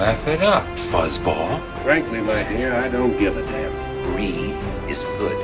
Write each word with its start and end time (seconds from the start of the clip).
Laugh 0.00 0.26
it 0.28 0.40
up, 0.40 0.64
fuzzball. 0.76 1.60
Frankly, 1.82 2.22
my 2.22 2.42
dear, 2.44 2.72
I 2.72 2.88
don't 2.88 3.18
give 3.18 3.36
a 3.36 3.44
damn. 3.44 3.70
Brie 4.02 4.54
is 4.90 5.04
good. 5.18 5.39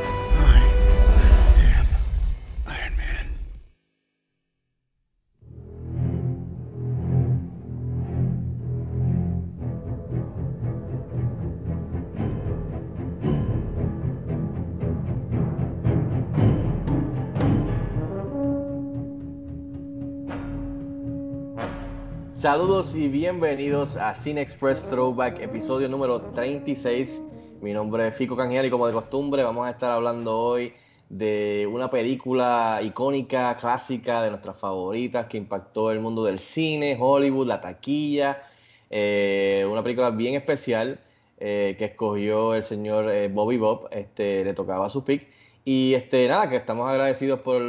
Saludos 22.46 22.94
y 22.94 23.08
bienvenidos 23.08 23.96
a 23.96 24.14
Cine 24.14 24.40
Express 24.40 24.88
Throwback, 24.88 25.40
episodio 25.40 25.88
número 25.88 26.20
36. 26.20 27.20
Mi 27.60 27.72
nombre 27.72 28.06
es 28.06 28.14
Fico 28.14 28.36
Canjial 28.36 28.64
y 28.64 28.70
como 28.70 28.86
de 28.86 28.92
costumbre 28.92 29.42
vamos 29.42 29.66
a 29.66 29.70
estar 29.70 29.90
hablando 29.90 30.38
hoy 30.38 30.72
de 31.08 31.68
una 31.68 31.90
película 31.90 32.78
icónica, 32.84 33.56
clásica, 33.56 34.22
de 34.22 34.30
nuestras 34.30 34.60
favoritas 34.60 35.26
que 35.26 35.38
impactó 35.38 35.90
el 35.90 35.98
mundo 35.98 36.22
del 36.22 36.38
cine, 36.38 36.96
Hollywood, 36.96 37.48
la 37.48 37.60
taquilla. 37.60 38.44
Eh, 38.90 39.66
una 39.68 39.82
película 39.82 40.10
bien 40.10 40.36
especial 40.36 41.00
eh, 41.38 41.74
que 41.76 41.86
escogió 41.86 42.54
el 42.54 42.62
señor 42.62 43.10
eh, 43.10 43.26
Bobby 43.26 43.56
Bob, 43.56 43.88
este, 43.90 44.44
le 44.44 44.54
tocaba 44.54 44.88
su 44.88 45.04
pick. 45.04 45.26
Y 45.64 45.94
este, 45.94 46.28
nada, 46.28 46.48
que 46.48 46.54
estamos 46.54 46.88
agradecidos 46.88 47.40
por 47.40 47.60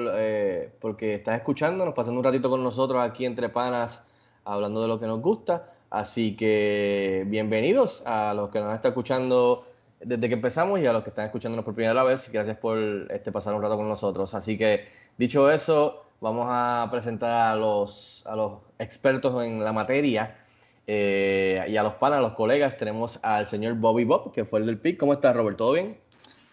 porque 0.80 1.16
estás 1.16 1.36
escuchándonos, 1.36 1.96
pasando 1.96 2.20
un 2.20 2.26
ratito 2.26 2.48
con 2.48 2.64
nosotros 2.64 3.02
aquí 3.02 3.26
entre 3.26 3.50
panas 3.50 4.07
hablando 4.48 4.82
de 4.82 4.88
lo 4.88 5.00
que 5.00 5.06
nos 5.06 5.22
gusta. 5.22 5.74
Así 5.90 6.36
que 6.36 7.24
bienvenidos 7.28 8.04
a 8.06 8.34
los 8.34 8.50
que 8.50 8.60
nos 8.60 8.76
están 8.76 8.92
escuchando 8.92 9.66
desde 10.00 10.28
que 10.28 10.36
empezamos 10.36 10.80
y 10.80 10.86
a 10.86 10.94
los 10.94 11.04
que 11.04 11.10
están 11.10 11.26
escuchándonos 11.26 11.66
por 11.66 11.76
primera 11.76 12.04
vez. 12.04 12.30
Gracias 12.32 12.58
por 12.58 12.78
este, 13.10 13.32
pasar 13.32 13.54
un 13.54 13.62
rato 13.62 13.78
con 13.78 13.88
nosotros. 13.88 14.34
Así 14.34 14.58
que 14.58 14.88
dicho 15.18 15.50
eso, 15.52 16.06
vamos 16.20 16.48
a 16.50 16.88
presentar 16.92 17.32
a 17.32 17.56
los, 17.56 18.24
a 18.26 18.36
los 18.36 18.54
expertos 18.80 19.44
en 19.44 19.64
la 19.64 19.74
materia 19.74 20.38
eh, 20.86 21.66
y 21.68 21.78
a 21.78 21.84
los 21.84 21.94
panas, 21.96 22.20
a 22.20 22.22
los 22.22 22.34
colegas. 22.34 22.78
Tenemos 22.78 23.20
al 23.24 23.48
señor 23.48 23.76
Bobby 23.76 24.04
Bob, 24.04 24.32
que 24.32 24.46
fue 24.46 24.60
el 24.60 24.66
del 24.66 24.78
PIC. 24.78 24.98
¿Cómo 24.98 25.14
estás, 25.14 25.36
Robert? 25.36 25.58
¿Todo 25.58 25.74
bien? 25.74 25.98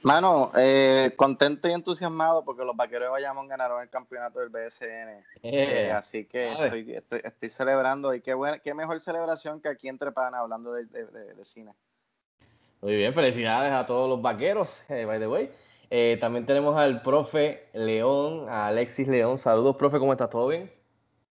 Mano, 0.04 0.52
eh, 0.58 1.14
contento 1.16 1.66
y 1.66 1.72
entusiasmado 1.72 2.44
porque 2.44 2.62
los 2.62 2.76
vaqueros 2.76 3.06
de 3.06 3.10
Bayamón 3.10 3.48
ganaron 3.48 3.80
el 3.82 3.88
campeonato 3.88 4.38
del 4.38 4.50
BSN. 4.50 5.24
Eh, 5.42 5.90
así 5.92 6.26
que 6.26 6.50
estoy, 6.52 6.92
estoy, 6.94 7.20
estoy 7.24 7.48
celebrando 7.48 8.14
y 8.14 8.20
qué, 8.20 8.34
buena, 8.34 8.58
qué 8.58 8.74
mejor 8.74 9.00
celebración 9.00 9.62
que 9.62 9.68
aquí 9.68 9.88
entre 9.88 10.12
panas 10.12 10.40
hablando 10.40 10.72
de, 10.74 10.84
de- 10.84 11.06
de- 11.06 11.34
de 11.34 11.44
cine. 11.46 11.72
Muy 12.82 12.96
bien, 12.96 13.14
felicidades 13.14 13.72
a 13.72 13.86
todos 13.86 14.06
los 14.08 14.20
vaqueros, 14.20 14.84
eh, 14.90 15.06
by 15.06 15.18
the 15.18 15.26
way. 15.26 15.50
Eh, 15.88 16.18
también 16.20 16.44
tenemos 16.44 16.76
al 16.76 17.00
profe 17.00 17.70
León, 17.72 18.46
a 18.50 18.66
Alexis 18.66 19.08
León. 19.08 19.38
Saludos, 19.38 19.76
profe, 19.76 19.98
¿cómo 19.98 20.12
estás? 20.12 20.28
¿Todo 20.28 20.48
bien? 20.48 20.70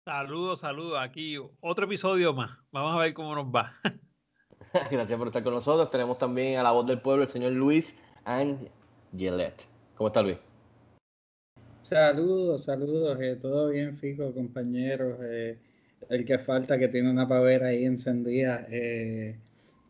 Saludos, 0.03 0.61
saludos. 0.61 0.97
Aquí 0.99 1.37
otro 1.61 1.85
episodio 1.85 2.33
más. 2.33 2.57
Vamos 2.71 2.95
a 2.95 2.97
ver 2.97 3.13
cómo 3.13 3.35
nos 3.35 3.45
va. 3.45 3.73
Gracias 4.89 5.17
por 5.17 5.27
estar 5.27 5.43
con 5.43 5.53
nosotros. 5.53 5.91
Tenemos 5.91 6.17
también 6.17 6.57
a 6.57 6.63
la 6.63 6.71
voz 6.71 6.87
del 6.87 6.99
pueblo, 7.01 7.21
el 7.23 7.29
señor 7.29 7.51
Luis 7.51 7.99
Angelet. 8.25 9.65
¿Cómo 9.95 10.07
está 10.07 10.21
Luis? 10.21 10.37
Saludos, 11.81 12.63
saludos, 12.63 13.19
eh, 13.21 13.37
todo 13.41 13.69
bien, 13.69 13.97
Fico, 13.97 14.33
compañeros. 14.33 15.17
eh, 15.21 15.57
el 16.09 16.25
que 16.25 16.39
falta, 16.39 16.77
que 16.77 16.87
tiene 16.87 17.09
una 17.11 17.27
pavera 17.27 17.67
ahí 17.67 17.85
encendida. 17.85 18.65
eh, 18.69 19.35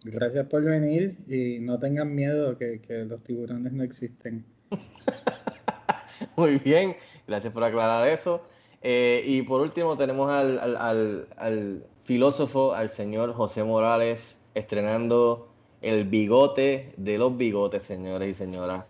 gracias 0.03 0.47
por 0.47 0.63
venir 0.63 1.15
y 1.27 1.59
no 1.59 1.79
tengan 1.79 2.13
miedo 2.13 2.57
que, 2.57 2.81
que 2.81 3.05
los 3.05 3.23
tiburones 3.23 3.71
no 3.73 3.83
existen. 3.83 4.43
Muy 6.35 6.57
bien, 6.57 6.95
gracias 7.27 7.53
por 7.53 7.63
aclarar 7.63 8.07
eso. 8.07 8.41
Eh, 8.81 9.23
y 9.25 9.43
por 9.43 9.61
último 9.61 9.95
tenemos 9.97 10.29
al, 10.29 10.59
al- 10.59 10.75
al- 10.77 11.27
al 11.37 11.85
filósofo, 12.03 12.73
al 12.73 12.89
señor 12.89 13.33
José 13.33 13.63
Morales, 13.63 14.37
estrenando 14.55 15.52
el 15.83 16.05
bigote 16.05 16.93
de 16.97 17.17
los 17.17 17.37
bigotes, 17.37 17.83
señores 17.83 18.31
y 18.31 18.33
señoras. 18.35 18.85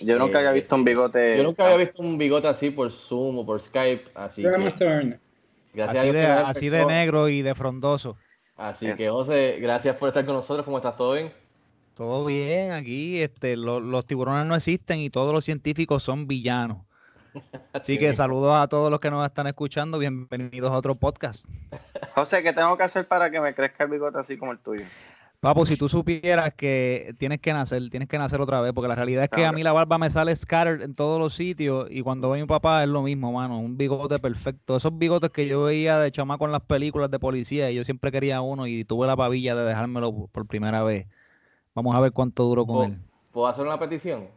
Yo 0.00 0.18
nunca 0.18 0.38
Eh, 0.38 0.38
había 0.40 0.52
visto 0.52 0.74
un 0.76 0.84
bigote. 0.84 1.36
Yo 1.38 1.42
nunca 1.42 1.64
había 1.64 1.78
visto 1.78 2.02
un 2.02 2.18
bigote 2.18 2.46
así 2.48 2.70
por 2.70 2.92
Zoom 2.92 3.38
o 3.38 3.46
por 3.46 3.60
Skype, 3.60 4.10
así 4.14 4.42
que 4.42 4.48
gracias 4.50 4.82
a 4.82 5.90
Así 5.90 6.02
Dios 6.02 6.14
de, 6.14 6.26
así 6.26 6.68
de 6.68 6.84
negro 6.86 7.28
y 7.28 7.42
de 7.42 7.54
frondoso. 7.54 8.16
Así 8.56 8.92
que 8.94 9.08
José, 9.08 9.58
gracias 9.60 9.96
por 9.96 10.08
estar 10.08 10.24
con 10.24 10.34
nosotros. 10.36 10.64
¿Cómo 10.64 10.76
estás? 10.76 10.96
¿Todo 10.96 11.14
bien? 11.14 11.32
Todo 11.96 12.24
bien, 12.24 12.72
aquí 12.72 13.20
este, 13.22 13.56
lo- 13.56 13.80
los 13.80 14.04
tiburones 14.06 14.46
no 14.46 14.54
existen 14.54 14.98
y 14.98 15.10
todos 15.10 15.32
los 15.32 15.44
científicos 15.44 16.02
son 16.02 16.26
villanos. 16.26 16.78
Así 17.72 17.98
que 17.98 18.14
saludos 18.14 18.56
a 18.56 18.68
todos 18.68 18.90
los 18.90 19.00
que 19.00 19.10
nos 19.10 19.24
están 19.26 19.46
escuchando. 19.46 19.98
Bienvenidos 19.98 20.70
a 20.70 20.76
otro 20.76 20.94
podcast. 20.94 21.46
José, 22.14 22.42
¿qué 22.42 22.52
tengo 22.52 22.76
que 22.76 22.82
hacer 22.84 23.08
para 23.08 23.30
que 23.30 23.40
me 23.40 23.54
crezca 23.54 23.84
el 23.84 23.90
bigote 23.90 24.18
así 24.18 24.36
como 24.36 24.52
el 24.52 24.58
tuyo? 24.58 24.84
Papo, 25.44 25.66
si 25.66 25.76
tú 25.76 25.90
supieras 25.90 26.54
que 26.54 27.14
tienes 27.18 27.38
que 27.38 27.52
nacer, 27.52 27.90
tienes 27.90 28.08
que 28.08 28.16
nacer 28.16 28.40
otra 28.40 28.62
vez, 28.62 28.72
porque 28.72 28.88
la 28.88 28.94
realidad 28.94 29.24
es 29.24 29.28
que 29.28 29.44
a 29.44 29.52
mí 29.52 29.62
la 29.62 29.74
barba 29.74 29.98
me 29.98 30.08
sale 30.08 30.34
scattered 30.34 30.80
en 30.80 30.94
todos 30.94 31.20
los 31.20 31.34
sitios 31.34 31.86
y 31.90 32.00
cuando 32.00 32.30
veo 32.30 32.38
a 32.38 32.40
mi 32.40 32.48
papá 32.48 32.82
es 32.82 32.88
lo 32.88 33.02
mismo, 33.02 33.30
mano, 33.30 33.58
un 33.58 33.76
bigote 33.76 34.18
perfecto. 34.18 34.74
Esos 34.74 34.96
bigotes 34.96 35.28
que 35.28 35.46
yo 35.46 35.64
veía 35.64 35.98
de 35.98 36.10
chamaco 36.10 36.46
en 36.46 36.52
las 36.52 36.62
películas 36.62 37.10
de 37.10 37.18
policía 37.18 37.70
y 37.70 37.74
yo 37.74 37.84
siempre 37.84 38.10
quería 38.10 38.40
uno 38.40 38.66
y 38.66 38.86
tuve 38.86 39.06
la 39.06 39.18
pavilla 39.18 39.54
de 39.54 39.64
dejármelo 39.64 40.28
por 40.32 40.46
primera 40.46 40.82
vez. 40.82 41.06
Vamos 41.74 41.94
a 41.94 42.00
ver 42.00 42.12
cuánto 42.12 42.44
duro 42.44 42.64
con 42.64 42.76
¿Puedo, 42.76 42.86
él. 42.86 42.98
puedo 43.30 43.46
hacer 43.46 43.66
una 43.66 43.78
petición? 43.78 44.28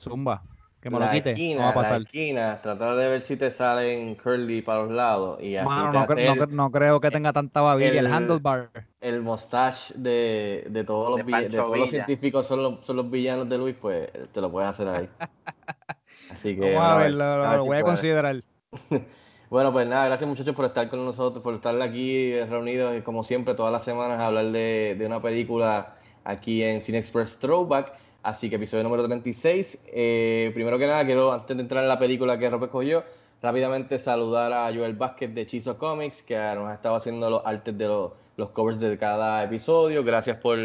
Zumba, 0.00 0.42
que 0.90 0.98
me 0.98 0.98
la 0.98 1.06
lo 1.06 1.10
quite, 1.10 1.32
esquina, 1.32 1.60
no 1.60 1.64
va 1.64 1.70
a 1.70 1.72
pasar. 1.74 2.02
La 2.02 2.08
esquina, 2.08 2.60
tratar 2.62 2.96
de 2.96 3.08
ver 3.08 3.22
si 3.22 3.36
te 3.36 3.50
salen 3.50 4.14
curly 4.16 4.62
para 4.62 4.82
los 4.82 4.92
lados 4.92 5.40
y 5.42 5.56
así 5.56 5.88
Mano, 5.88 5.92
no, 5.92 6.06
cre- 6.06 6.20
no 6.26 6.34
no 6.60 6.70
creo 6.70 7.00
que 7.00 7.10
tenga 7.10 7.32
tanta 7.32 7.60
babilla. 7.60 8.00
El, 8.00 8.06
el- 8.06 8.06
handlebar. 8.06 8.70
el 9.00 9.22
mustache 9.22 9.94
de, 9.96 10.66
de 10.70 10.84
todos 10.84 11.10
los, 11.10 11.26
De 11.26 11.50
todos 11.62 11.78
los 11.78 11.90
científicos 11.90 12.46
son 12.46 12.62
los, 12.62 12.86
son 12.86 12.96
los 12.96 13.10
villanos 13.10 13.48
de 13.48 13.58
Luis, 13.58 13.76
pues 13.80 14.10
te 14.32 14.40
lo 14.40 14.50
puedes 14.50 14.70
hacer 14.70 14.88
ahí. 14.88 15.10
Así 16.28 16.56
que 16.56 16.62
Vamos 16.62 16.82
a 16.84 16.96
ver, 16.96 17.10
lo, 17.12 17.24
a 17.24 17.50
lo 17.50 17.50
ver 17.52 17.62
si 17.62 17.68
voy 17.68 17.76
a 17.78 17.84
considerar. 17.84 18.36
Bueno, 19.48 19.72
pues 19.72 19.86
nada, 19.88 20.06
gracias 20.06 20.28
muchachos 20.28 20.54
por 20.56 20.64
estar 20.64 20.88
con 20.90 21.04
nosotros, 21.04 21.42
por 21.42 21.54
estar 21.54 21.80
aquí 21.80 22.32
eh, 22.32 22.46
reunidos 22.46 22.96
y 22.98 23.02
como 23.02 23.22
siempre 23.22 23.54
todas 23.54 23.72
las 23.72 23.84
semanas 23.84 24.18
a 24.18 24.26
hablar 24.26 24.46
de, 24.50 24.96
de 24.98 25.06
una 25.06 25.22
película 25.22 25.96
aquí 26.24 26.62
en 26.64 26.82
Cine 26.82 26.98
Express 26.98 27.38
Throwback. 27.38 27.92
Así 28.26 28.50
que 28.50 28.56
episodio 28.56 28.82
número 28.82 29.04
36. 29.06 29.84
Eh, 29.92 30.50
primero 30.52 30.78
que 30.78 30.86
nada, 30.88 31.04
quiero, 31.06 31.32
antes 31.32 31.56
de 31.56 31.62
entrar 31.62 31.84
en 31.84 31.88
la 31.88 31.96
película 31.98 32.36
que 32.36 32.50
Rob 32.50 32.64
escogió, 32.64 33.04
rápidamente 33.40 34.00
saludar 34.00 34.52
a 34.52 34.64
Joel 34.74 34.94
Vázquez 34.94 35.32
de 35.32 35.46
Chizo 35.46 35.78
Comics, 35.78 36.24
que 36.24 36.34
nos 36.34 36.68
ha 36.68 36.74
estado 36.74 36.96
haciendo 36.96 37.30
los 37.30 37.42
artes 37.46 37.78
de 37.78 37.86
los, 37.86 38.50
covers 38.52 38.80
de 38.80 38.98
cada 38.98 39.44
episodio. 39.44 40.02
Gracias 40.02 40.38
por, 40.38 40.58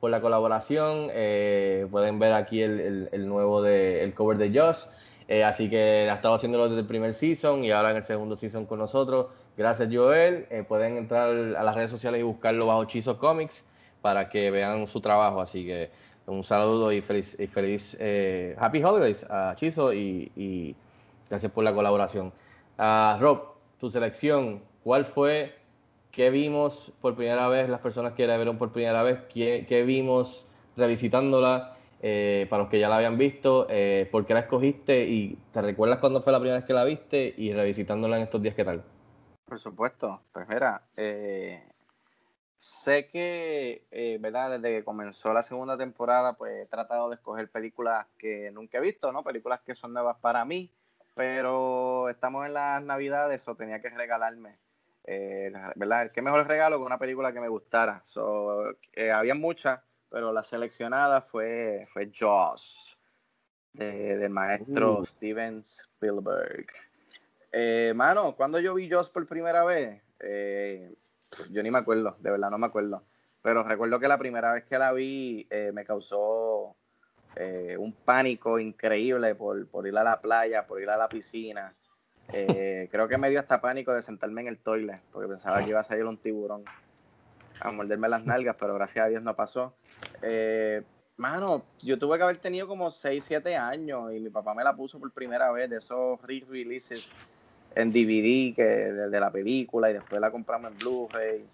por 0.00 0.10
la 0.10 0.20
colaboración. 0.20 1.08
Eh, 1.12 1.86
pueden 1.88 2.18
ver 2.18 2.32
aquí 2.32 2.60
el, 2.62 2.80
el- 2.80 3.08
el 3.12 3.28
nuevo 3.28 3.62
de, 3.62 4.02
el 4.02 4.12
cover 4.12 4.36
de 4.36 4.50
Joss. 4.58 4.90
Eh, 5.28 5.44
así 5.44 5.70
que 5.70 6.08
ha 6.10 6.14
estado 6.16 6.34
haciéndolo 6.34 6.64
desde 6.68 6.80
el 6.80 6.86
primer 6.88 7.14
season 7.14 7.64
y 7.64 7.70
ahora 7.70 7.92
en 7.92 7.98
el 7.98 8.04
segundo 8.04 8.36
season 8.36 8.66
con 8.66 8.80
nosotros. 8.80 9.28
Gracias, 9.56 9.88
Joel. 9.92 10.46
Eh, 10.50 10.64
pueden 10.66 10.96
entrar 10.96 11.28
a 11.30 11.62
las 11.62 11.74
redes 11.76 11.92
sociales 11.92 12.18
y 12.20 12.24
buscarlo 12.24 12.66
bajo 12.66 12.84
Chizo 12.86 13.18
Comics 13.18 13.64
para 14.02 14.28
que 14.28 14.50
vean 14.50 14.88
su 14.88 15.00
trabajo. 15.00 15.40
Así 15.40 15.64
que 15.64 15.90
un 16.26 16.44
saludo 16.44 16.92
y 16.92 17.00
feliz, 17.00 17.36
y 17.38 17.46
feliz 17.46 17.96
eh, 18.00 18.56
Happy 18.58 18.82
Holidays 18.82 19.24
a 19.28 19.54
Chizo 19.56 19.92
y, 19.92 20.30
y 20.36 20.74
gracias 21.28 21.52
por 21.52 21.64
la 21.64 21.74
colaboración. 21.74 22.32
Ah, 22.78 23.18
Rob, 23.20 23.54
tu 23.78 23.90
selección, 23.90 24.62
¿cuál 24.82 25.04
fue? 25.04 25.54
¿Qué 26.10 26.30
vimos 26.30 26.92
por 27.00 27.14
primera 27.16 27.48
vez? 27.48 27.68
Las 27.68 27.80
personas 27.80 28.12
que 28.12 28.26
la 28.26 28.36
vieron 28.36 28.56
por 28.56 28.72
primera 28.72 29.02
vez, 29.02 29.18
¿qué, 29.32 29.66
qué 29.68 29.82
vimos 29.82 30.48
revisitándola? 30.76 31.76
Eh, 32.06 32.46
para 32.50 32.64
los 32.64 32.70
que 32.70 32.78
ya 32.78 32.90
la 32.90 32.96
habían 32.96 33.16
visto, 33.16 33.66
eh, 33.70 34.06
¿por 34.12 34.26
qué 34.26 34.34
la 34.34 34.40
escogiste? 34.40 35.06
¿Y 35.06 35.38
te 35.52 35.62
recuerdas 35.62 36.00
cuándo 36.00 36.20
fue 36.20 36.32
la 36.32 36.38
primera 36.38 36.58
vez 36.58 36.66
que 36.66 36.74
la 36.74 36.84
viste? 36.84 37.34
Y 37.36 37.52
revisitándola 37.54 38.16
en 38.16 38.24
estos 38.24 38.42
días, 38.42 38.54
¿qué 38.54 38.64
tal? 38.64 38.82
Por 39.46 39.58
supuesto. 39.58 40.20
Pues 40.30 40.46
mira, 40.46 40.82
eh, 40.96 41.62
sé 42.56 43.06
que, 43.08 43.86
eh, 43.90 44.18
¿verdad? 44.20 44.58
Desde 44.58 44.76
que 44.76 44.84
comenzó 44.84 45.32
la 45.32 45.42
segunda 45.42 45.76
temporada, 45.76 46.34
pues 46.34 46.52
he 46.62 46.66
tratado 46.66 47.08
de 47.08 47.16
escoger 47.16 47.50
películas 47.50 48.06
que 48.18 48.50
nunca 48.50 48.78
he 48.78 48.80
visto, 48.80 49.12
¿no? 49.12 49.22
Películas 49.22 49.60
que 49.60 49.74
son 49.74 49.92
nuevas 49.92 50.16
para 50.20 50.44
mí, 50.44 50.70
pero 51.14 52.08
estamos 52.08 52.46
en 52.46 52.54
las 52.54 52.82
navidades 52.82 53.46
o 53.48 53.54
tenía 53.54 53.80
que 53.80 53.90
regalarme, 53.90 54.58
eh, 55.04 55.52
¿verdad? 55.76 56.10
¿Qué 56.12 56.22
mejor 56.22 56.46
regalo 56.46 56.78
que 56.78 56.84
una 56.84 56.98
película 56.98 57.32
que 57.32 57.40
me 57.40 57.48
gustara? 57.48 58.00
So, 58.04 58.70
eh, 58.94 59.10
había 59.10 59.34
muchas, 59.34 59.80
pero 60.08 60.32
la 60.32 60.42
seleccionada 60.42 61.20
fue, 61.20 61.86
fue 61.92 62.10
Jaws, 62.12 62.98
de, 63.72 64.16
del 64.16 64.30
maestro 64.30 65.00
Uh. 65.00 65.06
Steven 65.06 65.60
Spielberg. 65.60 66.66
Eh, 67.52 67.92
mano, 67.94 68.34
cuando 68.34 68.58
yo 68.58 68.74
vi 68.74 68.88
Jaws 68.88 69.10
por 69.10 69.26
primera 69.26 69.64
vez, 69.64 70.02
eh, 70.20 70.92
yo 71.50 71.62
ni 71.62 71.70
me 71.70 71.78
acuerdo, 71.78 72.16
de 72.20 72.30
verdad 72.30 72.50
no 72.50 72.58
me 72.58 72.66
acuerdo. 72.66 73.02
Pero 73.42 73.62
recuerdo 73.62 74.00
que 74.00 74.08
la 74.08 74.18
primera 74.18 74.52
vez 74.52 74.64
que 74.64 74.78
la 74.78 74.92
vi 74.92 75.46
eh, 75.50 75.70
me 75.72 75.84
causó 75.84 76.76
eh, 77.36 77.76
un 77.78 77.92
pánico 77.92 78.58
increíble 78.58 79.34
por, 79.34 79.66
por 79.68 79.86
ir 79.86 79.96
a 79.98 80.04
la 80.04 80.20
playa, 80.20 80.66
por 80.66 80.80
ir 80.80 80.88
a 80.88 80.96
la 80.96 81.08
piscina. 81.08 81.74
Eh, 82.32 82.88
creo 82.92 83.08
que 83.08 83.18
me 83.18 83.30
dio 83.30 83.40
hasta 83.40 83.60
pánico 83.60 83.92
de 83.92 84.02
sentarme 84.02 84.42
en 84.42 84.48
el 84.48 84.58
toilet, 84.58 85.00
porque 85.12 85.28
pensaba 85.28 85.62
que 85.62 85.70
iba 85.70 85.80
a 85.80 85.84
salir 85.84 86.04
un 86.04 86.18
tiburón 86.18 86.64
a 87.60 87.72
morderme 87.72 88.08
las 88.08 88.24
nalgas, 88.24 88.56
pero 88.58 88.74
gracias 88.74 89.04
a 89.04 89.08
Dios 89.08 89.22
no 89.22 89.34
pasó. 89.34 89.74
Eh, 90.22 90.82
mano, 91.16 91.64
yo 91.82 91.98
tuve 91.98 92.18
que 92.18 92.24
haber 92.24 92.38
tenido 92.38 92.66
como 92.68 92.90
6, 92.90 93.24
7 93.24 93.56
años 93.56 94.12
y 94.12 94.20
mi 94.20 94.30
papá 94.30 94.54
me 94.54 94.64
la 94.64 94.74
puso 94.74 94.98
por 94.98 95.10
primera 95.12 95.50
vez 95.52 95.70
de 95.70 95.76
esos 95.76 96.20
re-releases 96.22 97.12
en 97.74 97.92
DVD 97.92 98.54
que, 98.54 98.64
de, 98.64 99.08
de 99.10 99.20
la 99.20 99.30
película 99.30 99.90
y 99.90 99.94
después 99.94 100.20
la 100.20 100.30
compramos 100.30 100.70
en 100.70 100.78
Blu-ray. 100.78 101.44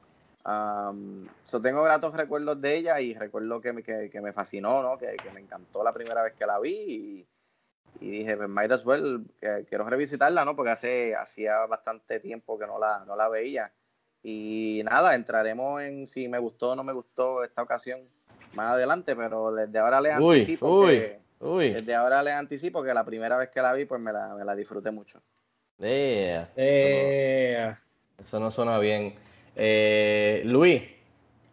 Um, 0.45 1.27
so 1.45 1.61
tengo 1.61 1.83
gratos 1.83 2.15
recuerdos 2.15 2.61
de 2.61 2.77
ella 2.77 3.01
y 3.01 3.13
recuerdo 3.15 3.61
que 3.61 3.73
me, 3.73 3.83
que, 3.83 4.09
que 4.11 4.21
me 4.21 4.33
fascinó, 4.33 4.83
¿no? 4.83 4.97
que, 4.97 5.17
que 5.17 5.31
me 5.31 5.41
encantó 5.41 5.85
la 5.85 5.93
primera 5.93 6.23
vez 6.23 6.33
que 6.35 6.47
la 6.47 6.59
vi 6.59 6.73
y, 6.73 7.27
y 8.01 8.11
dije, 8.11 8.37
pues 8.37 8.49
might 8.49 8.73
as 8.73 8.85
well, 8.87 9.27
que 9.41 9.67
quiero 9.69 9.85
revisitarla, 9.89 10.45
¿no? 10.45 10.57
Porque 10.57 10.71
hace, 10.71 11.15
hacía 11.15 11.67
bastante 11.67 12.21
tiempo 12.21 12.59
que 12.59 12.67
no 12.67 12.79
la, 12.79 13.05
no 13.07 13.17
la 13.17 13.29
veía. 13.29 13.71
Y 14.23 14.83
nada, 14.85 15.15
entraremos 15.15 15.83
en 15.83 16.07
si 16.07 16.29
me 16.29 16.39
gustó 16.39 16.71
o 16.71 16.75
no 16.77 16.85
me 16.85 16.93
gustó 16.93 17.43
esta 17.45 17.63
ocasión 17.63 18.01
más 18.55 18.73
adelante, 18.73 19.15
pero 19.17 19.53
desde 19.53 19.79
ahora 19.79 20.01
les 20.01 20.19
Uy, 20.19 20.37
anticipo 20.37 20.81
uy, 20.81 20.87
que 20.89 21.21
uy. 21.41 21.71
desde 21.73 21.95
ahora 21.95 22.23
les 22.23 22.35
anticipo 22.35 22.83
que 22.83 22.93
la 22.95 23.05
primera 23.05 23.37
vez 23.37 23.49
que 23.51 23.61
la 23.63 23.73
vi, 23.73 23.85
pues 23.85 24.01
me 24.01 24.13
la, 24.13 24.35
me 24.35 24.45
la 24.45 24.55
disfruté 24.55 24.91
mucho. 24.91 25.21
Yeah. 25.81 26.49
Eh, 26.55 27.75
Eso 28.19 28.39
no 28.41 28.51
suena 28.51 28.79
bien. 28.79 29.15
Eh, 29.57 30.43
Luis, 30.45 30.83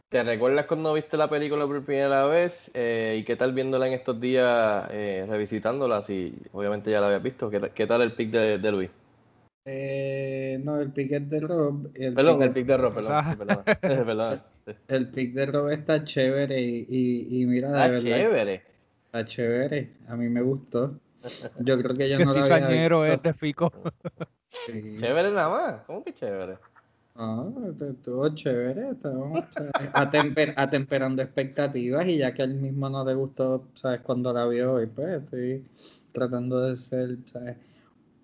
¿te 0.09 0.23
recuerdas 0.23 0.65
cuando 0.67 0.93
viste 0.93 1.17
la 1.17 1.29
película 1.29 1.65
por 1.67 1.83
primera 1.85 2.25
vez? 2.27 2.71
Eh, 2.73 3.17
¿Y 3.21 3.25
qué 3.25 3.35
tal 3.35 3.53
viéndola 3.53 3.87
en 3.87 3.93
estos 3.93 4.19
días, 4.21 4.87
eh, 4.91 5.25
revisitándola? 5.29 6.03
Si 6.03 6.35
obviamente 6.53 6.91
ya 6.91 7.01
la 7.01 7.07
habías 7.07 7.23
visto. 7.23 7.49
¿Qué, 7.49 7.59
tal- 7.59 7.73
qué 7.73 7.87
tal 7.87 8.01
el 8.03 8.13
pick 8.13 8.31
de, 8.31 8.57
de 8.59 8.71
Luis? 8.71 8.89
eh, 9.65 10.59
no, 10.63 10.79
el 10.79 10.91
pick 10.93 11.11
es 11.13 11.29
de 11.29 11.39
Rob. 11.41 11.91
El 11.95 12.15
Perdón, 12.15 12.41
pick- 12.41 12.41
el 12.41 12.53
pick 12.53 12.65
de 12.65 12.77
Rob, 12.77 12.93
perdón. 12.95 13.19
sí, 13.27 13.35
perdón. 13.35 13.63
Perdón. 13.85 14.43
El 14.87 15.11
pick 15.11 15.33
de 15.33 15.45
Rob 15.45 15.69
está 15.71 16.03
chévere 16.05 16.61
y, 16.61 16.85
y, 16.89 17.41
y 17.41 17.45
mira, 17.45 17.71
de 17.73 17.87
Ah, 17.87 17.89
verdad. 17.89 18.29
chévere. 18.29 18.63
Está 19.07 19.25
chévere. 19.25 19.97
A 20.07 20.15
mí 20.17 20.29
me 20.29 20.41
gustó. 20.41 21.01
Yo 21.59 21.77
creo 21.81 21.95
que 21.95 22.09
yo 22.09 22.17
Que 22.17 22.25
no 22.25 22.33
si 22.33 22.39
la 22.39 22.47
sañero 22.47 23.05
es 23.05 23.21
de 23.21 23.33
Fico. 23.33 23.71
Sí. 24.65 24.97
Chévere 24.99 25.31
nada 25.31 25.49
más. 25.49 25.81
¿Cómo 25.85 26.03
que 26.03 26.13
chévere? 26.13 26.57
No, 27.15 27.51
estu- 27.51 27.91
estuvo 27.91 28.29
chévere, 28.35 28.91
estábamos 28.91 29.43
chévere. 29.51 29.91
Atemper- 29.93 30.53
atemperando 30.55 31.21
expectativas 31.21 32.07
y 32.07 32.17
ya 32.17 32.33
que 32.33 32.43
a 32.43 32.45
él 32.45 32.53
mismo 32.53 32.89
no 32.89 33.03
le 33.03 33.13
gustó, 33.15 33.63
¿sabes? 33.75 34.01
Cuando 34.01 34.31
la 34.31 34.45
vio 34.47 34.81
y 34.81 34.85
pues 34.85 35.23
estoy 35.23 35.65
tratando 36.11 36.61
de 36.61 36.77
ser, 36.77 37.17
¿sabes? 37.31 37.57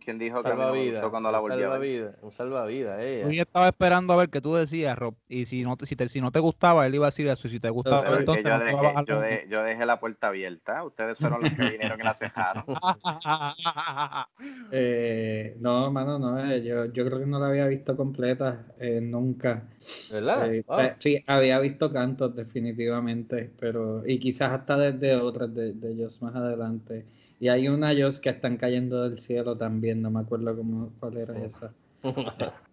¿Quién 0.03 0.19
dijo 0.19 0.41
que 0.43 0.49
a 0.49 0.55
mí 0.55 0.61
no 0.65 0.73
me 0.73 0.91
gustó 0.91 1.11
cuando 1.11 1.31
la 1.31 1.37
a 1.37 1.41
ver? 1.41 1.49
salvavidas, 1.49 2.15
Un 2.21 2.31
salvavidas, 2.31 2.99
eh. 3.01 3.25
Hoy 3.25 3.39
estaba 3.39 3.67
esperando 3.69 4.13
a 4.13 4.17
ver 4.17 4.29
qué 4.29 4.41
tú 4.41 4.53
decías, 4.55 4.97
Rob. 4.97 5.15
Y 5.27 5.45
si 5.45 5.63
no, 5.63 5.77
te- 5.77 5.85
si, 5.85 5.95
te, 5.95 6.09
si 6.09 6.19
no 6.21 6.31
te 6.31 6.39
gustaba, 6.39 6.85
él 6.85 6.95
iba 6.95 7.05
a 7.07 7.09
decir 7.09 7.27
eso. 7.27 7.47
Y 7.47 7.51
si 7.51 7.59
te 7.59 7.69
gustaba, 7.69 8.01
Pero 8.01 8.13
es 8.19 8.19
que 8.19 8.19
entonces 8.21 8.45
yo, 8.45 8.51
no 8.57 8.63
dejé, 8.65 8.95
yo, 9.05 9.19
la- 9.19 9.21
de- 9.21 9.47
yo 9.49 9.63
dejé 9.63 9.85
la 9.85 9.99
puerta 9.99 10.27
abierta. 10.27 10.83
Ustedes 10.83 11.19
fueron 11.19 11.41
los 11.41 11.51
que 11.53 11.63
vinieron 11.63 11.99
y 11.99 12.03
la 12.03 12.13
cejaron. 12.13 12.63
Eh, 14.71 15.55
no, 15.59 15.91
mano, 15.91 16.17
no, 16.17 16.39
eh, 16.51 16.63
yo, 16.63 16.85
yo 16.85 17.05
creo 17.05 17.19
que 17.19 17.25
no 17.25 17.39
la 17.39 17.47
había 17.49 17.67
visto 17.67 17.95
completa 17.95 18.65
eh, 18.79 18.99
nunca. 19.01 19.69
¿Verdad? 20.09 20.51
Eh, 20.51 20.63
eh, 20.77 20.91
sí, 20.99 21.23
había 21.27 21.59
visto 21.59 21.91
cantos 21.91 22.35
definitivamente, 22.35 23.51
pero 23.59 24.03
y 24.07 24.19
quizás 24.19 24.51
hasta 24.51 24.77
desde 24.77 25.15
otras 25.15 25.53
de, 25.53 25.73
de 25.73 25.91
ellos 25.91 26.21
más 26.21 26.35
adelante. 26.35 27.05
Y 27.43 27.49
hay 27.49 27.67
una 27.67 27.91
ellos 27.91 28.21
que 28.21 28.29
están 28.29 28.55
cayendo 28.55 29.03
del 29.03 29.19
cielo 29.19 29.57
también, 29.57 30.01
no 30.01 30.09
me 30.09 30.21
acuerdo 30.21 30.55
cómo, 30.55 30.93
cuál 31.01 31.17
era 31.17 31.37
esa. 31.43 31.73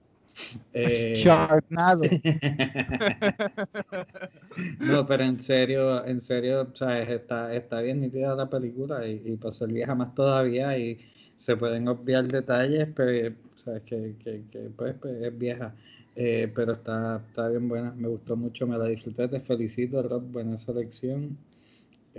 Eh, 0.72 1.12
Sharknado. 1.16 2.02
no, 4.78 5.06
pero 5.06 5.24
en 5.24 5.40
serio, 5.40 6.06
en 6.06 6.20
serio, 6.20 6.68
¿sabes? 6.74 7.08
Está, 7.10 7.52
está 7.52 7.80
bien 7.80 8.00
nítida 8.00 8.36
la 8.36 8.48
película 8.48 9.06
y, 9.06 9.20
y 9.24 9.36
para 9.36 9.52
ser 9.52 9.68
vieja 9.68 9.94
más 9.94 10.14
todavía 10.14 10.78
y 10.78 10.98
se 11.36 11.56
pueden 11.56 11.88
obviar 11.88 12.28
detalles, 12.28 12.88
pero 12.94 13.34
¿sabes? 13.64 13.82
Que, 13.82 14.14
que, 14.22 14.44
que, 14.52 14.58
pues, 14.76 14.94
pues, 15.00 15.20
es 15.20 15.36
vieja. 15.36 15.74
Eh, 16.14 16.50
pero 16.54 16.74
está, 16.74 17.20
está 17.28 17.48
bien 17.48 17.68
buena, 17.68 17.90
me 17.90 18.08
gustó 18.08 18.36
mucho, 18.36 18.68
me 18.68 18.78
la 18.78 18.86
disfruté, 18.86 19.26
te 19.26 19.40
felicito, 19.40 20.00
Rob, 20.00 20.22
buena 20.30 20.56
selección. 20.56 21.36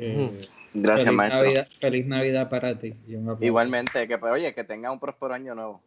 Eh, 0.01 0.41
Gracias, 0.73 1.05
feliz 1.05 1.17
maestro. 1.17 1.43
Navidad, 1.43 1.67
feliz 1.79 2.05
Navidad 2.07 2.49
para 2.49 2.79
ti. 2.79 2.93
y 3.07 3.15
un 3.15 3.23
aplauso. 3.23 3.45
Igualmente, 3.45 4.07
que 4.07 4.17
pues, 4.17 4.31
oye, 4.33 4.53
que 4.55 4.63
tenga 4.63 4.91
un 4.91 4.99
próspero 4.99 5.33
año 5.33 5.53
nuevo. 5.53 5.81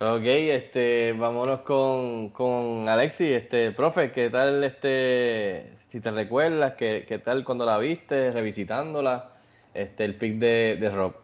Ok, 0.00 0.22
este, 0.24 1.12
vámonos 1.14 1.62
con, 1.62 2.28
con 2.30 2.88
Alexis, 2.88 3.30
este, 3.32 3.72
profe, 3.72 4.12
¿qué 4.12 4.30
tal, 4.30 4.62
este, 4.62 5.72
si 5.88 6.00
te 6.00 6.12
recuerdas, 6.12 6.74
qué, 6.74 7.04
qué 7.08 7.18
tal 7.18 7.42
cuando 7.44 7.66
la 7.66 7.78
viste, 7.78 8.30
revisitándola, 8.30 9.32
este, 9.74 10.04
el 10.04 10.14
pick 10.14 10.34
de, 10.38 10.76
de 10.78 10.90
Rob? 10.90 11.16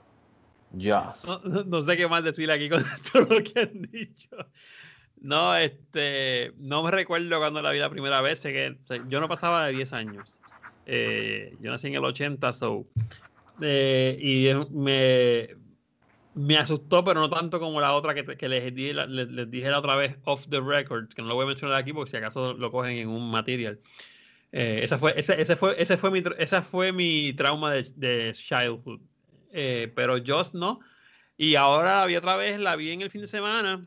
Just. 0.73 1.25
No, 1.25 1.39
no- 1.45 1.63
no 1.63 1.83
sé 1.83 1.97
qué 1.97 2.09
más 2.09 2.25
decir 2.25 2.51
aquí 2.51 2.69
con 2.69 2.83
todo 3.13 3.23
lo 3.37 3.45
que 3.45 3.61
han 3.61 3.83
dicho. 3.93 4.29
No, 5.21 5.55
este, 5.57 6.53
no 6.57 6.83
me 6.83 6.91
recuerdo 6.91 7.39
cuando 7.39 7.63
la 7.63 7.71
vi 7.71 7.79
la 7.79 7.91
primera 7.91 8.21
vez, 8.23 8.41
sé 8.41 8.53
que 8.53 8.71
o 8.83 8.87
sea, 8.89 8.99
yo 9.09 9.21
no 9.21 9.29
pasaba 9.29 9.67
de 9.67 9.73
10 9.75 9.93
años. 9.93 10.41
Eh, 10.87 11.57
yo 11.61 11.71
nací 11.71 11.89
en 11.89 11.95
el 11.95 12.05
80, 12.05 12.53
so, 12.53 12.87
eh, 13.61 14.19
y 14.21 14.75
me, 14.75 15.49
me 16.35 16.57
asustó, 16.57 17.05
pero 17.05 17.21
no 17.21 17.31
tanto 17.31 17.59
como 17.61 17.81
la 17.81 17.93
otra 17.95 18.15
que, 18.15 18.25
que 18.37 18.49
les, 18.49 18.75
dije, 18.75 18.95
la- 18.95 19.07
les, 19.07 19.29
les 19.29 19.51
dije 19.51 19.71
la 19.71 19.79
otra 19.79 19.97
vez 19.97 20.17
off 20.25 20.47
the 20.49 20.61
record, 20.61 21.09
que 21.09 21.23
no 21.23 21.29
lo 21.29 21.35
voy 21.37 21.45
a 21.45 21.49
mencionar 21.49 21.77
aquí 21.79 21.93
porque 21.93 22.11
si 22.11 22.17
acaso 22.17 22.55
lo 22.55 22.71
cogen 22.71 22.99
en 22.99 23.09
un 23.09 23.31
material. 23.31 23.79
Eh, 24.53 24.81
esa 24.83 24.99
fue, 24.99 25.15
ese, 25.19 25.41
ese 25.41 25.57
fue, 25.57 25.75
ese 25.83 25.97
fue 25.97 26.11
mi, 26.11 26.23
esa 26.39 26.63
fue 26.63 26.93
mi 26.93 27.33
trauma 27.33 27.73
de, 27.73 27.91
de 27.97 28.33
childhood. 28.35 29.01
Eh, 29.53 29.93
pero 29.95 30.17
Just 30.25 30.55
no. 30.55 30.81
Y 31.37 31.55
ahora 31.57 32.01
la 32.01 32.07
vi 32.07 32.17
otra 32.17 32.37
vez, 32.37 32.61
la 32.61 32.77
vi 32.77 32.91
en 32.91 33.03
el 33.03 33.11
fin 33.11 33.21
de 33.23 33.27
semana. 33.27 33.85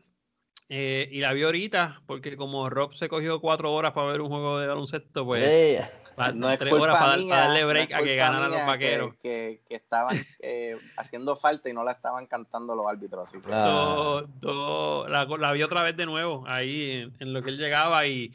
Eh, 0.69 1.07
y 1.11 1.19
la 1.21 1.31
vi 1.33 1.43
ahorita, 1.43 2.01
porque 2.05 2.35
como 2.35 2.69
Rob 2.69 2.93
se 2.93 3.07
cogió 3.07 3.39
cuatro 3.39 3.73
horas 3.73 3.93
para 3.93 4.07
ver 4.11 4.21
un 4.21 4.27
juego 4.29 4.59
de 4.59 4.67
baloncesto, 4.67 5.23
pues 5.25 5.41
Ey, 5.43 5.79
pa- 6.15 6.31
No 6.33 6.49
es 6.51 6.59
tres 6.59 6.71
culpa 6.71 6.83
horas 6.83 6.97
para, 6.97 7.17
mía, 7.17 7.29
para 7.29 7.41
darle 7.45 7.61
no 7.61 7.67
break 7.69 7.89
es 7.91 7.95
a 7.95 8.01
que 8.03 8.15
ganaran 8.17 8.51
los 8.51 8.65
vaqueros. 8.67 9.13
Que, 9.15 9.19
que- 9.21 9.61
que 9.69 9.75
estaban 9.75 10.25
eh, 10.39 10.77
haciendo 10.97 11.35
falta 11.37 11.69
y 11.69 11.73
no 11.73 11.83
la 11.83 11.93
estaban 11.93 12.25
cantando 12.27 12.75
los 12.75 12.85
árbitros. 12.87 13.29
Así 13.29 13.39
que 13.39 13.49
Ah. 13.53 13.65
Do- 13.65 14.27
do- 14.41 15.07
la, 15.07 15.25
la 15.25 15.51
vi 15.53 15.63
otra 15.63 15.83
vez 15.83 15.95
de 15.95 16.05
nuevo 16.05 16.43
ahí 16.47 16.91
en, 16.91 17.13
en 17.19 17.33
lo 17.33 17.41
que 17.41 17.49
él 17.51 17.57
llegaba 17.57 18.05
y 18.05 18.33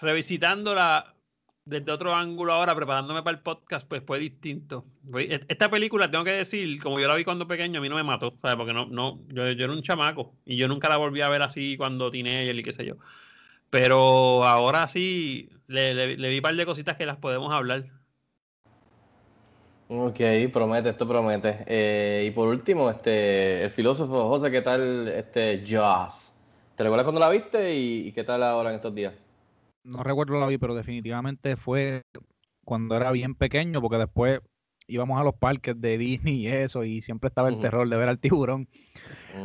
revisitándola 0.00 1.13
desde 1.64 1.92
otro 1.92 2.14
ángulo 2.14 2.52
ahora, 2.52 2.74
preparándome 2.74 3.22
para 3.22 3.36
el 3.36 3.42
podcast, 3.42 3.88
pues 3.88 4.02
fue 4.06 4.18
distinto. 4.18 4.84
E- 5.18 5.40
Esta 5.48 5.70
película, 5.70 6.10
tengo 6.10 6.24
que 6.24 6.32
decir, 6.32 6.80
como 6.82 7.00
yo 7.00 7.08
la 7.08 7.14
vi 7.16 7.24
cuando 7.24 7.46
pequeño, 7.48 7.78
a 7.78 7.82
mí 7.82 7.88
no 7.88 7.96
me 7.96 8.02
mató, 8.04 8.34
¿sabes? 8.42 8.56
Porque 8.56 8.72
no, 8.74 8.86
no, 8.86 9.20
yo, 9.28 9.50
yo 9.52 9.64
era 9.64 9.72
un 9.72 9.82
chamaco 9.82 10.34
y 10.44 10.56
yo 10.56 10.68
nunca 10.68 10.88
la 10.88 10.96
volví 10.98 11.20
a 11.22 11.28
ver 11.28 11.42
así 11.42 11.76
cuando 11.76 12.10
teenager 12.10 12.56
y 12.58 12.62
qué 12.62 12.72
sé 12.72 12.84
yo. 12.86 12.96
Pero 13.70 14.44
ahora 14.44 14.88
sí, 14.88 15.50
le, 15.68 16.16
le- 16.16 16.28
vi 16.30 16.36
un 16.38 16.42
par 16.42 16.56
de 16.56 16.66
cositas 16.66 16.96
que 16.96 17.06
las 17.06 17.18
podemos 17.18 17.52
hablar. 17.54 17.86
Ok, 19.88 20.18
promete, 20.52 20.90
esto 20.90 21.06
promete. 21.06 21.64
Eh, 21.66 22.24
y 22.28 22.30
por 22.30 22.48
último, 22.48 22.90
este, 22.90 23.64
el 23.64 23.70
filósofo 23.70 24.28
José, 24.28 24.50
¿qué 24.50 24.62
tal, 24.62 25.08
este, 25.08 25.60
Just? 25.66 26.34
¿Te 26.76 26.82
recuerdas 26.82 27.04
cuando 27.04 27.20
la 27.20 27.28
viste 27.28 27.74
y 27.74 28.12
qué 28.12 28.24
tal 28.24 28.42
ahora 28.42 28.70
en 28.70 28.76
estos 28.76 28.94
días? 28.94 29.14
No 29.84 30.02
recuerdo 30.02 30.40
la 30.40 30.46
vi, 30.46 30.58
pero 30.58 30.74
definitivamente 30.74 31.56
fue 31.56 32.02
cuando 32.64 32.96
era 32.96 33.10
bien 33.12 33.34
pequeño, 33.34 33.80
porque 33.80 33.98
después 33.98 34.40
íbamos 34.86 35.20
a 35.20 35.24
los 35.24 35.34
parques 35.34 35.78
de 35.80 35.98
Disney 35.98 36.36
y 36.42 36.46
eso, 36.48 36.84
y 36.84 37.02
siempre 37.02 37.28
estaba 37.28 37.48
el 37.48 37.54
terror 37.62 37.88
de 37.88 37.96
ver 37.96 38.08
al 38.08 38.18
tiburón. 38.18 38.68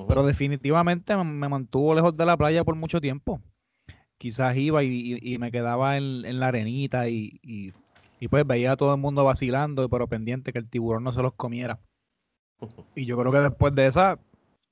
Pero 0.08 0.26
definitivamente 0.26 1.16
me- 1.18 1.50
mantuvo 1.50 1.94
lejos 1.94 2.16
de 2.16 2.26
la 2.26 2.38
playa 2.38 2.64
por 2.64 2.76
mucho 2.76 3.00
tiempo. 3.02 3.42
quizás 4.18 4.58
iba 4.58 4.84
y, 4.84 4.88
y- 5.22 5.34
y 5.34 5.38
me 5.38 5.50
quedaba 5.52 5.96
en, 5.98 6.26
en 6.26 6.40
la 6.42 6.48
arenita 6.50 7.08
y, 7.10 7.40
y- 7.42 7.72
y 8.20 8.28
pues 8.28 8.46
veía 8.46 8.74
a 8.74 8.78
todo 8.78 8.94
el 8.94 9.00
mundo 9.00 9.24
vacilando, 9.24 9.88
pero 9.90 10.08
pendiente 10.08 10.52
que 10.52 10.60
el 10.60 10.70
tiburón 10.70 11.04
no 11.06 11.12
se 11.14 11.22
los 11.22 11.34
comiera. 11.36 11.80
Y 12.96 13.06
yo 13.06 13.18
creo 13.18 13.32
que 13.32 13.38
después 13.40 13.74
de 13.76 13.88
esa 13.88 14.20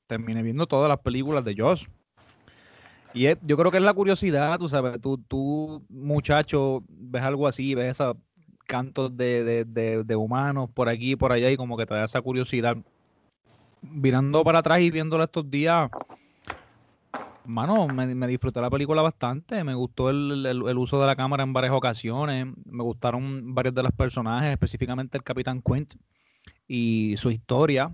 terminé 0.07 0.43
viendo 0.43 0.67
todas 0.67 0.89
las 0.89 0.99
películas 0.99 1.45
de 1.45 1.55
Josh. 1.57 1.87
Y 3.13 3.23
yo 3.41 3.57
creo 3.57 3.71
que 3.71 3.77
es 3.77 3.83
la 3.83 3.93
curiosidad, 3.93 4.59
tú 4.59 4.67
sabes, 4.69 5.01
tú, 5.01 5.17
tú 5.27 5.83
muchacho, 5.89 6.83
ves 6.89 7.23
algo 7.23 7.47
así, 7.47 7.73
ves 7.73 7.91
esos 7.91 8.15
cantos 8.67 9.15
de, 9.15 9.65
de, 9.65 10.03
de, 10.03 10.15
humanos 10.15 10.69
por 10.73 10.89
aquí 10.89 11.13
y 11.13 11.15
por 11.15 11.31
allá 11.31 11.49
y 11.49 11.57
como 11.57 11.77
que 11.77 11.85
te 11.85 11.93
da 11.95 12.03
esa 12.03 12.21
curiosidad. 12.21 12.77
Mirando 13.81 14.43
para 14.43 14.59
atrás 14.59 14.81
y 14.81 14.91
viéndolo 14.91 15.23
estos 15.23 15.49
días, 15.49 15.89
mano, 17.45 17.87
me, 17.87 18.13
me 18.13 18.27
disfruté 18.27 18.59
la 18.59 18.69
película 18.69 19.01
bastante, 19.01 19.63
me 19.63 19.73
gustó 19.73 20.09
el, 20.09 20.45
el- 20.45 20.67
el 20.67 20.77
uso 20.77 20.99
de 20.99 21.07
la 21.07 21.15
cámara 21.15 21.43
en 21.43 21.53
varias 21.53 21.73
ocasiones, 21.73 22.47
me 22.65 22.83
gustaron 22.83 23.55
varios 23.55 23.73
de 23.73 23.83
los 23.83 23.93
personajes, 23.93 24.51
específicamente 24.51 25.17
el 25.17 25.23
Capitán 25.23 25.61
Quint 25.61 25.93
y 26.67 27.15
su 27.17 27.31
historia. 27.31 27.89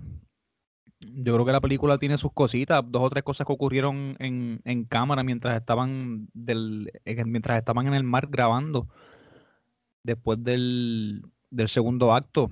Yo 1.16 1.34
creo 1.34 1.44
que 1.46 1.52
la 1.52 1.60
película 1.60 1.98
tiene 1.98 2.18
sus 2.18 2.32
cositas, 2.32 2.82
dos 2.86 3.02
o 3.02 3.10
tres 3.10 3.22
cosas 3.24 3.46
que 3.46 3.52
ocurrieron 3.52 4.16
en, 4.18 4.60
en 4.64 4.84
cámara 4.84 5.22
mientras 5.22 5.56
estaban 5.56 6.28
del, 6.32 6.90
en- 7.04 7.30
mientras 7.30 7.58
estaban 7.58 7.86
en 7.86 7.94
el 7.94 8.04
mar 8.04 8.28
grabando 8.30 8.88
después 10.02 10.42
del, 10.42 11.22
del 11.50 11.68
segundo 11.68 12.14
acto. 12.14 12.48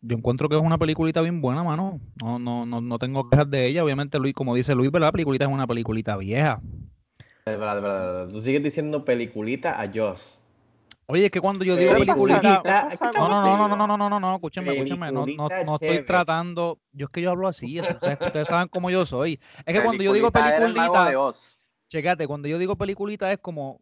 Yo 0.00 0.16
encuentro 0.16 0.48
que 0.50 0.56
es 0.56 0.62
una 0.62 0.76
peliculita 0.78 1.22
bien 1.22 1.40
buena, 1.40 1.62
mano. 1.64 1.98
No, 2.22 2.38
no, 2.38 2.66
no, 2.66 2.80
no 2.82 2.98
tengo 2.98 3.28
quejas 3.30 3.48
de 3.50 3.66
ella. 3.66 3.82
Obviamente, 3.84 4.18
Luis, 4.18 4.34
como 4.34 4.54
dice 4.54 4.74
Luis, 4.74 4.90
¿verdad? 4.90 5.08
La 5.08 5.12
peliculita 5.12 5.46
es 5.46 5.50
una 5.50 5.66
peliculita 5.66 6.16
vieja. 6.18 6.60
Tú 8.30 8.40
sigues 8.42 8.62
diciendo 8.62 9.04
peliculita 9.04 9.80
a 9.80 9.90
Joss. 9.92 10.38
Oye, 11.06 11.26
es 11.26 11.30
que 11.30 11.40
cuando 11.40 11.64
yo 11.64 11.76
digo 11.76 11.92
peliculita. 11.92 12.40
peliculita, 12.40 12.88
¿qué 12.90 13.18
No, 13.18 13.28
no, 13.28 13.42
no, 13.42 13.68
no, 13.68 13.76
no, 13.76 13.86
no, 13.86 13.96
no, 13.96 14.10
no, 14.10 14.20
no, 14.20 14.34
escúchame, 14.36 14.72
escúchame. 14.72 15.12
No, 15.12 15.26
no, 15.26 15.48
no 15.64 15.74
estoy 15.74 16.04
tratando. 16.04 16.80
Yo 16.92 17.06
es 17.06 17.12
que 17.12 17.20
yo 17.20 17.30
hablo 17.30 17.48
así, 17.48 17.78
eso, 17.78 17.94
o 17.94 18.04
sea, 18.04 18.16
que 18.16 18.24
ustedes 18.24 18.48
saben 18.48 18.68
cómo 18.68 18.90
yo 18.90 19.04
soy. 19.04 19.40
Es 19.66 19.74
que 19.74 19.82
cuando 19.82 20.02
yo 20.02 20.12
digo 20.12 20.30
Peliculita. 20.30 21.12
Checate, 21.88 22.26
cuando 22.26 22.48
yo 22.48 22.58
digo 22.58 22.76
peliculita 22.76 23.30
es 23.30 23.38
como, 23.38 23.80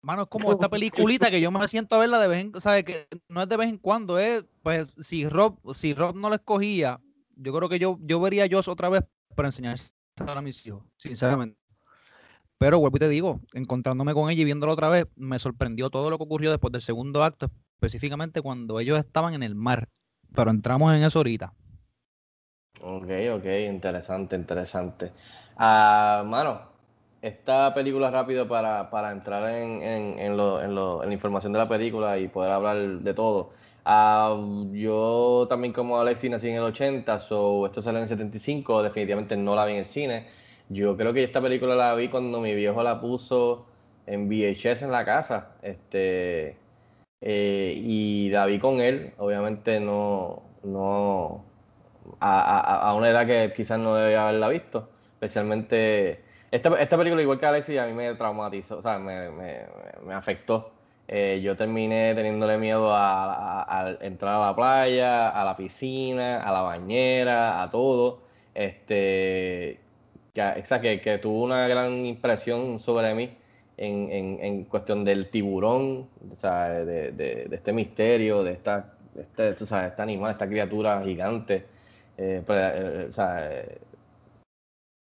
mano, 0.00 0.22
es 0.22 0.28
como 0.28 0.52
esta 0.52 0.68
peliculita 0.70 1.30
que 1.30 1.40
yo 1.40 1.50
me 1.50 1.66
siento 1.68 1.96
a 1.96 1.98
verla 1.98 2.18
de 2.18 2.28
vez 2.28 2.40
en, 2.40 2.60
¿sabes? 2.60 2.84
Que 2.84 3.08
no 3.28 3.42
es 3.42 3.48
de 3.48 3.56
vez 3.56 3.68
en 3.68 3.78
cuando, 3.78 4.18
es, 4.18 4.44
pues, 4.62 4.86
si 4.98 5.28
Rob, 5.28 5.58
si 5.74 5.92
Rob 5.92 6.16
no 6.16 6.30
la 6.30 6.36
escogía, 6.36 7.00
yo 7.34 7.52
creo 7.52 7.68
que 7.68 7.78
yo, 7.78 7.98
yo 8.00 8.20
vería 8.20 8.44
a 8.44 8.48
Joss 8.50 8.68
otra 8.68 8.88
vez 8.88 9.02
para 9.34 9.48
enseñarse 9.48 9.90
a 10.18 10.40
mis 10.40 10.66
hijos, 10.66 10.82
sinceramente. 10.96 11.58
Pero 12.58 12.78
vuelvo 12.78 12.96
y 12.96 13.00
te 13.00 13.08
digo, 13.08 13.40
encontrándome 13.54 14.14
con 14.14 14.30
ella 14.30 14.42
y 14.42 14.44
viéndola 14.44 14.72
otra 14.72 14.88
vez, 14.88 15.06
me 15.16 15.38
sorprendió 15.38 15.90
todo 15.90 16.10
lo 16.10 16.18
que 16.18 16.24
ocurrió 16.24 16.50
después 16.50 16.72
del 16.72 16.82
segundo 16.82 17.22
acto, 17.24 17.50
específicamente 17.76 18.42
cuando 18.42 18.80
ellos 18.80 18.98
estaban 18.98 19.34
en 19.34 19.42
el 19.42 19.54
mar. 19.54 19.88
Pero 20.34 20.50
entramos 20.50 20.94
en 20.94 21.04
eso 21.04 21.18
ahorita. 21.18 21.52
Ok, 22.80 23.08
ok, 23.36 23.44
interesante, 23.70 24.36
interesante. 24.36 25.12
Ah, 25.56 26.22
mano, 26.26 26.60
esta 27.22 27.72
película 27.74 28.10
rápido 28.10 28.46
para, 28.46 28.90
para 28.90 29.12
entrar 29.12 29.48
en, 29.50 29.82
en, 29.82 30.18
en, 30.18 30.36
lo- 30.36 30.60
lo- 30.68 31.02
en 31.02 31.08
la 31.08 31.14
información 31.14 31.52
de 31.52 31.58
la 31.58 31.68
película 31.68 32.18
y 32.18 32.28
poder 32.28 32.52
hablar 32.52 32.76
de 33.00 33.14
todo. 33.14 33.50
Ah, 33.84 34.36
yo 34.72 35.46
también 35.48 35.72
como 35.72 35.98
Alexi 35.98 36.28
nací 36.28 36.48
en 36.48 36.56
el 36.56 36.62
80, 36.64 37.18
so 37.20 37.64
esto 37.66 37.80
salió 37.82 37.98
en 37.98 38.02
el 38.04 38.08
75, 38.08 38.82
definitivamente 38.82 39.36
no 39.36 39.54
la 39.54 39.64
vi 39.64 39.72
en 39.72 39.78
el 39.78 39.86
cine. 39.86 40.26
Yo 40.68 40.96
creo 40.96 41.12
que 41.12 41.22
esta 41.24 41.40
película 41.40 41.74
la 41.76 41.94
vi 41.94 42.08
cuando 42.08 42.40
mi 42.40 42.54
viejo 42.54 42.82
la 42.82 43.00
puso 43.00 43.66
en 44.06 44.28
VHS 44.28 44.84
en 44.84 44.90
la 44.92 45.04
casa. 45.04 45.56
Este, 45.62 46.56
eh, 47.20 47.74
y 47.76 48.30
la 48.30 48.46
vi 48.46 48.58
con 48.58 48.80
él, 48.80 49.12
obviamente 49.18 49.80
no, 49.80 50.42
no, 50.64 51.44
a, 52.20 52.58
a- 52.60 52.90
a 52.90 52.94
una 52.94 53.10
edad 53.10 53.26
que 53.26 53.52
quizás 53.54 53.78
no 53.78 53.94
debía 53.94 54.24
haberla 54.28 54.48
visto. 54.48 54.90
Especialmente, 55.14 56.20
esta, 56.50 56.80
esta 56.80 56.96
película, 56.98 57.22
igual 57.22 57.38
que 57.40 57.46
Alexis, 57.46 57.78
a 57.78 57.86
mí 57.86 57.92
me 57.92 58.14
traumatizó, 58.14 58.78
o 58.78 58.82
sea, 58.82 58.98
me, 58.98 59.30
me- 59.30 59.66
me 60.04 60.14
afectó. 60.14 60.72
Eh, 61.08 61.40
yo 61.42 61.56
terminé 61.56 62.14
teniéndole 62.16 62.58
miedo 62.58 62.92
a, 62.94 63.62
a- 63.62 63.86
a 63.86 63.90
entrar 64.00 64.34
a 64.42 64.46
la 64.46 64.56
playa, 64.56 65.28
a 65.30 65.44
la 65.44 65.56
piscina, 65.56 66.42
a 66.42 66.52
la 66.52 66.62
bañera, 66.62 67.62
a 67.62 67.70
todo. 67.70 68.22
Este, 68.54 69.80
que, 70.36 70.80
que, 70.82 71.00
que 71.00 71.18
tuvo 71.18 71.44
una 71.44 71.66
gran 71.68 72.04
impresión 72.06 72.78
sobre 72.78 73.14
mí 73.14 73.30
en, 73.76 74.10
en- 74.12 74.38
en 74.44 74.64
cuestión 74.64 75.04
del 75.04 75.30
tiburón, 75.30 76.08
o 76.32 76.36
sea, 76.38 76.68
de, 76.70 77.12
de- 77.12 77.44
de 77.46 77.56
este 77.56 77.72
misterio, 77.72 78.42
de 78.44 78.52
esta, 78.52 78.94
este, 79.16 79.54
tú 79.54 79.66
sabes, 79.66 79.90
este 79.90 80.02
animal, 80.02 80.32
esta 80.32 80.48
criatura 80.48 81.02
gigante. 81.04 81.66
eh, 82.18 82.42
pre- 82.46 83.02
eh, 83.04 83.06
o 83.08 83.12
sea, 83.12 83.50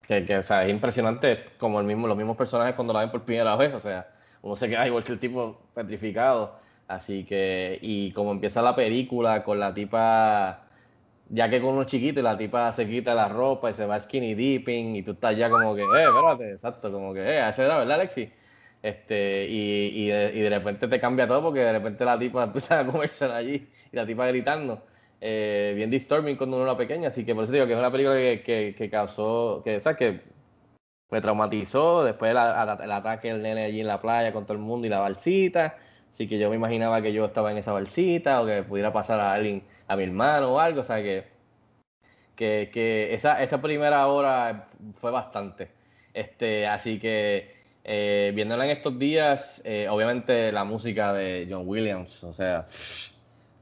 que, 0.06 0.24
que, 0.24 0.36
o 0.38 0.42
sea, 0.42 0.64
es 0.64 0.70
impresionante 0.70 1.44
como 1.58 1.80
el 1.80 1.86
mismo, 1.86 2.06
los 2.08 2.16
mismos 2.16 2.36
personajes 2.36 2.74
cuando 2.74 2.92
la 2.92 3.00
ven 3.00 3.10
por 3.10 3.24
primera 3.24 3.56
vez, 3.56 3.74
o 3.74 3.80
sea, 3.80 4.08
uno 4.42 4.56
se 4.56 4.68
queda 4.68 4.86
igual 4.86 5.04
que 5.04 5.12
el 5.12 5.18
tipo 5.18 5.60
petrificado. 5.74 6.56
Así 6.86 7.24
que, 7.24 7.78
y 7.82 8.12
como 8.12 8.32
empieza 8.32 8.62
la 8.62 8.74
película 8.74 9.44
con 9.44 9.60
la 9.60 9.74
tipa, 9.74 10.67
ya 11.30 11.48
que 11.50 11.60
con 11.60 11.70
uno 11.74 11.84
chiquito 11.84 12.20
y 12.20 12.22
la 12.22 12.36
tipa 12.38 12.72
se 12.72 12.86
quita 12.88 13.14
la 13.14 13.28
ropa 13.28 13.70
y 13.70 13.74
se 13.74 13.86
va 13.86 13.98
skinny 14.00 14.34
dipping 14.34 14.96
y 14.96 15.02
tú 15.02 15.12
estás 15.12 15.36
ya 15.36 15.50
como 15.50 15.74
que, 15.74 15.82
eh, 15.82 16.04
espérate, 16.08 16.52
exacto, 16.52 16.90
como 16.92 17.12
que, 17.14 17.20
eh, 17.20 17.40
a 17.40 17.50
esa 17.50 17.64
edad, 17.64 17.78
¿verdad, 17.78 17.96
Alexi? 18.00 18.30
Este, 18.82 19.46
y, 19.48 20.04
y, 20.04 20.08
de, 20.08 20.32
y 20.34 20.40
de 20.40 20.50
repente 20.50 20.86
te 20.88 21.00
cambia 21.00 21.26
todo 21.26 21.42
porque 21.42 21.60
de 21.60 21.72
repente 21.72 22.04
la 22.04 22.18
tipa 22.18 22.44
empieza 22.44 22.80
a 22.80 22.86
comérsela 22.86 23.36
allí 23.36 23.68
y 23.92 23.96
la 23.96 24.06
tipa 24.06 24.26
gritando. 24.26 24.82
Eh, 25.20 25.72
bien 25.76 25.90
disturbing 25.90 26.36
cuando 26.36 26.56
uno 26.56 26.64
era 26.66 26.76
pequeña, 26.76 27.08
así 27.08 27.24
que 27.24 27.34
por 27.34 27.44
eso 27.44 27.52
digo 27.52 27.66
que 27.66 27.72
es 27.72 27.78
una 27.78 27.90
película 27.90 28.14
que, 28.16 28.74
que, 28.76 28.90
causó, 28.90 29.62
que, 29.64 29.80
¿sabes? 29.80 29.98
que 29.98 30.20
me 31.10 31.20
traumatizó, 31.20 32.04
después 32.04 32.30
el, 32.30 32.36
a- 32.38 32.78
el 32.82 32.92
ataque 32.92 33.28
del 33.32 33.42
nene 33.42 33.64
allí 33.64 33.80
en 33.80 33.86
la 33.86 34.00
playa 34.00 34.32
con 34.32 34.44
todo 34.44 34.54
el 34.54 34.58
mundo 34.62 34.86
y 34.86 34.90
la 34.90 35.00
balsita, 35.00 35.76
así 36.12 36.28
que 36.28 36.38
yo 36.38 36.50
me 36.50 36.56
imaginaba 36.56 37.02
que 37.02 37.12
yo 37.12 37.24
estaba 37.24 37.50
en 37.52 37.58
esa 37.58 37.72
balsita 37.72 38.40
o 38.40 38.46
que 38.46 38.62
pudiera 38.62 38.92
pasar 38.92 39.20
a 39.20 39.32
alguien, 39.32 39.62
a 39.86 39.96
mi 39.96 40.04
hermano 40.04 40.54
o 40.54 40.60
algo, 40.60 40.80
o 40.82 40.84
sea 40.84 41.02
que, 41.02 41.24
que, 42.36 42.70
que 42.72 43.14
esa, 43.14 43.42
esa 43.42 43.60
primera 43.60 44.06
hora 44.06 44.68
fue 45.00 45.10
bastante. 45.10 45.70
Este, 46.14 46.66
así 46.66 46.98
que 46.98 47.56
eh, 47.84 48.32
viéndola 48.34 48.64
en 48.64 48.70
estos 48.70 48.98
días, 48.98 49.60
eh, 49.64 49.88
obviamente 49.88 50.52
la 50.52 50.64
música 50.64 51.12
de 51.12 51.46
John 51.50 51.62
Williams, 51.66 52.22
o 52.24 52.32
sea, 52.32 52.66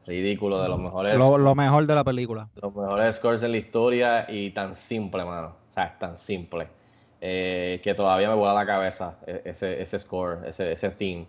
ridículo, 0.07 0.62
de 0.62 0.69
los 0.69 0.79
mejores 0.79 1.15
Lo, 1.19 1.38
lo 1.38 1.55
mejor 1.55 1.87
de 1.87 1.95
la 1.95 2.05
película. 2.05 2.49
los 2.61 2.75
mejores 2.75 3.17
scores 3.17 3.43
en 3.43 3.53
la 3.53 3.59
historia 3.59 4.26
y 4.29 4.50
tan 4.50 4.75
simple, 4.76 5.25
mano. 5.25 5.57
O 5.71 5.75
sea, 5.75 5.85
es 5.85 5.99
tan 5.99 6.19
simple. 6.19 6.69
eh, 7.21 7.81
que 7.83 7.95
todavía 7.95 8.29
me 8.29 8.35
vuela 8.37 8.55
la 8.55 8.67
cabeza 8.67 9.19
e- 9.26 9.43
ese, 9.47 9.81
ese 9.83 9.99
score, 9.99 10.47
ese, 10.49 10.73
ese 10.73 10.91
theme. 10.91 11.26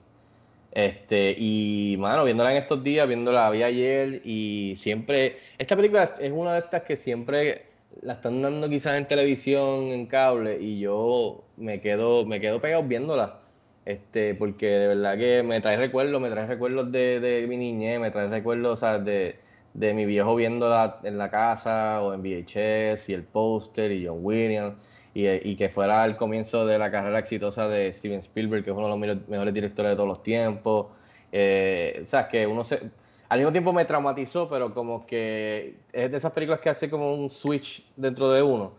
Este, 0.72 1.36
y, 1.38 1.96
mano, 2.00 2.24
viéndola 2.24 2.52
en 2.52 2.58
estos 2.58 2.84
días, 2.84 3.08
viéndola 3.08 3.46
la 3.46 3.50
vi 3.50 3.64
ayer 3.64 4.22
y 4.24 4.74
siempre... 4.78 5.38
Esta 5.58 5.76
película 5.76 6.14
es 6.20 6.32
una 6.32 6.54
de 6.54 6.60
estas 6.60 6.84
que 6.84 6.96
siempre 6.96 7.66
la 8.02 8.14
están 8.14 8.42
dando 8.42 8.70
quizás 8.70 8.98
en 8.98 9.08
televisión, 9.08 9.86
en 9.92 10.06
cable, 10.06 10.60
y 10.60 10.80
yo 10.80 11.44
me 11.58 11.82
quedo, 11.82 12.26
me 12.26 12.40
quedo 12.40 12.62
pegado 12.62 12.84
viéndola. 12.84 13.40
Este, 13.86 14.36
porque 14.36 14.68
de 14.68 14.88
verdad 14.88 15.18
que 15.18 15.44
me 15.44 15.62
trae 15.62 15.78
recuerdos, 15.78 16.22
me 16.22 16.30
trae 16.30 16.46
recuerdos 16.46 16.92
de, 16.92 17.20
de 17.22 17.48
mi 17.48 17.58
niñez, 17.58 18.00
me 18.00 18.12
trae 18.12 18.28
recuerdos, 18.28 18.82
de, 19.06 19.40
de 19.74 19.94
mi 19.94 20.06
viejo 20.06 20.36
viéndola 20.36 21.00
en 21.04 21.18
la 21.18 21.32
casa 21.32 22.02
o 22.02 22.14
en 22.14 22.22
VHS 22.22 23.10
y 23.10 23.14
el 23.14 23.24
póster 23.24 23.92
y 23.92 24.06
John 24.06 24.20
Williams 24.22 24.76
y, 25.18 25.52
y 25.52 25.56
que 25.56 25.70
fuera 25.70 26.06
el 26.06 26.16
comienzo 26.16 26.66
de 26.68 26.78
la 26.78 26.92
carrera 26.92 27.18
exitosa 27.18 27.68
de 27.68 27.92
Steven 27.92 28.20
Spielberg, 28.20 28.64
que 28.64 28.70
es 28.70 28.76
uno 28.76 28.86
de 28.98 29.08
los 29.08 29.28
mejores- 29.28 29.54
directores 29.54 29.92
de 29.92 29.96
todos 29.96 30.10
los 30.10 30.22
tiempos. 30.22 30.88
Eh, 31.32 32.02
o 32.06 32.08
sea, 32.08 32.28
que 32.28 32.46
uno 32.46 32.64
se... 32.64 32.82
Al 33.30 33.40
mismo 33.40 33.52
tiempo 33.52 33.74
me 33.74 33.84
traumatizó, 33.84 34.48
pero 34.48 34.74
como 34.74 35.06
que 35.08 35.76
es 35.92 36.12
de 36.12 36.18
esas 36.18 36.32
películas 36.32 36.62
que 36.62 36.70
hace 36.70 36.90
como 36.90 37.14
un 37.16 37.30
switch 37.30 37.84
dentro 37.96 38.32
de 38.32 38.42
uno, 38.44 38.74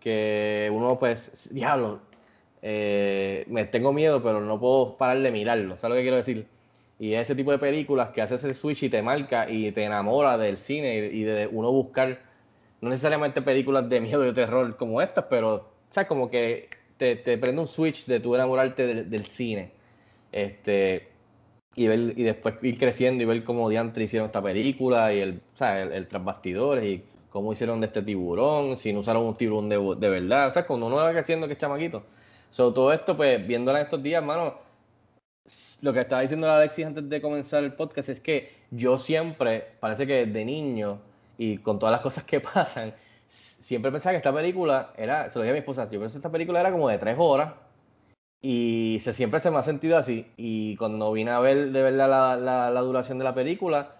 que 0.00 0.70
uno 0.72 0.98
pues, 0.98 1.50
diablo, 1.52 2.00
eh, 2.62 3.44
me 3.48 3.64
tengo 3.66 3.92
miedo, 3.92 4.22
pero 4.22 4.40
no 4.40 4.58
puedo 4.58 4.96
parar 4.96 5.20
de 5.20 5.30
mirarlo, 5.30 5.76
¿sabes 5.76 5.90
lo 5.90 5.96
que 5.96 6.02
quiero 6.02 6.16
decir? 6.16 6.46
Y 6.98 7.14
es 7.14 7.22
ese 7.22 7.34
tipo 7.34 7.52
de 7.52 7.58
películas 7.58 8.10
que 8.10 8.22
hace 8.22 8.36
ese 8.36 8.54
switch 8.54 8.84
y 8.84 8.88
te 8.88 9.02
marca 9.02 9.48
y 9.48 9.70
te 9.72 9.84
enamora 9.84 10.38
del 10.38 10.58
cine 10.58 10.96
y 11.12 11.22
de 11.22 11.48
uno 11.52 11.70
buscar, 11.70 12.18
no 12.80 12.88
necesariamente 12.88 13.42
películas 13.42 13.88
de 13.88 14.00
miedo 14.00 14.24
y 14.24 14.28
de 14.28 14.32
terror 14.32 14.76
como 14.76 15.00
estas, 15.02 15.26
pero, 15.30 15.71
¿sabes? 15.92 16.08
Como 16.08 16.30
que 16.30 16.68
te, 16.98 17.16
te 17.16 17.38
prende 17.38 17.60
un 17.62 17.68
switch 17.68 18.06
de 18.06 18.20
tu 18.20 18.34
enamorarte 18.34 19.04
del, 19.04 19.24
cine. 19.26 19.72
Este, 20.32 21.08
y, 21.76 21.86
ver, 21.86 22.14
y 22.16 22.22
después 22.24 22.56
ir 22.62 22.78
creciendo 22.78 23.22
y 23.22 23.26
ver 23.26 23.44
cómo 23.44 23.68
diantre 23.68 24.04
hicieron 24.04 24.26
esta 24.26 24.42
película 24.42 25.14
y 25.14 25.20
el, 25.20 25.40
¿sabes? 25.54 25.86
el, 25.92 26.08
el 26.10 26.22
bastidores 26.22 26.84
y 26.84 27.04
cómo 27.30 27.52
hicieron 27.52 27.80
de 27.80 27.86
este 27.86 28.02
tiburón, 28.02 28.76
si 28.76 28.92
no 28.92 29.00
usaron 29.00 29.24
un 29.24 29.34
tiburón 29.34 29.68
de, 29.68 29.76
de 29.98 30.10
verdad, 30.10 30.48
o 30.48 30.52
sea, 30.52 30.66
cuando 30.66 30.86
uno 30.86 30.96
va 30.96 31.12
creciendo 31.12 31.46
que 31.46 31.54
es 31.54 31.58
chamaquito, 31.58 32.04
So, 32.52 32.70
todo 32.70 32.92
esto, 32.92 33.16
pues, 33.16 33.46
viéndola 33.46 33.78
en 33.80 33.84
estos 33.86 34.02
días, 34.02 34.22
mano, 34.22 34.58
lo 35.80 35.92
que 35.94 36.00
estaba 36.00 36.20
diciendo 36.20 36.50
Alexis 36.50 36.84
antes 36.84 37.08
de 37.08 37.22
comenzar 37.22 37.64
el 37.64 37.72
podcast 37.72 38.10
es 38.10 38.20
que 38.20 38.52
yo 38.70 38.98
siempre, 38.98 39.68
parece 39.80 40.06
que 40.06 40.26
de 40.26 40.44
niño, 40.44 41.00
y 41.38 41.56
con 41.58 41.78
todas 41.78 41.92
las 41.92 42.02
cosas 42.02 42.24
que 42.24 42.40
pasan, 42.54 42.94
siempre 43.62 43.90
pensaba 43.92 44.12
que 44.12 44.18
esta 44.18 44.34
película 44.34 44.92
era, 44.96 45.30
se 45.30 45.38
lo 45.38 45.44
dije 45.44 45.50
a 45.52 45.54
mi 45.54 45.60
esposa, 45.60 45.88
yo 45.90 46.00
pensé 46.00 46.14
que 46.14 46.18
esta 46.18 46.30
película 46.30 46.60
era 46.60 46.72
como 46.72 46.88
de 46.88 46.98
tres 46.98 47.16
horas, 47.18 47.54
y 48.42 48.98
se, 49.00 49.12
siempre 49.12 49.40
se 49.40 49.50
me 49.50 49.58
ha 49.58 49.62
sentido 49.62 49.96
así. 49.96 50.26
Y 50.36 50.76
cuando 50.76 51.12
vine 51.12 51.30
a 51.30 51.40
ver 51.40 51.70
de 51.70 51.82
verdad 51.82 52.10
la, 52.10 52.36
la, 52.36 52.70
la 52.70 52.80
duración 52.80 53.18
de 53.18 53.24
la 53.24 53.34
película, 53.34 53.96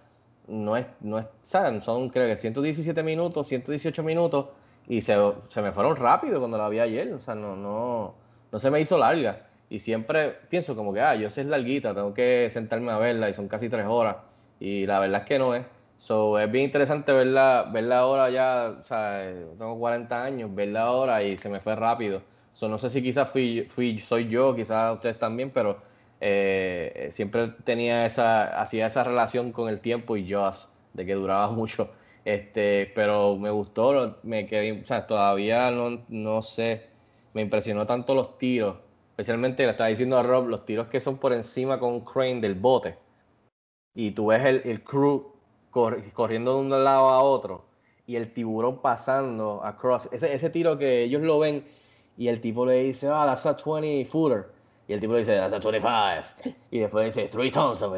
no 0.48 0.76
es, 0.76 0.86
no 1.00 1.18
es, 1.18 1.26
¿saben? 1.42 1.80
Son 1.82 2.08
creo 2.10 2.26
que 2.28 2.36
117 2.36 3.02
minutos, 3.02 3.48
118 3.48 4.02
minutos, 4.02 4.46
y 4.88 5.02
se, 5.02 5.16
se, 5.48 5.62
me 5.62 5.72
fueron 5.72 5.96
rápido 5.96 6.40
cuando 6.40 6.58
la 6.58 6.68
vi 6.68 6.80
ayer, 6.80 7.12
o 7.14 7.20
sea, 7.20 7.34
no, 7.36 7.56
no, 7.56 8.14
no 8.50 8.58
se 8.58 8.70
me 8.70 8.80
hizo 8.80 8.98
larga. 8.98 9.46
Y 9.70 9.78
siempre 9.78 10.36
pienso 10.50 10.76
como 10.76 10.92
que, 10.92 11.00
ah, 11.00 11.14
yo 11.14 11.30
sé 11.30 11.42
es 11.42 11.46
larguita, 11.46 11.94
tengo 11.94 12.12
que 12.12 12.50
sentarme 12.50 12.92
a 12.92 12.98
verla 12.98 13.30
y 13.30 13.34
son 13.34 13.48
casi 13.48 13.68
tres 13.68 13.86
horas. 13.88 14.16
Y 14.60 14.86
la 14.86 15.00
verdad 15.00 15.22
es 15.22 15.26
que 15.26 15.38
no 15.38 15.54
es. 15.54 15.64
So, 16.02 16.36
es 16.40 16.50
bien 16.50 16.64
interesante 16.64 17.12
verla, 17.12 17.70
verla 17.72 18.00
ahora 18.00 18.28
ya, 18.28 18.76
o 18.80 18.84
sea, 18.84 19.22
tengo 19.56 19.78
40 19.78 20.24
años, 20.24 20.52
verla 20.52 20.82
ahora 20.82 21.22
y 21.22 21.36
se 21.38 21.48
me 21.48 21.60
fue 21.60 21.76
rápido. 21.76 22.22
So, 22.54 22.68
no 22.68 22.76
sé 22.76 22.90
si 22.90 23.00
quizás 23.02 23.30
fui, 23.30 23.62
fui, 23.70 24.00
soy 24.00 24.28
yo, 24.28 24.56
quizás 24.56 24.94
ustedes 24.94 25.16
también, 25.20 25.50
pero 25.50 25.78
eh, 26.20 27.08
siempre 27.12 27.48
tenía 27.64 28.04
esa, 28.04 28.60
hacía 28.60 28.86
esa 28.86 29.04
relación 29.04 29.52
con 29.52 29.68
el 29.68 29.78
tiempo 29.80 30.16
y 30.16 30.28
Joss, 30.30 30.68
de 30.92 31.06
que 31.06 31.14
duraba 31.14 31.50
mucho. 31.52 31.90
Este, 32.24 32.90
pero 32.96 33.36
me 33.36 33.50
gustó, 33.50 34.18
me 34.24 34.46
quedé, 34.46 34.80
o 34.82 34.84
sea, 34.84 35.06
todavía 35.06 35.70
no, 35.70 36.02
no 36.08 36.42
sé, 36.42 36.88
me 37.32 37.42
impresionó 37.42 37.86
tanto 37.86 38.14
los 38.16 38.38
tiros, 38.38 38.76
especialmente 39.10 39.64
le 39.64 39.70
estaba 39.70 39.88
diciendo 39.90 40.18
a 40.18 40.24
Rob, 40.24 40.48
los 40.48 40.66
tiros 40.66 40.88
que 40.88 41.00
son 41.00 41.18
por 41.18 41.32
encima 41.32 41.78
con 41.78 41.92
un 41.92 42.00
crane 42.04 42.40
del 42.40 42.56
bote. 42.56 42.96
Y 43.94 44.10
tú 44.12 44.26
ves 44.26 44.44
el, 44.44 44.62
el 44.64 44.82
crew 44.82 45.31
corriendo 45.72 46.54
de 46.54 46.60
un 46.60 46.70
lado 46.70 47.08
a 47.08 47.22
otro 47.22 47.64
y 48.06 48.16
el 48.16 48.32
tiburón 48.32 48.78
pasando 48.78 49.60
across. 49.64 50.08
Ese, 50.12 50.34
ese 50.34 50.50
tiro 50.50 50.78
que 50.78 51.02
ellos 51.02 51.22
lo 51.22 51.38
ven 51.38 51.64
y 52.16 52.28
el 52.28 52.40
tipo 52.40 52.66
le 52.66 52.82
dice, 52.82 53.08
ah, 53.08 53.24
that's 53.26 53.46
a 53.46 53.54
20 53.54 54.04
footer. 54.04 54.46
Y 54.86 54.92
el 54.92 55.00
tipo 55.00 55.12
le 55.12 55.20
dice, 55.20 55.36
that's 55.36 55.54
a 55.54 55.58
25. 55.58 56.60
Y 56.70 56.80
después 56.80 57.14
dice, 57.14 57.28
three 57.28 57.50
tons 57.50 57.82
of. 57.82 57.94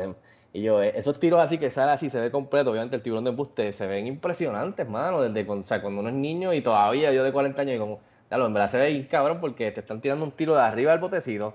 Y 0.52 0.62
yo, 0.62 0.80
eh, 0.80 0.92
esos 0.94 1.18
tiros 1.18 1.40
así 1.40 1.58
que 1.58 1.68
sale 1.68 1.92
así, 1.92 2.08
se 2.08 2.20
ve 2.20 2.30
completo, 2.30 2.70
obviamente 2.70 2.94
el 2.94 3.02
tiburón 3.02 3.24
de 3.24 3.30
embuste, 3.30 3.72
se 3.72 3.88
ven 3.88 4.06
impresionantes, 4.06 4.88
mano, 4.88 5.20
desde 5.20 5.50
o 5.50 5.64
sea, 5.64 5.82
cuando 5.82 6.00
uno 6.00 6.10
es 6.10 6.14
niño 6.14 6.54
y 6.54 6.62
todavía 6.62 7.12
yo 7.12 7.24
de 7.24 7.32
40 7.32 7.60
años 7.60 7.74
y 7.74 7.78
como, 7.78 7.98
claro, 8.28 8.46
en 8.46 8.54
verdad 8.54 8.70
se 8.70 8.78
ve 8.78 8.90
bien 8.90 9.08
cabrón 9.08 9.40
porque 9.40 9.72
te 9.72 9.80
están 9.80 10.00
tirando 10.00 10.24
un 10.24 10.30
tiro 10.30 10.54
de 10.54 10.62
arriba 10.62 10.92
del 10.92 11.00
botecito, 11.00 11.54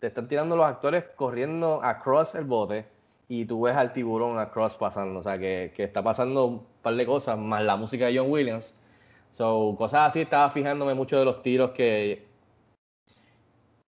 te 0.00 0.08
están 0.08 0.28
tirando 0.28 0.54
los 0.54 0.66
actores 0.66 1.04
corriendo 1.16 1.82
across 1.82 2.34
el 2.34 2.44
bote 2.44 2.84
y 3.28 3.44
tú 3.44 3.62
ves 3.62 3.76
al 3.76 3.92
tiburón 3.92 4.38
across 4.38 4.74
pasando, 4.76 5.20
o 5.20 5.22
sea, 5.22 5.38
que, 5.38 5.72
que 5.74 5.84
está 5.84 6.02
pasando 6.02 6.46
un 6.46 6.66
par 6.82 6.94
de 6.94 7.06
cosas, 7.06 7.38
más 7.38 7.62
la 7.62 7.76
música 7.76 8.06
de 8.06 8.18
John 8.18 8.30
Williams, 8.30 8.74
So, 9.36 9.74
cosas 9.76 10.08
así, 10.08 10.22
estaba 10.22 10.48
fijándome 10.48 10.94
mucho 10.94 11.18
de 11.18 11.26
los 11.26 11.42
tiros 11.42 11.72
que. 11.72 12.24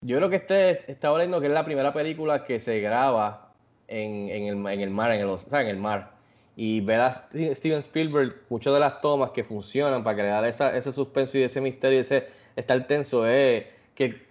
Yo 0.00 0.16
creo 0.16 0.28
que 0.28 0.36
este 0.36 0.90
estaba 0.90 1.18
leyendo 1.18 1.40
que 1.40 1.46
es 1.46 1.52
la 1.52 1.64
primera 1.64 1.92
película 1.92 2.42
que 2.44 2.58
se 2.58 2.80
graba 2.80 3.52
en, 3.86 4.28
en, 4.28 4.42
el, 4.44 4.72
en 4.72 4.80
el, 4.80 4.90
mar, 4.90 5.12
en 5.12 5.20
el, 5.20 5.28
o 5.28 5.38
sea, 5.38 5.60
en 5.60 5.68
el 5.68 5.76
mar. 5.76 6.10
Y 6.56 6.80
ver 6.80 7.00
a 7.00 7.12
Steven 7.12 7.78
Spielberg, 7.78 8.42
muchas 8.48 8.74
de 8.74 8.80
las 8.80 9.00
tomas 9.00 9.30
que 9.30 9.44
funcionan 9.44 10.02
para 10.02 10.16
crear 10.16 10.44
esa, 10.44 10.76
ese 10.76 10.90
suspenso 10.90 11.38
y 11.38 11.44
ese 11.44 11.60
misterio, 11.60 12.00
ese 12.00 12.26
estar 12.56 12.84
tenso, 12.88 13.24
es 13.24 13.66
que 13.94 14.26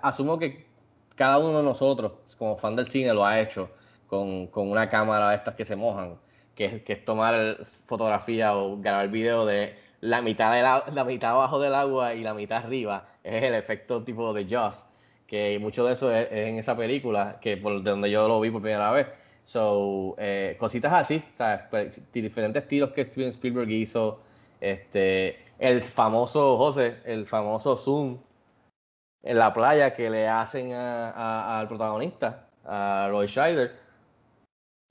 asumo 0.00 0.38
que 0.38 0.64
cada 1.14 1.36
uno 1.38 1.58
de 1.58 1.64
nosotros, 1.64 2.12
como 2.38 2.56
fan 2.56 2.74
del 2.74 2.86
cine, 2.86 3.12
lo 3.12 3.26
ha 3.26 3.38
hecho 3.38 3.68
con, 4.08 4.48
con 4.48 4.70
una 4.70 4.88
cámara 4.88 5.30
de 5.30 5.36
estas 5.36 5.54
que 5.54 5.64
se 5.64 5.76
mojan, 5.76 6.18
que, 6.56 6.82
que 6.82 6.94
es 6.94 7.04
tomar 7.04 7.58
fotografía 7.86 8.56
o 8.56 8.78
grabar 8.78 9.08
video 9.08 9.46
de 9.46 9.76
la 10.00 10.22
mitad, 10.22 10.52
de 10.52 10.62
la, 10.62 11.04
mitad 11.04 11.32
abajo 11.32 11.58
del 11.60 11.74
agua 11.74 12.14
y 12.14 12.22
la 12.22 12.34
mitad 12.34 12.58
arriba. 12.58 13.08
Es 13.22 13.42
el 13.42 13.54
efecto 13.54 14.02
tipo 14.02 14.32
de 14.32 14.46
Jaws, 14.48 14.84
que 15.26 15.58
mucho 15.60 15.84
de 15.86 15.92
eso 15.92 16.12
es, 16.12 16.28
en 16.30 16.58
esa 16.58 16.76
película, 16.76 17.38
que 17.40 17.56
por 17.56 17.82
de 17.82 17.90
donde 17.90 18.10
yo 18.10 18.26
lo 18.28 18.40
vi 18.40 18.50
por 18.50 18.62
primera 18.62 18.90
vez. 18.90 19.08
So, 19.44 20.14
eh, 20.18 20.56
cositas 20.58 20.92
así, 20.92 21.22
pues, 21.70 22.00
diferentes 22.12 22.66
tiros 22.68 22.90
que 22.92 23.04
Steven 23.04 23.30
Spielberg 23.30 23.70
hizo. 23.70 24.20
Este, 24.60 25.38
el 25.58 25.80
famoso, 25.82 26.56
José, 26.56 26.96
el 27.04 27.26
famoso 27.26 27.76
zoom 27.76 28.18
en 29.22 29.38
la 29.38 29.52
playa 29.52 29.94
que 29.94 30.10
le 30.10 30.28
hacen 30.28 30.72
al 30.72 31.66
protagonista, 31.68 32.46
a 32.64 33.08
Roy 33.10 33.26
Scheider. 33.26 33.87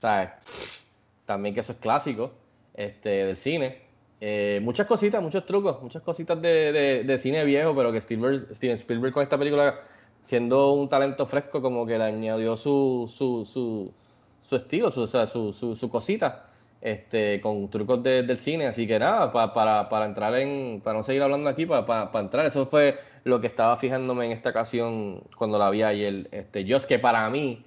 También 0.00 1.54
que 1.54 1.60
eso 1.60 1.72
es 1.72 1.78
clásico 1.78 2.32
este, 2.74 3.08
del 3.26 3.36
cine. 3.36 3.88
Eh, 4.20 4.60
muchas 4.62 4.86
cositas, 4.86 5.22
muchos 5.22 5.46
trucos, 5.46 5.80
muchas 5.82 6.02
cositas 6.02 6.40
de, 6.42 7.04
de, 7.04 7.18
cine 7.18 7.44
viejo, 7.44 7.74
pero 7.74 7.92
que 7.92 8.00
Steven 8.00 8.74
Spielberg 8.74 9.12
con 9.12 9.22
esta 9.22 9.38
película, 9.38 9.80
siendo 10.22 10.72
un 10.72 10.88
talento 10.88 11.26
fresco, 11.26 11.62
como 11.62 11.86
que 11.86 11.98
le 11.98 12.04
añadió 12.04 12.56
su, 12.56 13.12
su, 13.14 13.46
su, 13.46 13.92
su 14.40 14.56
estilo, 14.56 14.90
su, 14.90 15.06
su, 15.06 15.76
su, 15.76 15.88
cosita, 15.88 16.46
este, 16.80 17.40
con 17.40 17.68
trucos 17.70 18.02
del 18.02 18.38
cine. 18.38 18.66
Así 18.66 18.88
que 18.88 18.98
nada, 18.98 19.32
para, 19.32 19.88
para 19.88 20.06
entrar 20.06 20.34
en, 20.34 20.80
para 20.82 20.98
no 20.98 21.04
seguir 21.04 21.22
hablando 21.22 21.48
aquí, 21.48 21.66
para, 21.66 21.86
para, 21.86 22.20
entrar, 22.20 22.44
eso 22.46 22.66
fue 22.66 22.98
lo 23.22 23.40
que 23.40 23.46
estaba 23.46 23.76
fijándome 23.76 24.26
en 24.26 24.32
esta 24.32 24.50
ocasión 24.50 25.22
cuando 25.36 25.58
la 25.58 25.70
vi 25.70 25.84
ayer. 25.84 26.28
Este, 26.32 26.62
es 26.74 26.86
que 26.86 26.98
para 26.98 27.28
mí 27.30 27.64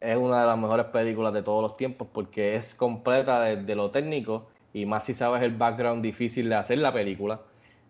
es 0.00 0.16
una 0.16 0.40
de 0.40 0.46
las 0.46 0.58
mejores 0.58 0.86
películas 0.86 1.32
de 1.34 1.42
todos 1.42 1.62
los 1.62 1.76
tiempos 1.76 2.08
porque 2.12 2.56
es 2.56 2.74
completa 2.74 3.40
desde 3.42 3.74
lo 3.74 3.90
técnico 3.90 4.48
y 4.72 4.86
más 4.86 5.04
si 5.04 5.14
sabes 5.14 5.42
el 5.42 5.54
background 5.56 6.02
difícil 6.02 6.48
de 6.48 6.56
hacer 6.56 6.78
la 6.78 6.92
película. 6.92 7.40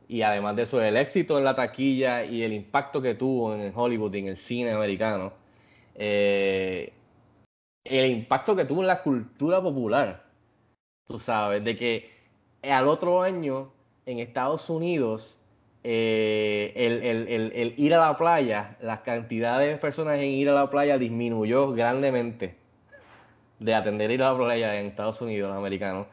Y 0.09 0.23
además 0.23 0.57
de 0.57 0.62
eso, 0.62 0.83
el 0.83 0.96
éxito 0.96 1.38
en 1.38 1.44
la 1.44 1.55
taquilla 1.55 2.25
y 2.25 2.42
el 2.42 2.53
impacto 2.53 3.01
que 3.01 3.14
tuvo 3.14 3.55
en 3.55 3.73
Hollywood 3.75 4.12
y 4.14 4.18
en 4.18 4.27
el 4.29 4.37
cine 4.37 4.73
americano, 4.73 5.33
eh, 5.94 6.92
el 7.85 8.11
impacto 8.11 8.57
que 8.57 8.64
tuvo 8.64 8.81
en 8.81 8.88
la 8.88 9.03
cultura 9.03 9.62
popular, 9.62 10.25
tú 11.07 11.18
sabes, 11.18 11.62
de 11.64 11.77
que 11.77 12.11
al 12.62 12.88
otro 12.88 13.23
año 13.23 13.73
en 14.07 14.18
Estados 14.18 14.68
Unidos, 14.68 15.39
eh, 15.83 16.73
el, 16.77 17.75
ir 17.77 17.95
a 17.95 17.99
la 17.99 18.16
playa, 18.16 18.77
la 18.83 19.03
cantidad 19.03 19.59
de 19.59 19.77
personas 19.77 20.19
en 20.19 20.29
ir 20.29 20.49
a 20.49 20.53
la 20.53 20.71
playa 20.71 20.99
disminuyó 20.99 21.73
grandemente 21.73 22.55
de 23.59 23.75
atender 23.75 24.11
ir 24.11 24.23
a 24.23 24.33
la 24.33 24.38
playa 24.38 24.81
en 24.81 24.87
Estados 24.87 25.21
Unidos, 25.21 25.49
los 25.49 25.59
americanos 25.59 26.07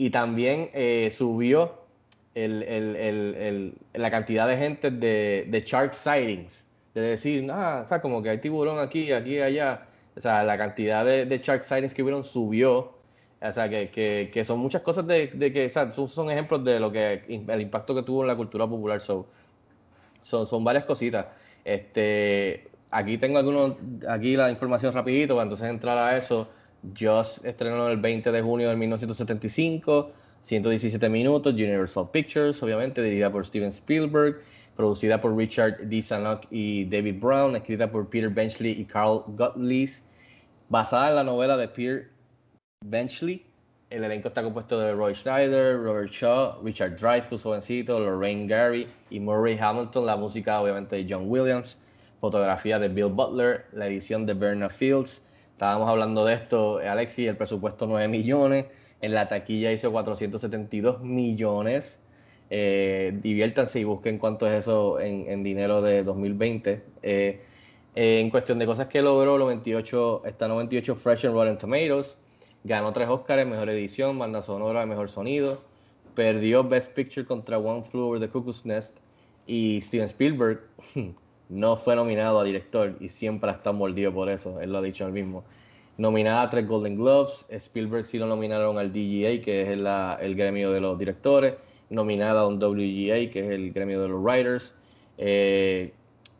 y 0.00 0.08
también 0.08 0.70
eh, 0.72 1.10
subió 1.12 1.74
la 2.34 4.10
cantidad 4.10 4.48
de 4.48 4.56
gente 4.56 4.90
de, 4.90 5.44
de 5.46 5.60
shark 5.60 5.92
sightings, 5.92 6.66
de 6.94 7.02
decir, 7.02 7.46
ah, 7.52 7.82
o 7.84 7.86
sea, 7.86 8.00
como 8.00 8.22
que 8.22 8.30
hay 8.30 8.38
tiburón 8.38 8.78
aquí, 8.78 9.12
aquí, 9.12 9.38
allá. 9.40 9.86
O 10.16 10.20
sea, 10.22 10.42
la 10.42 10.56
cantidad 10.56 11.04
de, 11.04 11.26
de 11.26 11.38
shark 11.38 11.64
sightings 11.64 11.92
que 11.92 12.02
hubieron 12.02 12.24
subió. 12.24 12.94
O 13.42 13.52
sea, 13.52 13.68
que, 13.70 14.30
que, 14.32 14.44
son 14.44 14.58
muchas 14.58 14.82
cosas 14.82 15.06
de, 15.06 15.30
que, 15.52 15.68
sea, 15.70 15.90
son, 15.92 16.30
ejemplos 16.30 16.62
de 16.62 16.78
lo 16.78 16.92
que 16.92 17.22
el 17.28 17.60
impacto 17.60 17.94
que 17.94 18.02
tuvo 18.02 18.22
en 18.22 18.28
la 18.28 18.36
cultura 18.36 18.66
popular. 18.66 19.00
son, 19.00 19.26
son 20.22 20.62
varias 20.62 20.84
cositas. 20.84 21.26
Este, 21.64 22.68
aquí 22.90 23.16
tengo 23.16 23.38
algunos, 23.38 23.76
aquí 24.08 24.36
la 24.36 24.50
información 24.50 24.92
rapidito, 24.92 25.34
para 25.34 25.44
entonces 25.44 25.68
entrar 25.68 25.96
a 25.96 26.16
eso. 26.18 26.48
Just 26.98 27.44
estrenó 27.44 27.88
el 27.88 27.98
20 27.98 28.30
de 28.30 28.42
junio 28.42 28.68
de 28.68 28.76
1975, 28.76 30.12
117 30.42 31.08
minutos, 31.08 31.54
Universal 31.54 32.08
Pictures, 32.10 32.62
obviamente, 32.62 33.02
dirigida 33.02 33.30
por 33.30 33.46
Steven 33.46 33.68
Spielberg, 33.68 34.42
producida 34.76 35.20
por 35.20 35.36
Richard 35.36 35.78
D. 35.88 36.02
Sanok 36.02 36.46
y 36.50 36.84
David 36.86 37.20
Brown, 37.20 37.56
escrita 37.56 37.90
por 37.90 38.08
Peter 38.08 38.30
Benchley 38.30 38.72
y 38.80 38.84
Carl 38.84 39.24
Gottlieb, 39.28 39.90
basada 40.68 41.10
en 41.10 41.16
la 41.16 41.24
novela 41.24 41.56
de 41.56 41.68
Peter 41.68 42.09
Benchley. 42.90 43.46
El 43.90 44.04
elenco 44.04 44.28
está 44.28 44.42
compuesto 44.42 44.80
de 44.80 44.92
Roy 44.92 45.14
Schneider, 45.14 45.82
Robert 45.82 46.10
Shaw, 46.10 46.62
Richard 46.64 46.96
Dreyfuss, 46.96 47.42
jovencito, 47.42 48.00
Lorraine 48.00 48.46
Gary 48.46 48.88
y 49.10 49.20
Murray 49.20 49.58
Hamilton. 49.60 50.06
La 50.06 50.16
música, 50.16 50.60
obviamente, 50.60 50.96
de 50.96 51.06
John 51.08 51.24
Williams. 51.28 51.78
Fotografía 52.20 52.78
de 52.78 52.88
Bill 52.88 53.08
Butler. 53.08 53.66
La 53.72 53.86
edición 53.86 54.26
de 54.26 54.34
Bernard 54.34 54.72
Fields 54.72 55.24
Estábamos 55.52 55.90
hablando 55.90 56.24
de 56.24 56.32
esto, 56.32 56.78
Alexi, 56.78 57.26
el 57.26 57.36
presupuesto 57.36 57.86
9 57.86 58.08
millones, 58.08 58.64
en 59.02 59.12
la 59.12 59.28
taquilla 59.28 59.70
hizo 59.72 59.92
472 59.92 61.02
millones. 61.02 62.00
Eh, 62.48 63.12
diviértanse 63.22 63.78
y 63.78 63.84
busquen 63.84 64.16
cuánto 64.16 64.46
es 64.46 64.54
eso 64.54 64.98
en, 64.98 65.42
dinero 65.42 65.82
de 65.82 66.02
2020. 66.02 66.82
Eh, 67.02 67.42
en 67.94 68.30
cuestión 68.30 68.58
de 68.58 68.64
cosas 68.64 68.86
que 68.86 69.02
logró, 69.02 69.36
98, 69.36 70.22
está 70.24 70.48
98 70.48 70.94
Fresh 70.94 71.26
and 71.26 71.34
Rotten 71.34 71.58
Tomatoes, 71.58 72.16
ganó 72.64 72.92
tres 72.92 73.08
Oscars, 73.08 73.46
mejor 73.46 73.70
edición, 73.70 74.18
banda 74.18 74.42
sonora, 74.42 74.86
mejor 74.86 75.08
sonido, 75.08 75.58
perdió 76.14 76.64
Best 76.64 76.92
Picture 76.92 77.26
contra 77.26 77.58
One 77.58 77.82
Flew 77.82 78.02
Over 78.02 78.20
the 78.20 78.28
Cuckoo's 78.28 78.64
Nest. 78.64 78.96
Y 79.46 79.80
Steven 79.82 80.06
Spielberg 80.06 80.60
no 81.48 81.76
fue 81.76 81.96
nominado 81.96 82.38
a 82.38 82.44
director 82.44 82.96
y 83.00 83.08
siempre 83.08 83.50
estado 83.50 83.74
mordido 83.74 84.12
por 84.12 84.28
eso, 84.28 84.60
él 84.60 84.72
lo 84.72 84.78
ha 84.78 84.82
dicho 84.82 85.06
él 85.06 85.12
mismo. 85.12 85.44
Nominada 85.98 86.42
a 86.42 86.50
tres 86.50 86.66
Golden 86.66 86.96
Gloves, 86.96 87.44
Spielberg 87.50 88.06
sí 88.06 88.18
lo 88.18 88.26
nominaron 88.26 88.78
al 88.78 88.90
DGA, 88.92 89.42
que 89.42 89.62
es 89.62 89.68
el, 89.68 89.86
el 89.86 90.34
gremio 90.34 90.72
de 90.72 90.80
los 90.80 90.98
directores, 90.98 91.56
nominada 91.90 92.42
a 92.42 92.46
un 92.46 92.54
WGA, 92.62 93.30
que 93.30 93.44
es 93.44 93.50
el 93.50 93.72
gremio 93.72 94.00
de 94.00 94.08
los 94.08 94.22
writers, 94.22 94.74
eh, 95.18 95.92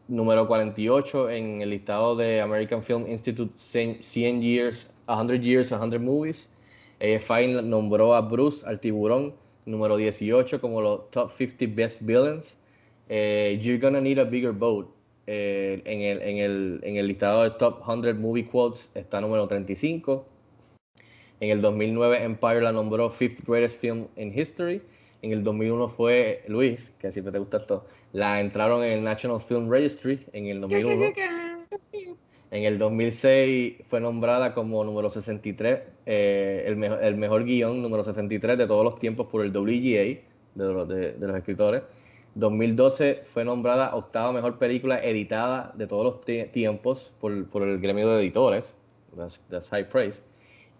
número 0.09 0.47
48 0.47 1.31
en 1.31 1.63
el 1.63 1.71
listado 1.71 2.17
de 2.17 2.41
American 2.41 2.83
Film 2.83 3.07
Institute 3.09 3.53
100 3.57 4.43
Years, 4.43 4.90
100 5.17 5.43
Years, 5.43 5.69
100 5.69 6.05
Movies. 6.05 6.55
AFI 7.01 7.63
nombró 7.63 8.15
a 8.15 8.21
Bruce, 8.21 8.67
al 8.67 8.79
tiburón, 8.79 9.35
número 9.65 9.97
18 9.97 10.61
como 10.61 10.81
los 10.81 11.11
Top 11.11 11.33
50 11.33 11.75
Best 11.75 12.03
Villains. 12.03 12.59
Eh, 13.09 13.59
You're 13.63 13.79
Gonna 13.79 14.01
Need 14.01 14.19
a 14.19 14.25
Bigger 14.25 14.53
Boat. 14.53 14.87
Eh, 15.27 15.83
en, 15.85 16.01
el, 16.01 16.23
en, 16.23 16.39
el, 16.39 16.81
en, 16.83 16.97
el, 16.97 17.07
listado 17.07 17.45
de 17.45 17.51
Top 17.51 17.85
100 17.85 18.21
Movie 18.21 18.47
Quotes 18.47 18.91
está 18.95 19.21
número 19.21 19.47
35. 19.47 20.27
En 21.41 21.51
el 21.51 21.63
2009 21.63 22.25
Empire 22.25 22.61
la 22.61 22.73
nombró 22.73 23.11
Fifth 23.11 23.47
Greatest 23.47 23.81
Film 23.81 24.07
in 24.17 24.37
History. 24.37 24.83
En 25.23 25.33
el 25.33 25.45
2001 25.45 25.89
fue 25.89 26.43
Luis, 26.49 26.91
que 26.99 27.13
siempre 27.13 27.33
te 27.33 27.39
gusta 27.39 27.59
esto, 27.59 27.87
la 28.13 28.41
entraron 28.41 28.83
en 28.83 28.93
el 28.93 29.05
National 29.05 29.41
Film 29.41 29.71
Registry 29.71 30.19
en 30.33 30.47
el 30.47 30.61
2001. 30.63 31.13
En 32.51 32.65
el 32.65 32.79
2006 32.79 33.85
fue 33.89 34.01
nombrada 34.01 34.55
como 34.55 34.83
número 34.85 35.09
63, 35.09 35.81
eh, 36.07 36.65
el, 36.67 36.83
el 36.83 37.17
mejor 37.17 37.45
guion 37.45 37.81
número 37.81 38.03
63 38.03 38.59
de 38.59 38.67
todos 38.67 38.85
los 38.85 38.99
tiempos 38.99 39.29
por 39.29 39.45
el 39.45 39.53
WGA, 39.57 40.21
de 40.55 40.73
los, 40.73 40.89
de, 40.89 41.15
los 41.19 41.37
escritores. 41.37 41.83
2012 42.35 43.23
fue 43.25 43.45
nombrada 43.45 43.95
octava 43.95 44.33
mejor 44.33 44.59
película 44.59 45.03
editada 45.03 45.73
de 45.77 45.87
todos 45.87 46.05
los 46.05 46.51
tiempos 46.53 47.13
por, 47.21 47.49
por, 47.51 47.63
el 47.63 47.79
gremio 47.81 48.09
de 48.09 48.21
editores. 48.21 48.75
That's, 49.17 49.69
high 49.69 49.89
praise. 49.89 50.23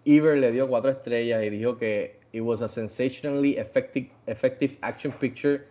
Ever 0.05 0.37
le 0.37 0.51
dio 0.51 0.67
cuatro 0.67 0.91
estrellas 0.91 1.43
y 1.43 1.49
dijo 1.49 1.77
que 1.77 2.19
it 2.31 2.41
was 2.41 2.61
a 2.61 2.67
sensationally 2.67 3.57
effective, 3.57 4.77
action 4.81 5.11
picture, 5.19 5.67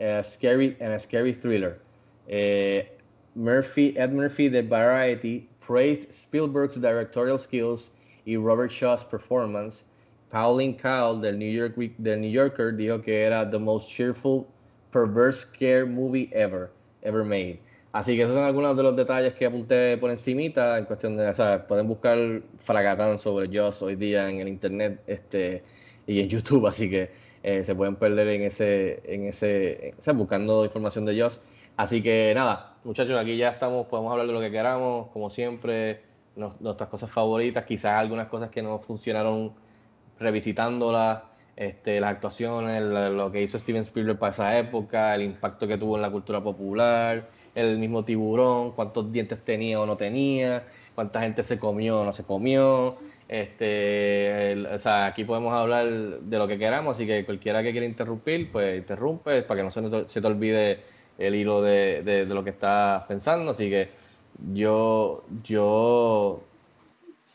uh, 0.00 0.22
scary 0.22 0.76
and 0.80 0.92
a 0.92 0.98
scary 0.98 1.34
thriller. 1.34 1.80
Eh, 2.28 2.93
Murphy, 3.34 3.96
Ed 3.96 4.12
Murphy 4.12 4.48
de 4.48 4.62
Variety 4.62 5.48
praised 5.60 6.12
Spielberg's 6.12 6.76
directorial 6.76 7.38
skills 7.38 7.90
y 8.26 8.36
Robert 8.36 8.70
Shaw's 8.70 9.02
performance. 9.02 9.84
Pauline 10.30 10.76
Kael 10.76 11.20
del 11.20 11.38
New, 11.38 11.50
York, 11.50 11.74
del 11.98 12.20
New 12.20 12.30
Yorker 12.30 12.72
dijo 12.72 13.02
que 13.02 13.24
era 13.24 13.48
the 13.48 13.58
most 13.58 13.88
cheerful, 13.88 14.46
perverse 14.90 15.46
scare 15.46 15.86
movie 15.86 16.30
ever, 16.32 16.70
ever 17.02 17.24
made. 17.24 17.60
Así 17.94 18.16
que 18.16 18.22
esos 18.22 18.34
son 18.34 18.44
algunos 18.44 18.76
de 18.76 18.82
los 18.82 18.96
detalles 18.96 19.34
que 19.34 19.46
apunté 19.46 19.96
por 19.98 20.10
encimita 20.10 20.78
en 20.78 20.84
cuestión 20.84 21.16
de, 21.16 21.32
¿sabes? 21.32 21.64
Pueden 21.68 21.86
buscar 21.86 22.42
fragatán 22.58 23.18
sobre 23.18 23.46
Joss 23.56 23.82
hoy 23.82 23.94
día 23.94 24.28
en 24.28 24.40
el 24.40 24.48
internet 24.48 25.00
este, 25.06 25.62
y 26.06 26.18
en 26.18 26.28
YouTube, 26.28 26.66
así 26.66 26.90
que 26.90 27.10
eh, 27.44 27.62
se 27.62 27.74
pueden 27.74 27.94
perder 27.94 28.26
en 28.26 28.42
ese, 28.42 29.00
en 29.04 29.28
ese, 29.28 29.94
buscando 30.14 30.64
información 30.64 31.04
de 31.04 31.20
Joss. 31.20 31.40
Así 31.76 32.02
que 32.02 32.32
nada, 32.34 32.76
muchachos, 32.84 33.18
aquí 33.18 33.36
ya 33.36 33.50
estamos, 33.50 33.86
podemos 33.86 34.12
hablar 34.12 34.26
de 34.28 34.32
lo 34.32 34.40
que 34.40 34.50
queramos, 34.50 35.08
como 35.08 35.28
siempre, 35.30 36.02
nuestras 36.36 36.88
cosas 36.88 37.10
favoritas, 37.10 37.64
quizás 37.64 37.92
algunas 37.98 38.28
cosas 38.28 38.50
que 38.50 38.62
no 38.62 38.78
funcionaron 38.78 39.52
revisitándolas, 40.18 41.22
este, 41.56 42.00
las 42.00 42.12
actuaciones, 42.12 42.82
lo, 42.82 43.30
que 43.32 43.42
hizo 43.42 43.58
Steven 43.58 43.82
Spielberg 43.82 44.18
para 44.18 44.32
esa 44.32 44.58
época, 44.58 45.14
el 45.14 45.22
impacto 45.22 45.66
que 45.66 45.76
tuvo 45.76 45.96
en 45.96 46.02
la 46.02 46.10
cultura 46.10 46.42
popular, 46.42 47.28
el 47.54 47.78
mismo 47.78 48.04
tiburón, 48.04 48.72
cuántos 48.72 49.12
dientes 49.12 49.44
tenía 49.44 49.80
o 49.80 49.86
no 49.86 49.96
tenía, 49.96 50.64
cuánta 50.94 51.20
gente 51.20 51.42
se 51.42 51.58
comió 51.58 52.00
o 52.00 52.04
no 52.04 52.12
se 52.12 52.24
comió. 52.24 52.96
Este, 53.28 54.56
o 54.72 54.78
sea, 54.78 55.06
aquí 55.06 55.24
podemos 55.24 55.52
hablar 55.54 55.86
de 55.86 56.38
lo 56.38 56.46
que 56.46 56.58
queramos, 56.58 56.96
así 56.96 57.06
que 57.06 57.24
cualquiera 57.24 57.62
que 57.62 57.72
quiera 57.72 57.86
interrumpir, 57.86 58.50
pues 58.52 58.78
interrumpe 58.78 59.42
para 59.42 59.58
que 59.58 59.64
no 59.64 59.70
se, 59.70 60.08
se 60.08 60.20
te 60.20 60.26
olvide 60.26 60.93
el 61.18 61.34
hilo 61.34 61.62
de, 61.62 62.02
de, 62.02 62.26
lo 62.26 62.44
que 62.44 62.50
estás 62.50 63.04
pensando. 63.04 63.50
Así 63.52 63.70
que 63.70 63.90
yo, 64.52 65.24
yo 65.42 66.42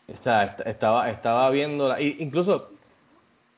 estaba, 0.08 1.10
estaba 1.10 1.50
viendo, 1.50 1.98
incluso 2.00 2.72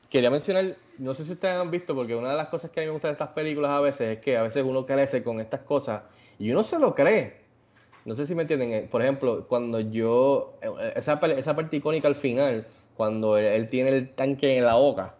quería 0.08 0.30
mencionar, 0.30 0.76
no 0.98 1.14
sé 1.14 1.24
si 1.24 1.32
ustedes 1.32 1.54
han 1.54 1.70
visto, 1.70 1.94
porque 1.94 2.14
una 2.14 2.30
de 2.30 2.36
las 2.36 2.48
cosas 2.48 2.70
que 2.70 2.80
a 2.80 2.82
mí 2.82 2.86
me 2.86 2.92
gustan 2.92 3.10
de 3.10 3.12
estas 3.12 3.30
películas 3.30 3.70
a 3.70 3.80
veces 3.80 4.18
es 4.18 4.22
que 4.22 4.36
a 4.36 4.42
veces 4.42 4.64
uno 4.64 4.84
crece 4.84 5.22
con 5.22 5.40
estas 5.40 5.60
cosas 5.60 6.02
y 6.38 6.50
uno 6.50 6.62
se 6.62 6.78
lo 6.78 6.94
cree. 6.94 7.42
No 8.04 8.14
sé 8.14 8.26
si 8.26 8.34
me 8.34 8.42
entienden. 8.42 8.72
Eh, 8.72 8.88
por 8.90 9.02
ejemplo, 9.02 9.46
cuando 9.48 9.80
yo, 9.80 10.54
eh, 10.60 10.92
esa, 10.96 11.14
esa 11.14 11.56
parte 11.56 11.76
icónica 11.76 12.08
al 12.08 12.14
final, 12.14 12.66
cuando 12.96 13.36
él, 13.38 13.68
tiene 13.68 13.90
el 13.90 14.10
tanque 14.10 14.58
en 14.58 14.64
la 14.64 14.74
boca 14.74 15.14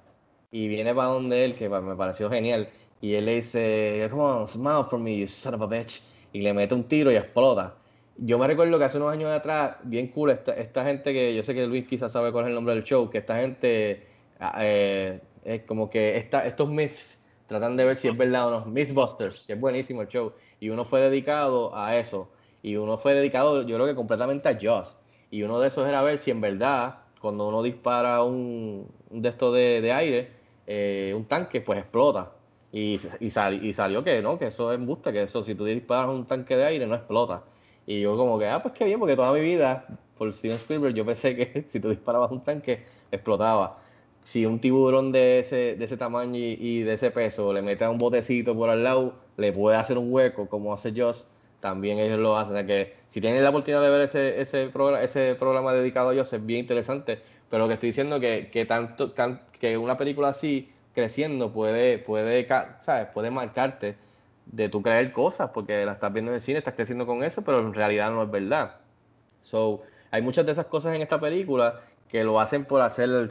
y 0.50 0.68
viene 0.68 0.94
para 0.94 1.08
donde 1.08 1.44
él, 1.44 1.54
que 1.54 1.68
me 1.68 1.96
pareció 1.96 2.28
genial, 2.28 2.68
y 3.02 3.14
él 3.16 3.26
le 3.26 3.34
dice, 3.34 4.06
come 4.10 4.22
on, 4.22 4.46
smile 4.46 4.84
for 4.88 4.98
me, 4.98 5.18
you 5.18 5.26
son 5.26 5.54
of 5.54 5.62
a 5.62 5.66
bitch. 5.66 6.00
Y 6.32 6.40
le 6.40 6.54
mete 6.54 6.72
un 6.72 6.84
tiro 6.84 7.10
y 7.10 7.16
explota. 7.16 7.74
Yo 8.16 8.38
me 8.38 8.46
recuerdo 8.46 8.78
que 8.78 8.84
hace 8.84 8.96
unos 8.96 9.12
años 9.12 9.28
atrás, 9.32 9.76
bien 9.82 10.06
cool, 10.08 10.30
esta, 10.30 10.52
esta 10.54 10.84
gente 10.84 11.12
que 11.12 11.34
yo 11.34 11.42
sé 11.42 11.52
que 11.52 11.66
Luis 11.66 11.88
quizás 11.88 12.12
sabe 12.12 12.30
cuál 12.30 12.44
es 12.44 12.48
el 12.50 12.54
nombre 12.54 12.74
del 12.74 12.84
show, 12.84 13.10
que 13.10 13.18
esta 13.18 13.36
gente, 13.40 14.06
ah, 14.38 14.56
eh, 14.60 15.20
es 15.44 15.62
como 15.62 15.90
que 15.90 16.16
esta, 16.16 16.46
estos 16.46 16.68
myths 16.68 17.20
tratan 17.48 17.76
de 17.76 17.84
ver 17.84 17.96
si 17.96 18.06
es 18.06 18.16
verdad 18.16 18.46
o 18.46 18.60
no. 18.60 18.66
Mythbusters, 18.66 19.42
que 19.46 19.54
es 19.54 19.60
buenísimo 19.60 20.02
el 20.02 20.08
show. 20.08 20.32
Y 20.60 20.68
uno 20.68 20.84
fue 20.84 21.00
dedicado 21.00 21.76
a 21.76 21.96
eso. 21.98 22.30
Y 22.62 22.76
uno 22.76 22.98
fue 22.98 23.14
dedicado, 23.14 23.62
yo 23.62 23.74
creo 23.74 23.86
que 23.88 23.96
completamente 23.96 24.48
a 24.48 24.56
Joss. 24.62 24.96
Y 25.32 25.42
uno 25.42 25.58
de 25.58 25.66
esos 25.66 25.88
era 25.88 26.02
ver 26.02 26.18
si 26.18 26.30
en 26.30 26.40
verdad, 26.40 27.00
cuando 27.20 27.48
uno 27.48 27.64
dispara 27.64 28.22
un, 28.22 28.86
de 29.10 29.28
estos 29.28 29.52
de, 29.54 29.80
de 29.80 29.92
aire, 29.92 30.30
eh, 30.68 31.12
un 31.16 31.24
tanque, 31.24 31.60
pues 31.60 31.80
explota. 31.80 32.30
Y, 32.72 32.98
y, 33.20 33.26
y, 33.26 33.72
salió 33.74 34.02
que 34.02 34.22
no, 34.22 34.38
que 34.38 34.46
eso 34.46 34.72
es 34.72 34.78
embuste, 34.78 35.12
que 35.12 35.22
eso 35.22 35.44
si 35.44 35.54
tú 35.54 35.66
disparas 35.66 36.08
un 36.08 36.24
tanque 36.26 36.56
de 36.56 36.64
aire 36.64 36.86
no 36.86 36.94
explota. 36.94 37.42
Y 37.86 38.00
yo 38.00 38.16
como 38.16 38.38
que, 38.38 38.46
ah, 38.48 38.62
pues 38.62 38.74
qué 38.74 38.84
bien, 38.86 38.98
porque 38.98 39.14
toda 39.14 39.32
mi 39.32 39.40
vida, 39.40 39.86
por 40.16 40.32
Steven 40.32 40.56
Spielberg, 40.56 40.94
yo 40.94 41.04
pensé 41.04 41.36
que 41.36 41.64
si 41.68 41.80
tú 41.80 41.90
disparabas 41.90 42.30
un 42.32 42.42
tanque, 42.42 42.84
explotaba. 43.10 43.78
Si 44.22 44.46
un 44.46 44.60
tiburón 44.60 45.12
de 45.12 45.40
ese, 45.40 45.76
de 45.76 45.84
ese 45.84 45.96
tamaño 45.96 46.38
y, 46.38 46.82
de 46.82 46.94
ese 46.94 47.10
peso 47.10 47.52
le 47.52 47.60
mete 47.60 47.84
a 47.84 47.90
un 47.90 47.98
botecito 47.98 48.54
por 48.54 48.70
al 48.70 48.84
lado, 48.84 49.14
le 49.36 49.52
puede 49.52 49.76
hacer 49.76 49.98
un 49.98 50.12
hueco, 50.12 50.48
como 50.48 50.72
hace 50.72 50.92
Joss, 50.96 51.26
también 51.60 51.98
ellos 51.98 52.20
lo 52.20 52.36
hacen. 52.38 52.54
O 52.54 52.58
sea 52.58 52.66
que 52.66 52.94
si 53.08 53.20
tienen 53.20 53.42
la 53.42 53.50
oportunidad 53.50 53.82
de 53.82 53.90
ver 53.90 54.02
ese, 54.02 54.40
ese, 54.40 54.68
programa, 54.68 55.02
ese 55.02 55.34
programa 55.34 55.72
dedicado 55.74 56.10
a 56.10 56.14
Joss, 56.14 56.32
es 56.34 56.46
bien 56.46 56.60
interesante. 56.60 57.20
Pero 57.50 57.64
lo 57.64 57.68
que 57.68 57.74
estoy 57.74 57.88
diciendo 57.90 58.18
que, 58.20 58.48
que 58.50 58.64
tanto 58.64 59.12
que 59.58 59.76
una 59.76 59.98
película 59.98 60.28
así 60.28 60.70
creciendo 60.94 61.52
puede, 61.52 61.98
puede, 61.98 62.46
¿sabes? 62.80 63.08
puede 63.12 63.30
marcarte 63.30 63.96
de 64.46 64.68
tú 64.68 64.82
creer 64.82 65.12
cosas, 65.12 65.50
porque 65.54 65.84
la 65.84 65.92
estás 65.92 66.12
viendo 66.12 66.30
en 66.32 66.36
el 66.36 66.40
cine, 66.40 66.58
estás 66.58 66.74
creciendo 66.74 67.06
con 67.06 67.22
eso, 67.24 67.42
pero 67.42 67.60
en 67.60 67.74
realidad 67.74 68.10
no 68.10 68.22
es 68.22 68.30
verdad. 68.30 68.76
So, 69.42 69.82
hay 70.10 70.22
muchas 70.22 70.46
de 70.46 70.52
esas 70.52 70.66
cosas 70.66 70.94
en 70.94 71.02
esta 71.02 71.20
película 71.20 71.80
que 72.08 72.24
lo 72.24 72.40
hacen 72.40 72.64
por 72.66 72.80
hacer, 72.82 73.30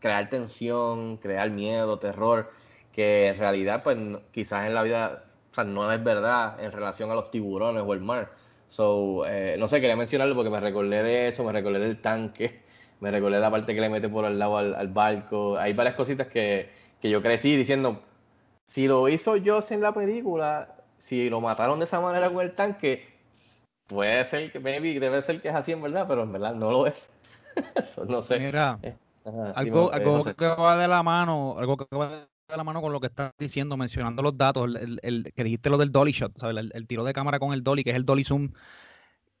crear 0.00 0.28
tensión, 0.28 1.16
crear 1.18 1.50
miedo, 1.50 1.98
terror, 1.98 2.50
que 2.92 3.28
en 3.28 3.38
realidad, 3.38 3.82
pues 3.82 3.96
quizás 4.32 4.66
en 4.66 4.74
la 4.74 4.82
vida 4.82 5.24
no 5.66 5.90
es 5.92 6.02
verdad 6.04 6.60
en 6.62 6.70
relación 6.72 7.10
a 7.10 7.14
los 7.14 7.30
tiburones 7.30 7.82
o 7.84 7.92
el 7.94 8.00
mar. 8.00 8.32
So, 8.68 9.26
eh, 9.26 9.56
no 9.58 9.68
sé, 9.68 9.80
quería 9.80 9.96
mencionarlo 9.96 10.34
porque 10.34 10.50
me 10.50 10.60
recordé 10.60 11.02
de 11.02 11.28
eso, 11.28 11.44
me 11.44 11.52
recordé 11.52 11.80
del 11.80 12.00
tanque 12.00 12.62
me 13.00 13.10
recordé 13.10 13.38
la 13.38 13.50
parte 13.50 13.74
que 13.74 13.80
le 13.80 13.88
mete 13.88 14.08
por 14.08 14.24
el 14.24 14.38
lado 14.38 14.58
al, 14.58 14.88
barco. 14.88 15.56
Hay 15.58 15.72
varias 15.72 15.94
cositas 15.94 16.26
que, 16.26 16.70
yo 17.02 17.22
crecí 17.22 17.56
diciendo, 17.56 18.02
si 18.66 18.86
lo 18.86 19.08
hizo 19.08 19.36
Joss 19.44 19.70
en 19.70 19.80
la 19.80 19.92
película, 19.92 20.76
si 20.98 21.30
lo 21.30 21.40
mataron 21.40 21.78
de 21.78 21.84
esa 21.84 22.00
manera 22.00 22.30
con 22.30 22.44
el 22.44 22.52
tanque, 22.52 23.06
puede 23.86 24.24
ser 24.24 24.50
que, 24.50 24.60
maybe, 24.60 24.98
debe 24.98 25.22
ser 25.22 25.40
que 25.40 25.48
es 25.48 25.54
así 25.54 25.72
en 25.72 25.82
verdad, 25.82 26.06
pero 26.08 26.24
en 26.24 26.32
verdad 26.32 26.54
no 26.54 26.70
lo 26.70 26.86
es. 26.86 27.12
Eso 27.76 28.04
no 28.04 28.20
sé. 28.20 28.40
Mira, 28.40 28.78
eh, 28.82 28.94
algo, 29.54 29.92
eh, 29.94 30.34
que 30.36 30.46
va 30.46 30.76
de 30.76 30.88
la 30.88 31.02
mano, 31.02 31.56
algo 31.58 31.76
que 31.76 31.96
va 31.96 32.26
de 32.48 32.56
la 32.56 32.64
mano 32.64 32.80
con 32.80 32.92
lo 32.92 33.00
que 33.00 33.08
estás 33.08 33.32
diciendo, 33.38 33.76
mencionando 33.76 34.22
los 34.22 34.36
datos, 34.36 34.74
el, 34.74 34.98
el, 35.02 35.32
que 35.34 35.44
dijiste 35.44 35.70
lo 35.70 35.78
del 35.78 35.92
dolly 35.92 36.12
shot, 36.12 36.36
¿sabes? 36.38 36.56
El, 36.56 36.72
el, 36.74 36.86
tiro 36.86 37.04
de 37.04 37.12
cámara 37.12 37.38
con 37.38 37.52
el 37.52 37.62
dolly, 37.62 37.84
que 37.84 37.90
es 37.90 37.96
el 37.96 38.06
dolly 38.06 38.24
zoom, 38.24 38.52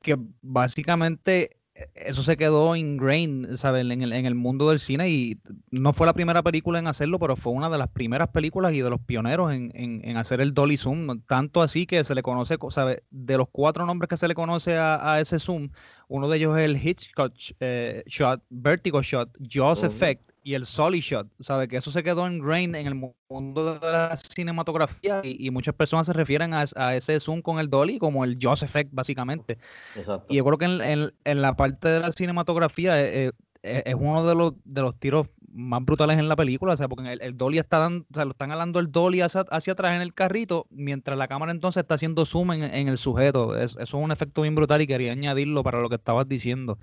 que 0.02 0.16
básicamente 0.42 1.57
eso 1.94 2.22
se 2.22 2.36
quedó 2.36 2.74
ingrained, 2.76 3.56
¿sabes? 3.56 3.88
En 3.88 4.02
el, 4.02 4.12
en 4.12 4.26
el 4.26 4.34
mundo 4.34 4.68
del 4.68 4.78
cine 4.78 5.10
y 5.10 5.40
no 5.70 5.92
fue 5.92 6.06
la 6.06 6.12
primera 6.12 6.42
película 6.42 6.78
en 6.78 6.86
hacerlo, 6.86 7.18
pero 7.18 7.36
fue 7.36 7.52
una 7.52 7.70
de 7.70 7.78
las 7.78 7.88
primeras 7.88 8.28
películas 8.28 8.72
y 8.72 8.80
de 8.80 8.90
los 8.90 9.00
pioneros 9.00 9.52
en, 9.52 9.70
en, 9.74 10.16
hacer 10.16 10.40
el 10.40 10.54
dolly 10.54 10.76
zoom. 10.76 11.22
Tanto 11.26 11.62
así 11.62 11.86
que 11.86 12.02
se 12.04 12.14
le 12.14 12.22
conoce, 12.22 12.56
¿sabes? 12.70 13.02
De 13.10 13.36
los 13.36 13.48
cuatro 13.50 13.86
nombres 13.86 14.08
que 14.08 14.16
se 14.16 14.28
le 14.28 14.34
conoce 14.34 14.76
a, 14.76 15.20
ese 15.20 15.38
zoom, 15.38 15.70
uno 16.08 16.28
de 16.28 16.36
ellos 16.38 16.58
es 16.58 16.64
el 16.64 16.76
Hitchcock 16.76 17.32
eh, 17.60 18.02
Shot, 18.06 18.42
Vertigo 18.50 19.02
Shot, 19.02 19.30
Jaws 19.40 19.84
Effect 19.84 20.28
y 20.48 20.54
el 20.54 20.64
Solid 20.64 21.02
Shot, 21.02 21.28
¿sabes? 21.40 21.68
Que 21.68 21.76
eso 21.76 21.90
se 21.90 22.02
quedó 22.02 22.26
en 22.26 22.38
grain 22.38 22.74
en 22.74 22.86
el 22.86 22.94
mundo 23.28 23.78
de 23.78 23.92
la 23.92 24.16
cinematografía 24.16 25.20
y, 25.22 25.50
muchas 25.50 25.74
personas 25.74 26.06
se 26.06 26.14
refieren 26.14 26.54
a, 26.54 26.94
ese 26.94 27.20
zoom 27.20 27.42
con 27.42 27.58
el 27.58 27.68
dolly 27.68 27.98
como 27.98 28.24
el 28.24 28.38
Jaws 28.40 28.62
Effect, 28.62 28.88
básicamente. 28.90 29.58
Exacto. 29.94 30.24
Y 30.30 30.36
yo 30.36 30.46
creo 30.46 30.56
que 30.56 31.12
en, 31.24 31.42
la 31.42 31.54
parte 31.54 31.88
de 31.88 32.00
la 32.00 32.12
cinematografía 32.12 32.98
eh, 32.98 33.30
eh, 33.62 33.82
es 33.84 33.94
uno 33.94 34.26
de 34.26 34.34
los, 34.34 34.54
de 34.64 34.80
los 34.80 34.98
tiros 34.98 35.26
más 35.52 35.84
brutales 35.84 36.18
en 36.18 36.28
la 36.28 36.36
película, 36.36 36.72
o 36.72 36.76
sea, 36.78 36.88
porque 36.88 37.12
el, 37.12 37.36
dolly 37.36 37.58
está 37.58 37.80
dando, 37.80 38.06
o 38.10 38.14
sea, 38.14 38.24
lo 38.24 38.30
están 38.30 38.50
hablando 38.50 38.80
el 38.80 38.90
dolly 38.90 39.20
hacia, 39.20 39.42
atrás 39.42 39.96
en 39.96 40.00
el 40.00 40.14
carrito, 40.14 40.66
mientras 40.70 41.18
la 41.18 41.28
cámara 41.28 41.52
entonces 41.52 41.82
está 41.82 41.96
haciendo 41.96 42.24
zoom 42.24 42.52
en, 42.52 42.62
en 42.62 42.88
el 42.88 42.96
sujeto. 42.96 43.54
eso 43.54 43.78
es 43.82 43.92
un 43.92 44.12
efecto 44.12 44.40
bien 44.40 44.54
brutal 44.54 44.80
y 44.80 44.86
quería 44.86 45.12
añadirlo 45.12 45.62
para 45.62 45.82
lo 45.82 45.90
que 45.90 45.96
estabas 45.96 46.26
diciendo 46.26 46.78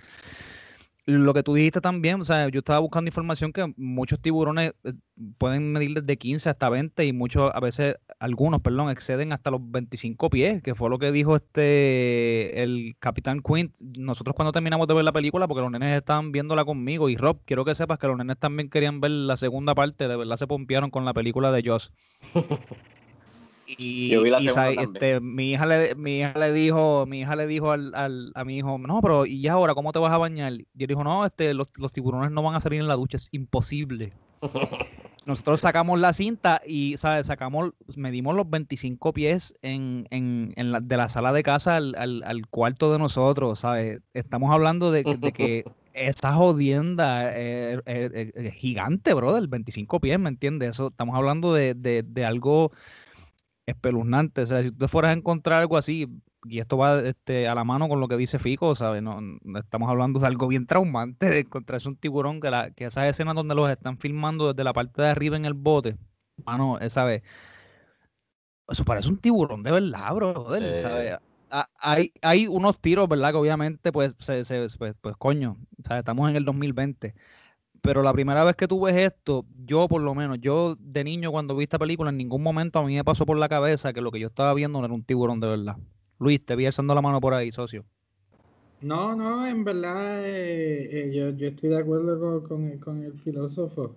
lo 1.06 1.34
que 1.34 1.44
tú 1.44 1.54
dijiste 1.54 1.82
también, 1.82 2.22
o 2.22 2.24
sea, 2.24 2.50
yo 2.50 2.60
estaba 2.60 2.80
buscando 2.80 3.10
información 3.10 3.54
que 3.54 3.72
muchos 3.78 4.20
tiburones 4.20 4.74
eh, 4.84 4.94
pueden 5.38 5.72
medir 5.72 6.02
desde 6.02 6.18
15 6.18 6.50
hasta 6.50 6.70
20 6.70 7.06
y 7.06 7.14
muchos, 7.14 7.52
a 7.54 7.60
veces, 7.60 7.98
algunos, 8.20 8.62
perdón, 8.62 8.90
exceden 8.90 9.32
hasta 9.32 9.52
los 9.52 9.62
25 9.64 10.30
pies, 10.32 10.64
que 10.64 10.74
fue 10.74 10.90
lo 10.90 10.98
que 10.98 11.12
dijo 11.12 11.36
este, 11.36 12.64
el 12.64 12.96
Capitán 13.00 13.42
Quint. 13.42 13.76
Nosotros 13.80 14.36
cuando 14.36 14.52
terminamos 14.52 14.88
de 14.88 14.96
ver 14.96 15.06
la 15.06 15.12
película, 15.12 15.48
porque 15.48 15.62
los 15.62 15.72
nenes 15.72 15.96
estaban 15.96 16.32
viéndola 16.32 16.66
conmigo 16.66 17.08
y 17.10 17.16
Rob, 17.16 17.40
quiero 17.46 17.66
que 17.66 17.76
sepas 17.76 18.00
que 18.00 18.08
los 18.08 18.18
nenes 18.18 18.40
también 18.40 18.70
querían 18.70 19.00
ver 19.00 19.12
la 19.12 19.38
segunda 19.38 19.76
parte, 19.76 20.08
de 20.08 20.16
verdad 20.16 20.38
se 20.38 20.48
pompearon 20.48 20.90
con 20.90 21.06
la 21.06 21.14
película 21.14 21.52
de 21.52 21.64
Joss. 21.70 21.94
Y, 23.78 24.10
Yo 24.10 24.22
vi 24.22 24.30
la 24.30 24.38
este, 24.38 25.20
mi 25.20 25.52
hija 25.52 25.66
le 25.66 25.96
mi 25.96 26.20
hija 26.20 26.34
le 26.38 26.54
dijo, 26.54 27.06
mi 27.06 27.22
hija 27.22 27.36
le 27.36 27.48
dijo 27.48 27.72
al, 27.72 27.94
al, 27.94 28.32
a 28.36 28.44
mi 28.46 28.58
hijo, 28.58 28.78
no, 28.78 29.02
pero 29.02 29.26
¿y 29.26 29.48
ahora 29.48 29.74
cómo 29.74 29.92
te 29.92 30.00
vas 30.00 30.14
a 30.14 30.18
bañar? 30.18 30.54
Y 30.54 30.66
él 30.78 30.88
dijo, 30.88 31.04
no, 31.04 31.26
este, 31.26 31.54
los, 31.54 31.68
los 31.76 31.92
tiburones 31.92 32.32
no 32.32 32.42
van 32.42 32.56
a 32.56 32.62
salir 32.62 32.80
en 32.80 32.88
la 32.88 32.96
ducha, 32.96 33.18
es 33.18 33.30
imposible. 33.32 34.14
Nosotros 35.26 35.62
sacamos 35.62 36.00
la 36.00 36.14
cinta 36.14 36.62
y 36.66 36.98
¿sabes? 36.98 37.26
sacamos, 37.26 37.72
medimos 37.96 38.36
los 38.36 38.48
25 38.48 39.12
pies 39.12 39.56
en, 39.64 40.08
en, 40.12 40.54
en 40.56 40.72
la, 40.72 40.80
de 40.82 40.98
la 40.98 41.10
sala 41.10 41.34
de 41.34 41.42
casa 41.42 41.78
al, 41.78 41.96
al, 41.98 42.22
al, 42.24 42.48
cuarto 42.48 42.92
de 42.92 43.00
nosotros, 43.00 43.62
¿sabes? 43.62 44.02
Estamos 44.14 44.52
hablando 44.52 44.92
de, 44.92 45.04
de 45.20 45.32
que 45.32 45.66
esa 45.94 46.32
jodienda 46.34 47.36
es, 47.36 47.82
gigante, 48.54 49.16
bro, 49.16 49.34
del 49.34 49.48
25 49.48 50.00
pies, 50.00 50.20
¿me 50.20 50.30
entiendes? 50.30 50.72
Eso, 50.72 50.90
estamos 50.90 51.16
hablando 51.16 51.56
de, 51.56 51.74
de, 51.74 52.04
de 52.04 52.26
algo 52.26 52.72
espeluznante. 53.66 54.42
O 54.42 54.46
sea, 54.46 54.64
si 54.64 54.72
tú 54.72 54.88
fueras 54.88 55.10
a 55.10 55.14
encontrar 55.14 55.62
algo 55.62 55.78
así, 55.78 56.08
y 56.48 56.60
esto 56.60 56.78
va 56.78 57.00
este, 57.02 57.48
a 57.48 57.56
la 57.56 57.64
mano 57.64 57.90
con 57.90 58.00
lo 58.00 58.08
que 58.08 58.18
dice 58.18 58.40
Fico, 58.40 58.76
¿sabes? 58.76 59.02
No, 59.02 59.20
estamos 59.58 59.90
hablando 59.90 60.20
de 60.20 60.28
algo 60.28 60.48
bien 60.48 60.68
traumante 60.68 61.30
de 61.30 61.40
encontrarse 61.40 61.88
un 61.88 61.98
tiburón, 61.98 62.40
que, 62.40 62.52
la, 62.52 62.72
que 62.72 62.86
esas 62.86 63.06
escenas 63.06 63.36
donde 63.36 63.56
los 63.56 63.70
están 63.70 63.98
filmando 63.98 64.54
desde 64.54 64.64
la 64.64 64.74
parte 64.74 65.02
de 65.02 65.10
arriba 65.10 65.38
en 65.38 65.46
el 65.46 65.54
bote, 65.54 65.98
mano, 66.46 66.78
esa 66.80 67.04
vez, 67.04 67.24
eso 68.68 68.86
parece 68.86 69.10
un 69.10 69.18
tiburón 69.18 69.64
de 69.64 69.72
verdad, 69.72 70.14
bro, 70.14 70.50
¿sabes? 70.50 71.20
Hay, 71.80 72.12
hay 72.22 72.48
unos 72.48 72.82
tiros, 72.82 73.08
¿verdad? 73.08 73.32
Que 73.32 73.38
obviamente, 73.38 73.92
pues, 73.92 74.14
se, 74.20 74.44
se, 74.44 74.68
pues, 74.78 74.96
pues, 75.00 75.16
coño, 75.18 75.58
¿sabes? 75.84 76.00
estamos 76.00 76.30
en 76.30 76.36
el 76.36 76.44
2020 76.44 77.16
pero 77.86 78.02
la 78.02 78.14
primera 78.14 78.44
vez 78.44 78.56
que 78.56 78.68
tú 78.68 78.82
ves 78.82 78.96
esto, 78.96 79.46
yo 79.64 79.88
por 79.88 80.02
lo 80.02 80.16
menos, 80.16 80.40
yo 80.42 80.76
de 80.80 81.04
niño 81.04 81.32
cuando 81.32 81.56
vi 81.56 81.64
esta 81.64 81.78
película, 81.78 82.10
en 82.10 82.18
ningún 82.18 82.42
momento 82.42 82.80
a 82.80 82.84
mí 82.84 82.96
me 82.96 83.04
pasó 83.04 83.28
por 83.28 83.38
la 83.38 83.48
cabeza 83.48 83.94
que 83.94 84.02
lo 84.02 84.12
que 84.12 84.20
yo 84.20 84.28
estaba 84.28 84.56
viendo 84.56 84.80
no 84.80 84.86
era 84.86 84.94
un 84.94 85.04
tiburón 85.04 85.40
de 85.40 85.48
verdad. 85.48 85.76
Luis, 86.20 86.44
te 86.44 86.56
vi 86.56 86.66
alzando 86.66 86.96
la 86.96 87.02
mano 87.02 87.22
por 87.22 87.36
ahí, 87.36 87.52
socio. 87.52 87.86
No, 88.82 89.16
no, 89.16 89.46
en 89.46 89.64
verdad 89.64 90.26
eh, 90.26 90.90
eh, 90.92 91.12
yo, 91.14 91.30
yo, 91.38 91.50
estoy 91.50 91.70
de 91.70 91.78
acuerdo 91.78 92.44
con, 92.44 92.80
con, 92.80 93.04
el 93.04 93.14
filósofo. 93.20 93.96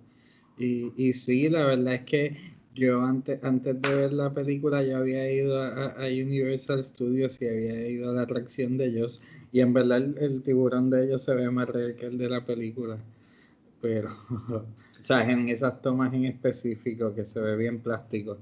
Y, 0.57 0.91
y, 0.95 1.13
sí, 1.13 1.49
la 1.49 1.65
verdad 1.65 1.95
es 1.95 2.03
que 2.03 2.37
yo 2.75 3.01
antes, 3.01 3.43
antes 3.43 3.81
de 3.81 3.95
ver 3.95 4.13
la 4.13 4.31
película 4.31 4.83
yo 4.83 4.97
había 4.97 5.31
ido 5.31 5.61
a, 5.61 5.95
Universal 6.05 6.83
Studios 6.83 7.41
y 7.41 7.47
había 7.47 7.87
ido 7.87 8.11
a 8.11 8.13
la 8.13 8.21
atracción 8.21 8.77
de 8.77 8.87
ellos. 8.87 9.21
Y 9.51 9.61
en 9.61 9.73
verdad 9.73 9.97
el, 9.97 10.17
el 10.19 10.43
tiburón 10.43 10.91
de 10.91 11.05
ellos 11.05 11.23
se 11.23 11.33
ve 11.33 11.49
más 11.49 11.67
real 11.69 11.95
que 11.95 12.05
el 12.05 12.17
de 12.19 12.29
la 12.29 12.45
película 12.45 12.99
pero, 13.81 14.09
o 14.49 15.03
sea, 15.03 15.29
en 15.29 15.49
esas 15.49 15.81
tomas 15.81 16.13
en 16.13 16.25
específico 16.25 17.13
que 17.13 17.25
se 17.25 17.39
ve 17.39 17.55
bien 17.55 17.79
plástico, 17.79 18.37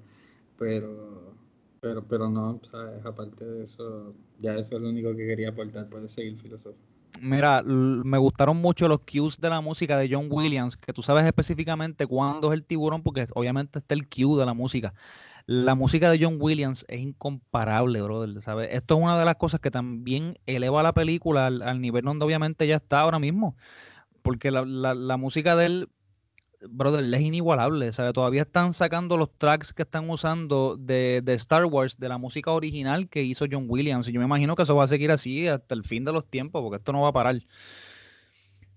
pero, 0.58 1.34
pero, 1.80 2.04
pero 2.04 2.30
no, 2.30 2.60
¿sabes? 2.71 3.06
aparte 3.06 3.45
de 3.45 3.63
eso, 3.63 4.13
ya 4.39 4.56
eso 4.56 4.76
es 4.76 4.82
lo 4.82 4.89
único 4.89 5.15
que 5.15 5.28
quería 5.28 5.50
aportar, 5.50 5.88
puede 5.88 6.08
seguir 6.08 6.38
filósofo. 6.39 6.78
Mira, 7.21 7.63
me 7.63 8.17
gustaron 8.19 8.58
mucho 8.58 8.88
los 8.88 9.00
cues 9.00 9.39
de 9.39 9.50
la 9.50 9.62
música 9.62 9.97
de 9.97 10.10
John 10.12 10.28
Williams, 10.30 10.78
que 10.78 10.93
tú 10.93 11.02
sabes 11.02 11.26
específicamente 11.26 12.06
cuándo 12.06 12.52
es 12.52 12.60
el 12.60 12.63
tiburón, 12.65 13.02
porque 13.02 13.26
obviamente 13.34 13.80
está 13.80 13.95
el 13.95 14.08
cue 14.08 14.39
de 14.39 14.45
la 14.45 14.54
música. 14.54 14.93
La 15.47 15.76
música 15.76 16.12
de 16.12 16.19
John 16.21 16.38
Williams 16.39 16.86
es 16.89 17.00
incomparable, 17.00 18.02
brother, 18.02 18.41
¿sabes? 18.41 18.69
Esto 18.71 18.95
es 18.95 19.02
una 19.02 19.17
de 19.17 19.26
las 19.26 19.38
cosas 19.38 19.62
que 19.62 19.71
también 19.71 20.38
eleva 20.45 20.84
la 20.84 20.93
película 20.93 21.47
al, 21.47 21.62
al 21.62 21.82
nivel 21.82 22.04
donde 22.04 22.26
obviamente 22.26 22.67
ya 22.67 22.76
está 22.76 23.00
ahora 23.00 23.17
mismo 23.17 23.56
porque 24.28 24.52
la, 24.52 24.66
la, 24.66 25.16
música 25.16 25.56
de 25.56 25.66
él, 25.66 25.90
brother, 26.60 27.02
es 27.13 27.22
inigualable. 27.22 27.94
¿sabe? 27.94 28.12
Todavía 28.12 28.42
están 28.42 28.74
sacando 28.74 29.16
los 29.16 29.32
tracks 29.38 29.72
que 29.72 29.84
están 29.84 30.10
usando 30.10 30.76
de, 30.76 31.22
de, 31.24 31.34
Star 31.36 31.63
Wars, 31.63 31.98
de 31.98 32.10
la 32.10 32.18
música 32.18 32.52
original 32.52 33.08
que 33.08 33.24
hizo 33.24 33.46
John 33.50 33.68
Williams. 33.70 34.10
Y 34.10 34.12
yo 34.12 34.20
me 34.20 34.26
imagino 34.26 34.58
que 34.58 34.63
eso 34.63 34.76
va 34.76 34.84
a 34.84 34.90
seguir 34.90 35.12
así 35.12 35.48
hasta 35.48 35.74
el 35.74 35.86
fin 35.86 36.04
de 36.04 36.12
los 36.12 36.30
tiempos, 36.30 36.62
porque 36.62 36.76
esto 36.76 36.92
no 36.92 37.04
va 37.04 37.08
a 37.08 37.13
parar. 37.13 37.38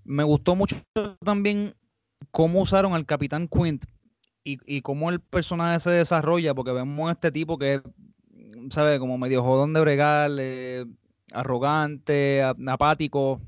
Me 0.04 0.22
gustó 0.22 0.54
mucho 0.54 0.76
también 1.24 1.74
cómo 2.30 2.60
usaron 2.60 2.94
al 2.94 3.04
Capitán 3.04 3.48
Quint 3.48 3.86
y, 4.44 4.58
y 4.72 4.82
cómo 4.82 5.10
el 5.10 5.18
personaje 5.18 5.80
se 5.80 5.90
desarrolla, 5.90 6.54
porque 6.54 6.70
vemos 6.70 7.08
a 7.08 7.14
este 7.14 7.32
tipo 7.32 7.58
que 7.58 7.74
es, 7.74 7.82
¿sabe? 8.70 9.00
Como 9.00 9.18
medio 9.18 9.42
jodón 9.42 9.72
de 9.72 9.80
bregar, 9.80 10.30
eh, 10.38 10.86
arrogante, 11.32 12.40
apático 12.68 13.40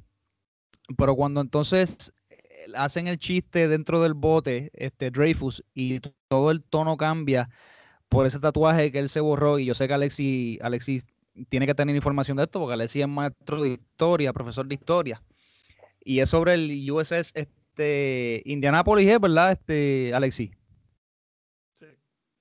pero 0.97 1.15
cuando 1.15 1.41
entonces 1.41 2.13
eh, 2.31 2.67
hacen 2.77 3.07
el 3.07 3.19
chiste 3.19 3.69
dentro 3.69 4.03
del 4.03 4.15
bote, 4.15 4.71
este 4.75 5.11
Dreyfus, 5.11 5.65
y 5.75 6.01
todo 6.29 6.51
el 6.51 6.63
tono 6.63 6.97
cambia 6.97 7.49
por 8.09 8.27
ese 8.27 8.39
tatuaje 8.41 8.93
que 8.93 8.99
él 8.99 9.09
se 9.09 9.21
borró, 9.21 9.59
y 9.59 9.67
yo 9.67 9.75
sé 9.75 9.89
que 9.89 9.95
Alexis, 9.95 10.61
Alexis 10.61 11.07
tiene 11.49 11.67
que 11.67 11.75
tener 11.75 11.97
información 11.97 12.37
de 12.37 12.45
esto, 12.45 12.61
porque 12.61 12.75
Alexis 12.75 13.03
es 13.03 13.09
maestro 13.09 13.63
de 13.63 13.71
historia, 13.71 14.33
profesor 14.33 14.67
de 14.67 14.75
historia, 14.75 15.23
y 16.05 16.21
es 16.21 16.29
sobre 16.29 16.55
el 16.55 16.91
USS 16.91 17.33
este, 17.35 18.43
Indianapolis, 18.45 19.19
¿verdad, 19.21 19.53
este, 19.53 20.13
Alexis? 20.15 20.51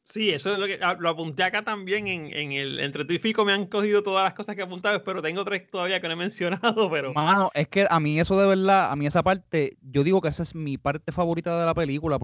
Sí, 0.04 0.32
eso 0.32 0.54
es 0.54 0.60
lo 0.60 0.66
que 0.66 0.80
ah, 0.82 0.98
lo 1.00 1.10
apunté 1.10 1.44
acá 1.44 1.64
también 1.64 2.08
en, 2.08 2.52
el 2.52 2.80
entre 2.80 3.06
tú 3.06 3.14
y 3.14 3.20
Fico 3.20 3.46
me 3.46 3.54
han 3.54 3.68
cogido 3.68 4.02
todas 4.02 4.24
las 4.24 4.34
cosas 4.34 4.56
que 4.56 4.62
he 4.62 4.66
apuntado, 4.66 5.04
pero 5.04 5.22
tengo 5.22 5.46
tres 5.46 5.68
todavía 5.68 6.02
que 6.02 6.08
no 6.08 6.14
he 6.14 6.18
mencionado, 6.18 6.90
pero 6.92 7.14
Mano, 7.14 7.52
es 7.54 7.68
que 7.68 7.88
a 7.90 8.00
mí 8.00 8.20
eso 8.20 8.40
de 8.40 8.48
verdad, 8.48 8.92
a 8.92 8.96
mí 8.96 9.06
esa 9.06 9.24
parte, 9.24 9.78
yo 9.82 10.04
digo 10.04 10.20
que 10.20 10.30
esa 10.30 10.44
es 10.44 10.56
mi 10.56 10.78
parte 10.78 11.12
favorita 11.12 11.60
de 11.60 11.66
la 11.66 11.74
película. 11.74 12.20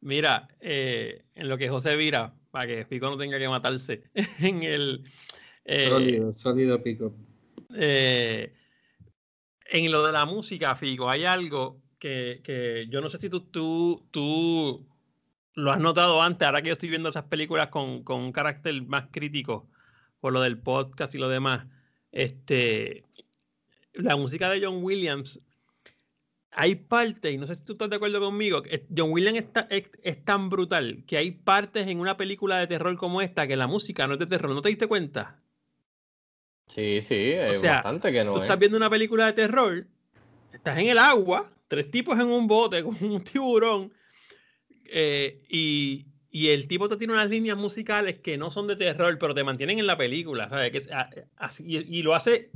Mira, 0.00 0.48
eh, 0.60 1.24
en 1.34 1.48
lo 1.48 1.58
que 1.58 1.68
José 1.68 1.96
vira, 1.96 2.34
para 2.50 2.66
que 2.66 2.84
Fico 2.86 3.08
no 3.08 3.18
tenga 3.18 3.38
que 3.38 3.48
matarse, 3.48 4.04
en 4.40 4.62
el 4.62 5.04
eh, 5.64 5.88
sólido, 5.88 6.32
sólido 6.32 6.82
Pico. 6.82 7.14
Eh, 7.74 8.52
en 9.70 9.92
lo 9.92 10.04
de 10.04 10.12
la 10.12 10.24
música, 10.24 10.74
Fico, 10.76 11.08
hay 11.08 11.24
algo 11.24 11.82
que, 11.98 12.40
que 12.42 12.86
yo 12.88 13.00
no 13.00 13.08
sé 13.08 13.18
si 13.18 13.28
tú, 13.28 13.40
tú, 13.40 14.06
tú 14.10 14.93
lo 15.54 15.72
has 15.72 15.80
notado 15.80 16.20
antes, 16.22 16.44
ahora 16.46 16.62
que 16.62 16.68
yo 16.68 16.74
estoy 16.74 16.88
viendo 16.88 17.08
esas 17.08 17.24
películas 17.24 17.68
con, 17.68 18.02
con, 18.02 18.20
un 18.20 18.32
carácter 18.32 18.82
más 18.82 19.06
crítico 19.10 19.68
por 20.20 20.32
lo 20.32 20.40
del 20.40 20.58
podcast 20.58 21.14
y 21.14 21.18
lo 21.18 21.28
demás, 21.28 21.66
este, 22.10 23.04
la 23.92 24.16
música 24.16 24.50
de 24.50 24.64
John 24.64 24.82
Williams, 24.82 25.40
hay 26.50 26.76
partes, 26.76 27.32
y 27.32 27.36
no 27.36 27.46
sé 27.46 27.56
si 27.56 27.64
tú 27.64 27.72
estás 27.72 27.90
de 27.90 27.96
acuerdo 27.96 28.20
conmigo, 28.20 28.62
John 28.96 29.10
Williams 29.10 29.38
está, 29.38 29.68
es, 29.70 30.24
tan 30.24 30.50
brutal 30.50 31.04
que 31.06 31.16
hay 31.16 31.30
partes 31.32 31.88
en 31.88 32.00
una 32.00 32.16
película 32.16 32.58
de 32.58 32.66
terror 32.66 32.96
como 32.96 33.20
esta 33.20 33.46
que 33.46 33.56
la 33.56 33.66
música 33.66 34.06
no 34.06 34.14
es 34.14 34.20
de 34.20 34.26
terror, 34.26 34.52
¿no 34.52 34.62
te 34.62 34.68
diste 34.68 34.86
cuenta? 34.86 35.40
Sí, 36.68 37.00
sí, 37.02 37.32
es 37.32 37.62
bastante 37.62 38.10
que 38.10 38.24
no. 38.24 38.34
Tú 38.34 38.42
estás 38.42 38.58
viendo 38.58 38.76
una 38.76 38.88
película 38.88 39.26
de 39.26 39.34
terror, 39.34 39.86
estás 40.52 40.78
en 40.78 40.86
el 40.86 40.98
agua, 40.98 41.50
tres 41.68 41.90
tipos 41.90 42.18
en 42.18 42.26
un 42.26 42.46
bote 42.46 42.82
con 42.82 42.96
un 43.02 43.22
tiburón 43.22 43.92
eh, 44.86 45.42
y, 45.48 46.06
y, 46.30 46.48
el 46.48 46.68
tipo 46.68 46.88
te 46.88 46.96
tiene 46.96 47.12
unas 47.12 47.30
líneas 47.30 47.56
musicales 47.56 48.18
que 48.20 48.36
no 48.36 48.50
son 48.50 48.66
de 48.66 48.76
terror, 48.76 49.16
pero 49.18 49.34
te 49.34 49.44
mantienen 49.44 49.78
en 49.78 49.86
la 49.86 49.96
película, 49.96 50.48
¿sabes? 50.48 50.70
Que 50.70 50.94
ah, 50.94 51.10
así, 51.36 51.64
y, 51.66 52.02
lo 52.02 52.14
hace. 52.14 52.50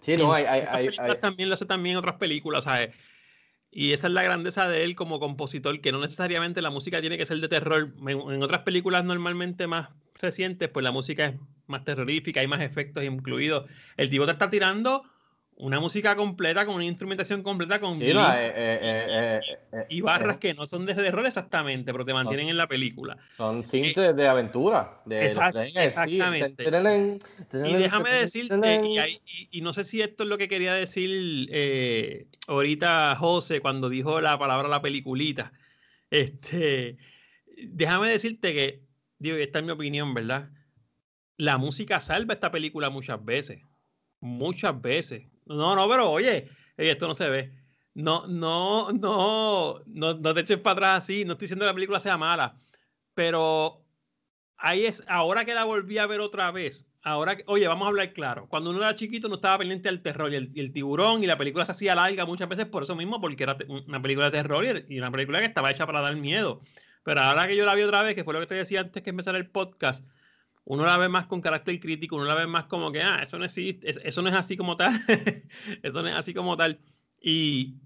Sí, 0.00 0.16
no, 0.16 0.32
hay, 0.32 0.44
hay, 0.44 0.90
También 1.20 1.48
lo 1.48 1.54
hace 1.54 1.66
también 1.66 1.94
en 1.94 1.98
otras 1.98 2.16
películas, 2.16 2.64
¿sabes? 2.64 2.90
Y 3.70 3.92
esa 3.92 4.06
es 4.06 4.14
la 4.14 4.22
grandeza 4.22 4.68
de 4.68 4.84
él 4.84 4.94
como 4.94 5.20
compositor, 5.20 5.80
que 5.80 5.92
no 5.92 6.00
necesariamente 6.00 6.62
la 6.62 6.70
música 6.70 7.00
tiene 7.00 7.18
que 7.18 7.26
ser 7.26 7.40
de 7.40 7.48
terror. 7.48 7.92
En, 8.06 8.42
otras 8.42 8.62
películas 8.62 9.04
normalmente 9.04 9.66
más 9.66 9.90
recientes, 10.14 10.70
pues 10.70 10.82
la 10.82 10.92
música 10.92 11.26
es 11.26 11.34
más 11.66 11.84
terrorífica, 11.84 12.40
hay 12.40 12.46
más 12.46 12.62
efectos 12.62 13.04
incluidos. 13.04 13.68
El 13.98 14.08
tipo 14.08 14.24
te 14.24 14.32
está 14.32 14.48
tirando 14.48 15.02
una 15.56 15.80
música 15.80 16.14
completa, 16.16 16.66
con 16.66 16.74
una 16.76 16.84
instrumentación 16.84 17.42
completa, 17.42 17.80
con 17.80 17.94
Sí, 17.94 18.12
no, 18.12 18.30
eh, 18.32 18.52
eh, 18.54 19.40
eh, 19.72 19.86
y 19.88 20.00
barras 20.00 20.36
que 20.38 20.52
no 20.54 20.66
son 20.66 20.84
de, 20.86 20.94
de 20.94 21.10
rol 21.10 21.26
exactamente, 21.26 21.92
pero 21.92 22.04
te 22.04 22.12
mantienen 22.12 22.48
en 22.48 22.56
la 22.56 22.68
película. 22.68 23.16
Son 23.30 23.64
cintas 23.64 24.14
de 24.16 24.28
aventura. 24.28 25.00
De 25.06 25.24
Exact- 25.26 25.72
exactamente. 25.76 26.64
Y 27.70 27.74
déjame 27.74 28.10
decirte, 28.10 28.80
y, 28.86 28.98
hay- 28.98 29.20
y- 29.26 29.48
y 29.50 29.60
no 29.62 29.72
sé 29.72 29.84
si 29.84 30.02
esto 30.02 30.24
es 30.24 30.28
lo 30.28 30.36
que 30.38 30.48
quería 30.48 30.74
decir 30.74 31.48
ahorita 32.48 33.16
José 33.16 33.60
cuando 33.60 33.88
dijo 33.88 34.20
la 34.20 34.38
palabra 34.38 34.68
la 34.68 34.82
peliculita. 34.82 35.52
Este, 36.10 36.98
déjame 37.56 38.08
decirte 38.08 38.52
que, 38.54 38.82
digo, 39.18 39.38
y 39.38 39.42
esta 39.42 39.60
es 39.60 39.64
mi 39.64 39.72
opinión, 39.72 40.12
¿verdad? 40.14 40.50
La 41.38 41.58
música 41.58 42.00
salva 42.00 42.34
esta 42.34 42.50
película 42.50 42.90
muchas 42.90 43.24
veces. 43.24 43.62
Muchas 44.20 44.80
veces. 44.80 45.26
No, 45.46 45.76
no, 45.76 45.88
pero 45.88 46.10
oye, 46.10 46.48
oye, 46.78 46.90
esto 46.90 47.06
no 47.06 47.14
se 47.14 47.28
ve. 47.30 47.52
No, 47.94 48.26
no, 48.26 48.92
no, 48.92 49.82
no, 49.86 50.34
te 50.34 50.40
eches 50.40 50.58
para 50.58 50.72
atrás 50.72 51.04
así. 51.04 51.24
No 51.24 51.32
estoy 51.32 51.46
diciendo 51.46 51.64
que 51.64 51.68
la 51.68 51.74
película 51.74 52.00
sea 52.00 52.18
mala, 52.18 52.60
pero 53.14 53.84
ahí 54.58 54.84
es, 54.86 55.02
ahora 55.08 55.44
que 55.44 55.54
la 55.54 55.64
volví 55.64 55.98
a 55.98 56.06
ver 56.06 56.20
otra 56.20 56.50
vez, 56.50 56.86
ahora 57.02 57.36
que, 57.36 57.44
oye, 57.46 57.66
vamos 57.68 57.86
a 57.86 57.88
hablar 57.88 58.12
claro. 58.12 58.48
Cuando 58.48 58.70
uno 58.70 58.80
era 58.80 58.96
chiquito 58.96 59.28
no 59.28 59.36
estaba 59.36 59.58
pendiente 59.58 59.88
al 59.88 60.02
terror 60.02 60.32
y 60.32 60.36
el, 60.36 60.72
tiburón 60.72 61.22
y 61.22 61.26
la 61.26 61.38
película 61.38 61.64
se 61.64 61.72
hacía 61.72 61.94
larga 61.94 62.26
muchas 62.26 62.48
veces 62.48 62.66
por 62.66 62.82
eso 62.82 62.96
mismo, 62.96 63.20
porque 63.20 63.44
era 63.44 63.56
una 63.86 64.02
película 64.02 64.26
de 64.26 64.32
terror 64.32 64.84
y, 64.88 64.98
una 64.98 65.10
película 65.10 65.38
que 65.38 65.46
estaba 65.46 65.70
hecha 65.70 65.86
para 65.86 66.00
dar 66.00 66.16
miedo. 66.16 66.62
Pero 67.04 67.20
ahora 67.22 67.46
que 67.46 67.56
yo 67.56 67.64
la 67.64 67.74
vi 67.74 67.82
otra 67.82 68.02
vez, 68.02 68.14
que 68.14 68.24
fue 68.24 68.34
lo 68.34 68.40
que 68.40 68.46
te 68.46 68.56
decía 68.56 68.80
antes 68.80 69.02
que 69.02 69.10
empezara 69.10 69.38
el 69.38 69.48
podcast, 69.48 70.04
uno 70.66 70.86
la 70.86 70.98
ve 70.98 71.08
más 71.08 71.26
con 71.28 71.40
carácter 71.42 71.80
crítico, 71.80 72.16
uno 72.16 72.26
la 72.26 72.36
ve 72.36 72.46
más 72.48 72.66
como 72.66 72.92
que, 72.92 73.02
ah, 73.02 73.20
eso 73.22 73.38
no 73.38 73.46
existe, 73.46 73.90
es- 73.90 74.00
eso 74.04 74.22
no 74.22 74.28
es 74.30 74.36
así 74.36 74.56
como 74.58 74.76
tal, 74.76 74.92
eso 75.82 76.02
no 76.02 76.08
es 76.08 76.16
así 76.16 76.34
como 76.34 76.56
tal. 76.58 76.80
Y 77.22 77.76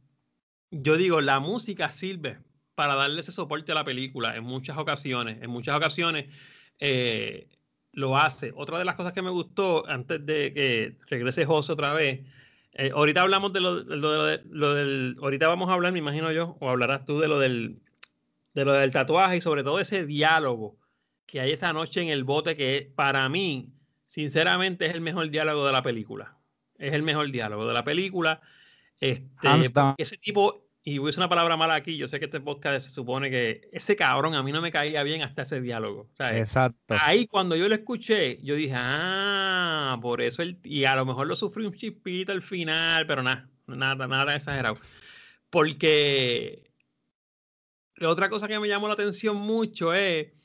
yo 0.70 0.96
digo, 0.96 1.20
la 1.20 1.40
música 1.40 1.90
sirve 1.90 2.38
para 2.74 2.94
darle 2.94 3.20
ese 3.20 3.32
soporte 3.32 3.72
a 3.72 3.74
la 3.74 3.84
película 3.84 4.36
en 4.36 4.44
muchas 4.44 4.78
ocasiones, 4.78 5.42
en 5.42 5.50
muchas 5.50 5.76
ocasiones 5.76 6.26
eh, 6.78 7.48
lo 7.92 8.16
hace. 8.18 8.52
Otra 8.56 8.78
de 8.78 8.84
las 8.84 8.94
cosas 8.96 9.12
que 9.12 9.22
me 9.22 9.30
gustó, 9.30 9.86
antes 9.88 10.24
de 10.24 10.52
que 10.54 10.98
regrese 11.08 11.44
José 11.46 11.72
otra 11.72 11.92
vez, 11.94 12.26
eh, 12.74 12.92
ahorita 12.94 13.22
hablamos 13.22 13.52
de 13.52 13.60
lo, 13.60 13.84
de 13.84 15.14
ahorita 15.20 15.48
vamos 15.48 15.68
a 15.70 15.74
hablar, 15.74 15.92
me 15.92 15.98
imagino 15.98 16.30
yo, 16.32 16.56
o 16.60 16.70
hablarás 16.70 17.04
tú 17.04 17.18
de 17.20 17.28
lo 17.28 17.38
del, 17.38 17.82
de 18.54 18.64
lo 18.64 18.72
del 18.74 18.90
tatuaje 18.92 19.38
y 19.38 19.40
sobre 19.40 19.62
todo 19.64 19.80
ese 19.80 20.06
diálogo 20.06 20.78
que 21.30 21.40
hay 21.40 21.52
esa 21.52 21.72
noche 21.72 22.02
en 22.02 22.08
el 22.08 22.24
bote 22.24 22.56
que 22.56 22.90
para 22.94 23.28
mí, 23.28 23.72
sinceramente, 24.06 24.86
es 24.86 24.94
el 24.94 25.00
mejor 25.00 25.30
diálogo 25.30 25.64
de 25.64 25.72
la 25.72 25.82
película. 25.82 26.36
Es 26.76 26.92
el 26.92 27.02
mejor 27.02 27.30
diálogo 27.30 27.66
de 27.66 27.74
la 27.74 27.84
película. 27.84 28.40
Este, 28.98 29.48
ese 29.98 30.16
tipo, 30.16 30.66
y 30.82 30.98
voy 30.98 31.06
a 31.06 31.08
decir 31.08 31.20
una 31.20 31.28
palabra 31.28 31.56
mala 31.56 31.74
aquí, 31.74 31.96
yo 31.96 32.08
sé 32.08 32.18
que 32.18 32.24
este 32.24 32.40
podcast 32.40 32.86
se 32.86 32.92
supone 32.92 33.30
que 33.30 33.68
ese 33.72 33.94
cabrón 33.94 34.34
a 34.34 34.42
mí 34.42 34.50
no 34.50 34.60
me 34.60 34.72
caía 34.72 35.04
bien 35.04 35.22
hasta 35.22 35.42
ese 35.42 35.60
diálogo. 35.60 36.08
¿sabes? 36.14 36.40
Exacto. 36.40 36.96
Ahí 37.00 37.26
cuando 37.28 37.54
yo 37.54 37.68
lo 37.68 37.76
escuché, 37.76 38.42
yo 38.42 38.56
dije, 38.56 38.74
ah, 38.76 39.98
por 40.02 40.22
eso 40.22 40.42
el, 40.42 40.58
y 40.64 40.84
a 40.84 40.96
lo 40.96 41.06
mejor 41.06 41.28
lo 41.28 41.36
sufrí 41.36 41.64
un 41.64 41.74
chispito 41.74 42.32
al 42.32 42.42
final, 42.42 43.06
pero 43.06 43.22
nada, 43.22 43.48
nada, 43.68 44.08
nada 44.08 44.34
exagerado. 44.34 44.78
Porque 45.48 46.72
la 47.94 48.08
otra 48.08 48.28
cosa 48.28 48.48
que 48.48 48.58
me 48.58 48.66
llamó 48.66 48.88
la 48.88 48.94
atención 48.94 49.36
mucho 49.36 49.94
es 49.94 50.39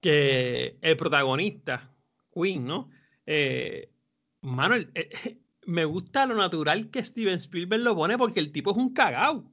que 0.00 0.78
el 0.82 0.96
protagonista, 0.96 1.94
Queen, 2.34 2.64
¿no? 2.66 2.90
Eh, 3.26 3.92
mano, 4.40 4.74
el- 4.76 4.90
eh, 4.94 5.38
me 5.66 5.84
gusta 5.84 6.26
lo 6.26 6.34
natural 6.34 6.90
que 6.90 7.04
Steven 7.04 7.34
Spielberg 7.36 7.82
lo 7.82 7.94
pone 7.96 8.18
porque 8.18 8.40
el 8.40 8.52
tipo 8.52 8.70
es 8.72 8.76
un 8.76 8.92
cagao. 8.94 9.52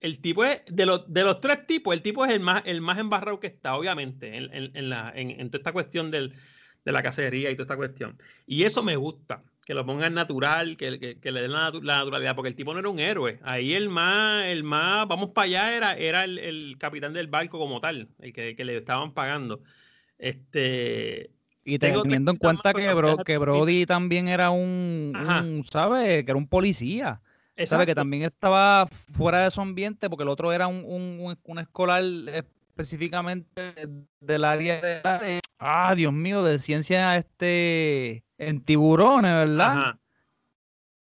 El 0.00 0.20
tipo 0.20 0.44
es, 0.44 0.62
de 0.66 0.86
los, 0.86 1.12
de 1.12 1.22
los 1.24 1.40
tres 1.40 1.66
tipos, 1.66 1.92
el 1.94 2.02
tipo 2.02 2.24
es 2.24 2.32
el 2.32 2.40
más, 2.40 2.62
el 2.66 2.80
más 2.80 2.98
embarrado 2.98 3.38
que 3.40 3.48
está, 3.48 3.76
obviamente, 3.76 4.36
en, 4.36 4.52
en- 4.54 4.76
en 4.76 4.88
la, 4.88 5.12
en 5.14 5.50
toda 5.50 5.60
esta 5.60 5.72
cuestión 5.72 6.10
del, 6.10 6.34
de 6.84 6.92
la 6.92 7.02
cacería 7.02 7.50
y 7.50 7.54
toda 7.54 7.64
esta 7.64 7.76
cuestión. 7.76 8.18
Y 8.46 8.64
eso 8.64 8.82
me 8.82 8.96
gusta, 8.96 9.44
que 9.70 9.74
lo 9.74 9.86
pongan 9.86 10.14
natural, 10.14 10.76
que, 10.76 10.98
que- 10.98 11.20
que 11.20 11.30
le 11.30 11.42
den 11.42 11.52
la, 11.52 11.70
natu- 11.70 11.80
la 11.84 11.98
naturalidad, 11.98 12.34
porque 12.34 12.48
el 12.48 12.56
tipo 12.56 12.72
no 12.72 12.80
era 12.80 12.88
un 12.88 12.98
héroe. 12.98 13.38
Ahí 13.44 13.72
el 13.74 13.88
más, 13.88 14.46
el 14.46 14.64
más, 14.64 15.06
vamos 15.06 15.30
para 15.30 15.44
allá, 15.44 15.76
era, 15.76 15.96
era 15.96 16.24
el, 16.24 16.38
el 16.40 16.74
capitán 16.76 17.12
del 17.12 17.28
barco 17.28 17.56
como 17.60 17.80
tal, 17.80 18.08
el 18.18 18.32
que, 18.32 18.56
que 18.56 18.64
le 18.64 18.76
estaban 18.78 19.14
pagando. 19.14 19.60
Este. 20.18 21.30
Y 21.64 21.78
tengo 21.78 22.02
teniendo 22.02 22.32
en 22.32 22.38
cuenta 22.38 22.72
que, 22.72 22.92
Bro- 22.92 23.18
que. 23.24 23.38
Brody 23.38 23.86
también 23.86 24.26
era 24.26 24.50
un, 24.50 25.12
un, 25.14 25.62
¿sabe? 25.62 26.24
Que 26.24 26.30
era 26.32 26.36
un 26.38 26.48
policía. 26.48 27.20
¿Sabe? 27.64 27.86
Que 27.86 27.94
también 27.94 28.22
estaba 28.24 28.86
fuera 29.12 29.44
de 29.44 29.50
su 29.52 29.60
ambiente 29.60 30.10
porque 30.10 30.22
el 30.24 30.30
otro 30.30 30.52
era 30.52 30.66
un, 30.66 30.82
un, 30.84 31.20
un- 31.20 31.38
un 31.44 31.58
escolar 31.60 32.02
específicamente 32.80 33.74
del 34.20 34.44
área 34.44 34.80
de, 34.80 35.40
ah, 35.58 35.94
Dios 35.94 36.12
mío, 36.12 36.42
de 36.42 36.58
ciencia 36.58 37.16
este 37.16 38.24
en 38.38 38.62
tiburones, 38.62 39.32
¿verdad? 39.32 39.78
Ajá. 39.78 40.00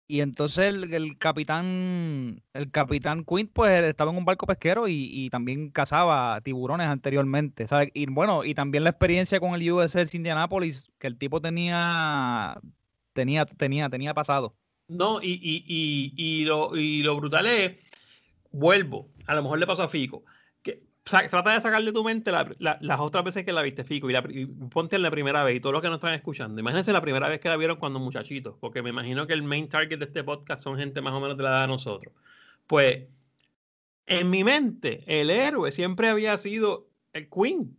Y 0.09 0.21
entonces 0.21 0.73
el, 0.73 0.93
el 0.93 1.17
capitán, 1.17 2.41
el 2.53 2.71
capitán 2.71 3.25
Quint, 3.25 3.51
pues 3.51 3.83
estaba 3.83 4.11
en 4.11 4.17
un 4.17 4.23
barco 4.23 4.47
pesquero 4.47 4.87
y, 4.87 5.09
y 5.11 5.29
también 5.29 5.69
cazaba 5.69 6.39
tiburones 6.41 6.87
anteriormente, 6.87 7.67
¿sabes? 7.67 7.89
Y 7.93 8.05
bueno, 8.05 8.45
y 8.45 8.53
también 8.53 8.85
la 8.85 8.91
experiencia 8.91 9.41
con 9.41 9.53
el 9.53 9.69
USS 9.69 10.15
Indianapolis, 10.15 10.89
que 10.97 11.07
el 11.07 11.17
tipo 11.17 11.41
tenía, 11.41 12.57
tenía, 13.11 13.45
tenía, 13.45 13.89
tenía 13.89 14.13
pasado. 14.13 14.55
No, 14.87 15.21
y, 15.21 15.33
y, 15.43 15.65
y, 15.67 16.13
y, 16.15 16.45
lo, 16.45 16.73
y 16.77 17.03
lo 17.03 17.17
brutal 17.17 17.45
es, 17.45 17.75
vuelvo, 18.49 19.09
a 19.25 19.35
lo 19.35 19.43
mejor 19.43 19.59
le 19.59 19.67
pasó 19.67 19.83
a 19.83 19.89
Fico, 19.89 20.23
trata 21.09 21.53
de 21.53 21.61
sacar 21.61 21.83
de 21.83 21.91
tu 21.91 22.03
mente 22.03 22.31
la- 22.31 22.49
la- 22.59 22.77
las 22.81 22.99
otras 22.99 23.23
veces 23.23 23.43
que 23.45 23.51
la 23.53 23.61
viste, 23.61 23.83
Fico, 23.83 24.09
y 24.09 24.45
ponte 24.69 24.95
en 24.95 25.01
la 25.01 25.11
primera 25.11 25.43
vez, 25.43 25.55
y 25.55 25.59
todos 25.59 25.73
los 25.73 25.81
que 25.81 25.87
nos 25.87 25.97
están 25.97 26.13
escuchando, 26.13 26.59
imagínense 26.59 26.91
la 26.93 27.01
primera 27.01 27.27
vez 27.27 27.39
que 27.39 27.49
la 27.49 27.57
vieron 27.57 27.77
cuando 27.77 27.99
muchachitos, 27.99 28.55
porque 28.59 28.81
me 28.81 28.89
imagino 28.89 29.27
que 29.27 29.33
el 29.33 29.43
main 29.43 29.67
target 29.69 29.99
de 29.99 30.05
este 30.05 30.23
podcast 30.23 30.61
son 30.63 30.77
gente 30.77 31.01
más 31.01 31.13
o 31.13 31.19
menos 31.19 31.37
de 31.37 31.43
la 31.43 31.49
edad 31.49 31.61
de 31.61 31.67
nosotros. 31.67 32.13
Pues, 32.67 33.05
en 34.05 34.29
mi 34.29 34.43
mente, 34.43 35.03
el 35.07 35.29
héroe 35.29 35.71
siempre 35.71 36.09
había 36.09 36.37
sido 36.37 36.89
el 37.13 37.29
Queen, 37.29 37.75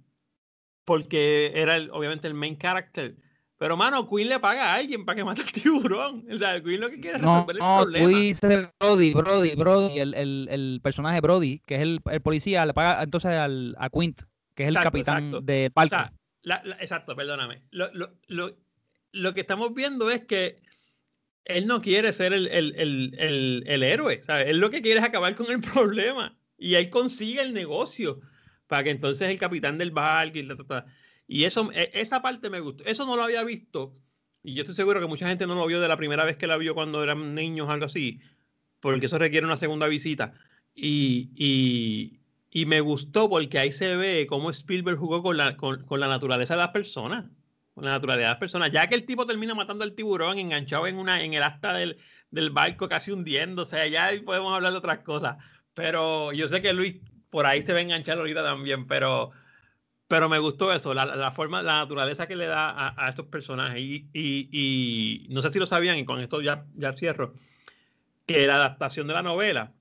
porque 0.85 1.53
era 1.55 1.77
el- 1.77 1.91
obviamente 1.91 2.29
el 2.29 2.35
main 2.35 2.59
character. 2.59 3.17
Pero, 3.59 3.77
mano, 3.77 4.09
Queen 4.09 4.29
le 4.29 4.39
paga 4.39 4.73
a 4.73 4.75
alguien 4.77 5.05
para 5.05 5.17
que 5.17 5.25
mate 5.25 5.43
al 5.43 5.51
tiburón. 5.53 6.25
O 6.33 6.39
sea, 6.39 6.63
Queen 6.63 6.81
lo 6.81 6.91
que 6.91 7.01
quiere 7.01 7.17
es 7.17 7.23
No, 7.23 7.45
resolver 7.47 7.57
el 7.57 7.61
no, 7.63 7.77
tú 7.79 7.83
problema. 7.83 8.19
dices 8.21 8.69
Brody, 8.81 9.13
Brody, 9.15 9.55
Brody, 9.57 9.99
el, 9.99 10.15
el, 10.15 10.49
el 10.51 10.81
personaje 10.83 11.21
Brody, 11.21 11.59
que 11.67 11.75
es 11.75 11.83
el, 11.83 12.01
el 12.11 12.21
policía, 12.21 12.65
le 12.67 12.73
paga 12.75 13.03
entonces 13.03 13.33
al, 13.33 13.75
a 13.79 13.91
Quint, 13.91 14.23
que 14.55 14.63
es 14.63 14.69
el 14.69 14.77
Exacto, 14.77 14.87
capitán 14.93 15.25
exacto. 15.25 15.41
del 15.45 15.73
O 15.75 15.89
sea, 15.89 16.13
la- 16.43 16.63
la- 16.65 16.77
exacto, 16.77 17.17
perdóname. 17.17 17.63
Lo, 17.73 17.93
lo, 17.95 18.11
lo, 18.29 18.57
lo 19.13 19.35
que 19.35 19.41
estamos 19.41 19.75
viendo 19.75 20.09
es 20.11 20.25
que 20.25 20.61
él 21.45 21.67
no 21.67 21.83
quiere 21.83 22.13
ser 22.13 22.33
el, 22.33 22.47
el, 22.49 22.75
el, 22.77 23.15
el, 23.19 23.65
el 23.67 23.83
héroe. 23.83 24.23
¿sabes? 24.23 24.47
Él 24.49 24.59
lo 24.59 24.71
que 24.71 24.83
quiere 24.83 25.01
es 25.01 25.05
acabar 25.07 25.35
con 25.35 25.51
el 25.51 25.61
problema. 25.73 26.37
Y 26.57 26.75
él 26.77 26.91
consigue 26.91 27.41
el 27.43 27.55
negocio 27.55 28.21
para 28.69 28.85
que 28.85 28.91
entonces 28.91 29.29
el 29.31 29.39
capitán 29.39 29.79
del 29.79 29.91
barco 29.91 30.39
y, 30.39 30.47
ta. 30.67 30.87
Y 31.29 31.45
eso, 31.45 31.71
e- 31.73 31.91
esa 31.95 32.23
parte 32.23 32.51
me 32.51 32.59
gustó. 32.59 32.85
Eso 32.85 33.07
no 33.07 33.15
lo 33.15 33.23
había 33.23 33.45
visto. 33.45 33.93
Y 34.43 34.55
yo 34.55 34.63
estoy 34.63 34.75
seguro 34.75 34.99
que 34.99 35.07
mucha 35.07 35.29
gente 35.29 35.47
no 35.47 35.55
lo 35.55 35.67
vio 35.67 35.81
de 35.81 35.87
la 35.89 35.97
primera 35.99 36.25
vez 36.25 36.37
que 36.39 36.47
la 36.47 36.57
vio 36.57 36.75
cuando 36.75 37.03
eran 37.03 37.35
niños 37.35 37.69
o 37.69 37.71
algo 37.71 37.85
así. 37.87 38.21
Porque 38.81 39.07
eso 39.07 39.19
requiere 39.19 39.47
una 39.47 39.59
segunda 39.59 39.87
visita. 39.89 40.33
Y, 40.75 41.31
y, 42.51 42.67
me 42.67 42.81
gustó 42.81 43.29
porque 43.29 43.59
ahí 43.59 43.73
se 43.73 43.97
ve 43.97 44.27
cómo 44.29 44.51
Spielberg 44.51 44.99
jugó 44.99 45.23
con 45.23 45.37
la, 45.37 45.57
con, 45.57 45.85
con 45.85 46.01
la 46.01 46.09
naturaleza 46.09 46.55
de 46.55 46.63
las 46.63 46.71
personas. 46.71 47.27
Con 47.75 47.85
la 47.85 47.93
naturaleza 47.93 48.29
de 48.29 48.33
las 48.33 48.41
personas. 48.41 48.73
Ya 48.73 48.87
que 48.89 48.95
el 48.95 49.05
tipo 49.05 49.27
termina 49.27 49.55
matando 49.55 49.85
al 49.85 49.95
tiburón 49.95 50.39
enganchado 50.39 50.87
en, 50.87 50.97
una, 50.97 51.23
en 51.23 51.35
el 51.35 51.43
asta 51.43 51.75
del, 51.75 51.99
del 52.31 52.51
barco 52.51 52.89
casi 52.89 53.13
hundiéndose. 53.13 53.91
Ya 53.91 54.07
ahí 54.07 54.21
podemos 54.21 54.55
hablar 54.55 54.73
de 54.73 54.79
otras 54.79 55.01
cosas. 55.01 55.37
Pero 55.75 56.33
yo 56.33 56.49
sé 56.49 56.63
que 56.63 56.73
Luis 56.73 56.97
por 57.31 57.45
ahí 57.47 57.63
se 57.63 57.73
va 57.73 57.81
a 57.81 57.83
enganchar 57.83 58.19
ahorita 58.19 58.43
también. 58.43 58.87
Pero, 58.87 59.33
pero 60.09 60.29
me 60.29 60.39
gustó 60.39 60.73
eso, 60.73 60.95
la, 60.95 61.05
la 61.05 61.33
forma, 61.33 61.63
la 61.63 61.81
naturaleza 61.81 62.27
que 62.27 62.35
le 62.37 62.47
da 62.47 62.71
a, 62.71 63.07
a 63.07 63.09
estos 63.11 63.27
personajes. 63.27 63.79
Y, 63.81 64.09
y- 64.13 64.49
y 64.53 65.27
no 65.29 65.43
sé 65.43 65.51
si 65.51 65.59
lo 65.59 65.67
sabían, 65.67 65.99
y 65.99 66.05
con 66.05 66.21
esto 66.21 66.41
ya, 66.41 66.65
ya 66.75 66.93
cierro, 66.95 67.35
que 68.27 68.47
la 68.47 68.57
adaptación 68.57 69.07
de 69.07 69.15
la 69.15 69.23
novela, 69.23 69.73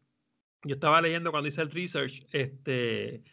yo 0.64 0.76
estaba 0.76 1.02
leyendo 1.02 1.32
cuando 1.32 1.48
hice 1.50 1.62
el 1.62 1.72
research, 1.72 2.26
este, 2.32 3.24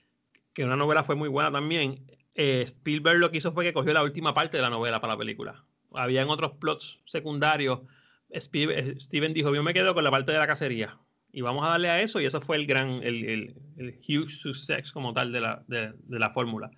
que 0.52 0.64
una 0.64 0.76
novela 0.76 1.04
fue 1.04 1.16
muy 1.16 1.28
buena 1.28 1.50
también. 1.52 2.06
eh, 2.36 2.62
Spielberg 2.62 3.18
lo 3.18 3.30
que 3.30 3.38
hizo 3.38 3.52
fue 3.52 3.64
que 3.64 3.72
cogió 3.72 3.92
la 3.92 4.02
última 4.02 4.34
parte 4.34 4.56
de 4.56 4.62
la 4.62 4.70
novela 4.70 5.00
para 5.00 5.14
la 5.14 5.18
película. 5.18 5.64
Habían 5.92 6.28
otros 6.30 6.52
plots 6.52 7.00
secundarios. 7.06 7.80
Spielberg- 8.30 9.00
Steven 9.00 9.32
dijo, 9.34 9.54
yo 9.54 9.62
me 9.62 9.74
quedo 9.74 9.94
con 9.94 10.04
la 10.04 10.10
parte 10.10 10.32
de 10.32 10.38
la 10.38 10.46
cacería. 10.46 10.98
Y 11.32 11.40
vamos 11.40 11.64
a 11.64 11.70
darle 11.70 11.90
a 11.90 12.00
eso, 12.00 12.20
y 12.20 12.26
eso 12.26 12.40
fue 12.40 12.56
el 12.56 12.66
gran, 12.66 13.02
el, 13.02 13.24
el, 13.24 13.54
el 13.78 13.98
huge 14.08 14.30
success 14.36 14.92
como 14.92 15.12
tal 15.12 15.32
de 15.32 15.40
la, 15.40 15.64
de, 15.66 15.92
de 15.96 16.18
la 16.20 16.30
fórmula. 16.30 16.70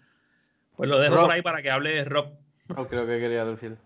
Pues 0.77 0.89
lo 0.91 0.99
dejo 0.99 1.15
Rob. 1.17 1.25
por 1.25 1.33
ahí 1.33 1.43
para 1.43 1.63
que 1.63 1.71
hable 1.71 2.05
Rob. 2.05 2.27
No 2.69 2.87
creo 2.89 3.07
que 3.07 3.19
quería 3.19 3.45
decir. 3.45 3.77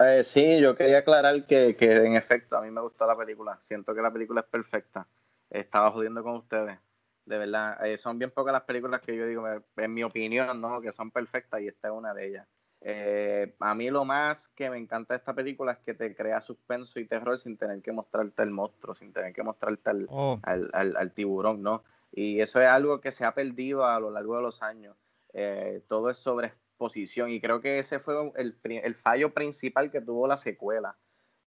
Eh, 0.00 0.22
sí, 0.22 0.60
yo 0.60 0.76
quería 0.76 0.98
aclarar 0.98 1.46
que, 1.46 1.74
que 1.74 1.92
en 1.92 2.14
efecto 2.14 2.56
a 2.56 2.60
mí 2.62 2.70
me 2.70 2.80
gustó 2.80 3.06
la 3.06 3.14
película. 3.16 3.58
Siento 3.60 3.94
que 3.94 4.02
la 4.02 4.12
película 4.12 4.40
es 4.42 4.46
perfecta. 4.46 5.06
Estaba 5.50 5.90
jodiendo 5.90 6.22
con 6.22 6.34
ustedes. 6.34 6.78
De 7.24 7.38
verdad, 7.38 7.84
eh, 7.84 7.98
son 7.98 8.18
bien 8.18 8.30
pocas 8.30 8.52
las 8.52 8.62
películas 8.62 9.00
que 9.00 9.16
yo 9.16 9.26
digo, 9.26 9.46
en 9.76 9.92
mi 9.94 10.02
opinión, 10.04 10.60
¿no? 10.60 10.80
que 10.80 10.92
son 10.92 11.10
perfectas 11.10 11.60
y 11.60 11.68
esta 11.68 11.88
es 11.88 11.94
una 11.94 12.14
de 12.14 12.26
ellas. 12.26 12.46
Eh, 12.80 13.56
a 13.58 13.74
mí 13.74 13.90
lo 13.90 14.04
más 14.04 14.48
que 14.50 14.70
me 14.70 14.78
encanta 14.78 15.14
de 15.14 15.18
esta 15.18 15.34
película 15.34 15.72
es 15.72 15.78
que 15.78 15.94
te 15.94 16.14
crea 16.14 16.40
suspenso 16.40 17.00
y 17.00 17.06
terror 17.06 17.36
sin 17.36 17.56
tener 17.58 17.82
que 17.82 17.90
mostrarte 17.92 18.42
el 18.44 18.50
monstruo, 18.50 18.94
sin 18.94 19.12
tener 19.12 19.32
que 19.32 19.42
mostrarte 19.42 19.90
al, 19.90 20.06
Oh. 20.08 20.38
al, 20.44 20.70
al- 20.72 20.96
al 20.96 21.12
tiburón, 21.12 21.62
¿no? 21.62 21.82
Y 22.12 22.40
eso 22.40 22.60
es 22.60 22.68
algo 22.68 23.00
que 23.00 23.10
se 23.10 23.24
ha 23.24 23.34
perdido 23.34 23.84
a 23.84 23.98
lo 23.98 24.10
largo 24.10 24.36
de 24.36 24.42
los 24.42 24.62
años. 24.62 24.96
Eh, 25.32 25.82
todo 25.88 26.10
es 26.10 26.18
sobre 26.18 26.48
exposición 26.48 27.30
y 27.30 27.40
creo 27.40 27.60
que 27.60 27.78
ese 27.78 27.98
fue 27.98 28.32
el, 28.36 28.94
fallo 28.94 29.34
principal 29.34 29.90
que 29.90 30.00
tuvo 30.00 30.26
la 30.26 30.36
secuela. 30.36 30.96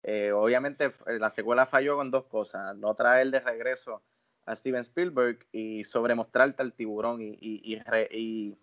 Eh, 0.03 0.33
obviamente 0.33 0.91
la 1.07 1.31
secuela 1.31 1.67
falló 1.67 1.97
con 1.97 2.11
dos 2.11 2.25
cosas, 2.27 2.77
no 2.77 2.95
traer 2.95 3.31
de 3.31 3.41
regreso 3.41 4.03
a 4.47 4.57
Steven 4.57 4.81
Spielberg 4.81 5.47
y 5.53 5.85
sobremostrarte 5.85 6.63
al 6.63 6.73
tiburón 6.73 7.19
y, 7.21 8.57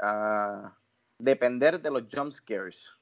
ah, 0.00 0.76
depender 1.18 1.80
de 1.80 1.90
los 1.90 2.04
jump 2.10 2.32
scares. 2.32 2.92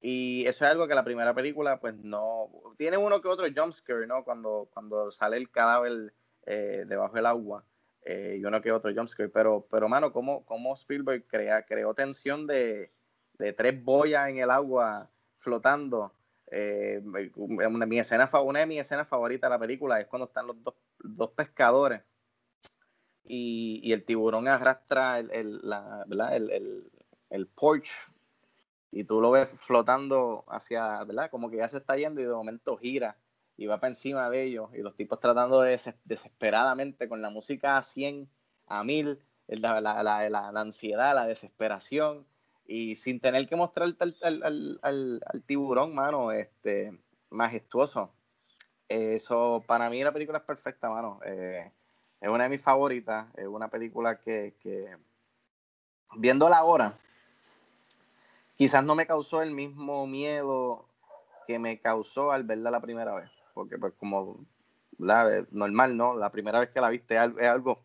Y 0.00 0.46
eso 0.46 0.64
es 0.64 0.70
algo 0.70 0.88
que 0.88 0.94
la 0.94 1.04
primera 1.04 1.34
película, 1.34 1.78
pues 1.78 1.94
no. 1.94 2.50
Tiene 2.78 2.96
uno 2.96 3.20
que 3.20 3.28
otro 3.28 3.46
jump 3.54 3.72
scare, 3.72 4.06
¿no? 4.06 4.24
Cuando, 4.24 4.70
cuando 4.72 5.10
sale 5.10 5.36
el 5.36 5.50
cadáver 5.50 6.14
eh, 6.46 6.84
debajo 6.86 7.16
del 7.16 7.26
agua. 7.26 7.64
Eh, 8.10 8.36
y 8.38 8.44
uno 8.44 8.60
que 8.60 8.72
otro 8.72 8.92
jump 8.92 9.08
scare. 9.08 9.28
Pero, 9.28 9.66
pero 9.70 9.88
mano, 9.88 10.12
¿cómo, 10.12 10.44
cómo 10.44 10.74
Spielberg 10.74 11.26
crea, 11.28 11.64
creó 11.64 11.94
tensión 11.94 12.46
de, 12.46 12.90
de 13.38 13.52
tres 13.52 13.82
boyas 13.82 14.28
en 14.28 14.38
el 14.38 14.50
agua 14.50 15.08
flotando? 15.36 16.12
Eh, 16.50 17.00
una, 17.36 17.86
mi 17.86 18.00
escena, 18.00 18.28
una 18.42 18.60
de 18.60 18.66
mis 18.66 18.80
escenas 18.80 19.08
favoritas 19.08 19.48
de 19.48 19.54
la 19.54 19.60
película 19.60 20.00
es 20.00 20.08
cuando 20.08 20.26
están 20.26 20.48
los 20.48 20.60
dos, 20.60 20.74
dos 20.98 21.30
pescadores 21.30 22.02
y, 23.22 23.80
y 23.84 23.92
el 23.92 24.04
tiburón 24.04 24.48
arrastra 24.48 25.20
el, 25.20 25.30
el, 25.30 25.60
la, 25.62 26.04
¿verdad? 26.08 26.34
el, 26.34 26.50
el, 26.50 26.90
el 27.30 27.46
porch 27.46 28.10
y 28.90 29.04
tú 29.04 29.20
lo 29.20 29.30
ves 29.30 29.50
flotando 29.50 30.44
hacia, 30.48 31.04
¿verdad? 31.04 31.30
Como 31.30 31.48
que 31.48 31.58
ya 31.58 31.68
se 31.68 31.76
está 31.76 31.96
yendo 31.96 32.20
y 32.20 32.24
de 32.24 32.34
momento 32.34 32.76
gira 32.76 33.16
y 33.60 33.66
va 33.66 33.78
para 33.78 33.90
encima 33.90 34.30
de 34.30 34.42
ellos 34.42 34.70
y 34.74 34.78
los 34.78 34.96
tipos 34.96 35.20
tratando 35.20 35.60
de 35.60 35.72
des- 35.72 35.94
desesperadamente 36.04 37.10
con 37.10 37.20
la 37.20 37.28
música 37.28 37.76
a 37.76 37.82
100, 37.82 38.26
a 38.66 38.82
1000, 38.84 39.20
el- 39.48 39.60
la, 39.60 39.82
la, 39.82 40.02
la, 40.02 40.30
la- 40.30 40.48
ansiedad, 40.60 41.14
la 41.14 41.26
desesperación 41.26 42.26
y 42.66 42.96
sin 42.96 43.20
tener 43.20 43.46
que 43.46 43.56
mostrarte 43.56 44.02
al, 44.02 44.16
al, 44.22 44.78
al- 44.82 45.20
al 45.26 45.42
tiburón, 45.42 45.94
mano, 45.94 46.32
este, 46.32 46.98
majestuoso. 47.28 48.10
Eso, 48.88 49.62
para 49.66 49.90
mí 49.90 50.02
la 50.02 50.12
película 50.12 50.38
es 50.38 50.44
perfecta, 50.44 50.88
mano. 50.88 51.20
Eh, 51.26 51.70
es 52.18 52.28
una 52.30 52.44
de 52.44 52.48
mis 52.50 52.62
favoritas, 52.62 53.26
es 53.36 53.46
una 53.46 53.68
película 53.68 54.18
que, 54.20 54.54
que 54.62 54.96
viéndola 56.16 56.56
ahora, 56.56 56.98
quizás 58.56 58.82
no 58.84 58.94
me 58.94 59.06
causó 59.06 59.42
el 59.42 59.50
mismo 59.50 60.06
miedo 60.06 60.86
que 61.46 61.58
me 61.58 61.78
causó 61.78 62.32
al 62.32 62.44
verla 62.44 62.70
la 62.70 62.80
primera 62.80 63.14
vez, 63.14 63.30
porque 63.54 63.78
pues 63.78 63.94
como 63.94 64.44
la, 64.98 65.46
normal, 65.50 65.96
¿no? 65.96 66.16
La 66.16 66.30
primera 66.30 66.60
vez 66.60 66.70
que 66.70 66.80
la 66.80 66.90
viste 66.90 67.14
es 67.14 67.20
al- 67.20 67.38
es 67.40 67.46
algo 67.48 67.84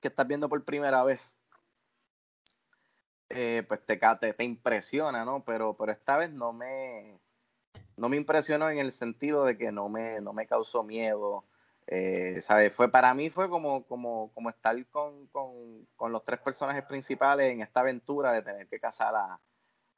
que 0.00 0.08
estás 0.08 0.26
viendo 0.26 0.48
por 0.48 0.64
primera 0.64 1.04
vez, 1.04 1.36
eh, 3.28 3.64
pues 3.68 3.84
te, 3.86 3.96
te, 4.20 4.32
te 4.34 4.44
impresiona, 4.44 5.24
¿no? 5.24 5.44
Pero, 5.44 5.76
pero 5.76 5.92
esta 5.92 6.16
vez 6.16 6.30
no 6.32 6.52
me, 6.52 7.18
no 7.96 8.08
me 8.08 8.16
impresionó 8.16 8.70
en 8.70 8.78
el 8.78 8.92
sentido 8.92 9.44
de 9.44 9.58
que 9.58 9.72
no 9.72 9.88
me, 9.88 10.20
no 10.20 10.32
me 10.32 10.46
causó 10.46 10.82
miedo. 10.84 11.44
Eh, 11.88 12.40
¿sabes? 12.42 12.74
Fue, 12.74 12.90
para 12.90 13.14
mí 13.14 13.30
fue 13.30 13.50
como, 13.50 13.84
como, 13.86 14.32
como 14.34 14.50
estar 14.50 14.86
con, 14.88 15.26
con, 15.28 15.86
con 15.96 16.12
los 16.12 16.24
tres 16.24 16.40
personajes 16.40 16.84
principales 16.84 17.50
en 17.52 17.62
esta 17.62 17.80
aventura 17.80 18.32
de 18.32 18.42
tener 18.42 18.68
que 18.68 18.80
cazar 18.80 19.14
a, 19.16 19.40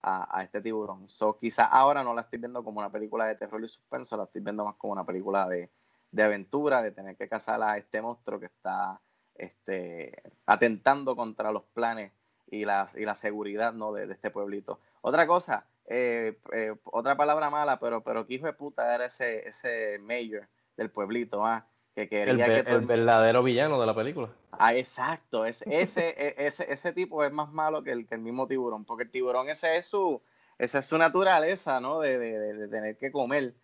a, 0.02 0.42
este 0.42 0.60
tiburón. 0.60 1.08
So, 1.08 1.38
quizás 1.38 1.68
ahora 1.70 2.02
no 2.02 2.14
la 2.14 2.22
estoy 2.22 2.38
viendo 2.38 2.64
como 2.64 2.80
una 2.80 2.90
película 2.90 3.26
de 3.26 3.36
terror 3.36 3.62
y 3.64 3.68
suspenso, 3.68 4.16
la 4.16 4.24
estoy 4.24 4.42
viendo 4.42 4.64
más 4.64 4.74
como 4.76 4.92
una 4.92 5.06
película 5.06 5.48
de, 5.48 5.70
de 6.10 6.22
aventura, 6.22 6.82
de 6.82 6.90
tener 6.90 7.16
que 7.16 7.28
cazar 7.28 7.62
a 7.62 7.76
este 7.76 8.02
monstruo 8.02 8.40
que 8.40 8.46
está 8.46 9.00
este, 9.34 10.22
atentando 10.46 11.14
contra 11.16 11.52
los 11.52 11.62
planes 11.72 12.12
y 12.50 12.64
la, 12.64 12.88
y 12.96 13.04
la 13.04 13.14
seguridad 13.14 13.72
¿no? 13.72 13.92
de, 13.92 14.06
de 14.06 14.14
este 14.14 14.30
pueblito. 14.30 14.80
Otra 15.00 15.26
cosa, 15.26 15.66
eh, 15.86 16.38
eh, 16.52 16.74
otra 16.84 17.16
palabra 17.16 17.50
mala, 17.50 17.78
pero, 17.78 18.02
pero 18.02 18.26
que 18.26 18.34
hijo 18.34 18.46
de 18.46 18.52
puta 18.52 18.94
era 18.94 19.06
ese, 19.06 19.48
ese 19.48 19.98
mayor 20.00 20.48
del 20.76 20.90
pueblito, 20.90 21.44
ah, 21.44 21.66
que 21.94 22.08
quería 22.08 22.32
El, 22.32 22.38
que 22.38 22.48
ve- 22.48 22.62
todo 22.64 22.76
el 22.76 22.86
verdadero 22.86 23.42
villano 23.42 23.80
de 23.80 23.86
la 23.86 23.94
película. 23.94 24.30
Ah, 24.52 24.74
exacto. 24.74 25.44
Es, 25.44 25.62
ese, 25.62 26.08
e- 26.16 26.46
ese, 26.46 26.70
ese 26.72 26.92
tipo 26.92 27.24
es 27.24 27.32
más 27.32 27.50
malo 27.52 27.82
que 27.82 27.92
el, 27.92 28.06
que 28.06 28.14
el 28.14 28.20
mismo 28.20 28.46
tiburón, 28.46 28.84
porque 28.84 29.04
el 29.04 29.10
tiburón 29.10 29.48
ese 29.48 29.76
es 29.76 29.86
su, 29.86 30.22
esa 30.58 30.78
es 30.80 30.86
su 30.86 30.98
naturaleza, 30.98 31.80
¿no? 31.80 32.00
De, 32.00 32.18
de- 32.18 32.38
de- 32.38 32.54
de 32.54 32.68
tener 32.68 32.96
que 32.96 33.12
comer. 33.12 33.54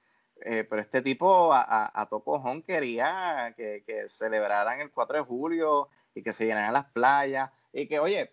Eh, 0.40 0.64
pero 0.68 0.80
este 0.80 1.02
tipo 1.02 1.52
a, 1.52 1.62
a, 1.62 1.90
a 2.02 2.06
tocojón 2.06 2.62
quería 2.62 3.54
que, 3.56 3.82
que 3.84 4.08
celebraran 4.08 4.80
el 4.80 4.92
4 4.92 5.16
de 5.18 5.24
julio 5.24 5.88
y 6.14 6.22
que 6.22 6.32
se 6.32 6.46
llenaran 6.46 6.72
las 6.74 6.84
playas 6.92 7.50
y 7.72 7.88
que, 7.88 7.98
oye, 7.98 8.32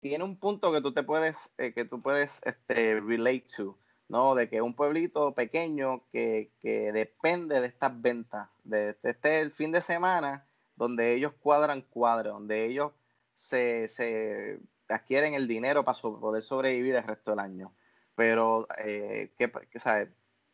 tiene 0.00 0.24
un 0.24 0.36
punto 0.38 0.72
que 0.72 0.80
tú 0.80 0.92
te 0.92 1.04
puedes, 1.04 1.50
eh, 1.58 1.72
que 1.72 1.84
tú 1.84 2.02
puedes 2.02 2.40
este, 2.44 2.98
relate 3.00 3.44
to, 3.56 3.78
¿no? 4.12 4.34
De 4.34 4.48
que 4.50 4.60
un 4.60 4.74
pueblito 4.74 5.34
pequeño 5.34 6.04
que, 6.12 6.52
que 6.60 6.92
depende 6.92 7.60
de 7.62 7.66
estas 7.66 8.00
ventas, 8.00 8.50
de, 8.62 8.92
de 9.02 9.10
este 9.10 9.40
el 9.40 9.50
fin 9.50 9.72
de 9.72 9.80
semana, 9.80 10.46
donde 10.76 11.14
ellos 11.14 11.32
cuadran 11.40 11.80
cuadros, 11.80 12.34
donde 12.34 12.66
ellos 12.66 12.92
se, 13.32 13.88
se 13.88 14.60
adquieren 14.88 15.32
el 15.34 15.48
dinero 15.48 15.82
para 15.82 15.98
poder 15.98 16.42
sobrevivir 16.42 16.94
el 16.94 17.02
resto 17.04 17.30
del 17.32 17.40
año. 17.40 17.72
Pero, 18.14 18.68
eh, 18.78 19.32
que, 19.38 19.50
¿sabes? 19.78 20.10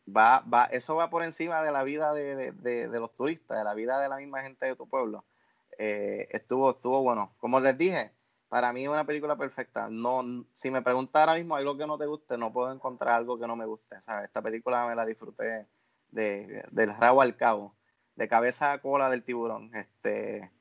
Va, 0.07 0.39
va, 0.41 0.65
eso 0.71 0.95
va 0.95 1.09
por 1.09 1.23
encima 1.23 1.61
de 1.61 1.71
la 1.73 1.83
vida 1.83 2.13
de- 2.13 2.53
de 2.53 2.99
los 2.99 3.13
turistas, 3.13 3.57
de 3.57 3.63
la 3.65 3.73
vida 3.73 3.99
de 3.99 4.07
la 4.09 4.15
misma 4.17 4.41
gente 4.41 4.65
de 4.67 4.75
tu 4.77 4.87
pueblo. 4.87 5.25
Eh, 5.77 6.27
estuvo, 6.31 6.69
estuvo 6.71 7.01
bueno. 7.03 7.35
Como 7.39 7.59
les 7.59 7.77
dije, 7.77 8.11
para 8.49 8.73
mí 8.73 8.83
es 8.83 8.89
una 8.89 9.05
película 9.05 9.35
perfecta. 9.37 9.87
No, 9.89 10.45
si 10.53 10.71
me 10.71 10.81
preguntas 10.81 11.19
ahora 11.19 11.35
mismo 11.35 11.55
algo 11.55 11.77
que 11.77 11.85
no 11.85 11.97
te 11.97 12.07
guste, 12.07 12.37
no 12.37 12.51
puedo 12.51 12.73
encontrar 12.73 13.15
algo 13.15 13.39
que 13.39 13.47
no 13.47 13.55
me 13.55 13.65
guste. 13.65 14.01
¿sabes? 14.01 14.25
Esta 14.25 14.41
película 14.41 14.87
me 14.87 14.95
la 14.95 15.05
disfruté 15.05 15.67
de, 16.11 16.63
del 16.71 16.95
rabo 16.95 17.21
al 17.21 17.37
cabo, 17.37 17.75
de 18.15 18.27
cabeza 18.27 18.71
a 18.71 18.81
cola 18.81 19.09
del 19.11 19.23
tiburón. 19.23 19.73
Este, 19.75 20.51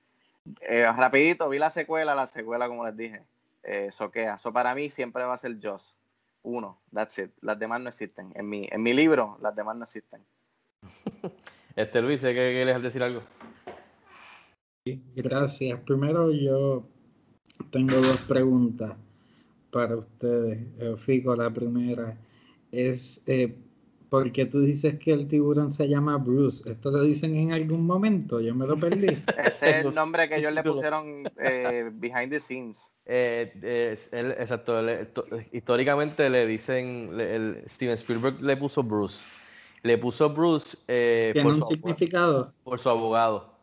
eh, 0.61 0.93
rapidito, 0.93 1.49
vi 1.49 1.59
la 1.59 1.71
secuela, 1.71 2.15
la 2.15 2.27
secuela, 2.27 2.69
como 2.69 2.85
les 2.87 2.97
dije, 2.97 3.25
eh, 3.63 3.91
soquea. 3.91 4.35
Eso 4.35 4.53
para 4.53 4.75
mí 4.75 4.91
siempre 4.91 5.25
va 5.25 5.35
a 5.35 5.39
ser 5.39 5.57
Joss. 5.63 5.97
Uno, 6.43 6.79
that's 6.93 7.19
it. 7.19 7.31
Las 7.41 7.59
demás 7.59 7.81
no 7.81 7.89
existen. 7.89 8.33
En 8.35 8.49
mi, 8.49 8.69
en 8.71 8.83
mi 8.83 8.93
libro, 8.93 9.39
las 9.41 9.57
demás 9.57 9.77
no 9.77 9.85
existen. 9.85 10.25
Este 11.77 12.03
Luis, 12.03 12.21
¿qué 12.23 12.35
quieres 12.35 12.83
decir 12.83 13.05
algo? 13.05 13.23
Gracias. 15.15 15.79
Primero 15.83 16.33
yo 16.33 16.89
tengo 17.71 17.97
dos 17.97 18.19
preguntas 18.23 18.93
para 19.71 19.97
ustedes. 19.97 20.59
Fico, 21.01 21.37
la 21.37 21.51
primera 21.51 22.17
es, 22.73 23.21
eh, 23.27 23.55
¿por 24.09 24.33
qué 24.33 24.47
tú 24.47 24.61
dices 24.61 24.99
que 24.99 25.13
el 25.13 25.29
tiburón 25.29 25.73
se 25.73 25.89
llama 25.89 26.17
Bruce? 26.17 26.71
¿Esto 26.71 26.91
lo 26.91 27.03
dicen 27.03 27.37
en 27.37 27.53
algún 27.53 27.87
momento? 27.87 28.41
Yo 28.41 28.55
me 28.55 28.67
lo 28.67 28.79
perdí. 28.79 29.09
Ese 29.39 29.81
es 29.81 29.87
el 29.87 29.95
nombre 29.95 30.29
que 30.29 30.37
ellos 30.37 30.53
le 30.53 30.63
pusieron 30.63 31.25
eh, 31.39 31.91
behind 31.93 32.31
the 32.31 32.41
scenes. 32.41 32.93
Eh, 33.07 33.53
eh, 33.63 33.99
él- 34.13 34.33
exacto, 34.39 34.79
él- 34.81 35.09
históricamente 35.53 36.29
le 36.29 36.47
dicen, 36.47 37.17
le- 37.17 37.37
el- 37.37 37.63
Steven 37.69 37.95
Spielberg 37.95 38.41
le 38.43 38.57
puso 38.57 38.83
Bruce. 38.83 39.25
Le 39.83 39.97
puso 39.97 40.29
Bruce 40.31 40.77
eh, 40.89 41.31
¿Tiene 41.33 41.49
por, 41.49 41.57
un 41.57 41.65
su, 41.65 41.75
significado? 41.75 42.53
por 42.65 42.79
su 42.79 42.89
abogado. 42.89 43.58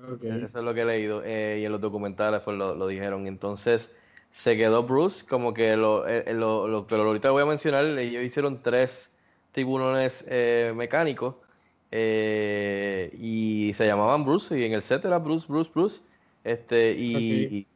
Ok. 0.00 0.22
Eso 0.24 0.58
es 0.60 0.64
lo 0.64 0.74
que 0.74 0.82
he 0.82 0.84
leído. 0.84 1.22
eh, 1.24 1.58
y 1.60 1.64
en 1.64 1.72
los 1.72 1.80
documentales 1.80 2.40
pues, 2.42 2.56
lo, 2.56 2.74
lo 2.74 2.86
dijeron. 2.86 3.26
Entonces 3.26 3.90
se 4.30 4.56
quedó 4.56 4.82
Bruce, 4.84 5.26
como 5.26 5.54
que 5.54 5.76
lo, 5.76 6.06
eh, 6.06 6.24
eh, 6.26 6.34
lo- 6.34 6.68
lo- 6.68 6.86
pero 6.86 7.02
ahorita 7.02 7.30
voy 7.30 7.42
a 7.42 7.46
mencionar, 7.46 7.84
ellos 7.98 8.22
hicieron 8.22 8.62
tres 8.62 9.10
tiburones 9.52 10.24
eh, 10.28 10.72
mecánicos 10.76 11.36
eh, 11.90 13.10
y 13.18 13.72
se 13.74 13.86
llamaban 13.86 14.24
Bruce 14.24 14.58
y 14.58 14.64
en 14.64 14.72
el 14.74 14.82
set 14.82 15.04
era 15.04 15.18
Bruce, 15.18 15.46
Bruce, 15.48 15.70
Bruce. 15.74 16.00
Este, 16.44 16.92
y, 16.92 17.16
y- 17.56 17.66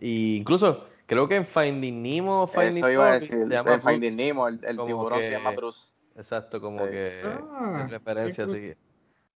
y 0.00 0.36
incluso 0.36 0.86
creo 1.06 1.28
que 1.28 1.36
en 1.36 1.46
Finding 1.46 2.02
Nemo, 2.02 2.46
Finding 2.46 2.78
Eso 2.78 2.90
iba 2.90 3.04
a 3.04 3.06
Dory, 3.12 3.20
decir. 3.20 3.36
se 3.38 3.42
En 3.44 3.50
llama 3.50 3.78
Finding 3.78 4.00
Bruce, 4.00 4.16
Nemo, 4.16 4.48
el, 4.48 4.60
tiburón 4.86 5.22
se 5.22 5.30
llama 5.30 5.50
Bruce. 5.52 5.92
Exacto, 6.16 6.60
como 6.60 6.84
Sí. 6.84 6.90
que 6.90 7.20
Ah, 7.24 7.80
en 7.84 7.90
referencia, 7.90 8.46
qué 8.46 8.50
sí. 8.50 8.74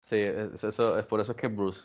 Sí, 0.08 0.16
es, 0.16 0.62
eso, 0.64 0.98
es 0.98 1.06
por 1.06 1.20
eso 1.20 1.32
es 1.32 1.38
que 1.38 1.46
es 1.46 1.56
Bruce. 1.56 1.82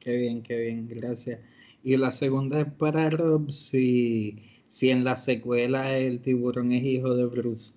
Qué 0.00 0.16
bien, 0.16 0.42
qué 0.42 0.56
bien, 0.56 0.88
gracias. 0.88 1.40
Y 1.82 1.96
la 1.98 2.10
segunda 2.12 2.60
es 2.60 2.72
para 2.72 3.10
Rob, 3.10 3.50
si, 3.50 4.64
si 4.68 4.90
en 4.90 5.04
la 5.04 5.16
secuela 5.16 5.98
el 5.98 6.22
tiburón 6.22 6.72
es 6.72 6.82
hijo 6.82 7.14
de 7.14 7.26
Bruce. 7.26 7.74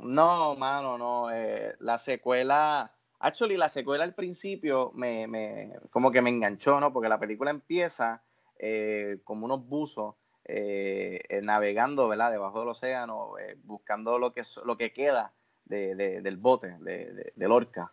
No, 0.00 0.56
mano, 0.56 0.98
no. 0.98 1.30
eh, 1.30 1.74
la 1.80 1.98
secuela, 1.98 2.92
actually, 3.20 3.56
la 3.56 3.68
secuela 3.68 4.02
al 4.04 4.14
principio 4.14 4.90
me, 4.94 5.26
me, 5.28 5.74
como 5.90 6.10
que 6.10 6.20
me 6.22 6.30
enganchó, 6.30 6.80
¿no? 6.80 6.92
Porque 6.92 7.08
la 7.08 7.20
película 7.20 7.50
empieza 7.50 8.22
eh, 8.58 9.20
como 9.24 9.44
unos 9.46 9.64
buzos 9.66 10.16
eh, 10.44 11.20
eh, 11.28 11.40
navegando, 11.42 12.08
¿verdad? 12.08 12.32
Debajo 12.32 12.60
del 12.60 12.68
océano, 12.70 13.38
eh, 13.38 13.56
buscando 13.62 14.18
lo 14.18 14.32
que, 14.32 14.42
lo 14.64 14.76
que 14.76 14.92
queda 14.92 15.34
de, 15.64 15.94
de- 15.94 16.20
del 16.20 16.36
bote, 16.36 16.76
de, 16.80 17.12
de- 17.12 17.32
del 17.36 17.52
orca. 17.52 17.92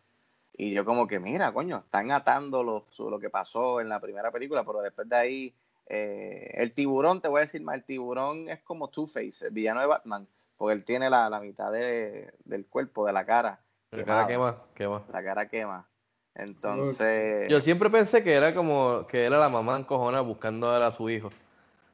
Y 0.62 0.72
yo 0.74 0.84
como 0.84 1.08
que, 1.08 1.22
mira, 1.22 1.54
coño, 1.54 1.78
están 1.78 2.12
atando 2.12 2.64
lo, 2.64 2.84
su- 2.90 3.10
lo 3.10 3.18
que 3.18 3.30
pasó 3.30 3.80
en 3.80 3.88
la 3.88 4.02
primera 4.02 4.30
película, 4.30 4.66
pero 4.66 4.82
después 4.82 5.08
de 5.08 5.16
ahí, 5.16 5.54
eh, 5.88 6.52
el 6.56 6.74
tiburón, 6.74 7.22
te 7.22 7.30
voy 7.30 7.38
a 7.38 7.42
decir 7.44 7.62
más, 7.62 7.76
el 7.76 7.86
tiburón 7.86 8.50
es 8.50 8.60
como 8.62 8.90
Two-Face, 8.90 9.48
el 9.48 9.52
villano 9.54 9.80
de 9.80 9.86
Batman, 9.88 10.28
porque 10.58 10.74
él 10.74 10.84
tiene 10.84 11.10
la, 11.10 11.30
la 11.30 11.40
mitad 11.40 11.72
de- 11.72 12.34
del 12.44 12.66
cuerpo, 12.66 13.06
de 13.06 13.14
la 13.14 13.26
cara. 13.26 13.62
La 13.92 14.04
cara 14.04 14.28
quema, 14.28 14.58
quema. 14.76 15.02
La 15.14 15.24
cara 15.24 15.48
quema. 15.48 15.88
Entonces... 16.36 17.50
Yo 17.50 17.62
siempre 17.62 17.90
pensé 17.90 18.22
que 18.22 18.34
era 18.34 18.54
como 18.54 19.08
que 19.08 19.24
era 19.24 19.38
la 19.40 19.48
mamá 19.48 19.78
encojona 19.78 20.20
buscando 20.20 20.70
a 20.72 20.92
su 20.92 21.10
hijo. 21.10 21.30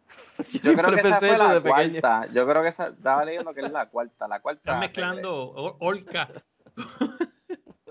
Yo 0.63 0.73
creo 0.73 0.89
que 0.89 1.01
esa 1.01 1.19
fue 1.19 1.37
la 1.37 1.61
cuarta. 1.61 2.27
Yo 2.33 2.47
creo 2.47 2.63
que 2.63 2.69
esa, 2.69 2.87
estaba 2.87 3.23
leyendo 3.25 3.53
que 3.53 3.61
es 3.61 3.71
la 3.71 3.87
cuarta. 3.89 4.27
La 4.27 4.39
cuarta. 4.39 4.59
Están 4.61 4.79
mezclando 4.79 5.53
Orca. 5.79 6.27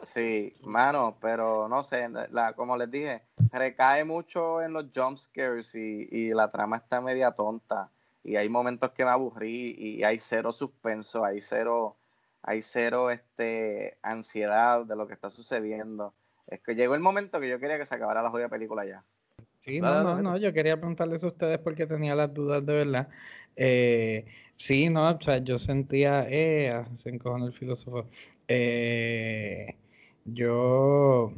Sí, 0.04 0.54
mano, 0.62 1.16
pero 1.20 1.68
no 1.68 1.82
sé, 1.82 2.08
la, 2.30 2.52
como 2.52 2.76
les 2.76 2.90
dije, 2.90 3.22
recae 3.52 4.04
mucho 4.04 4.62
en 4.62 4.72
los 4.72 4.86
jump 4.94 5.18
scares 5.18 5.74
y, 5.74 6.08
y 6.10 6.34
la 6.34 6.50
trama 6.50 6.76
está 6.76 7.00
media 7.00 7.32
tonta. 7.32 7.90
Y 8.22 8.36
hay 8.36 8.48
momentos 8.48 8.90
que 8.92 9.04
me 9.04 9.10
aburrí 9.10 9.74
y 9.78 10.02
hay 10.02 10.18
cero 10.18 10.50
suspenso, 10.52 11.24
hay 11.24 11.40
cero, 11.40 11.96
hay 12.42 12.62
cero 12.62 13.10
este, 13.10 13.98
ansiedad 14.02 14.84
de 14.84 14.96
lo 14.96 15.06
que 15.06 15.14
está 15.14 15.28
sucediendo. 15.28 16.14
Es 16.46 16.60
que 16.60 16.74
llegó 16.74 16.94
el 16.94 17.00
momento 17.00 17.40
que 17.40 17.48
yo 17.48 17.58
quería 17.58 17.78
que 17.78 17.86
se 17.86 17.94
acabara 17.94 18.22
la 18.22 18.30
jodida 18.30 18.48
película 18.48 18.84
ya. 18.84 19.04
Sí, 19.64 19.80
no, 19.80 20.02
no, 20.02 20.20
no, 20.20 20.36
yo 20.36 20.52
quería 20.52 20.76
preguntarles 20.76 21.24
a 21.24 21.28
ustedes 21.28 21.58
porque 21.58 21.86
tenía 21.86 22.14
las 22.14 22.32
dudas 22.32 22.64
de 22.64 22.72
verdad. 22.74 23.08
Eh, 23.56 24.26
sí, 24.58 24.90
no, 24.90 25.10
o 25.10 25.20
sea, 25.20 25.38
yo 25.38 25.58
sentía, 25.58 26.26
eh, 26.28 26.84
se 26.96 27.08
encojona 27.08 27.46
el 27.46 27.52
filósofo. 27.52 28.06
Eh, 28.46 29.74
yo, 30.24 31.32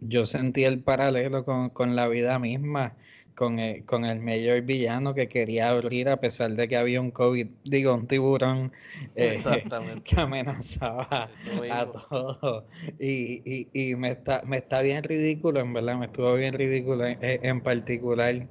yo 0.00 0.26
sentí 0.26 0.64
el 0.64 0.82
paralelo 0.82 1.44
con, 1.44 1.70
con 1.70 1.96
la 1.96 2.08
vida 2.08 2.38
misma, 2.38 2.96
con 3.34 3.58
el, 3.58 3.84
con 3.86 4.04
el 4.04 4.20
mayor 4.20 4.62
villano 4.62 5.14
que 5.14 5.28
quería 5.28 5.70
abrir 5.70 6.08
a 6.08 6.18
pesar 6.20 6.52
de 6.52 6.68
que 6.68 6.76
había 6.76 7.00
un 7.00 7.10
COVID, 7.10 7.46
digo, 7.64 7.94
un 7.94 8.06
tiburón 8.06 8.72
eh, 9.14 9.38
que 10.04 10.20
amenazaba 10.20 11.30
a 11.68 11.86
mismo. 11.86 11.92
todo. 12.10 12.66
Y, 12.98 13.42
y, 13.72 13.90
y 13.92 13.96
me 13.96 14.10
está, 14.12 14.42
me 14.44 14.58
está 14.58 14.82
bien 14.82 15.02
ridículo, 15.04 15.60
en 15.60 15.72
verdad, 15.72 15.96
me 15.98 16.06
estuvo 16.06 16.34
bien 16.34 16.54
ridículo 16.54 17.06
en, 17.06 17.18
en 17.20 17.62
particular 17.62 18.48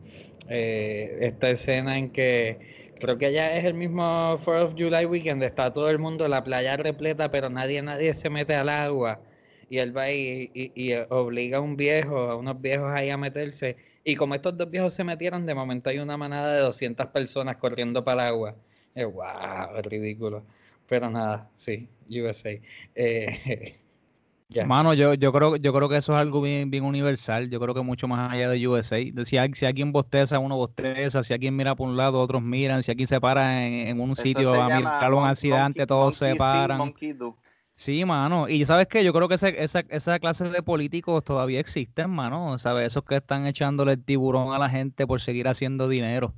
eh, 0.48 1.18
esta 1.22 1.50
escena 1.52 1.98
en 1.98 2.12
que 2.12 2.60
creo 3.00 3.18
que 3.18 3.32
ya 3.32 3.56
es 3.56 3.66
el 3.66 3.74
mismo 3.76 4.42
4 4.44 4.66
of 4.66 4.74
July 4.78 5.06
weekend, 5.06 5.44
está 5.44 5.72
todo 5.74 5.90
el 5.90 6.00
mundo, 6.00 6.28
la 6.28 6.44
playa 6.44 6.78
repleta, 6.78 7.32
pero 7.32 7.50
nadie, 7.50 7.82
nadie 7.82 8.14
se 8.14 8.30
mete 8.30 8.56
al 8.56 8.70
agua. 8.70 9.22
Y 9.70 9.78
él 9.80 9.96
va 9.96 10.12
y, 10.12 10.50
y, 10.54 10.72
y 10.92 10.94
obliga 11.10 11.58
a 11.60 11.62
un 11.62 11.76
viejo, 11.78 12.18
a 12.18 12.36
unos 12.36 12.60
viejos 12.62 12.90
ahí 12.92 13.10
a 13.10 13.18
meterse. 13.18 13.78
Y 14.04 14.16
como 14.16 14.36
estos 14.36 14.58
dos 14.58 14.70
viejos 14.72 14.94
se 14.94 15.04
metieron, 15.04 15.46
de 15.46 15.54
momento 15.56 15.90
hay 15.90 16.00
una 16.00 16.18
manada 16.18 16.54
de 16.54 16.62
200 16.62 17.08
personas 17.08 17.58
corriendo 17.58 18.04
para 18.04 18.24
el 18.24 18.34
agua. 18.34 18.56
Eh, 18.96 19.06
wow, 19.06 19.78
es 19.78 19.86
ridículo. 19.86 20.44
Pero 20.88 21.10
nada, 21.10 21.50
sí, 21.58 21.88
USA. 22.10 22.62
Eh, 22.96 23.80
ya. 24.50 24.68
Mano, 24.68 24.94
yo, 24.94 25.14
yo 25.14 25.32
creo, 25.32 25.56
yo 25.56 25.72
creo 25.74 25.88
que 25.88 25.96
eso 25.98 26.14
es 26.14 26.20
algo 26.20 26.42
bien, 26.42 26.70
bien 26.70 26.84
universal. 26.84 27.50
Yo 27.50 27.62
creo 27.62 27.74
que 27.74 27.82
mucho 27.82 28.10
más 28.10 28.30
allá 28.34 28.50
de 28.50 28.68
USA. 28.68 28.98
Si, 29.26 29.38
hay- 29.38 29.54
si 29.54 29.66
alguien 29.66 29.94
bosteza, 29.94 30.38
uno 30.40 30.58
bosteza. 30.58 31.24
Si 31.24 31.34
alguien 31.34 31.56
mira 31.56 31.76
por 31.76 31.88
un 31.88 31.96
lado, 31.96 32.20
otros 32.22 32.42
miran. 32.42 32.84
Si 32.84 32.92
alguien 32.92 33.08
se 33.08 33.22
para 33.22 33.66
en, 33.66 33.88
en 33.88 34.00
un 34.02 34.12
Eso 34.12 34.22
sitio 34.22 34.62
a 34.62 34.70
mirar 34.70 35.14
un 35.14 35.26
accidente, 35.26 35.84
monkey- 35.84 35.88
todos 35.88 36.16
se 36.16 36.36
paran. 36.36 36.78
monkey 36.78 37.14
do. 37.14 37.38
Sí, 37.80 38.04
mano. 38.04 38.50
Y 38.50 38.66
sabes 38.66 38.88
qué, 38.88 39.06
yo 39.06 39.14
creo 39.14 39.30
que 39.30 39.36
ese- 39.36 39.64
esa, 39.64 39.80
esa 39.88 40.20
clase 40.20 40.44
de 40.50 40.62
políticos 40.62 41.24
todavía 41.24 41.62
existen, 41.62 42.10
mano. 42.10 42.58
¿Sabes? 42.58 42.88
Esos 42.88 43.06
que 43.06 43.16
están 43.16 43.46
echándole 43.48 43.94
el 43.94 44.04
tiburón 44.04 44.54
a 44.54 44.60
la 44.60 44.70
gente 44.70 45.08
por 45.08 45.22
seguir 45.22 45.48
haciendo 45.48 45.88
dinero. 45.88 46.34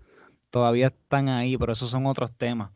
Todavía 0.52 0.88
están 0.88 1.30
ahí, 1.30 1.58
pero 1.58 1.74
esos 1.74 1.90
son 1.90 2.06
otros 2.06 2.32
temas. 2.38 2.72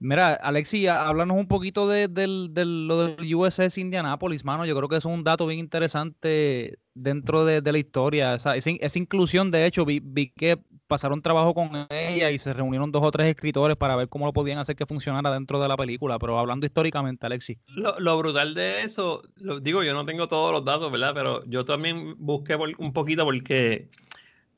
Mira, 0.00 0.34
Alexi, 0.34 0.86
há- 0.88 1.06
háblanos 1.08 1.38
un 1.38 1.48
poquito 1.48 1.88
de, 1.88 2.08
del- 2.08 2.52
lo 2.88 3.06
del 3.08 3.34
USS 3.36 3.80
Indianapolis, 3.80 4.44
mano. 4.44 4.66
Yo 4.66 4.76
creo 4.76 4.88
que 4.88 4.96
es 4.96 5.04
un 5.04 5.24
dato 5.24 5.46
bien 5.46 5.60
interesante 5.60 6.78
dentro 6.94 7.44
de, 7.44 7.60
de 7.62 7.72
la 7.72 7.78
historia. 7.78 8.34
Esa, 8.34 8.56
esa 8.56 8.70
esa 8.80 8.98
inclusión, 8.98 9.50
de 9.52 9.66
hecho, 9.66 9.84
vi, 9.84 10.00
vi 10.02 10.30
que 10.32 10.58
pasaron 10.92 11.22
trabajo 11.22 11.54
con 11.54 11.86
ella 11.88 12.30
y 12.30 12.36
se 12.36 12.52
reunieron 12.52 12.92
dos 12.92 13.02
o 13.02 13.10
tres 13.10 13.28
escritores 13.28 13.78
para 13.78 13.96
ver 13.96 14.10
cómo 14.10 14.26
lo 14.26 14.34
podían 14.34 14.58
hacer 14.58 14.76
que 14.76 14.84
funcionara 14.84 15.32
dentro 15.32 15.58
de 15.58 15.66
la 15.66 15.74
película. 15.74 16.18
Pero 16.18 16.38
hablando 16.38 16.66
históricamente, 16.66 17.24
Alexi. 17.24 17.56
Lo, 17.66 18.18
brutal 18.18 18.52
de 18.52 18.82
eso, 18.82 19.22
digo, 19.62 19.82
yo 19.82 19.94
no 19.94 20.04
tengo 20.04 20.28
todos 20.28 20.52
los 20.52 20.66
datos, 20.66 20.92
¿verdad? 20.92 21.14
Pero 21.14 21.46
yo 21.46 21.64
también 21.64 22.14
busqué 22.18 22.56
un 22.56 22.92
poquito 22.92 23.24
porque 23.24 23.88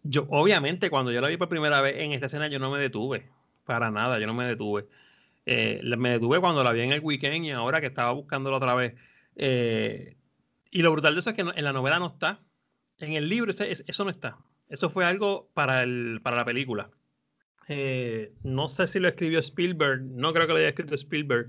yo, 0.02 0.26
obviamente, 0.28 0.90
cuando 0.90 1.12
yo 1.12 1.20
la 1.20 1.28
vi 1.28 1.36
por 1.36 1.48
primera 1.48 1.80
vez 1.80 1.98
en 1.98 2.10
esta 2.10 2.26
escena, 2.26 2.48
yo 2.48 2.58
no 2.58 2.68
me 2.68 2.80
detuve. 2.80 3.28
Para 3.64 3.92
nada, 3.92 4.18
yo 4.18 4.26
no 4.26 4.34
me 4.34 4.44
detuve. 4.44 4.88
Eh, 5.46 5.82
me 5.96 6.10
detuve 6.10 6.40
cuando 6.40 6.64
la 6.64 6.72
vi 6.72 6.80
en 6.80 6.92
el 6.92 7.00
weekend 7.00 7.44
y 7.44 7.50
ahora 7.52 7.80
que 7.80 7.86
estaba 7.86 8.10
buscándola 8.10 8.56
otra 8.56 8.74
vez. 8.74 8.94
Eh, 9.36 10.16
y 10.72 10.82
lo 10.82 10.90
brutal 10.90 11.14
de 11.14 11.20
eso 11.20 11.30
es 11.30 11.36
que 11.36 11.42
en 11.42 11.64
la 11.64 11.72
novela 11.72 12.00
no 12.00 12.08
está. 12.08 12.40
En 12.98 13.12
el 13.12 13.28
libro 13.28 13.52
eso 13.52 14.04
no 14.04 14.10
está. 14.10 14.36
Eso 14.68 14.90
fue 14.90 15.04
algo 15.04 15.50
para, 15.54 15.82
el, 15.82 16.20
para 16.22 16.36
la 16.36 16.44
película. 16.44 16.90
Eh, 17.68 18.32
no 18.42 18.68
sé 18.68 18.86
si 18.86 19.00
lo 19.00 19.08
escribió 19.08 19.38
Spielberg, 19.38 20.02
no 20.02 20.32
creo 20.32 20.46
que 20.46 20.52
lo 20.52 20.58
haya 20.58 20.68
escrito 20.68 20.94
Spielberg. 20.94 21.48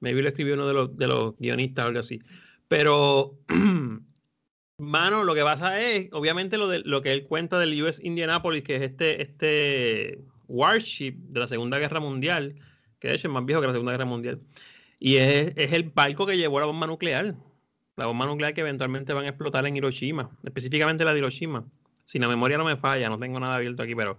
Maybe 0.00 0.22
lo 0.22 0.28
escribió 0.28 0.54
uno 0.54 0.66
de 0.66 0.74
los, 0.74 0.96
de 0.96 1.06
los 1.06 1.36
guionistas 1.38 1.84
o 1.84 1.88
algo 1.88 2.00
así. 2.00 2.20
Pero, 2.68 3.38
mano, 4.78 5.24
lo 5.24 5.34
que 5.34 5.42
pasa 5.42 5.80
es, 5.80 6.08
obviamente, 6.12 6.58
lo, 6.58 6.68
de, 6.68 6.80
lo 6.80 7.02
que 7.02 7.12
él 7.12 7.26
cuenta 7.26 7.58
del 7.58 7.80
US 7.82 8.00
Indianapolis, 8.02 8.64
que 8.64 8.76
es 8.76 8.82
este, 8.82 9.22
este 9.22 10.24
warship 10.48 11.14
de 11.14 11.40
la 11.40 11.48
Segunda 11.48 11.78
Guerra 11.78 12.00
Mundial, 12.00 12.56
que 12.98 13.08
de 13.08 13.14
hecho 13.14 13.28
es 13.28 13.34
más 13.34 13.44
viejo 13.44 13.60
que 13.60 13.68
la 13.68 13.72
Segunda 13.72 13.92
Guerra 13.92 14.04
Mundial. 14.04 14.40
Y 14.98 15.16
es, 15.16 15.52
es 15.56 15.72
el 15.72 15.84
barco 15.84 16.26
que 16.26 16.36
llevó 16.36 16.60
la 16.60 16.66
bomba 16.66 16.86
nuclear. 16.86 17.34
La 17.96 18.06
bomba 18.06 18.26
nuclear 18.26 18.54
que 18.54 18.62
eventualmente 18.62 19.12
van 19.12 19.24
a 19.24 19.28
explotar 19.28 19.66
en 19.66 19.76
Hiroshima, 19.76 20.30
específicamente 20.42 21.04
la 21.04 21.12
de 21.12 21.20
Hiroshima. 21.20 21.64
Si 22.04 22.18
la 22.18 22.28
memoria 22.28 22.58
no 22.58 22.64
me 22.64 22.76
falla, 22.76 23.08
no 23.08 23.18
tengo 23.18 23.40
nada 23.40 23.56
abierto 23.56 23.82
aquí, 23.82 23.94
pero. 23.94 24.18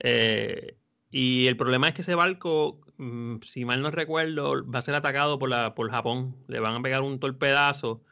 eh, 0.00 0.76
y 1.10 1.48
el 1.48 1.56
problema 1.56 1.88
es 1.88 1.94
que 1.94 2.02
ese 2.02 2.14
barco, 2.14 2.80
mm, 2.96 3.38
si 3.42 3.64
mal 3.64 3.82
no 3.82 3.90
recuerdo, 3.90 4.64
va 4.68 4.78
a 4.78 4.82
ser 4.82 4.94
atacado 4.94 5.38
por, 5.38 5.48
la, 5.48 5.74
por 5.74 5.90
Japón. 5.90 6.36
Le 6.46 6.60
van 6.60 6.76
a 6.76 6.82
pegar 6.82 7.02
un 7.02 7.18
torpedazo 7.18 8.02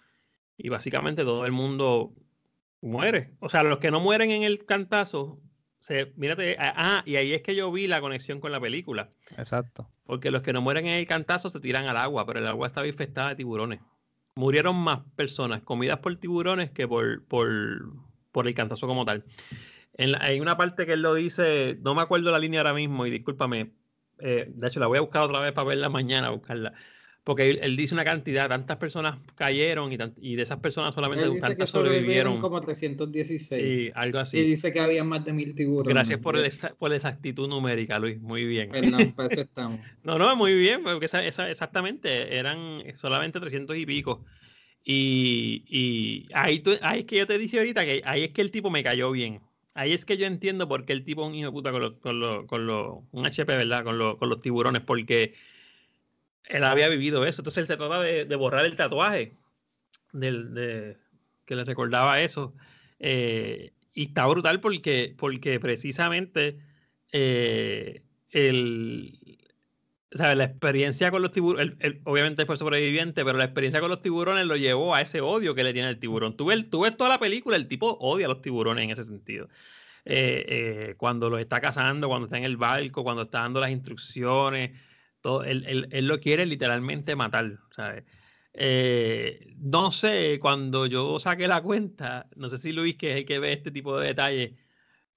y 0.56 0.68
básicamente 0.68 1.22
todo 1.24 1.46
el 1.46 1.52
mundo 1.52 2.12
muere. 2.80 3.34
O 3.40 3.48
sea, 3.48 3.62
los 3.62 3.78
que 3.78 3.90
no 3.90 4.00
mueren 4.00 4.30
en 4.32 4.42
el 4.42 4.64
cantazo, 4.66 5.40
se, 5.80 6.12
mírate, 6.16 6.56
ah, 6.58 6.74
ah, 6.76 7.02
y 7.06 7.16
ahí 7.16 7.32
es 7.32 7.42
que 7.42 7.54
yo 7.54 7.70
vi 7.70 7.86
la 7.86 8.00
conexión 8.00 8.40
con 8.40 8.50
la 8.50 8.60
película. 8.60 9.10
Exacto. 9.36 9.88
Porque 10.04 10.32
los 10.32 10.42
que 10.42 10.52
no 10.52 10.60
mueren 10.60 10.86
en 10.86 10.96
el 10.96 11.06
cantazo 11.06 11.50
se 11.50 11.60
tiran 11.60 11.86
al 11.86 11.96
agua, 11.96 12.26
pero 12.26 12.40
el 12.40 12.46
agua 12.48 12.66
estaba 12.66 12.88
infestada 12.88 13.30
de 13.30 13.36
tiburones. 13.36 13.80
Murieron 14.34 14.76
más 14.76 15.00
personas 15.14 15.62
comidas 15.62 15.98
por 15.98 16.16
tiburones 16.16 16.70
que 16.70 16.88
por, 16.88 17.24
por, 17.26 17.48
por 18.38 18.46
el 18.46 18.54
cantazo 18.54 18.86
como 18.86 19.04
tal. 19.04 19.24
En 19.94 20.12
la- 20.12 20.18
hay 20.22 20.38
una 20.38 20.56
parte 20.56 20.86
que 20.86 20.92
él 20.92 21.02
lo 21.02 21.12
dice, 21.14 21.76
no 21.82 21.92
me 21.96 22.02
acuerdo 22.02 22.30
la 22.30 22.38
línea 22.38 22.60
ahora 22.60 22.72
mismo, 22.72 23.04
y 23.04 23.10
discúlpame, 23.10 23.72
eh, 24.20 24.46
de 24.48 24.68
hecho 24.68 24.78
la 24.78 24.86
voy 24.86 24.98
a 24.98 25.00
buscar 25.00 25.22
otra 25.22 25.40
vez 25.40 25.50
para 25.52 25.66
verla 25.66 25.88
mañana, 25.88 26.30
buscarla. 26.30 26.72
Porque 27.24 27.50
él, 27.50 27.58
él 27.62 27.76
dice 27.76 27.94
una 27.94 28.04
cantidad, 28.04 28.48
tantas 28.48 28.76
personas 28.78 29.18
cayeron 29.34 29.92
y, 29.92 29.98
tant- 29.98 30.14
y 30.20 30.36
de 30.36 30.42
esas 30.44 30.60
personas 30.60 30.94
solamente 30.94 31.24
Él 31.24 31.30
dice 31.32 31.40
que 31.40 31.48
tantas 31.48 31.68
sobrevivieron 31.70 32.34
sobrevivieron. 32.34 32.40
como 32.40 32.60
316. 32.62 33.60
Sí, 33.60 33.90
algo 33.94 34.18
así. 34.20 34.38
Y 34.38 34.42
dice 34.44 34.72
que 34.72 34.80
había 34.80 35.02
más 35.04 35.24
de 35.24 35.32
mil 35.32 35.54
tiburones. 35.54 35.92
Gracias 35.92 36.20
por, 36.20 36.38
el 36.38 36.50
por 36.78 36.90
la 36.90 36.96
exactitud 36.96 37.48
numérica, 37.48 37.98
Luis. 37.98 38.18
Muy 38.20 38.44
bien. 38.46 38.70
Perdón, 38.70 39.12
para 39.14 39.28
eso 39.28 39.40
estamos. 39.50 39.80
No, 40.04 40.16
no, 40.16 40.34
muy 40.36 40.54
bien, 40.54 40.82
porque 40.84 41.04
esa, 41.06 41.22
esa- 41.26 41.50
exactamente, 41.50 42.38
eran 42.38 42.82
solamente 42.94 43.40
300 43.40 43.76
y 43.76 43.84
pico. 43.84 44.24
Y, 44.90 45.64
y 45.68 46.28
ahí, 46.32 46.60
tú- 46.60 46.78
ahí 46.80 47.00
es 47.00 47.04
que 47.04 47.16
yo 47.18 47.26
te 47.26 47.36
dije 47.36 47.58
ahorita 47.58 47.84
que 47.84 48.00
ahí 48.06 48.24
es 48.24 48.30
que 48.30 48.40
el 48.40 48.50
tipo 48.50 48.70
me 48.70 48.82
cayó 48.82 49.10
bien. 49.10 49.42
Ahí 49.74 49.92
es 49.92 50.06
que 50.06 50.16
yo 50.16 50.26
entiendo 50.26 50.66
por 50.66 50.86
qué 50.86 50.94
el 50.94 51.04
tipo 51.04 51.22
es 51.24 51.28
un 51.28 51.34
hijo 51.34 51.52
puta 51.52 51.70
con 51.72 51.82
los, 51.82 51.92
con 51.98 52.18
los, 52.18 52.46
con 52.46 52.66
los- 52.66 53.00
un 53.12 53.26
HP, 53.26 53.54
¿verdad? 53.54 53.84
Con 53.84 53.98
los, 53.98 54.16
con 54.16 54.30
los 54.30 54.40
tiburones, 54.40 54.80
porque 54.82 55.34
él 56.44 56.64
había 56.64 56.88
vivido 56.88 57.26
eso. 57.26 57.42
Entonces 57.42 57.58
él 57.58 57.66
se 57.66 57.76
trata 57.76 58.00
de, 58.00 58.24
de 58.24 58.36
borrar 58.36 58.64
el 58.64 58.76
tatuaje 58.76 59.34
del, 60.12 60.54
de, 60.54 60.96
que 61.44 61.54
le 61.54 61.64
recordaba 61.64 62.22
eso. 62.22 62.54
Eh, 62.98 63.72
y 63.92 64.04
está 64.04 64.26
brutal 64.26 64.60
porque, 64.60 65.14
porque 65.18 65.60
precisamente 65.60 66.58
eh, 67.12 68.02
el, 68.30 69.38
¿sabes? 70.12 70.36
La 70.36 70.44
experiencia 70.44 71.10
con 71.10 71.22
los 71.22 71.30
tiburones, 71.32 71.74
obviamente 72.04 72.46
fue 72.46 72.56
sobreviviente, 72.56 73.24
pero 73.24 73.38
la 73.38 73.44
experiencia 73.44 73.80
con 73.80 73.90
los 73.90 74.00
tiburones 74.00 74.46
lo 74.46 74.56
llevó 74.56 74.94
a 74.94 75.00
ese 75.02 75.20
odio 75.20 75.54
que 75.54 75.64
le 75.64 75.72
tiene 75.72 75.88
el 75.88 75.98
tiburón. 75.98 76.36
Tú 76.36 76.46
ves, 76.46 76.68
tú 76.70 76.80
ves 76.80 76.96
toda 76.96 77.10
la 77.10 77.20
película, 77.20 77.56
el 77.56 77.68
tipo 77.68 77.98
odia 78.00 78.26
a 78.26 78.28
los 78.28 78.42
tiburones 78.42 78.84
en 78.84 78.90
ese 78.90 79.04
sentido. 79.04 79.48
Eh, 80.04 80.44
eh, 80.48 80.94
cuando 80.96 81.28
los 81.28 81.40
está 81.40 81.60
cazando, 81.60 82.08
cuando 82.08 82.26
está 82.26 82.38
en 82.38 82.44
el 82.44 82.56
barco, 82.56 83.04
cuando 83.04 83.22
está 83.22 83.40
dando 83.40 83.60
las 83.60 83.70
instrucciones, 83.70 84.70
todo, 85.20 85.44
él, 85.44 85.88
él, 85.90 86.06
lo 86.06 86.20
quiere 86.20 86.46
literalmente 86.46 87.14
matar, 87.16 87.58
¿sabes? 87.70 88.04
Eh, 88.54 89.54
no 89.58 89.92
sé, 89.92 90.38
cuando 90.40 90.86
yo 90.86 91.18
saqué 91.20 91.46
la 91.48 91.62
cuenta, 91.62 92.28
no 92.36 92.48
sé 92.48 92.56
si 92.58 92.72
Luis, 92.72 92.96
que 92.96 93.10
es 93.10 93.16
el 93.18 93.26
que 93.26 93.38
ve 93.38 93.52
este 93.52 93.70
tipo 93.70 93.98
de 94.00 94.08
detalles, 94.08 94.52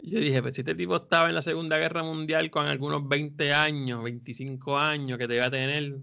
yo 0.04 0.20
dije, 0.20 0.42
pues 0.42 0.56
si 0.56 0.62
este 0.62 0.76
tipo 0.76 0.96
estaba 0.96 1.30
en 1.30 1.36
la 1.36 1.42
Segunda 1.42 1.78
Guerra 1.78 2.04
Mundial 2.04 2.50
con 2.50 2.66
algunos 2.68 3.08
20 3.08 3.54
años, 3.54 4.04
25 4.04 4.78
años 4.78 5.18
que 5.18 5.28
te 5.28 5.36
iba 5.36 5.46
a 5.46 5.52
tener, 5.52 5.98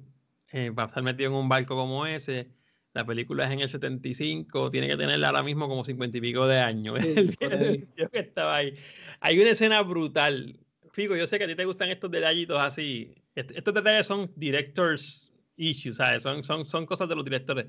eh, 0.52 0.72
para 0.74 0.86
estar 0.86 1.02
metido 1.02 1.30
en 1.30 1.36
un 1.36 1.48
barco 1.48 1.76
como 1.76 2.06
ese, 2.06 2.48
la 2.94 3.04
película 3.04 3.46
es 3.46 3.52
en 3.52 3.60
el 3.60 3.68
75, 3.68 4.70
tiene 4.70 4.88
que 4.88 4.96
tener 4.96 5.24
ahora 5.24 5.42
mismo 5.42 5.68
como 5.68 5.84
50 5.84 6.18
y 6.18 6.20
pico 6.20 6.46
de 6.46 6.58
años. 6.58 6.98
yo 6.98 6.98
que 8.12 8.18
estaba 8.18 8.56
ahí. 8.56 8.74
Hay 9.20 9.38
una 9.38 9.50
escena 9.50 9.82
brutal. 9.82 10.58
Figo, 10.92 11.16
yo 11.16 11.26
sé 11.26 11.38
que 11.38 11.44
a 11.44 11.48
ti 11.48 11.54
te 11.54 11.64
gustan 11.64 11.90
estos 11.90 12.10
detallitos 12.10 12.58
así. 12.60 13.14
estos 13.34 13.74
detalles 13.74 14.06
son 14.06 14.30
directors 14.36 15.30
issues, 15.56 15.96
¿sabes? 15.98 16.22
Son, 16.22 16.42
son, 16.42 16.68
son 16.68 16.86
cosas 16.86 17.08
de 17.08 17.14
los 17.14 17.24
directores. 17.24 17.66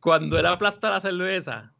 Cuando 0.00 0.38
él 0.38 0.46
aplasta 0.46 0.90
la 0.90 1.00
cerveza, 1.00 1.74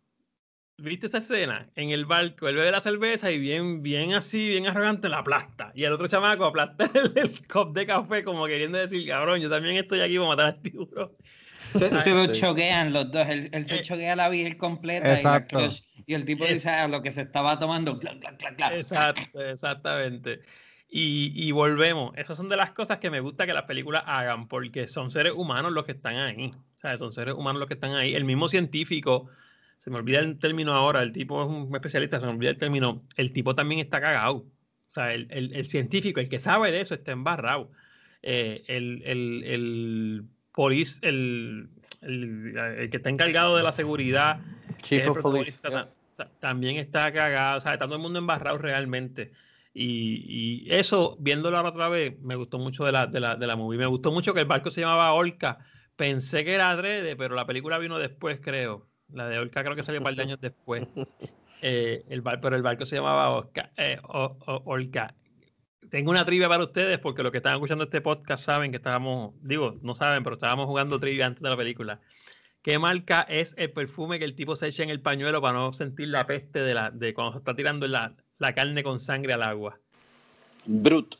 ¿viste 0.79 1.07
esa 1.07 1.19
escena? 1.19 1.69
En 1.77 1.91
el 1.91 2.05
barco, 2.05 2.49
él 2.49 2.57
bebe 2.57 2.71
la 2.71 2.81
cerveza 2.81 3.31
y 3.31 3.39
bien, 3.39 3.83
bien 3.83 4.15
así, 4.15 4.49
bien 4.49 4.67
arrogante, 4.67 5.09
la 5.09 5.19
aplasta. 5.19 5.73
Y 5.75 5.85
el 5.85 5.93
otro 5.93 6.09
chamaco 6.09 6.45
aplasta 6.45 6.91
el, 6.95 7.13
el 7.17 7.47
cop 7.47 7.75
de 7.75 7.87
café 7.87 8.25
como 8.25 8.47
queriendo 8.47 8.79
decir, 8.79 9.07
cabrón, 9.07 9.41
yo 9.41 9.51
también 9.51 9.77
estoy 9.77 10.01
aquí 10.01 10.17
para 10.17 10.29
matar 10.29 10.47
al 10.47 10.63
tiburón. 10.63 11.13
Se, 11.73 12.11
lo 12.15 12.27
choquean 12.33 12.93
los 12.93 13.11
dos. 13.11 13.27
Él, 13.29 13.67
se 13.67 13.77
eh, 13.77 13.83
choquea 13.83 14.17
la 14.17 14.29
virgen 14.29 14.57
completa 14.59 15.13
Exacto. 15.13 15.71
y, 16.07 16.15
el 16.15 16.25
tipo 16.25 16.47
dice 16.47 16.71
a 16.71 16.85
ah, 16.85 16.89
lo 16.89 17.03
que 17.03 17.13
se 17.13 17.23
estaba 17.23 17.59
tomando. 17.59 17.99
Exacto, 18.73 19.41
exactamente. 19.41 20.41
Y, 20.89 21.51
volvemos. 21.53 22.17
Esas 22.17 22.37
son 22.37 22.49
de 22.49 22.57
las 22.57 22.71
cosas 22.71 22.99
que 22.99 23.11
me 23.11 23.21
gusta 23.21 23.47
que 23.47 23.53
las 23.53 23.65
películas 23.65 24.05
hagan, 24.07 24.49
porque 24.49 24.87
son 24.87 25.11
seres 25.11 25.33
humanos 25.33 25.73
los 25.73 25.85
que 25.85 25.93
están 25.93 26.17
ahí. 26.17 26.55
O 26.77 26.79
sea, 26.79 26.97
son 26.97 27.13
seres 27.13 27.35
humanos 27.35 27.61
los 27.61 27.69
que 27.69 27.75
están 27.75 27.95
ahí. 27.95 28.15
El 28.15 28.25
mismo 28.25 28.49
científico, 28.49 29.29
se 29.87 29.91
me 29.93 29.99
olvida 29.99 30.19
el 30.19 30.37
término 30.41 30.73
ahora, 30.73 31.01
el 31.01 31.13
tipo 31.13 31.41
es 31.41 31.49
un 31.49 31.73
especialista, 31.73 32.19
se 32.19 32.27
me 32.27 32.33
olvida 32.33 32.51
el 32.51 32.59
término. 32.59 33.05
El 33.15 33.33
tipo 33.33 33.55
también 33.55 33.79
está 33.79 34.01
cagado. 34.01 34.39
O 34.39 34.91
sea, 34.91 35.15
el, 35.15 35.29
el, 35.31 35.65
científico, 35.65 36.19
el 36.19 36.29
que 36.29 36.41
sabe 36.41 36.73
de 36.73 36.81
eso, 36.81 36.95
está 36.95 37.13
embarrado. 37.13 37.71
Eh, 38.21 38.65
el, 38.67 39.01
el, 39.05 39.45
el, 39.45 40.25
el, 41.03 41.71
el, 42.03 42.91
que 42.91 42.97
está 42.97 43.11
encargado 43.11 43.57
de 43.57 43.63
la 43.63 43.71
seguridad, 43.71 44.41
también 46.41 46.79
está 46.79 47.13
cagado. 47.13 47.59
O 47.59 47.61
sea, 47.61 47.75
está 47.75 47.85
todo 47.85 47.95
el 47.95 48.03
mundo 48.03 48.19
embarrado 48.19 48.59
realmente. 48.59 49.31
Y, 49.73 50.67
eso, 50.69 51.17
viéndolo 51.21 51.65
otra 51.65 51.89
vez, 51.89 52.19
me 52.23 52.35
gustó 52.35 52.59
mucho 52.59 52.85
de 52.85 52.91
la, 52.91 53.07
de, 53.07 53.21
la, 53.21 53.37
de 53.37 53.47
la 53.47 53.55
movie. 53.55 53.79
Me 53.79 53.87
gustó 53.87 54.11
mucho 54.11 54.35
que 54.35 54.41
el 54.41 54.47
barco 54.47 54.73
se 54.73 54.81
llamaba 54.81 55.13
Orca. 55.13 55.61
Pensé 55.95 56.45
que 56.45 56.55
era 56.55 56.71
Adrede, 56.71 57.15
pero 57.15 57.37
la 57.37 57.47
película 57.47 57.79
vino 57.79 58.01
después, 58.01 58.41
creo. 58.43 58.89
La 59.13 59.29
de 59.29 59.39
Orca 59.39 59.63
creo 59.63 59.77
que 59.77 59.83
salió 59.83 60.01
un 60.01 60.05
par 60.05 60.15
de 60.15 60.23
años 60.23 60.39
después. 60.41 60.87
Eh, 61.63 62.05
el 62.09 62.23
pero 62.23 62.57
el 62.57 62.63
barco 62.63 62.85
se 62.85 62.97
llamaba 62.97 63.31
Orca, 63.31 63.71
eh, 63.77 63.99
Orca. 64.03 65.15
Tengo 65.91 66.11
una 66.11 66.25
trivia 66.25 66.49
para 66.49 66.65
ustedes 66.65 66.99
porque 66.99 67.23
los 67.23 67.31
que 67.31 67.39
están 67.39 67.55
escuchando 67.55 67.85
este 67.85 68.01
podcast 68.01 68.45
saben 68.45 68.73
que 68.73 68.79
estábamos, 68.79 69.35
digo, 69.41 69.79
no 69.83 69.95
saben, 69.95 70.25
pero 70.25 70.35
estábamos 70.35 70.67
jugando 70.67 70.99
trivia 70.99 71.27
antes 71.27 71.43
de 71.43 71.49
la 71.49 71.57
película. 71.57 72.01
¿Qué 72.63 72.81
marca 72.81 73.23
es 73.23 73.55
el 73.57 73.71
perfume 73.71 74.19
que 74.19 74.25
el 74.25 74.35
tipo 74.35 74.57
se 74.57 74.67
echa 74.67 74.83
en 74.83 74.91
el 74.91 75.01
pañuelo 75.01 75.41
para 75.41 75.57
no 75.57 75.73
sentir 75.73 76.09
la 76.09 76.27
peste 76.27 76.61
de, 76.61 76.75
la, 76.75 76.91
de 76.91 77.15
cuando 77.15 77.33
se 77.35 77.39
está 77.39 77.55
tirando 77.55 77.87
la, 77.87 78.17
la 78.39 78.55
carne 78.55 78.83
con 78.83 78.99
sangre 78.99 79.33
al 79.33 79.45
agua? 79.45 79.79
Brut. 80.65 81.15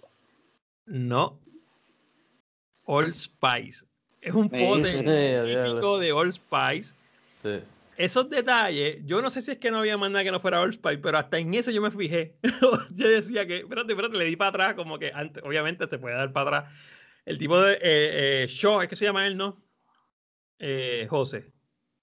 No. 0.87 1.39
Old 2.87 3.15
Spice. 3.15 3.87
Es 4.21 4.35
un 4.35 4.49
pote 4.49 5.03
típico 5.45 5.99
de 5.99 6.13
Old 6.13 6.33
Spice. 6.33 6.95
Esos 7.97 8.29
detalles, 8.29 8.99
yo 9.05 9.23
no 9.23 9.31
sé 9.31 9.43
si 9.43 9.53
es 9.53 9.59
que 9.59 9.71
no 9.71 9.79
había 9.79 9.97
más 9.97 10.11
nada 10.11 10.25
que 10.25 10.31
no 10.31 10.41
fuera 10.41 10.61
Old 10.61 10.75
Spice, 10.75 10.99
pero 10.99 11.19
hasta 11.19 11.39
en 11.39 11.55
eso 11.55 11.71
yo 11.71 11.81
me 11.81 11.91
fijé. 11.91 12.37
yo 12.93 13.09
decía 13.09 13.47
que, 13.47 13.59
espérate, 13.59 13.93
espérate, 13.93 14.17
le 14.17 14.25
di 14.25 14.37
para 14.37 14.51
atrás, 14.51 14.75
como 14.75 14.99
que 14.99 15.13
antes, 15.15 15.43
obviamente 15.45 15.89
se 15.89 15.99
puede 15.99 16.17
dar 16.17 16.33
para 16.33 16.59
atrás. 16.59 16.75
El 17.25 17.39
tipo 17.39 17.61
de 17.61 17.75
eh, 17.75 17.79
eh, 17.83 18.47
Shaw, 18.49 18.83
es 18.83 18.89
que 18.89 18.97
se 18.97 19.05
llama 19.05 19.27
él, 19.27 19.37
¿no? 19.37 19.63
Eh, 20.59 21.07
José 21.09 21.53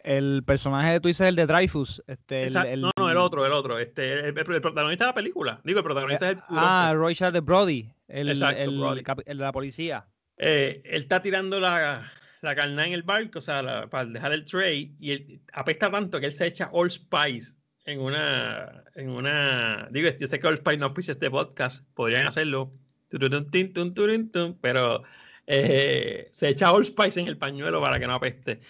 el 0.04 0.44
personaje 0.46 0.91
de 0.91 1.00
tú 1.00 1.08
dices 1.08 1.28
el 1.28 1.36
de 1.36 1.48
Dreyfus. 1.48 2.04
Este, 2.08 2.46
el, 2.46 2.82
no, 2.82 2.91
no, 2.98 3.10
el 3.10 3.18
otro, 3.18 3.46
el 3.46 3.54
otro. 3.54 3.80
Este, 3.80 4.28
el, 4.28 4.34
protagonista 4.34 5.06
de 5.06 5.10
la 5.10 5.16
película. 5.16 5.62
Digo, 5.64 5.80
el 5.80 5.86
protagonista 5.86 6.30
es 6.30 6.38
el. 6.38 6.44
Ah, 6.50 6.94
Roy 6.96 7.16
de 7.16 7.39
Brody, 7.39 7.89
el, 8.08 8.30
el, 8.30 8.38
de 8.38 9.34
la 9.36 9.52
policía. 9.52 10.06
Eh, 10.38 10.82
él 10.86 11.02
está 11.02 11.22
tirando 11.22 11.60
la, 11.60 12.12
la 12.44 12.56
carne 12.56 12.88
en 12.88 12.94
el 12.94 13.04
barco, 13.04 13.39
o 13.39 13.41
sea, 13.41 13.88
para 13.89 14.06
dejar 14.06 14.34
el 14.34 14.46
tray, 14.46 14.96
y 15.00 15.12
él 15.12 15.41
apesta 15.54 15.89
tanto 15.89 16.20
que 16.20 16.28
él 16.28 16.34
se 16.34 16.48
echa 16.48 16.70
All 16.72 16.91
Spice 16.91 17.56
en 17.86 18.00
una. 18.00 18.84
En 18.96 19.10
una 19.10 19.88
digo, 19.91 20.10
yo 20.20 20.28
sé 20.28 20.39
que 20.39 20.48
All 20.48 20.58
Spice 20.58 20.78
no 20.78 20.94
pisa 20.94 21.12
este 21.14 21.30
podcast, 21.30 21.86
podrían 21.94 22.28
hacerlo. 22.28 22.72
Pero 24.62 25.04
eh, 25.48 26.30
se 26.32 26.50
echa 26.50 26.72
All 26.72 26.86
Spice 26.86 27.20
en 27.20 27.28
el 27.28 27.38
pañuelo 27.38 27.82
para 27.82 28.00
que 28.00 28.08
no 28.08 28.14
apeste. 28.14 28.62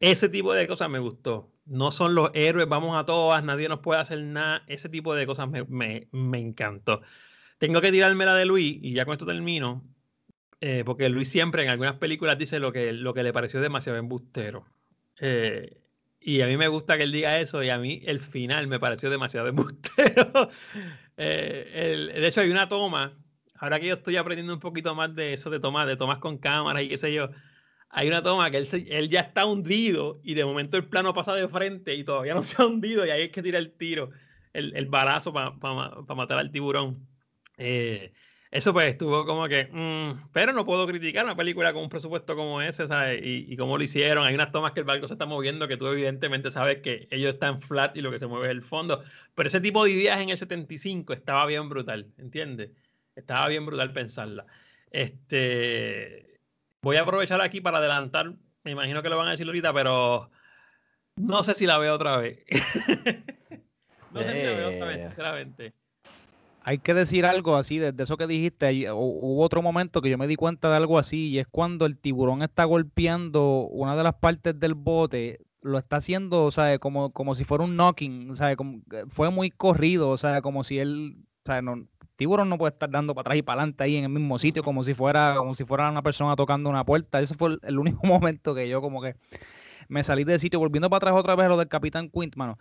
Ese 0.00 0.28
tipo 0.28 0.54
de 0.54 0.66
cosas 0.66 0.88
me 0.88 0.98
gustó. 0.98 1.52
No 1.66 1.92
son 1.92 2.14
los 2.14 2.30
héroes, 2.34 2.68
vamos 2.68 2.96
a 2.98 3.04
todas, 3.04 3.44
nadie 3.44 3.68
nos 3.68 3.80
puede 3.80 4.00
hacer 4.00 4.22
nada. 4.22 4.64
Ese 4.66 4.88
tipo 4.88 5.14
de 5.14 5.26
cosas 5.26 5.48
me, 5.68 6.08
encantó. 6.12 7.02
Tengo 7.58 7.80
que 7.80 7.92
tirarme 7.92 8.24
la 8.24 8.34
de 8.34 8.46
Luis, 8.46 8.78
y 8.80 8.94
ya 8.94 9.04
con 9.04 9.12
esto 9.12 9.26
termino, 9.26 9.84
eh, 10.60 10.82
porque 10.84 11.08
Luis 11.08 11.28
siempre 11.28 11.62
en 11.62 11.70
algunas 11.70 11.94
películas 11.94 12.36
dice 12.38 12.58
lo 12.58 12.72
que, 12.72 12.92
lo 12.92 13.14
que 13.14 13.22
le 13.22 13.32
pareció 13.32 13.60
demasiado 13.60 13.98
embustero. 13.98 14.66
Eh, 15.18 15.78
y 16.20 16.42
a 16.42 16.46
mí 16.46 16.56
me 16.58 16.68
gusta 16.68 16.98
que 16.98 17.04
él 17.04 17.12
diga 17.12 17.40
eso, 17.40 17.62
y 17.62 17.70
a 17.70 17.78
mí 17.78 18.02
el 18.04 18.20
final 18.20 18.66
me 18.66 18.78
pareció 18.78 19.08
demasiado 19.08 19.48
embustero. 19.48 20.50
Eh, 21.16 22.10
de 22.14 22.26
hecho, 22.26 22.42
hay 22.42 22.50
una 22.50 22.68
toma, 22.68 23.16
ahora 23.54 23.80
que 23.80 23.86
yo 23.86 23.94
estoy 23.94 24.16
aprendiendo 24.16 24.52
un 24.52 24.60
poquito 24.60 24.94
más 24.94 25.14
de 25.14 25.32
eso, 25.32 25.48
de 25.50 25.60
tomas, 25.60 25.86
de 25.86 25.96
tomas 25.96 26.18
con 26.18 26.38
cámaras 26.38 26.82
y 26.82 26.88
qué 26.88 26.96
sé 26.98 27.12
yo, 27.12 27.30
hay 27.88 28.08
una 28.08 28.22
toma 28.22 28.50
que 28.50 28.58
él, 28.58 28.68
él, 28.88 29.08
ya 29.08 29.20
está 29.20 29.46
hundido 29.46 30.20
y 30.22 30.34
de 30.34 30.44
momento 30.44 30.76
el 30.76 30.84
plano 30.84 31.14
pasa 31.14 31.34
de 31.34 31.48
frente 31.48 31.94
y 31.94 32.04
todavía 32.04 32.34
no 32.34 32.42
se 32.42 32.60
ha 32.62 32.66
hundido 32.66 33.04
y 33.04 33.10
ahí 33.10 33.22
es 33.22 33.30
que 33.32 33.42
tira 33.42 33.58
el 33.58 33.72
tiro, 33.72 34.10
el, 34.52 34.76
el 34.76 34.86
balazo 34.86 35.32
para 35.32 36.14
matar 36.14 36.38
al 36.38 36.52
tiburón. 36.52 37.06
Eso 38.50 38.72
pues 38.72 38.90
estuvo 38.90 39.24
como 39.24 39.46
que, 39.48 39.68
mm, 39.70 40.30
pero 40.32 40.52
no 40.52 40.64
puedo 40.64 40.86
criticar 40.86 41.24
una 41.24 41.36
película 41.36 41.72
con 41.72 41.82
un 41.82 41.88
presupuesto 41.88 42.34
como 42.36 42.60
ese, 42.62 42.88
¿sabes? 42.88 43.20
Y, 43.22 43.46
y 43.52 43.56
cómo 43.56 43.78
lo 43.78 43.84
hicieron. 43.84 44.26
Hay 44.26 44.34
unas 44.34 44.52
tomas 44.52 44.72
que 44.72 44.80
el 44.80 44.86
barco 44.86 45.06
se 45.06 45.14
está 45.14 45.26
moviendo 45.26 45.68
que 45.68 45.76
tú 45.76 45.86
evidentemente 45.86 46.50
sabes 46.50 46.80
que 46.82 47.06
ellos 47.10 47.34
están 47.34 47.62
flat 47.62 47.96
y 47.96 48.00
lo 48.00 48.10
que 48.10 48.18
se 48.18 48.26
mueve 48.26 48.46
es 48.46 48.52
el 48.52 48.62
fondo. 48.62 49.02
Pero 49.34 49.48
ese 49.48 49.60
tipo 49.60 49.84
de 49.84 49.92
ideas 49.92 50.20
en 50.20 50.30
el 50.30 50.38
75 50.38 51.12
estaba 51.12 51.46
bien 51.46 51.68
brutal, 51.68 52.08
¿entiendes? 52.18 52.70
Estaba 53.14 53.48
bien 53.48 53.66
brutal 53.66 53.92
pensarla. 53.92 54.46
Este, 54.90 56.30
Voy 56.82 56.96
a 56.96 57.02
aprovechar 57.02 57.40
aquí 57.40 57.60
para 57.60 57.78
adelantar. 57.78 58.32
Me 58.64 58.70
imagino 58.70 59.02
que 59.02 59.10
lo 59.10 59.18
van 59.18 59.28
a 59.28 59.32
decir 59.32 59.46
ahorita, 59.46 59.72
pero 59.72 60.30
no 61.16 61.44
sé 61.44 61.54
si 61.54 61.66
la 61.66 61.78
veo 61.78 61.94
otra 61.94 62.16
vez. 62.16 62.38
no 64.12 64.22
sé 64.22 64.36
si 64.36 64.42
la 64.42 64.54
veo 64.54 64.68
otra 64.76 64.86
vez, 64.86 65.02
sinceramente. 65.02 65.74
Hay 66.62 66.78
que 66.78 66.94
decir 66.94 67.24
algo 67.24 67.56
así, 67.56 67.78
desde 67.78 68.02
eso 68.02 68.16
que 68.16 68.26
dijiste, 68.26 68.90
hubo 68.92 69.42
otro 69.42 69.62
momento 69.62 70.02
que 70.02 70.10
yo 70.10 70.18
me 70.18 70.26
di 70.26 70.36
cuenta 70.36 70.68
de 70.68 70.76
algo 70.76 70.98
así, 70.98 71.28
y 71.28 71.38
es 71.38 71.46
cuando 71.46 71.86
el 71.86 71.96
tiburón 71.96 72.42
está 72.42 72.64
golpeando 72.64 73.66
una 73.68 73.96
de 73.96 74.02
las 74.02 74.14
partes 74.14 74.58
del 74.60 74.74
bote, 74.74 75.40
lo 75.62 75.78
está 75.78 75.96
haciendo, 75.96 76.44
o 76.44 76.50
sea, 76.50 76.78
como, 76.78 77.10
como 77.12 77.34
si 77.34 77.44
fuera 77.44 77.64
un 77.64 77.76
knocking, 77.76 78.30
o 78.30 78.36
sea, 78.36 78.56
como, 78.56 78.80
fue 79.08 79.30
muy 79.30 79.50
corrido, 79.50 80.10
o 80.10 80.16
sea, 80.16 80.42
como 80.42 80.64
si 80.64 80.78
él, 80.78 81.16
sea, 81.44 81.62
no, 81.62 81.86
tiburón 82.20 82.50
no 82.50 82.58
puede 82.58 82.72
estar 82.72 82.90
dando 82.90 83.14
para 83.14 83.22
atrás 83.22 83.38
y 83.38 83.42
para 83.42 83.62
adelante 83.62 83.82
ahí 83.82 83.96
en 83.96 84.04
el 84.04 84.10
mismo 84.10 84.38
sitio 84.38 84.62
como 84.62 84.84
si 84.84 84.92
fuera 84.92 85.36
como 85.38 85.54
si 85.54 85.64
fuera 85.64 85.90
una 85.90 86.02
persona 86.02 86.36
tocando 86.36 86.68
una 86.68 86.84
puerta. 86.84 87.18
Ese 87.18 87.32
fue 87.32 87.56
el, 87.62 87.78
único 87.78 88.00
momento 88.06 88.54
que 88.54 88.68
yo 88.68 88.82
como 88.82 89.00
que 89.00 89.14
me 89.88 90.02
salí 90.02 90.24
del 90.24 90.38
sitio 90.38 90.58
volviendo 90.58 90.90
para 90.90 90.98
atrás 90.98 91.14
otra 91.18 91.34
vez 91.34 91.48
lo 91.48 91.56
del 91.56 91.68
Capitán 91.68 92.10
Quint, 92.10 92.36
mano. 92.36 92.58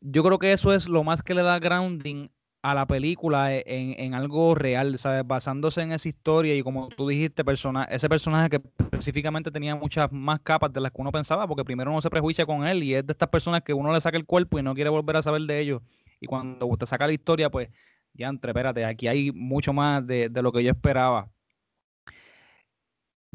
Yo 0.00 0.22
creo 0.22 0.38
que 0.38 0.52
eso 0.52 0.72
es 0.72 0.88
lo 0.88 1.04
más 1.04 1.22
que 1.22 1.34
le 1.34 1.42
da 1.42 1.58
grounding 1.58 2.30
a 2.64 2.72
la 2.72 2.86
película 2.86 3.54
e, 3.54 3.62
en, 3.66 4.14
algo 4.14 4.54
real, 4.54 4.96
¿sabes? 4.96 5.26
Basándose 5.26 5.82
en 5.82 5.92
esa 5.92 6.08
historia 6.08 6.56
y 6.56 6.62
como 6.62 6.88
tú 6.88 7.06
dijiste, 7.06 7.44
persona, 7.44 7.84
ese 7.84 8.08
personaje 8.08 8.48
que 8.48 8.62
específicamente 8.78 9.50
tenía 9.50 9.74
muchas 9.76 10.10
más 10.10 10.40
capas 10.40 10.72
de 10.72 10.80
las 10.80 10.90
que 10.90 11.02
uno 11.02 11.12
pensaba, 11.12 11.46
porque 11.46 11.62
primero 11.62 11.90
uno 11.90 12.00
se 12.00 12.08
prejuicia 12.08 12.46
con 12.46 12.66
él 12.66 12.82
y 12.82 12.94
es 12.94 13.06
de 13.06 13.12
estas 13.12 13.28
personas 13.28 13.60
que 13.60 13.74
uno 13.74 13.92
le 13.92 14.00
saca 14.00 14.16
el 14.16 14.24
cuerpo 14.24 14.58
y 14.58 14.62
no 14.62 14.74
quiere 14.74 14.88
volver 14.88 15.16
a 15.16 15.22
saber 15.22 15.42
de 15.42 15.60
ellos. 15.60 15.82
Y 16.20 16.26
cuando 16.26 16.64
usted 16.64 16.86
saca 16.86 17.06
la 17.06 17.12
historia, 17.12 17.50
pues 17.50 17.68
ya, 18.14 18.28
entre, 18.28 18.52
espérate, 18.52 18.82
aquí 18.86 19.08
hay 19.08 19.30
mucho 19.30 19.74
más 19.74 20.06
de, 20.06 20.30
lo 20.32 20.50
que 20.50 20.64
yo 20.64 20.70
esperaba. 20.70 21.28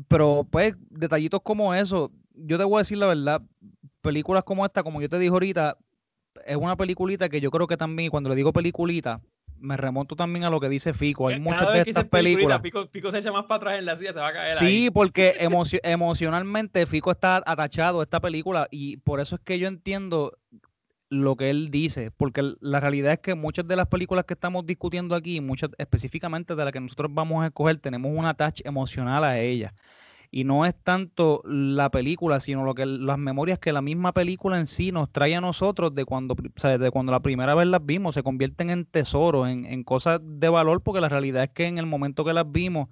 pero 0.08 0.48
pues 0.50 0.74
detallitos 0.90 1.42
como 1.44 1.76
eso, 1.76 2.12
yo 2.34 2.58
te 2.58 2.64
voy 2.64 2.78
a 2.78 2.80
decir 2.80 2.98
la 2.98 3.06
verdad, 3.06 3.44
películas 4.02 4.44
como 4.44 4.66
esta, 4.66 4.82
como 4.82 5.02
yo 5.02 5.10
te 5.10 5.20
dije 5.20 5.32
ahorita, 5.32 5.78
es 6.46 6.58
una 6.58 6.76
peliculita 6.76 7.30
que 7.30 7.42
yo 7.42 7.52
creo 7.52 7.68
que 7.68 7.78
también, 7.78 8.10
cuando 8.10 8.30
le 8.30 8.36
digo 8.36 8.54
peliculita, 8.54 9.22
me 9.60 9.78
remonto 9.78 10.16
también 10.16 10.46
a 10.46 10.50
lo 10.50 10.60
que 10.60 10.70
dice 10.70 10.94
Fico. 10.94 11.28
Hay 11.28 11.40
muchas 11.40 11.74
de 11.74 11.82
estas 11.82 12.06
películas. 12.06 12.62
Fico, 12.62 13.12
se 13.12 13.20
echa 13.20 13.32
más 13.32 13.46
para 13.46 13.58
atrás 13.58 13.80
en 13.80 13.86
la 13.86 13.96
silla, 13.96 14.14
se 14.14 14.20
va 14.20 14.30
a 14.30 14.34
caer. 14.34 14.58
Sí, 14.58 14.90
porque 14.92 15.36
emocionalmente 15.84 16.86
Fico 16.86 17.12
está 17.12 17.44
atachado 17.46 18.00
a 18.00 18.04
esta 18.04 18.20
película 18.20 18.68
y 18.72 18.98
por 18.98 19.20
eso 19.20 19.36
es 19.36 19.42
que 19.42 19.60
yo 19.60 19.68
entiendo 19.68 20.38
lo 21.10 21.36
que 21.36 21.50
él 21.50 21.72
dice, 21.72 22.12
porque 22.12 22.54
la 22.62 22.80
realidad 22.80 23.14
es 23.14 23.20
que 23.20 23.34
muchas 23.34 23.68
de 23.68 23.76
las 23.76 23.88
películas 23.88 24.26
que 24.26 24.36
estamos 24.36 24.66
discutiendo 24.66 25.16
aquí, 25.16 25.42
muchas 25.42 25.72
específicamente 25.80 26.56
de 26.56 26.64
las 26.64 26.72
que 26.72 26.80
nosotros 26.80 27.12
vamos 27.12 27.44
a 27.44 27.48
escoger, 27.48 27.80
tenemos 27.80 28.12
un 28.16 28.26
attach 28.26 28.62
emocional 28.64 29.24
a 29.24 29.40
ellas 29.40 29.74
y 30.32 30.44
no 30.44 30.66
es 30.66 30.76
tanto 30.76 31.42
la 31.46 31.90
película, 31.90 32.40
sino 32.40 32.64
lo 32.64 32.76
que 32.76 32.86
las 32.86 33.18
memorias 33.18 33.58
que 33.58 33.74
la 33.74 33.82
misma 33.82 34.14
película 34.14 34.60
en 34.60 34.68
sí 34.68 34.92
nos 34.92 35.12
trae 35.12 35.36
a 35.36 35.42
nosotros 35.42 35.96
de 35.96 36.06
cuando, 36.06 36.36
de 36.36 36.92
cuando 36.92 37.12
la 37.12 37.22
primera 37.22 37.56
vez 37.56 37.68
las 37.68 37.84
vimos, 37.84 38.14
se 38.14 38.22
convierten 38.24 38.70
en 38.70 38.86
tesoros, 38.86 39.50
en, 39.50 39.84
cosas 39.84 40.20
de 40.24 40.50
valor, 40.50 40.84
porque 40.84 41.02
la 41.02 41.10
realidad 41.10 41.44
es 41.44 41.50
que 41.50 41.66
en 41.66 41.80
el 41.80 41.88
momento 41.88 42.24
que 42.26 42.34
las 42.34 42.52
vimos 42.52 42.90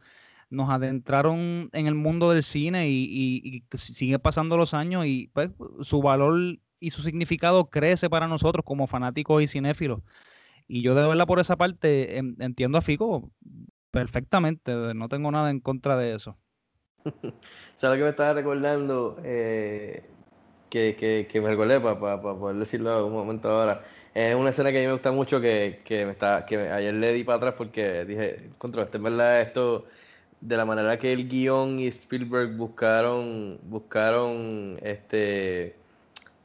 nos 0.49 0.69
adentraron 0.71 1.69
en 1.73 1.87
el 1.87 1.95
mundo 1.95 2.31
del 2.31 2.43
cine 2.43 2.89
y, 2.89 3.63
sigue 3.75 4.17
pasando 4.17 4.57
los 4.57 4.73
años 4.73 5.05
y 5.05 5.29
pues, 5.33 5.51
su 5.81 6.01
valor 6.01 6.57
y 6.79 6.89
su 6.91 7.01
significado 7.01 7.69
crece 7.69 8.09
para 8.09 8.27
nosotros 8.27 8.63
como 8.65 8.87
fanáticos 8.87 9.43
y 9.43 9.47
cinéfilos. 9.47 10.01
Y 10.67 10.81
yo 10.81 10.95
de 10.95 11.07
verdad 11.07 11.27
por 11.27 11.39
esa 11.39 11.55
parte 11.55 12.17
entiendo 12.17 12.77
a 12.77 12.81
Fico 12.81 13.31
perfectamente, 13.91 14.73
no 14.95 15.09
tengo 15.09 15.31
nada 15.31 15.51
en 15.51 15.59
contra 15.59 15.97
de 15.97 16.15
eso. 16.15 16.37
¿Sabes 17.75 17.97
lo 17.97 18.01
que 18.01 18.03
me 18.03 18.09
estaba 18.09 18.33
recordando? 18.33 19.19
Eh, 19.23 20.03
que, 20.69 21.27
que, 21.29 21.41
me 21.41 21.49
recordé 21.49 21.79
para 21.79 22.21
poder 22.21 22.57
decirlo 22.57 23.05
un 23.05 23.13
momento 23.13 23.49
ahora. 23.49 23.81
Es 24.13 24.35
una 24.35 24.49
escena 24.49 24.71
que 24.71 24.79
a 24.79 24.81
mí 24.81 24.87
me 24.87 24.93
gusta 24.93 25.11
mucho 25.11 25.39
que, 25.39 25.81
que 25.85 26.05
me 26.05 26.11
está, 26.11 26.45
que 26.45 26.57
ayer 26.57 26.93
le 26.93 27.13
di 27.13 27.23
para 27.23 27.37
atrás 27.37 27.53
porque 27.57 28.03
dije, 28.05 28.49
contra 28.57 28.83
es 28.83 29.01
verdad 29.01 29.41
esto, 29.41 29.85
de 30.41 30.57
la 30.57 30.65
manera 30.65 30.97
que 30.97 31.13
el 31.13 31.27
guion 31.27 31.79
y 31.79 31.87
Spielberg 31.87 32.55
buscaron, 32.57 33.59
buscaron 33.63 34.77
este 34.81 35.75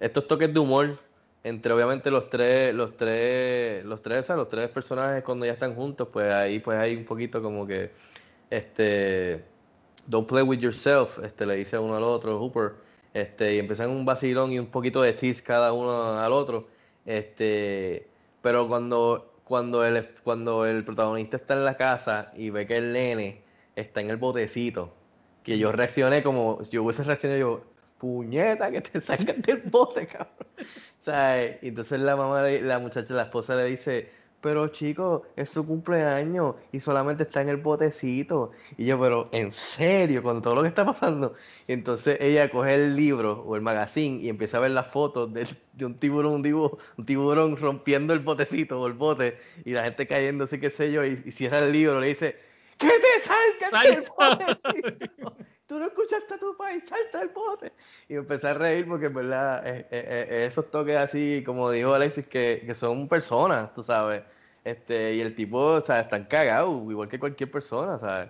estos 0.00 0.26
toques 0.26 0.52
de 0.52 0.60
humor 0.60 0.98
entre 1.44 1.72
obviamente 1.72 2.10
los 2.10 2.28
tres, 2.30 2.74
los 2.74 2.96
tres, 2.96 3.84
los 3.84 4.02
tres, 4.02 4.28
los 4.28 4.48
tres 4.48 4.68
personajes 4.70 5.24
cuando 5.24 5.46
ya 5.46 5.52
están 5.52 5.74
juntos, 5.74 6.08
pues 6.12 6.32
ahí 6.32 6.60
pues 6.60 6.78
hay 6.78 6.96
un 6.96 7.04
poquito 7.04 7.42
como 7.42 7.66
que 7.66 7.90
este 8.50 9.44
Don't 10.07 10.26
play 10.26 10.42
with 10.42 10.59
yourself, 10.59 11.18
este, 11.22 11.46
le 11.46 11.57
dice 11.57 11.78
uno 11.78 11.96
al 11.96 12.03
otro, 12.03 12.38
Hooper, 12.38 12.74
este, 13.14 13.55
y 13.55 13.59
empiezan 13.59 13.90
un 13.90 14.05
vacilón 14.05 14.53
y 14.53 14.59
un 14.59 14.66
poquito 14.66 15.03
de 15.03 15.12
tease 15.12 15.42
cada 15.42 15.72
uno 15.72 16.18
al 16.18 16.32
otro, 16.32 16.68
este, 17.07 18.09
pero 18.42 18.68
cuando, 18.68 19.32
cuando, 19.44 19.84
el, 19.84 20.09
cuando 20.24 20.66
el 20.66 20.84
protagonista 20.84 21.36
está 21.36 21.55
en 21.55 21.64
la 21.64 21.76
casa 21.76 22.32
y 22.36 22.50
ve 22.50 22.66
que 22.66 22.76
el 22.76 22.92
nene 22.92 23.42
está 23.76 24.00
en 24.00 24.11
el 24.11 24.16
botecito, 24.16 24.92
que 25.42 25.59
yo 25.59 25.72
reaccioné 25.72 26.22
como, 26.22 26.62
yo 26.70 26.82
hubiese 26.84 27.05
reaccionado 27.05 27.40
yo, 27.40 27.64
puñeta, 27.98 28.70
que 28.70 28.80
te 28.80 29.00
salgan 29.00 29.40
del 29.42 29.62
bote, 29.62 30.07
cabrón. 30.07 30.48
O 31.03 31.05
sea, 31.05 31.42
entonces 31.44 31.98
la 31.98 32.14
mamá, 32.14 32.42
la 32.42 32.78
muchacha, 32.78 33.12
la 33.14 33.24
esposa 33.24 33.57
le 33.57 33.64
dice, 33.64 34.09
pero 34.43 34.68
chico, 34.68 35.22
es 35.36 35.51
su 35.51 35.64
cumpleaños 35.64 36.57
y 36.72 36.80
solamente 36.80 37.22
está 37.22 37.40
en 37.40 37.49
el 37.49 37.59
botecito. 37.59 38.51
Y 38.76 38.86
yo, 38.86 39.01
pero 39.01 39.28
en 39.32 39.53
serio, 39.53 40.22
con 40.22 40.43
todo 40.43 40.57
lo 40.57 40.62
que 40.62 40.68
está 40.68 40.84
pasando. 40.84 41.34
Y 41.68 41.72
entonces 41.72 42.18
ella 42.20 42.51
coge 42.51 42.74
el 42.74 42.97
libro 42.97 43.45
o 43.47 43.55
el 43.55 43.62
magazine 43.62 44.20
y 44.20 44.28
empieza 44.28 44.59
a 44.59 44.61
ver 44.61 44.72
las 44.72 44.88
fotos 44.88 45.32
de, 45.32 45.47
un 45.86 45.95
tiburón, 45.95 46.32
un 46.34 46.43
dibujo, 46.43 46.78
un 46.99 47.07
tiburón 47.07 47.57
rompiendo 47.57 48.12
el 48.12 48.18
botecito 48.18 48.80
o 48.80 48.86
el 48.88 48.95
bote 48.95 49.38
y 49.64 49.70
la 49.70 49.84
gente 49.84 50.07
cayendo, 50.09 50.45
así 50.45 50.59
que 50.59 50.70
sé 50.70 50.90
yo, 50.90 51.05
y, 51.05 51.16
cierra 51.30 51.61
el 51.61 51.72
libro, 51.72 52.01
le 52.01 52.09
dice, 52.09 52.36
¡que 52.78 52.88
te 52.88 53.70
salgas 53.70 53.84
del 53.84 54.05
botecito! 54.18 55.36
Tú 55.72 55.78
no 55.78 55.86
escuchaste 55.86 56.34
a 56.34 56.38
tu 56.38 56.54
país, 56.54 56.84
salta 56.86 57.20
del 57.20 57.30
bote. 57.30 57.72
Y 58.06 58.16
empecé 58.16 58.48
a 58.48 58.52
reír 58.52 58.86
porque 58.86 59.06
en 59.06 59.14
verdad 59.14 59.66
eh, 59.66 59.86
eh, 59.90 60.28
eh, 60.30 60.44
esos 60.46 60.70
toques 60.70 60.98
así, 60.98 61.42
como 61.46 61.70
dijo 61.70 61.94
Alexis, 61.94 62.26
que, 62.26 62.62
que 62.66 62.74
son 62.74 63.08
personas, 63.08 63.72
tú 63.72 63.82
sabes 63.82 64.22
este, 64.64 65.14
y 65.14 65.22
el 65.22 65.34
tipo, 65.34 65.58
o 65.58 65.80
sea, 65.80 66.00
están 66.00 66.24
cagados, 66.24 66.74
igual 66.90 67.08
que 67.08 67.18
cualquier 67.18 67.50
persona, 67.50 67.98
¿sabes? 67.98 68.28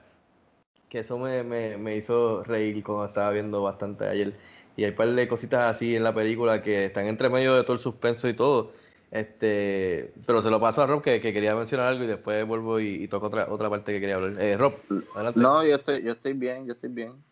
Que 0.88 1.01
eso 1.01 1.18
me, 1.18 1.43
me, 1.43 1.76
me 1.78 1.97
hizo 1.97 2.45
reír 2.45 2.80
cuando 2.84 3.07
estaba 3.07 3.32
viendo 3.32 3.61
bastante 3.61 4.07
ayer. 4.07 4.34
Y 4.76 4.84
hay 4.84 4.90
un 4.90 4.97
par 4.97 5.11
de 5.11 5.26
cositas 5.26 5.68
así 5.68 5.97
en 5.97 6.05
la 6.05 6.14
película 6.14 6.62
que 6.62 6.84
están 6.84 7.07
entre 7.07 7.28
medio 7.28 7.57
de 7.57 7.64
todo 7.64 7.72
el 7.72 7.80
suspenso 7.80 8.28
y 8.28 8.34
todo. 8.34 8.70
Este, 9.11 10.12
pero 10.26 10.43
se 10.43 10.49
lo 10.49 10.61
paso 10.61 10.80
a 10.80 10.86
Rob 10.86 11.03
que, 11.03 11.20
que 11.20 11.32
quería 11.32 11.57
mencionar 11.57 11.88
algo 11.88 12.05
y 12.05 12.07
después 12.07 12.47
vuelvo 12.47 12.78
y, 12.78 13.09
toco 13.09 13.26
otra, 13.26 13.49
otra 13.51 13.68
parte 13.68 13.93
que 13.93 13.99
quería 13.99 14.14
hablar. 14.14 14.61
Rob, 14.61 14.74
adelante. 15.16 15.40
No, 15.40 15.66
yo 15.66 15.74
estoy, 15.74 16.05
yo 16.05 16.12
estoy 16.12 16.34
bien, 16.34 16.66
yo 16.66 16.72
estoy 16.74 16.90
bien. 16.90 17.32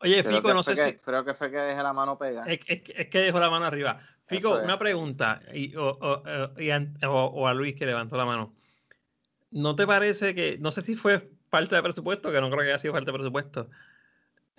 Oye, 0.00 0.22
Fico, 0.22 0.54
no 0.54 0.62
sé 0.62 0.76
si. 0.76 0.94
Creo 1.04 1.24
que 1.24 1.34
fue 1.34 1.50
que 1.50 1.56
dejé 1.56 1.82
la 1.82 1.92
mano 1.92 2.18
pegada. 2.18 2.46
Es, 2.46 2.60
es, 2.66 3.08
que 3.08 3.18
dejó 3.18 3.40
la 3.40 3.50
mano 3.50 3.64
arriba. 3.66 4.00
Fico, 4.26 4.58
una 4.58 4.78
pregunta, 4.78 5.40
y, 5.54 5.74
o, 5.76 5.88
o, 5.88 7.46
a 7.46 7.54
Luis 7.54 7.74
que 7.74 7.86
levantó 7.86 8.16
la 8.16 8.26
mano. 8.26 8.54
¿No 9.50 9.74
te 9.74 9.86
parece 9.86 10.34
que, 10.34 10.58
no 10.58 10.70
sé 10.70 10.82
si 10.82 10.94
fue 10.94 11.30
falta 11.48 11.76
de 11.76 11.82
presupuesto, 11.82 12.30
que 12.30 12.40
no 12.40 12.50
creo 12.50 12.60
que 12.62 12.68
haya 12.68 12.78
sido 12.78 12.92
falta 12.92 13.10
de 13.10 13.18
presupuesto, 13.18 13.70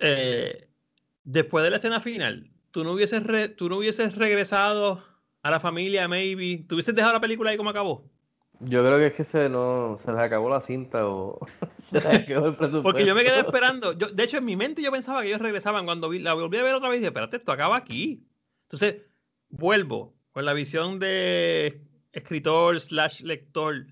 eh, 0.00 0.68
después 1.22 1.62
de 1.62 1.70
la 1.70 1.76
escena 1.76 2.00
final, 2.00 2.50
tú 2.72 2.82
no 2.82 2.92
hubieses, 2.92 3.22
tú 3.56 3.68
no 3.68 3.76
hubieses 3.76 4.16
regresado 4.16 5.04
a 5.42 5.50
la 5.52 5.60
familia, 5.60 6.08
maybe, 6.08 6.64
¿tú 6.68 6.74
hubieses 6.74 6.94
dejado 6.94 7.14
la 7.14 7.20
película 7.20 7.50
ahí 7.50 7.56
como 7.56 7.70
acabó? 7.70 8.10
Yo 8.60 8.80
creo 8.80 8.98
que 8.98 9.06
es 9.06 9.14
que 9.14 9.24
se, 9.24 9.48
no, 9.48 9.96
se 10.04 10.12
les 10.12 10.20
acabó 10.20 10.50
la 10.50 10.60
cinta 10.60 11.06
o 11.06 11.38
se 11.76 11.96
les 11.96 12.04
acabó 12.28 12.48
el 12.48 12.56
presupuesto. 12.56 12.82
Porque 12.82 13.06
yo 13.06 13.14
me 13.14 13.24
quedé 13.24 13.40
esperando. 13.40 13.96
Yo, 13.96 14.08
de 14.08 14.22
hecho, 14.22 14.36
en 14.36 14.44
mi 14.44 14.54
mente 14.56 14.82
yo 14.82 14.92
pensaba 14.92 15.22
que 15.22 15.28
ellos 15.28 15.40
regresaban. 15.40 15.86
Cuando 15.86 16.12
la 16.12 16.34
volví 16.34 16.58
a 16.58 16.62
ver 16.62 16.74
otra 16.74 16.90
vez, 16.90 16.98
dije, 16.98 17.08
espérate, 17.08 17.38
esto 17.38 17.52
acaba 17.52 17.76
aquí. 17.76 18.26
Entonces, 18.64 19.02
vuelvo 19.48 20.14
con 20.32 20.44
la 20.44 20.52
visión 20.52 20.98
de 20.98 21.82
escritor 22.12 22.78
slash 22.78 23.22
lector. 23.22 23.86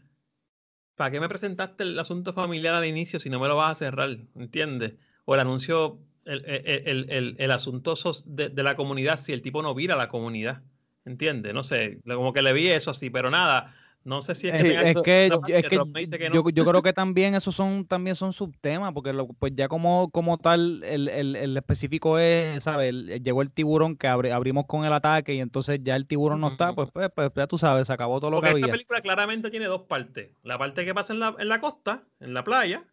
¿Para 0.97 1.13
qué 1.13 1.21
me 1.21 1.29
presentaste 1.29 1.85
el 1.85 1.99
asunto 1.99 2.33
familiar 2.35 2.75
al 2.75 2.85
inicio 2.85 3.21
si 3.21 3.31
no 3.31 3.41
me 3.41 3.49
lo 3.49 3.57
vas 3.57 3.73
a 3.73 3.75
cerrar? 3.75 4.19
¿Entiendes? 4.35 4.95
O 5.25 5.35
el 5.35 5.41
anuncio, 5.41 5.99
el, 6.25 6.45
el, 6.45 7.11
el, 7.11 7.37
el 7.39 7.51
asunto 7.53 7.95
de, 8.27 8.49
de, 8.49 8.63
la 8.63 8.77
comunidad 8.77 9.17
si 9.17 9.33
el 9.33 9.41
tipo 9.41 9.63
no 9.63 9.75
vira 9.75 9.95
a 9.95 9.99
la 9.99 10.09
comunidad. 10.09 10.63
¿Entiendes? 11.07 11.55
No 11.55 11.65
sé, 11.65 12.01
como 12.05 12.35
que 12.35 12.43
le 12.43 12.53
vi 12.53 12.69
eso 12.69 12.91
así, 12.91 13.09
pero 13.09 13.31
nada 13.31 13.75
no 14.09 14.23
sé 14.23 14.35
si 14.35 14.49
es 14.49 14.63
que, 14.63 14.91
es 14.91 14.97
que, 15.05 16.31
yo, 16.33 16.49
yo, 16.49 16.65
creo 16.65 16.83
que 16.83 16.95
también 16.95 17.35
esos 17.35 17.55
son 17.55 17.87
también 17.87 18.17
son 18.17 18.33
subtemas, 18.33 18.95
porque 18.95 19.13
pues 19.39 19.53
ya 19.55 19.69
como, 19.69 20.11
como 20.11 20.39
tal 20.39 20.83
el, 20.83 21.09
el, 21.09 21.37
el 21.37 21.57
específico 21.57 22.19
es, 22.19 22.63
¿sabes? 22.63 22.95
llegó 23.23 23.43
el 23.43 23.51
tiburón 23.51 23.97
que 23.97 24.09
abrimos 24.09 24.65
con 24.67 24.87
el 24.87 24.95
ataque 24.95 25.35
y 25.35 25.41
entonces 25.41 25.81
ya 25.83 25.95
el 25.95 26.07
tiburón 26.07 26.41
no 26.41 26.49
está, 26.49 26.75
pues, 26.75 26.91
pues, 26.91 27.11
pues, 27.15 27.31
ya 27.37 27.47
tú 27.47 27.59
sabes, 27.59 27.87
se 27.87 27.93
acabó 27.93 28.19
todo 28.19 28.31
lo 28.31 28.41
que 28.41 28.49
había. 28.49 28.65
Esta 28.65 28.73
película 28.73 29.01
claramente 29.03 29.51
tiene 29.51 29.67
dos 29.67 29.83
partes. 29.83 30.31
La 30.43 30.57
parte 30.57 30.87
que 30.87 30.95
pasa 30.95 31.13
en 31.13 31.21
la, 31.21 31.37
en 31.39 31.49
la 31.49 31.61
costa, 31.61 32.05
en 32.21 32.33
la 32.33 32.45
playa, 32.45 32.85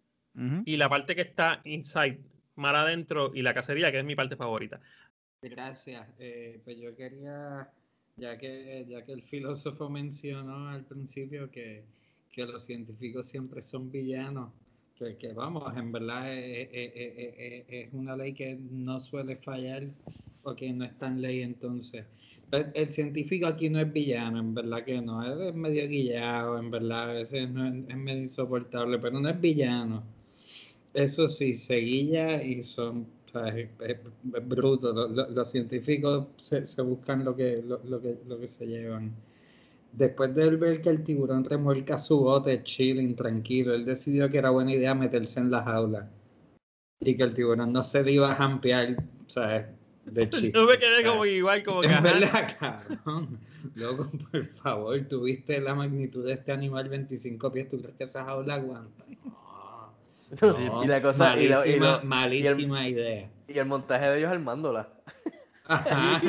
y 0.66 0.76
la 0.76 0.90
parte 0.90 1.16
que 1.16 1.22
está 1.22 1.62
inside, 1.64 2.20
mar 2.56 2.76
adentro 2.76 3.32
y 3.34 3.42
la 3.42 3.54
cacería, 3.54 3.90
que 3.90 4.00
es 4.00 4.06
mi 4.06 4.16
parte 4.16 4.36
favorita. 4.36 4.82
Gracias. 5.42 6.06
Eh, 6.20 6.60
pues 6.66 6.78
yo 6.78 6.94
quería 6.94 7.70
ya 8.18 8.38
que, 8.38 8.86
ya 8.88 9.04
que 9.04 9.12
el 9.12 9.22
filósofo 9.24 9.90
mencionó 9.90 10.70
al 10.70 10.86
principio 10.86 11.50
que, 11.52 11.84
los 12.38 12.66
científicos 12.66 13.28
siempre 13.28 13.62
son 13.62 13.90
villanos, 13.90 14.52
que, 14.98 15.32
vamos, 15.34 15.76
en 15.78 15.92
verdad 15.92 16.34
es, 16.34 17.94
una 17.94 18.16
ley 18.18 18.34
que 18.34 18.58
no 18.72 19.00
suele 19.00 19.38
fallar 19.38 19.88
porque 20.44 20.72
no 20.74 20.84
es 20.84 20.98
tan 20.98 21.22
ley 21.22 21.42
entonces. 21.42 22.06
El, 22.52 22.92
científico 22.92 23.48
aquí 23.48 23.70
no 23.70 23.80
es 23.80 23.92
villano, 23.92 24.40
en 24.40 24.54
verdad 24.54 24.84
que 24.84 25.02
no, 25.02 25.48
es 25.48 25.56
medio 25.56 25.88
guillado, 25.88 26.60
en 26.60 26.72
verdad, 26.72 27.12
a 27.12 27.14
veces 27.14 27.50
no 27.50 27.68
es, 27.68 27.74
es 27.88 27.98
medio 27.98 28.24
insoportable, 28.24 29.00
pero 29.00 29.20
no 29.20 29.30
es 29.30 29.40
villano. 29.40 30.04
Eso 30.94 31.28
sí, 31.30 31.54
se 31.54 31.78
guilla 31.78 32.44
y 32.44 32.64
son 32.64 33.08
es, 33.46 33.98
bruto. 34.44 34.94
Los, 34.94 35.52
científicos 35.52 36.28
se, 36.42 36.82
buscan 36.82 37.24
lo 37.24 37.36
que, 37.36 37.64
lo, 37.64 38.02
que, 38.02 38.18
lo 38.28 38.40
que 38.40 38.48
se 38.48 38.66
llevan. 38.66 39.14
Después 39.92 40.36
de 40.36 40.50
ver 40.58 40.82
que 40.82 40.90
el 40.90 41.04
tiburón 41.04 41.46
remolca 41.46 41.98
su 41.98 42.20
bote 42.20 42.64
chilling, 42.64 43.16
tranquilo, 43.16 43.74
él 43.74 43.86
decidió 43.86 44.30
que 44.30 44.40
era 44.40 44.50
buena 44.50 44.74
idea 44.74 44.94
meterse 44.94 45.40
en 45.40 45.52
la 45.52 45.64
jaula. 45.64 46.10
Y 47.00 47.16
que 47.16 47.24
el 47.24 47.34
tiburón 47.34 47.72
no 47.72 47.84
se 47.84 48.10
iba 48.12 48.32
a 48.32 48.36
jampear, 48.36 48.98
¿sabes? 49.28 49.68
De 50.06 50.30
chiste. 50.30 50.52
Yo 50.54 50.66
me 50.66 50.78
quedé 50.78 51.04
como 51.04 51.26
igual, 51.26 51.64
como 51.64 51.82
que. 51.82 51.88
verdad, 51.88 52.58
cabrón. 52.60 53.40
Loco, 53.76 54.12
por 54.32 54.46
favor, 54.48 55.00
tuviste 55.08 55.60
la 55.62 55.74
magnitud 55.74 56.26
de 56.26 56.34
este 56.34 56.52
animal 56.52 56.90
25 56.90 57.52
pies, 57.52 57.70
¿tú 57.70 57.80
crees 57.80 57.96
que 57.96 58.04
esa 58.04 58.26
jaula 58.26 58.56
aguanta? 58.56 59.06
Y 60.84 60.88
la 60.88 61.02
cosa, 61.02 61.36
malísima, 61.36 62.02
malísima 62.04 62.88
idea. 62.88 63.30
Y 63.48 63.60
el 63.60 63.66
montaje 63.66 64.10
de 64.10 64.18
ellos 64.20 64.32
armándola. 64.32 64.90
Ajá, 65.66 66.22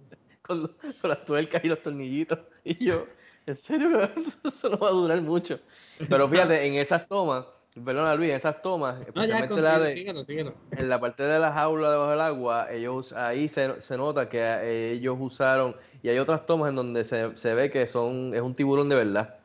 con, 0.42 0.70
con, 1.00 1.10
las 1.10 1.24
tuercas 1.24 1.64
y 1.64 1.68
los 1.68 1.82
tornillitos. 1.82 2.38
Y 2.64 2.84
yo, 2.84 3.04
en 3.46 3.54
serio, 3.54 4.00
eso, 4.44 4.68
no 4.68 4.78
va 4.78 4.88
a 4.88 4.92
durar 4.92 5.20
mucho. 5.20 5.60
Pero 6.08 6.28
fíjate, 6.28 6.66
en 6.66 6.74
esas 6.74 7.06
tomas, 7.06 7.46
perdona 7.84 8.14
Luis, 8.14 8.30
en 8.30 8.36
esas 8.36 8.62
tomas, 8.62 9.00
especialmente 9.06 9.60
la 9.60 9.78
de, 9.78 10.52
en 10.72 10.88
la 10.88 11.00
parte 11.00 11.22
de 11.22 11.38
la 11.38 11.52
jaula 11.52 11.90
debajo 11.90 12.10
del 12.10 12.20
agua, 12.20 12.72
ellos 12.72 13.12
ahí 13.12 13.48
se, 13.48 13.80
se 13.82 13.96
nota 13.96 14.28
que 14.28 14.38
eh, 14.40 14.92
ellos 14.92 15.16
usaron, 15.18 15.76
y 16.02 16.08
hay 16.08 16.18
otras 16.18 16.46
tomas 16.46 16.70
en 16.70 16.76
donde 16.76 17.04
se, 17.04 17.36
se 17.36 17.54
ve 17.54 17.70
que 17.70 17.86
son, 17.86 18.32
es 18.34 18.40
un 18.40 18.54
tiburón 18.54 18.88
de 18.88 18.96
verdad 18.96 19.38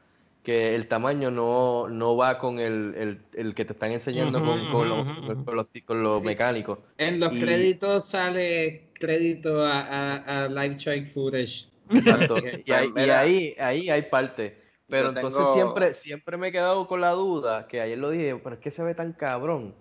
que 0.49 0.73
el 0.73 0.87
tamaño 0.87 1.29
no, 1.29 1.87
no 1.89 2.17
va 2.17 2.39
con 2.39 2.57
el, 2.57 2.95
el, 2.97 3.21
el, 3.35 3.53
que 3.53 3.65
te 3.65 3.73
están 3.73 3.91
enseñando 3.91 4.43
con, 4.43 4.71
con, 4.71 4.89
los, 4.89 5.67
con, 5.85 6.01
los, 6.01 6.23
mecánicos. 6.23 6.79
En 6.97 7.19
los 7.19 7.29
créditos 7.33 8.09
sale 8.09 8.89
crédito 8.95 9.63
a, 9.63 9.81
a, 9.81 10.45
a 10.45 10.47
Live 10.47 10.77
Check 10.77 11.13
Footage. 11.13 11.67
Exacto. 11.91 12.37
y, 12.65 12.71
ahí, 12.71 13.55
ahí 13.59 13.91
hay 13.91 14.01
parte. 14.01 14.59
Pero 14.87 15.09
entonces 15.09 15.45
siempre, 15.53 15.93
siempre 15.93 16.35
me 16.35 16.47
he 16.47 16.51
quedado 16.51 16.87
con 16.87 16.99
la 16.99 17.11
duda, 17.11 17.67
que 17.67 17.79
ayer 17.79 17.99
lo 17.99 18.09
dije, 18.09 18.35
pero 18.43 18.55
es 18.55 18.61
que 18.61 18.71
se 18.71 18.81
ve 18.81 18.95
tan 18.95 19.13
cabrón, 19.13 19.75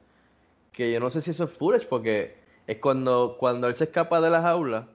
que 0.70 0.92
yo 0.92 1.00
no 1.00 1.10
sé 1.10 1.22
si 1.22 1.30
eso 1.30 1.44
es 1.44 1.50
footage, 1.50 1.86
porque 1.86 2.34
es 2.66 2.76
cuando, 2.76 3.36
cuando 3.38 3.68
él 3.68 3.74
se 3.74 3.84
escapa 3.84 4.20
de 4.20 4.28
la 4.28 4.42
jaula, 4.42 4.86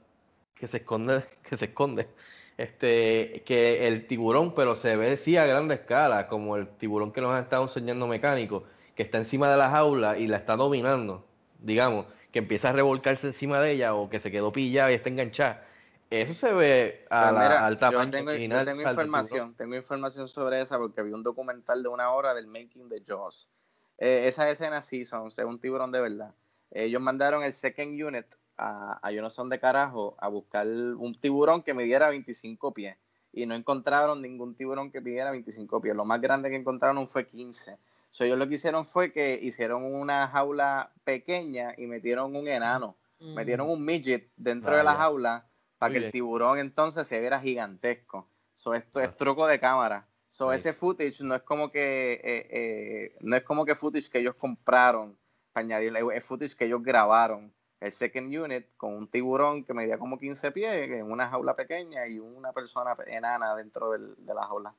que 0.53 0.67
se 0.67 0.77
esconde, 0.77 1.23
que 1.49 1.57
se 1.57 1.65
esconde 1.65 2.09
este, 2.57 3.43
que 3.45 3.87
el 3.87 4.07
tiburón, 4.07 4.53
pero 4.53 4.75
se 4.75 4.95
ve 4.95 5.17
sí 5.17 5.37
a 5.37 5.45
grande 5.45 5.75
escala, 5.75 6.27
como 6.27 6.55
el 6.57 6.67
tiburón 6.67 7.11
que 7.11 7.21
nos 7.21 7.31
ha 7.31 7.39
estado 7.39 7.63
enseñando 7.63 8.07
mecánico, 8.07 8.63
que 8.95 9.03
está 9.03 9.17
encima 9.17 9.49
de 9.49 9.57
la 9.57 9.69
jaula 9.69 10.17
y 10.17 10.27
la 10.27 10.37
está 10.37 10.55
dominando, 10.55 11.25
digamos, 11.59 12.05
que 12.31 12.39
empieza 12.39 12.69
a 12.69 12.73
revolcarse 12.73 13.27
encima 13.27 13.59
de 13.59 13.71
ella 13.71 13.95
o 13.95 14.09
que 14.09 14.19
se 14.19 14.31
quedó 14.31 14.51
pillada 14.51 14.91
y 14.91 14.95
está 14.95 15.09
enganchada. 15.09 15.65
Eso 16.09 16.33
se 16.35 16.53
ve 16.53 17.05
a 17.09 17.31
pues 17.31 17.49
al 17.49 17.79
tamaño 17.79 18.11
tengo, 18.11 18.31
final, 18.31 18.65
tengo 18.65 18.81
información, 18.81 19.55
tengo 19.55 19.75
información 19.75 20.27
sobre 20.27 20.61
esa 20.61 20.77
porque 20.77 21.01
vi 21.01 21.11
un 21.11 21.23
documental 21.23 21.81
de 21.81 21.89
una 21.89 22.11
hora 22.11 22.35
del 22.35 22.45
making 22.45 22.87
de 22.87 23.03
Jaws. 23.03 23.49
Eh, 23.97 24.27
esa 24.27 24.47
escena 24.47 24.81
sí 24.83 25.05
son, 25.05 25.27
es 25.27 25.37
un 25.39 25.59
tiburón 25.59 25.91
de 25.91 26.01
verdad. 26.01 26.35
Ellos 26.69 27.01
mandaron 27.01 27.43
el 27.43 27.53
second 27.53 27.99
unit 27.99 28.27
a, 28.57 29.11
yo 29.11 29.21
no 29.21 29.29
sé 29.29 29.41
dónde 29.41 29.59
carajo 29.59 30.15
a 30.19 30.27
buscar 30.27 30.67
un 30.67 31.15
tiburón 31.15 31.63
que 31.63 31.73
midiera 31.73 32.09
25 32.09 32.73
pies 32.73 32.97
y 33.31 33.45
no 33.45 33.55
encontraron 33.55 34.21
ningún 34.21 34.55
tiburón 34.55 34.91
que 34.91 35.01
midiera 35.01 35.31
25 35.31 35.81
pies. 35.81 35.95
Lo 35.95 36.05
más 36.05 36.21
grande 36.21 36.49
que 36.49 36.55
encontraron 36.55 37.07
fue 37.07 37.27
15. 37.27 37.77
So, 38.11 38.23
ellos 38.23 38.37
lo 38.37 38.47
que 38.47 38.55
hicieron 38.55 38.85
fue 38.85 39.11
que 39.11 39.39
hicieron 39.41 39.83
una 39.83 40.27
jaula 40.27 40.91
pequeña 41.03 41.73
y 41.77 41.87
metieron 41.87 42.35
un 42.35 42.47
enano, 42.47 42.95
mm. 43.19 43.33
metieron 43.33 43.69
un 43.69 43.83
midget 43.83 44.29
dentro 44.37 44.77
de 44.77 44.83
la 44.83 44.93
jaula 44.93 45.47
para 45.79 45.93
que 45.93 46.05
el 46.05 46.11
tiburón 46.11 46.59
entonces 46.59 47.07
se 47.07 47.19
viera 47.19 47.39
gigantesco. 47.39 48.27
So, 48.53 48.75
esto 48.75 48.99
es 48.99 49.17
truco 49.17 49.47
de 49.47 49.59
cámara. 49.59 50.07
So, 50.29 50.53
ese 50.53 50.73
footage 50.73 51.21
no 51.21 51.33
es 51.33 51.41
como 51.41 51.71
que 51.71 52.13
eh, 52.13 52.47
eh, 52.51 53.15
no 53.21 53.35
es 53.35 53.43
como 53.43 53.65
que 53.65 53.73
footage 53.73 54.09
que 54.09 54.19
ellos 54.19 54.35
compraron 54.35 55.17
para 55.51 55.65
añadirle, 55.65 56.01
es 56.13 56.23
footage 56.23 56.55
que 56.55 56.65
ellos 56.65 56.83
grabaron 56.83 57.51
el 57.83 57.91
second 57.91 58.33
unit 58.33 58.65
con 58.77 58.93
un 58.93 59.07
tiburón 59.09 59.65
que 59.65 59.73
medía 59.73 59.97
como 59.97 60.17
15 60.17 60.51
pies 60.53 60.89
en 60.89 61.11
una 61.11 61.27
jaula 61.27 61.53
pequeña 61.55 62.07
y 62.07 62.17
una 62.17 62.53
persona 62.53 62.95
enana 63.07 63.55
dentro 63.55 63.91
del, 63.91 64.15
de 64.25 64.33
la 64.33 64.43
jaula. 64.47 64.73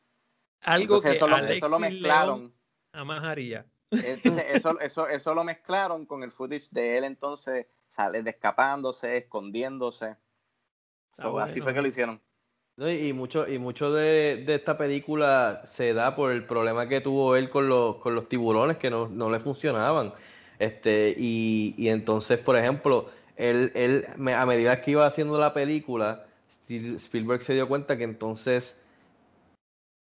Algo 0.62 1.00
que 1.02 1.12
eso, 1.12 1.28
lo, 1.28 1.36
eso 1.36 1.68
lo 1.68 1.78
mezclaron. 1.78 2.52
Amajaría. 2.92 3.66
Entonces, 3.90 4.46
eso, 4.48 4.80
eso, 4.80 5.06
eso 5.06 5.34
lo 5.34 5.44
mezclaron 5.44 6.06
con 6.06 6.22
el 6.22 6.32
footage 6.32 6.70
de 6.70 6.96
él 6.96 7.04
entonces 7.04 7.66
sale 7.88 8.22
escapándose, 8.24 9.18
escondiéndose. 9.18 10.16
Así 11.40 11.60
fue 11.60 11.74
que 11.74 11.82
lo 11.82 11.86
hicieron. 11.86 12.20
y 12.78 13.12
mucho, 13.12 13.46
y 13.46 13.58
mucho 13.58 13.92
de, 13.92 14.44
de, 14.46 14.54
esta 14.54 14.78
película 14.78 15.62
se 15.66 15.92
da 15.92 16.16
por 16.16 16.32
el 16.32 16.46
problema 16.46 16.88
que 16.88 17.02
tuvo 17.02 17.36
él 17.36 17.50
con 17.50 17.68
los, 17.68 17.96
con 17.96 18.14
los 18.14 18.30
tiburones 18.30 18.78
que 18.78 18.88
no, 18.88 19.08
no 19.08 19.30
le 19.30 19.40
funcionaban. 19.40 20.14
Este, 20.58 21.14
y, 21.16 21.74
y 21.76 21.88
entonces, 21.88 22.38
por 22.38 22.56
ejemplo, 22.56 23.10
él, 23.36 23.72
él, 23.74 24.06
a 24.34 24.46
medida 24.46 24.80
que 24.80 24.92
iba 24.92 25.06
haciendo 25.06 25.38
la 25.38 25.52
película, 25.52 26.26
Spielberg 26.68 27.42
se 27.42 27.54
dio 27.54 27.68
cuenta 27.68 27.96
que 27.96 28.04
entonces 28.04 28.78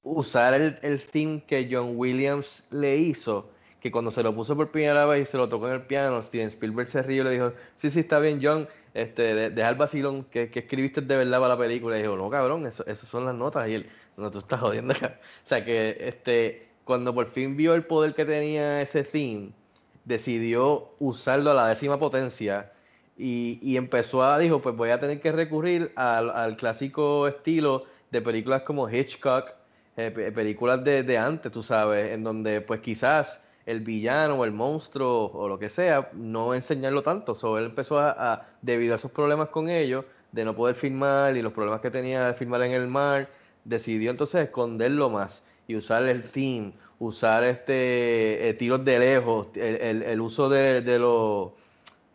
usar 0.03 0.55
el, 0.55 0.79
el 0.83 1.03
theme 1.03 1.43
que 1.47 1.69
John 1.71 1.93
Williams 1.97 2.67
le 2.71 2.97
hizo, 2.97 3.51
que 3.81 3.91
cuando 3.91 4.11
se 4.11 4.23
lo 4.23 4.35
puso 4.35 4.57
por 4.57 4.71
primera 4.71 5.07
vez 5.07 5.29
y 5.29 5.31
se 5.31 5.37
lo 5.37 5.49
tocó 5.49 5.69
en 5.69 5.75
el 5.75 5.83
piano, 5.83 6.23
Steven 6.23 6.49
Spielberg 6.49 6.89
se 6.89 7.03
rió 7.03 7.23
y 7.23 7.25
le 7.25 7.31
dijo, 7.33 7.53
sí, 7.77 7.91
sí, 7.91 8.01
está 8.01 8.19
bien, 8.19 8.41
John, 8.43 8.69
este, 8.95 9.51
deja 9.51 9.69
el 9.69 9.75
vacilón 9.75 10.25
que, 10.25 10.51
que, 10.51 10.61
escribiste 10.61 11.01
de 11.01 11.17
verdad 11.17 11.41
para 11.41 11.55
la 11.55 11.59
película. 11.59 11.99
Y 11.99 12.03
dijo, 12.03 12.17
no, 12.17 12.31
cabrón, 12.31 12.67
eso, 12.67 12.87
esas 12.87 13.09
son 13.09 13.27
las 13.27 13.35
notas. 13.35 13.69
Y 13.69 13.75
él, 13.75 13.91
no, 14.17 14.31
tú 14.31 14.39
estás 14.39 14.61
jodiendo. 14.61 14.95
o 15.45 15.49
sea, 15.49 15.65
que 15.65 15.97
este, 16.01 16.69
cuando 16.85 17.13
por 17.13 17.27
fin 17.27 17.57
vio 17.57 17.75
el 17.75 17.85
poder 17.85 18.15
que 18.15 18.25
tenía 18.25 18.81
ese 18.81 19.03
theme, 19.03 19.53
decidió 20.05 20.91
usarlo 20.99 21.51
a 21.51 21.55
la 21.55 21.69
décima 21.69 21.99
potencia 21.99 22.73
y, 23.17 23.77
empezó 23.77 24.23
a, 24.25 24.39
dijo, 24.39 24.61
pues 24.61 24.77
voy 24.77 24.91
a 24.91 24.99
tener 24.99 25.21
que 25.21 25.33
recurrir 25.33 25.93
al, 25.97 26.57
clásico 26.57 27.29
estilo 27.29 27.85
de 28.11 28.21
películas 28.21 28.63
como 28.63 28.89
Hitchcock, 28.89 29.53
eh, 29.97 30.11
películas 30.35 30.83
de, 30.83 31.19
antes, 31.19 31.53
tú 31.53 31.63
sabes, 31.63 32.11
en 32.13 32.25
donde 32.25 32.61
pues 32.61 32.81
quizás 32.81 33.41
el 33.67 33.81
villano 33.81 34.35
o 34.35 34.45
el 34.45 34.51
monstruo 34.51 35.31
o 35.33 35.49
lo 35.49 35.59
que 35.59 35.69
sea, 35.69 36.11
no 36.13 36.55
enseñarlo 36.55 37.03
tanto. 37.03 37.35
So, 37.35 37.57
él 37.57 37.67
empezó 37.67 37.99
a, 37.99 38.47
debido 38.61 38.95
a 38.95 38.97
esos 38.97 39.13
problemas 39.13 39.49
con 39.49 39.69
ellos, 39.69 40.05
de 40.33 40.45
no 40.45 40.57
poder 40.57 40.75
filmar 40.75 41.37
y 41.37 41.43
los 41.43 41.53
problemas 41.53 41.81
que 41.81 41.93
tenía 41.93 42.27
de 42.27 42.35
filmar 42.35 42.63
en 42.63 42.73
el 42.73 42.89
mar, 42.89 43.29
decidió 43.65 44.11
entonces 44.11 44.43
esconderlo 44.43 45.09
más 45.09 45.47
y 45.69 45.77
usar 45.77 46.05
el 46.09 46.25
theme 46.25 46.73
usar 46.99 47.45
este 47.45 48.49
eh, 48.49 48.55
tiros 48.55 48.85
de 48.85 48.99
lejos, 48.99 49.49
el, 49.55 50.03
el, 50.03 50.21
uso 50.21 50.49
de, 50.49 50.81
de 50.81 50.99
los 50.99 51.53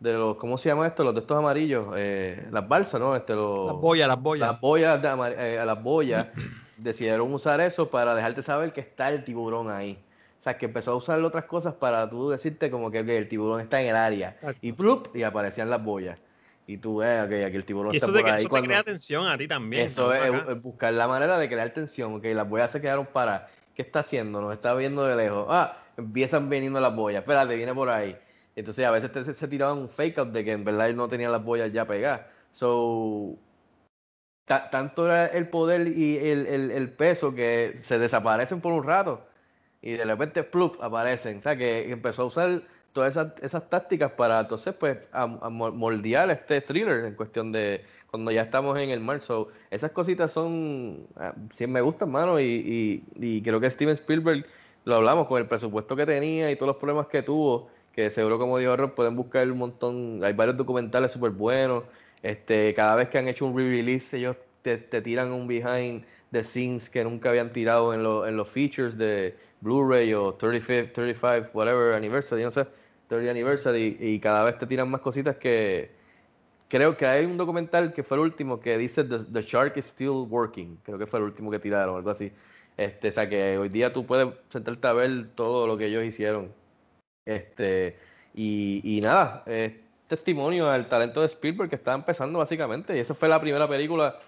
de 0.00 0.14
los, 0.14 0.36
¿cómo 0.36 0.56
se 0.58 0.70
llama 0.70 0.86
esto? 0.86 1.04
Los 1.04 1.14
de 1.14 1.20
estos 1.20 1.36
amarillos, 1.36 1.88
eh, 1.96 2.48
las 2.50 2.66
balsas, 2.66 3.00
¿no? 3.00 3.14
Este, 3.14 3.34
los, 3.34 3.66
las 3.66 3.80
boyas, 3.80 4.08
las 4.08 4.20
boyas. 4.20 4.48
Las 4.48 4.60
boyas, 4.60 5.02
de, 5.02 5.08
eh, 5.36 5.64
las 5.64 5.82
boyas, 5.82 6.26
decidieron 6.78 7.32
usar 7.32 7.60
eso 7.60 7.90
para 7.90 8.14
dejarte 8.14 8.42
saber 8.42 8.72
que 8.72 8.80
está 8.80 9.10
el 9.10 9.24
tiburón 9.24 9.70
ahí. 9.70 10.02
O 10.40 10.42
sea, 10.42 10.56
que 10.56 10.64
empezó 10.64 10.92
a 10.92 10.96
usar 10.96 11.22
otras 11.22 11.44
cosas 11.44 11.74
para 11.74 12.08
tú 12.08 12.30
decirte 12.30 12.70
como 12.70 12.90
que 12.90 13.00
el 13.00 13.28
tiburón 13.28 13.60
está 13.60 13.82
en 13.82 13.88
el 13.88 13.96
área. 13.96 14.38
Y 14.62 14.72
plup, 14.72 15.14
y 15.14 15.22
aparecían 15.22 15.68
las 15.68 15.84
boyas. 15.84 16.18
Y 16.66 16.78
tú 16.78 16.98
ves, 16.98 17.28
que 17.28 17.44
aquí 17.44 17.56
el 17.56 17.64
tiburón 17.66 17.94
está 17.94 18.06
por 18.06 18.16
ahí. 18.16 18.38
Eso 18.38 18.48
te 18.48 18.62
crea 18.62 18.82
tensión 18.82 19.26
a 19.26 19.36
ti 19.36 19.46
también. 19.46 19.86
Eso 19.86 20.14
es, 20.14 20.62
buscar 20.62 20.94
la 20.94 21.06
manera 21.06 21.36
de 21.36 21.46
crear 21.46 21.68
tensión. 21.74 22.22
Que 22.22 22.34
las 22.34 22.48
boyas 22.48 22.72
se 22.72 22.80
quedaron 22.80 23.04
para 23.04 23.48
¿qué 23.80 23.86
está 23.86 24.00
haciendo? 24.00 24.42
Nos 24.42 24.52
está 24.52 24.74
viendo 24.74 25.04
de 25.04 25.16
lejos. 25.16 25.46
Ah, 25.48 25.78
empiezan 25.96 26.50
viniendo 26.50 26.80
las 26.80 26.94
boyas. 26.94 27.22
Espérate, 27.22 27.56
viene 27.56 27.74
por 27.74 27.88
ahí. 27.88 28.14
Entonces 28.54 28.84
a 28.84 28.90
veces 28.90 29.10
se, 29.36 29.48
tiraban 29.48 29.78
un 29.78 29.88
fake 29.88 30.18
out 30.18 30.28
de 30.32 30.44
que 30.44 30.52
en 30.52 30.64
verdad 30.64 30.90
no 30.90 31.08
tenía 31.08 31.30
las 31.30 31.42
boyas 31.42 31.72
ya 31.72 31.86
pegadas. 31.86 32.26
So, 32.52 33.38
tanto 34.44 35.06
era 35.06 35.26
el 35.28 35.48
poder 35.48 35.86
y 35.88 36.18
el, 36.18 36.92
peso 36.92 37.34
que 37.34 37.72
se 37.78 37.98
desaparecen 37.98 38.60
por 38.60 38.74
un 38.74 38.84
rato 38.84 39.26
y 39.80 39.92
de 39.92 40.04
repente 40.04 40.42
plup 40.42 40.76
aparecen. 40.82 41.38
O 41.38 41.40
sea 41.40 41.56
que 41.56 41.90
empezó 41.90 42.22
a 42.22 42.26
usar 42.26 42.62
todas 42.92 43.14
esas, 43.14 43.32
esas 43.42 43.68
tácticas 43.70 44.12
para 44.12 44.40
entonces 44.40 44.74
pues 44.74 44.98
a 45.12 45.26
moldear 45.26 46.30
este 46.30 46.60
thriller 46.60 47.04
en 47.04 47.14
cuestión 47.14 47.52
de 47.52 47.84
cuando 48.10 48.30
ya 48.30 48.42
estamos 48.42 48.78
en 48.78 48.90
el 48.90 49.00
mar. 49.00 49.20
esas 49.70 49.90
cositas 49.92 50.32
son, 50.32 51.06
ah, 51.16 51.34
sí 51.52 51.66
me 51.66 51.80
gustan, 51.80 52.10
mano, 52.10 52.40
y, 52.40 53.04
y, 53.16 53.42
creo 53.42 53.60
que 53.60 53.70
Steven 53.70 53.94
Spielberg, 53.94 54.44
lo 54.84 54.96
hablamos 54.96 55.28
con 55.28 55.38
el 55.38 55.46
presupuesto 55.46 55.94
que 55.94 56.06
tenía 56.06 56.50
y 56.50 56.56
todos 56.56 56.68
los 56.68 56.76
problemas 56.76 57.06
que 57.06 57.22
tuvo, 57.22 57.68
que 57.94 58.10
seguro 58.10 58.38
como 58.38 58.58
dijo 58.58 58.76
Rob, 58.76 58.94
pueden 58.94 59.14
buscar 59.14 59.50
un 59.50 59.58
montón, 59.58 60.20
hay 60.24 60.32
varios 60.32 60.56
documentales 60.56 61.12
súper 61.12 61.30
buenos, 61.30 61.84
este, 62.22 62.74
cada 62.74 62.96
vez 62.96 63.08
que 63.08 63.18
han 63.18 63.28
hecho 63.28 63.46
un 63.46 63.56
re-release 63.56 64.16
ellos 64.16 64.36
te, 64.62 64.76
tiran 64.78 65.32
un 65.32 65.46
behind 65.46 66.04
the 66.32 66.42
scenes 66.42 66.90
que 66.90 67.02
nunca 67.04 67.30
habían 67.30 67.52
tirado 67.52 67.94
en, 67.94 68.00
en 68.00 68.36
los 68.36 68.48
features 68.48 68.98
de 68.98 69.36
Blu-ray 69.60 70.12
o 70.14 70.34
35, 70.34 70.92
35, 70.92 71.50
whatever, 71.54 71.94
anniversary, 71.94 72.42
no 72.42 72.50
sé, 72.50 72.66
30 73.10 73.30
anniversary, 73.32 73.96
y 73.98 74.20
cada 74.20 74.44
vez 74.44 74.56
te 74.56 74.66
tiran 74.66 74.88
más 74.88 75.00
cositas 75.00 75.36
que 75.36 75.90
creo 76.68 76.96
que 76.96 77.04
hay 77.06 77.26
un 77.26 77.36
documental 77.36 77.92
que 77.92 78.04
fue 78.04 78.16
el 78.16 78.22
último 78.22 78.60
que 78.60 78.78
dice 78.78 79.02
The, 79.04 79.42
Shark 79.42 79.76
is 79.76 79.86
Still 79.86 80.26
Working. 80.30 80.78
Creo 80.84 80.96
que 80.96 81.06
fue 81.06 81.18
el 81.18 81.24
último 81.24 81.50
que 81.50 81.58
tiraron, 81.58 81.96
algo 81.96 82.10
así. 82.10 82.32
Este, 82.76 83.08
o 83.08 83.10
sea 83.10 83.28
que 83.28 83.58
hoy 83.58 83.68
día 83.68 83.92
tú 83.92 84.06
puedes 84.06 84.28
sentarte 84.48 84.86
a 84.86 84.92
ver 84.92 85.30
todo 85.34 85.66
lo 85.66 85.76
que 85.76 85.86
ellos 85.86 86.04
hicieron. 86.04 86.52
Este, 87.26 87.98
y, 88.34 89.00
nada, 89.02 89.42
es 89.46 89.84
testimonio 90.08 90.70
al 90.70 90.86
talento 90.86 91.20
de 91.20 91.26
Spielberg 91.26 91.68
que 91.68 91.76
está 91.76 91.92
empezando 91.94 92.38
básicamente. 92.38 92.96
Y 92.96 93.00
esa 93.00 93.14
fue 93.14 93.28
la 93.28 93.40
primera 93.40 93.68
película 93.68 94.18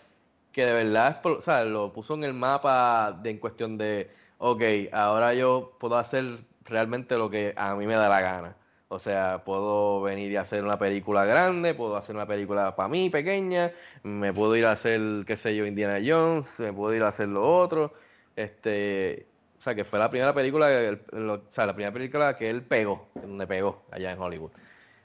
que 0.51 0.67
de 0.67 0.73
verdad 0.73 1.21
o 1.25 1.65
lo 1.65 1.93
puso 1.93 2.15
en 2.15 2.25
el 2.25 2.35
mapa 2.35 3.17
de, 3.23 3.31
en 3.31 3.39
cuestión 3.39 3.79
de, 3.79 4.11
ok, 4.39 4.63
ahora 4.93 5.35
yo 5.35 5.77
puedo 5.79 5.97
hacer 5.97 6.41
realmente 6.65 7.17
lo 7.17 7.31
que 7.31 7.55
a 7.57 7.77
mí 7.77 7.87
me 7.87 7.95
da 7.95 8.09
la 8.09 8.21
gana. 8.21 8.57
O 8.93 8.99
sea, 8.99 9.43
puedo 9.43 10.03
venir 10.03 10.31
y 10.31 10.37
hacer 10.37 10.63
una 10.63 10.79
película 10.79 11.25
grande, 11.25 11.73
puedo 11.73 11.97
hacer 11.97 12.15
una 12.15 12.27
película 12.27 12.77
para 12.77 12.91
mí 12.91 13.09
pequeña, 13.09 13.73
me 14.03 14.35
puedo 14.35 14.55
ir 14.55 14.67
a 14.67 14.73
hacer, 14.73 15.25
qué 15.27 15.35
sé 15.35 15.57
yo, 15.57 15.65
Indiana 15.65 15.99
Jones, 16.05 16.61
me 16.61 16.75
puedo 16.75 16.95
ir 16.95 17.03
a 17.03 17.09
hacer 17.09 17.29
lo 17.29 17.59
otro. 17.59 17.95
Este, 18.37 19.27
o 19.59 19.63
sea, 19.63 19.75
que 19.75 19.85
fue 19.85 19.99
la 19.99 20.11
primera 20.11 20.35
película, 20.35 20.69
o 21.11 21.41
sea, 21.49 21.65
la 21.65 21.73
primera 21.73 21.91
película 21.91 22.37
que 22.37 22.51
él 22.51 22.61
pegó, 22.61 23.09
donde 23.15 23.47
pegó 23.47 23.83
allá 23.91 24.13
en 24.13 24.21
Hollywood. 24.21 24.51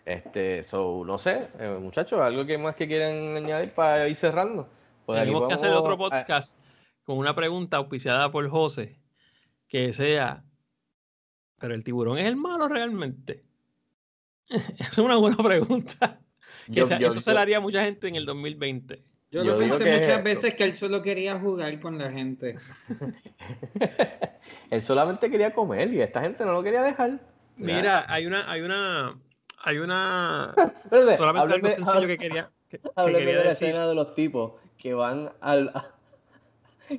Este, 0.04 0.66
so, 0.66 1.04
no 1.06 1.18
sé, 1.18 1.48
eh, 1.58 1.78
muchachos, 1.80 2.20
algo 2.20 2.46
que 2.46 2.58
más 2.58 2.76
que 2.76 2.90
quieran 2.90 3.38
añadir 3.38 3.72
para 3.72 4.06
ir 4.10 4.18
cerrando. 4.18 4.68
Pues 5.06 5.18
Tenemos 5.18 5.48
que 5.48 5.54
hacer 5.54 5.72
otro 5.72 5.98
podcast 5.98 6.60
con 7.06 7.18
una 7.18 7.34
pregunta 7.34 7.78
auspiciada 7.78 8.34
por 8.34 8.50
José, 8.50 9.00
que 9.70 9.94
sea, 9.94 10.44
pero 11.58 11.74
el 11.74 11.86
tiburón 11.86 12.18
es 12.18 12.26
el 12.26 12.36
malo 12.36 12.68
realmente. 12.68 13.47
Es 14.50 14.98
una 14.98 15.18
buena 15.18 15.38
pregunta. 15.38 16.20
eso 16.76 17.22
se 17.22 17.34
le 17.34 17.40
haría 17.40 17.58
a 17.58 17.62
mucha 17.62 17.84
gente 17.84 18.08
en 18.08 18.16
el 18.16 18.26
2020. 18.26 19.04
Yo, 19.30 19.44
lo 19.44 19.58
pensé 19.58 20.00
muchas 20.00 20.24
veces 20.24 20.56
que 20.56 20.64
él 20.64 20.76
solo 20.76 21.02
quería 21.02 21.38
jugar 21.38 21.80
con 21.82 21.98
la 21.98 22.12
gente. 22.12 22.56
él 24.72 24.82
solamente 24.82 25.30
quería 25.30 25.54
comer 25.54 25.94
y 25.94 26.02
esta 26.02 26.22
gente 26.22 26.46
no 26.46 26.54
lo 26.54 26.64
quería 26.64 26.82
dejar. 26.82 27.20
Mira, 27.58 28.06
hay 28.08 28.26
una, 28.26 28.50
hay 28.50 28.62
una, 28.62 29.20
hay 29.64 29.78
una. 29.80 30.56
solamente 31.18 31.56
algo 31.56 31.70
sencillo 31.72 32.08
que 32.08 32.18
quería. 32.18 32.52
Que, 32.70 32.78
de 32.78 33.34
la 33.34 33.52
escena 33.52 33.88
de 33.88 33.96
los 33.96 34.14
tipos 34.14 34.54
que 34.78 34.94
van 34.94 35.32
al 35.42 35.72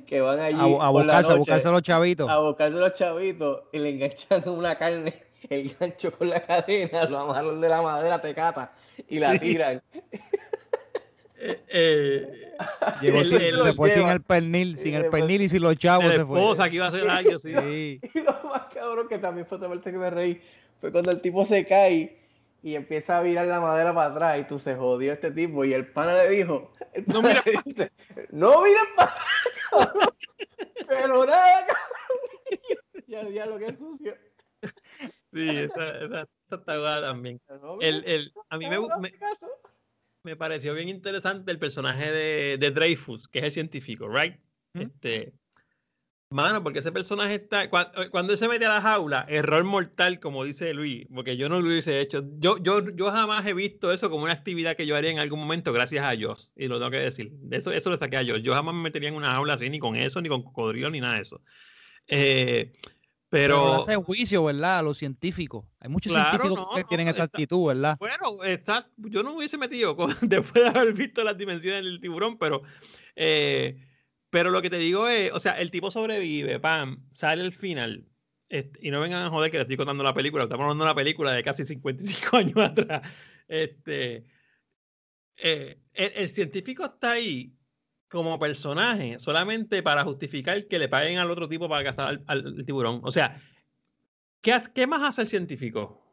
que 0.05 0.21
van 0.21 0.39
allí 0.39 0.59
a, 0.59 0.85
a, 0.85 0.89
buscarse, 0.89 1.31
a 1.31 1.35
buscarse 1.35 1.67
a 1.67 1.71
los 1.71 1.81
chavitos. 1.81 2.29
A 2.29 2.39
buscarse 2.39 2.77
a 2.77 2.81
los 2.81 2.93
chavitos 2.93 3.63
y 3.71 3.79
le 3.79 3.89
enganchan 3.89 4.47
una 4.49 4.77
carne 4.77 5.28
el 5.49 5.75
gancho 5.79 6.11
con 6.11 6.29
la 6.29 6.41
cadena, 6.41 7.05
lo 7.05 7.19
amarran 7.19 7.61
de 7.61 7.69
la 7.69 7.81
madera 7.81 8.21
tecata 8.21 8.71
y 9.07 9.19
la 9.19 9.37
tiran. 9.39 9.81
Eh, 11.41 11.63
eh, 11.69 12.55
Llegó 13.01 13.23
se 13.23 13.73
fue 13.73 13.91
sin 13.91 14.07
el 14.09 14.21
pernil, 14.21 14.77
sin 14.77 14.95
el 14.95 15.05
pernil 15.07 15.43
y 15.43 15.49
sin 15.49 15.61
los 15.61 15.77
chavos 15.77 16.11
se 16.13 16.25
fue. 16.25 16.69
que 16.69 16.75
iba 16.75 16.85
a 16.85 16.89
hacer 16.89 17.09
algo, 17.09 17.39
sí. 17.39 17.53
Y 18.13 18.19
lo 18.19 18.33
más 18.43 18.65
cabrón 18.73 19.07
que 19.07 19.17
también 19.19 19.47
fue 19.47 19.57
otra 19.57 19.69
parte 19.69 19.91
que 19.91 19.97
me 19.97 20.09
reí 20.09 20.41
fue 20.81 20.91
cuando 20.91 21.11
el 21.11 21.21
tipo 21.21 21.45
se 21.45 21.65
cae 21.65 22.17
y 22.61 22.75
empieza 22.75 23.17
a 23.17 23.21
virar 23.21 23.47
la 23.47 23.61
madera 23.61 23.93
para 23.93 24.11
atrás 24.11 24.39
y 24.39 24.43
tú 24.43 24.59
se 24.59 24.75
jodió 24.75 25.13
este 25.13 25.31
tipo 25.31 25.63
y 25.63 25.73
el 25.73 25.87
pana 25.87 26.13
le 26.13 26.29
dijo, 26.29 26.71
no 27.05 27.21
mira 27.21 27.41
dice, 27.65 27.89
no 28.31 28.61
miren 28.61 28.83
para 28.97 29.11
atrás, 29.11 30.09
pero 30.87 31.25
nada, 31.25 31.65
cabrón. 31.67 32.09
ya, 33.07 33.29
ya 33.29 33.45
lo 33.45 33.57
que 33.57 33.67
es 33.67 33.77
sucio. 33.77 34.15
Sí, 35.33 35.49
esa, 35.49 36.27
está 36.49 37.01
también. 37.01 37.39
El, 37.81 38.03
el, 38.05 38.33
a 38.49 38.57
mí 38.57 38.67
me, 38.67 38.79
me, 38.79 39.13
me, 40.23 40.35
pareció 40.35 40.73
bien 40.73 40.89
interesante 40.89 41.51
el 41.51 41.59
personaje 41.59 42.11
de, 42.11 42.57
de 42.57 42.71
Dreyfus, 42.71 43.27
que 43.27 43.39
es 43.39 43.45
el 43.45 43.51
científico, 43.51 44.07
¿right? 44.07 44.35
Este, 44.73 45.33
mano, 46.31 46.63
porque 46.63 46.79
ese 46.79 46.91
personaje 46.91 47.35
está. 47.35 47.69
Cuando, 47.69 48.01
eh, 48.01 48.09
cuando, 48.09 48.33
él 48.33 48.39
se 48.39 48.47
mete 48.47 48.65
a 48.65 48.69
la 48.69 48.81
jaula, 48.81 49.25
error 49.29 49.63
mortal, 49.63 50.19
como 50.19 50.43
dice 50.43 50.73
Luis, 50.73 51.07
porque 51.13 51.37
yo 51.37 51.47
no 51.47 51.59
lo 51.59 51.67
hubiese 51.67 52.01
hecho. 52.01 52.23
Yo, 52.39 52.57
yo, 52.57 52.89
yo 52.89 53.11
jamás 53.11 53.45
he 53.45 53.53
visto 53.53 53.91
eso 53.91 54.09
como 54.09 54.23
una 54.23 54.33
actividad 54.33 54.75
que 54.75 54.87
yo 54.87 54.95
haría 54.95 55.11
en 55.11 55.19
algún 55.19 55.39
momento, 55.39 55.73
gracias 55.73 56.05
a 56.05 56.11
Dios, 56.11 56.53
y 56.55 56.67
lo 56.67 56.79
tengo 56.79 56.91
que 56.91 56.97
decir. 56.97 57.33
Eso, 57.51 57.71
eso 57.71 57.89
lo 57.91 57.97
saqué 57.97 58.17
a 58.17 58.23
Dios. 58.23 58.41
Yo 58.41 58.53
jamás 58.53 58.73
me 58.73 58.81
metería 58.81 59.09
en 59.09 59.15
una 59.15 59.33
jaula 59.33 59.53
así, 59.53 59.69
ni 59.69 59.77
con 59.77 59.95
eso, 59.95 60.21
ni 60.21 60.29
con 60.29 60.41
cocodrilo, 60.41 60.89
ni 60.89 61.01
nada 61.01 61.15
de 61.15 61.21
eso. 61.21 61.41
Eh, 62.07 62.73
pero, 63.29 63.75
hace 63.75 63.95
juicio, 63.95 64.43
¿verdad? 64.43 64.79
A 64.79 64.81
los 64.81 64.97
científicos. 64.97 65.65
Hay 65.79 65.89
muchos 65.89 66.13
científicos 66.13 66.67
que 66.75 66.83
tienen 66.85 67.07
esa 67.07 67.23
actitud, 67.23 67.67
¿verdad? 67.67 67.95
Bueno, 67.99 68.43
está, 68.43 68.89
yo 68.97 69.21
no 69.21 69.31
me 69.31 69.37
hubiese 69.37 69.57
metido 69.57 69.95
después 70.21 70.63
de 70.63 70.67
haber 70.67 70.93
visto 70.93 71.23
las 71.23 71.37
dimensiones 71.37 71.83
del 71.83 72.01
tiburón, 72.01 72.39
pero, 72.39 72.63
eh, 73.15 73.77
pero 74.31 74.49
lo 74.49 74.61
que 74.63 74.71
te 74.71 74.79
digo 74.79 75.07
es, 75.07 75.31
o 75.31 75.39
sea, 75.39 75.59
el 75.59 75.69
tipo 75.69 75.91
sobrevive, 75.91 76.59
pam, 76.59 77.05
sale 77.13 77.43
al 77.43 77.53
final. 77.53 78.07
y 78.49 78.89
no 78.89 78.99
vengan 78.99 79.23
a 79.23 79.29
joder 79.29 79.51
que 79.51 79.57
le 79.57 79.61
estoy 79.63 79.77
contando 79.77 80.03
la 80.03 80.15
película, 80.15 80.45
estamos 80.45 80.63
hablando 80.63 80.83
de 80.83 80.89
una 80.89 80.95
película 80.95 81.31
de 81.31 81.43
casi 81.43 81.65
55 81.65 82.35
años 82.35 82.57
atrás. 82.57 83.07
Este, 83.47 84.25
eh, 85.37 85.79
el 85.93 86.29
científico 86.29 86.83
está 86.85 87.11
ahí 87.11 87.53
como 88.09 88.39
personaje 88.39 89.19
solamente 89.19 89.83
para 89.83 90.03
justificar 90.03 90.67
que 90.67 90.79
le 90.79 90.89
paguen 90.89 91.19
al 91.19 91.31
otro 91.31 91.47
tipo 91.47 91.69
para 91.69 91.83
cazar 91.83 92.21
al, 92.25 92.65
tiburón. 92.65 93.01
O 93.03 93.11
sea, 93.11 93.41
¿qué, 94.41 94.57
¿qué, 94.73 94.87
más 94.87 95.03
hace 95.03 95.21
el 95.21 95.27
científico? 95.29 96.03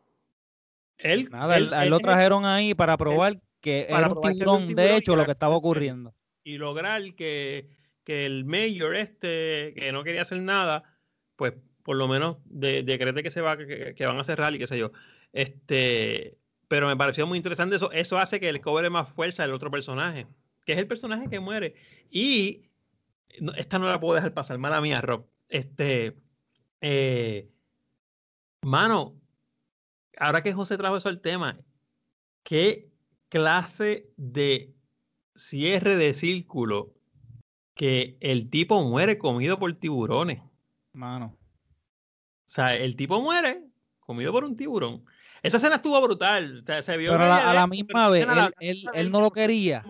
Él, 0.98 1.28
Nada, 1.30 1.56
él, 1.56 1.90
lo 1.90 1.98
trajeron 1.98 2.44
ahí 2.44 2.74
para 2.74 2.96
probar 2.96 3.40
que 3.60 3.86
era 3.88 4.08
un 4.08 4.20
tiburón, 4.20 4.74
de 4.74 4.96
hecho, 4.96 5.16
lo 5.16 5.24
que 5.24 5.32
estaba 5.32 5.56
ocurriendo. 5.56 6.14
Y 6.44 6.58
lograr 6.58 7.02
que, 7.14 7.68
que, 8.04 8.26
el 8.26 8.44
mayor 8.44 8.94
este, 8.94 9.74
que 9.74 9.90
no 9.92 10.04
quería 10.04 10.22
hacer 10.22 10.40
nada, 10.40 10.84
pues 11.34 11.54
por 11.82 11.96
lo 11.96 12.08
menos 12.08 12.36
decrete 12.44 13.22
que 13.22 13.30
se 13.30 13.40
va, 13.40 13.56
que, 13.56 13.94
que, 13.96 14.06
van 14.06 14.18
a 14.18 14.24
cerrar 14.24 14.54
y 14.54 14.58
qué 14.58 14.66
sé 14.66 14.78
yo. 14.78 14.92
Este, 15.32 16.38
pero 16.68 16.88
me 16.88 16.96
pareció 16.96 17.26
muy 17.26 17.38
interesante 17.38 17.76
eso. 17.76 17.90
Eso 17.92 18.18
hace 18.18 18.38
que 18.38 18.48
él 18.48 18.60
cobre 18.60 18.90
más 18.90 19.08
fuerza 19.08 19.44
el 19.44 19.52
otro 19.52 19.70
personaje 19.70 20.26
que 20.66 20.72
es 20.72 20.78
el 20.78 20.88
personaje 20.88 21.30
que 21.30 21.40
muere. 21.40 21.74
Y 22.10 22.66
esta 23.56 23.78
no 23.78 23.86
la 23.86 24.00
puedo 24.00 24.16
dejar 24.16 24.34
pasar, 24.34 24.58
mala 24.58 24.80
mía, 24.80 25.00
Rob. 25.00 25.26
Este, 25.48 26.18
eh, 26.80 27.48
mano, 28.62 29.14
ahora 30.18 30.42
que 30.42 30.52
José 30.52 30.76
trajo 30.76 30.96
eso 30.96 31.08
al 31.08 31.20
tema, 31.20 31.58
¿qué 32.42 32.90
clase 33.28 34.10
de 34.16 34.74
cierre 35.36 35.96
de 35.96 36.12
círculo 36.12 36.92
que 37.74 38.18
el 38.20 38.50
tipo 38.50 38.82
muere 38.82 39.18
comido 39.18 39.58
por 39.60 39.72
tiburones? 39.74 40.42
Mano. 40.92 41.36
O 41.36 42.48
sea, 42.48 42.74
el 42.74 42.96
tipo 42.96 43.20
muere 43.20 43.62
comido 44.00 44.32
por 44.32 44.44
un 44.44 44.56
tiburón. 44.56 45.04
Esa 45.42 45.58
escena 45.58 45.76
estuvo 45.76 46.00
brutal. 46.02 46.62
O 46.62 46.66
sea, 46.66 46.82
se 46.82 46.96
vio 46.96 47.12
Pero 47.12 47.24
a 47.24 47.54
la, 47.54 47.66
misma 47.68 48.08
vez, 48.08 48.26
él, 48.58 48.84
él, 48.94 49.10
no 49.12 49.20
lo 49.20 49.30
quería 49.30 49.84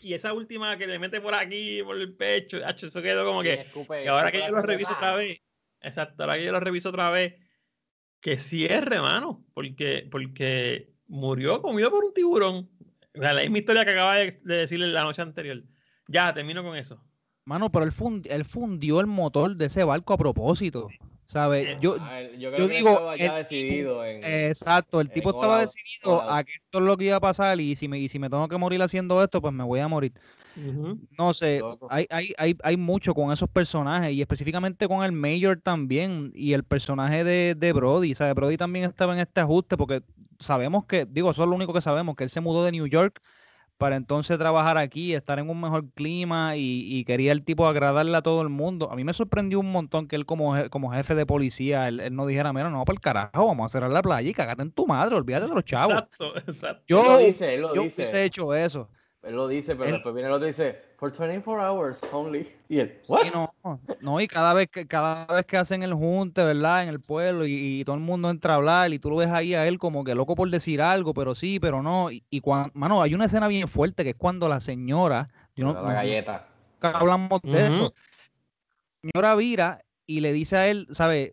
y 0.00 0.14
esa 0.14 0.32
última 0.32 0.76
que 0.78 0.86
le 0.86 0.98
mete 0.98 1.20
por 1.20 1.34
aquí, 1.34 1.82
por 1.82 1.96
el 1.96 2.14
pecho, 2.14 2.58
eso 2.58 3.02
quedó 3.02 3.24
como 3.24 3.42
que. 3.42 3.66
ahora 4.08 4.30
que 4.30 4.38
yo 4.38 4.50
lo 4.50 4.62
reviso 4.62 4.92
otra 4.92 5.14
vez, 5.14 5.40
exacto, 5.80 6.22
ahora 6.22 6.36
que 6.36 6.44
yo 6.44 6.52
lo 6.52 6.60
reviso 6.60 6.88
otra 6.90 7.10
vez, 7.10 7.34
que 8.20 8.38
cierre, 8.38 8.96
hermano, 8.96 9.44
porque, 9.54 10.08
porque 10.10 10.92
murió 11.06 11.62
comido 11.62 11.90
por 11.90 12.04
un 12.04 12.12
tiburón. 12.12 12.70
la 13.14 13.34
misma 13.34 13.58
historia 13.58 13.84
que 13.84 13.92
acaba 13.92 14.16
de, 14.16 14.40
decirle 14.42 14.88
la 14.88 15.04
noche 15.04 15.22
anterior. 15.22 15.62
Ya, 16.06 16.32
termino 16.32 16.62
con 16.62 16.76
eso. 16.76 17.02
Mano, 17.44 17.70
pero 17.70 17.84
él, 17.84 17.92
él 18.24 18.44
fundió 18.44 19.00
el 19.00 19.06
motor 19.06 19.56
de 19.56 19.66
ese 19.66 19.84
barco 19.84 20.12
a 20.12 20.18
propósito. 20.18 20.88
¿Sabes? 21.28 21.66
Eh, 21.66 21.78
yo, 21.78 21.96
ah, 22.00 22.22
yo, 22.38 22.56
yo 22.56 22.68
digo. 22.68 22.88
Estaba 22.88 23.16
ya 23.16 23.34
decidido 23.36 24.02
en, 24.02 24.24
exacto, 24.24 24.98
el 24.98 25.10
tipo 25.10 25.30
estaba 25.30 25.60
decidido 25.60 26.22
a 26.22 26.42
que 26.42 26.54
esto 26.54 26.78
es 26.78 26.84
lo 26.84 26.96
que 26.96 27.04
iba 27.04 27.16
a 27.16 27.20
pasar 27.20 27.60
y 27.60 27.76
si, 27.76 27.86
me, 27.86 27.98
y 27.98 28.08
si 28.08 28.18
me 28.18 28.30
tengo 28.30 28.48
que 28.48 28.56
morir 28.56 28.80
haciendo 28.80 29.22
esto, 29.22 29.42
pues 29.42 29.52
me 29.52 29.62
voy 29.62 29.80
a 29.80 29.88
morir. 29.88 30.12
No 31.16 31.34
sé, 31.34 31.60
hay, 31.88 32.06
hay, 32.10 32.34
hay, 32.36 32.56
hay, 32.64 32.76
mucho 32.76 33.14
con 33.14 33.30
esos 33.30 33.48
personajes 33.48 34.12
y 34.12 34.20
específicamente 34.20 34.88
con 34.88 35.04
el 35.04 35.12
Mayor 35.12 35.60
también 35.60 36.32
y 36.34 36.52
el 36.54 36.64
personaje 36.64 37.22
de, 37.22 37.54
de 37.54 37.72
Brody. 37.72 38.16
¿sabes? 38.16 38.34
Brody 38.34 38.56
también 38.56 38.86
estaba 38.86 39.12
en 39.12 39.20
este 39.20 39.40
ajuste 39.40 39.76
porque 39.76 40.02
sabemos 40.40 40.86
que, 40.86 41.04
digo, 41.04 41.30
eso 41.30 41.44
es 41.44 41.48
lo 41.48 41.54
único 41.54 41.72
que 41.72 41.80
sabemos, 41.80 42.16
que 42.16 42.24
él 42.24 42.30
se 42.30 42.40
mudó 42.40 42.64
de 42.64 42.72
New 42.72 42.86
York 42.86 43.22
para 43.78 43.94
entonces 43.94 44.36
trabajar 44.38 44.76
aquí, 44.76 45.14
estar 45.14 45.38
en 45.38 45.48
un 45.48 45.60
mejor 45.60 45.88
clima 45.92 46.56
y, 46.56 47.04
quería 47.04 47.32
el 47.32 47.44
tipo 47.44 47.66
agradarle 47.66 48.16
a 48.16 48.22
todo 48.22 48.42
el 48.42 48.48
mundo. 48.48 48.90
A 48.90 48.96
mí 48.96 49.04
me 49.04 49.12
sorprendió 49.12 49.60
un 49.60 49.70
montón 49.70 50.08
que 50.08 50.16
él 50.16 50.26
como, 50.26 50.54
como 50.68 50.92
jefe 50.92 51.14
de 51.14 51.24
policía, 51.24 51.88
él, 51.88 52.14
no 52.14 52.26
dijera, 52.26 52.52
mira, 52.52 52.68
no, 52.70 52.84
para 52.84 52.94
el 52.94 53.00
carajo, 53.00 53.46
vamos 53.46 53.66
a 53.66 53.72
cerrar 53.72 53.90
la 53.90 54.02
playa 54.02 54.28
y 54.28 54.34
cagate 54.34 54.62
en 54.62 54.72
tu 54.72 54.86
madre, 54.86 55.14
olvídate 55.14 55.46
de 55.46 55.54
los 55.54 55.64
chavos. 55.64 55.94
Exacto, 55.94 56.36
exacto. 56.46 56.84
Yo, 56.88 57.02
lo 57.04 57.18
dice, 57.18 57.54
él 57.54 57.62
lo 57.62 57.74
yo 57.74 57.82
dice. 57.82 58.02
hubiese 58.02 58.24
hecho 58.24 58.52
eso. 58.52 58.88
Él 59.24 59.34
lo 59.34 59.48
dice, 59.48 59.74
pero 59.74 59.92
después 59.92 60.14
viene 60.14 60.28
el 60.28 60.34
otro 60.34 60.46
y 60.46 60.50
dice, 60.50 60.80
for 60.96 61.10
24 61.10 61.60
hours 61.60 62.00
only. 62.12 62.48
Y 62.68 62.78
él, 62.78 63.00
no, 63.34 63.52
no, 64.00 64.20
y 64.20 64.28
cada 64.28 64.54
vez 64.54 64.68
que 64.70 64.86
cada 64.86 65.26
vez 65.26 65.44
que 65.44 65.56
hacen 65.56 65.82
el 65.82 65.92
junte, 65.92 66.44
¿verdad? 66.44 66.84
En 66.84 66.88
el 66.88 67.00
pueblo 67.00 67.44
y, 67.44 67.82
todo 67.84 67.96
el 67.96 68.02
mundo 68.02 68.30
entra 68.30 68.54
a 68.54 68.56
hablar 68.56 68.92
y 68.92 69.00
tú 69.00 69.10
lo 69.10 69.16
ves 69.16 69.30
ahí 69.30 69.54
a 69.54 69.66
él 69.66 69.78
como 69.78 70.04
que 70.04 70.14
loco 70.14 70.36
por 70.36 70.48
decir 70.50 70.80
algo, 70.80 71.14
pero 71.14 71.34
sí, 71.34 71.58
pero 71.58 71.82
no. 71.82 72.10
Y, 72.12 72.40
cuando, 72.40 72.70
mano, 72.74 73.02
hay 73.02 73.14
una 73.14 73.24
escena 73.24 73.48
bien 73.48 73.66
fuerte 73.66 74.04
que 74.04 74.10
es 74.10 74.16
cuando 74.16 74.48
la 74.48 74.60
señora, 74.60 75.28
yo 75.56 75.64
no, 75.64 75.72
la 75.74 75.94
galleta. 75.94 76.48
hablamos 76.80 77.42
de 77.42 77.66
eso. 77.66 77.94
La 79.02 79.10
señora 79.10 79.34
vira 79.34 79.84
y 80.06 80.20
le 80.20 80.32
dice 80.32 80.56
a 80.56 80.68
él, 80.68 80.86
¿sabes? 80.92 81.32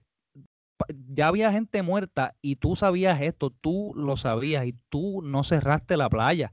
Ya 1.13 1.27
había 1.27 1.51
gente 1.51 1.83
muerta 1.83 2.33
y 2.41 2.55
tú 2.55 2.75
sabías 2.75 3.21
esto, 3.21 3.51
tú 3.51 3.93
lo 3.95 4.17
sabías 4.17 4.65
y 4.65 4.75
tú 4.89 5.21
no 5.21 5.43
cerraste 5.43 5.97
la 5.97 6.09
playa 6.09 6.51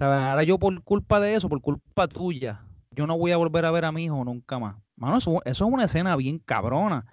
Ahora 0.00 0.42
yo 0.42 0.58
por 0.58 0.82
culpa 0.82 1.20
de 1.20 1.34
eso, 1.34 1.48
por 1.48 1.60
culpa 1.60 2.08
tuya, 2.08 2.62
yo 2.90 3.06
no 3.06 3.16
voy 3.18 3.32
a 3.32 3.36
volver 3.36 3.64
a 3.64 3.70
ver 3.70 3.84
a 3.84 3.92
mi 3.92 4.04
hijo 4.04 4.24
nunca 4.24 4.58
más. 4.58 4.76
Mano, 4.96 5.18
eso, 5.18 5.42
es 5.44 5.60
una 5.60 5.84
escena 5.84 6.16
bien 6.16 6.38
cabrona. 6.38 7.06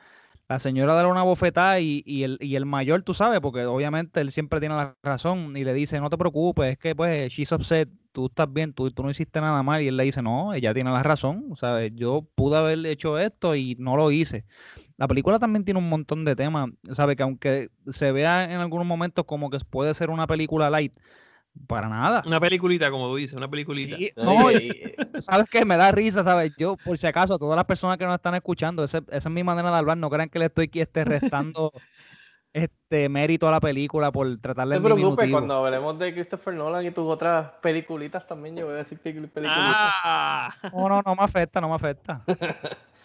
la 0.49 0.59
señora 0.59 0.93
da 0.93 1.07
una 1.07 1.23
bofetada 1.23 1.79
y, 1.79 2.03
y, 2.05 2.23
el, 2.23 2.37
y 2.41 2.55
el 2.55 2.65
mayor, 2.65 3.03
tú 3.03 3.13
sabes, 3.13 3.41
porque 3.41 3.65
obviamente 3.65 4.21
él 4.21 4.31
siempre 4.31 4.59
tiene 4.59 4.75
la 4.75 4.95
razón 5.03 5.57
y 5.57 5.63
le 5.65 5.73
dice, 5.73 5.99
no 6.01 6.09
te 6.09 6.17
preocupes, 6.17 6.73
es 6.73 6.77
que 6.79 6.95
pues 6.95 7.31
she's 7.33 7.51
upset, 7.51 7.89
tú 8.13 8.27
estás 8.27 8.51
bien, 8.53 8.73
tú, 8.73 8.91
tú 8.91 9.03
no 9.03 9.09
hiciste 9.11 9.41
nada 9.41 9.63
mal 9.63 9.81
y 9.81 9.87
él 9.89 9.97
le 9.97 10.03
dice, 10.05 10.21
no, 10.21 10.53
ella 10.53 10.73
tiene 10.73 10.91
la 10.91 11.03
razón, 11.03 11.55
¿sabes? 11.57 11.91
Yo 11.95 12.27
pude 12.35 12.57
haber 12.57 12.85
hecho 12.85 13.19
esto 13.19 13.55
y 13.55 13.75
no 13.79 13.97
lo 13.97 14.11
hice. 14.11 14.45
La 14.97 15.07
película 15.07 15.39
también 15.39 15.65
tiene 15.65 15.79
un 15.79 15.89
montón 15.89 16.25
de 16.25 16.35
temas, 16.35 16.69
¿sabes? 16.93 17.17
Que 17.17 17.23
aunque 17.23 17.69
se 17.89 18.11
vea 18.11 18.45
en 18.45 18.59
algunos 18.59 18.87
momentos 18.87 19.25
como 19.25 19.49
que 19.49 19.59
puede 19.59 19.93
ser 19.93 20.09
una 20.09 20.27
película 20.27 20.69
light, 20.69 20.93
para 21.67 21.87
nada. 21.87 22.23
Una 22.25 22.39
peliculita, 22.39 22.91
como 22.91 23.07
tú 23.07 23.15
dices, 23.15 23.35
una 23.35 23.49
peliculita. 23.49 23.97
no, 24.17 24.49
sabes 25.19 25.49
que 25.49 25.65
me 25.65 25.77
da 25.77 25.91
risa, 25.91 26.23
¿sabes? 26.23 26.53
Yo, 26.57 26.77
por 26.77 26.97
si 26.97 27.07
acaso, 27.07 27.37
todas 27.37 27.55
las 27.55 27.65
personas 27.65 27.97
que 27.97 28.05
nos 28.05 28.15
están 28.15 28.35
escuchando, 28.35 28.83
esa, 28.83 29.01
es 29.09 29.29
mi 29.29 29.43
manera 29.43 29.71
de 29.71 29.77
hablar, 29.77 29.97
no 29.97 30.09
crean 30.09 30.29
que 30.29 30.39
le 30.39 30.45
estoy 30.45 30.65
aquí 30.65 30.81
este, 30.81 31.05
restando 31.05 31.71
este 32.53 33.09
mérito 33.09 33.47
a 33.47 33.51
la 33.51 33.59
película 33.59 34.11
por 34.11 34.37
tratarle 34.39 34.75
No 34.75 34.81
te 34.81 34.93
preocupes, 34.93 35.31
cuando 35.31 35.65
hablemos 35.65 35.97
de 35.99 36.13
Christopher 36.13 36.53
Nolan 36.53 36.85
y 36.85 36.91
tus 36.91 37.05
otras 37.05 37.51
peliculitas 37.61 38.27
también, 38.27 38.55
yo 38.55 38.65
voy 38.65 38.75
a 38.75 38.77
decir 38.77 38.99
peliculitas. 38.99 39.43
Ah. 39.45 40.53
No, 40.73 40.89
no, 40.89 41.01
no 41.05 41.15
me 41.15 41.23
afecta, 41.23 41.61
no 41.61 41.69
me 41.69 41.75
afecta. 41.75 42.21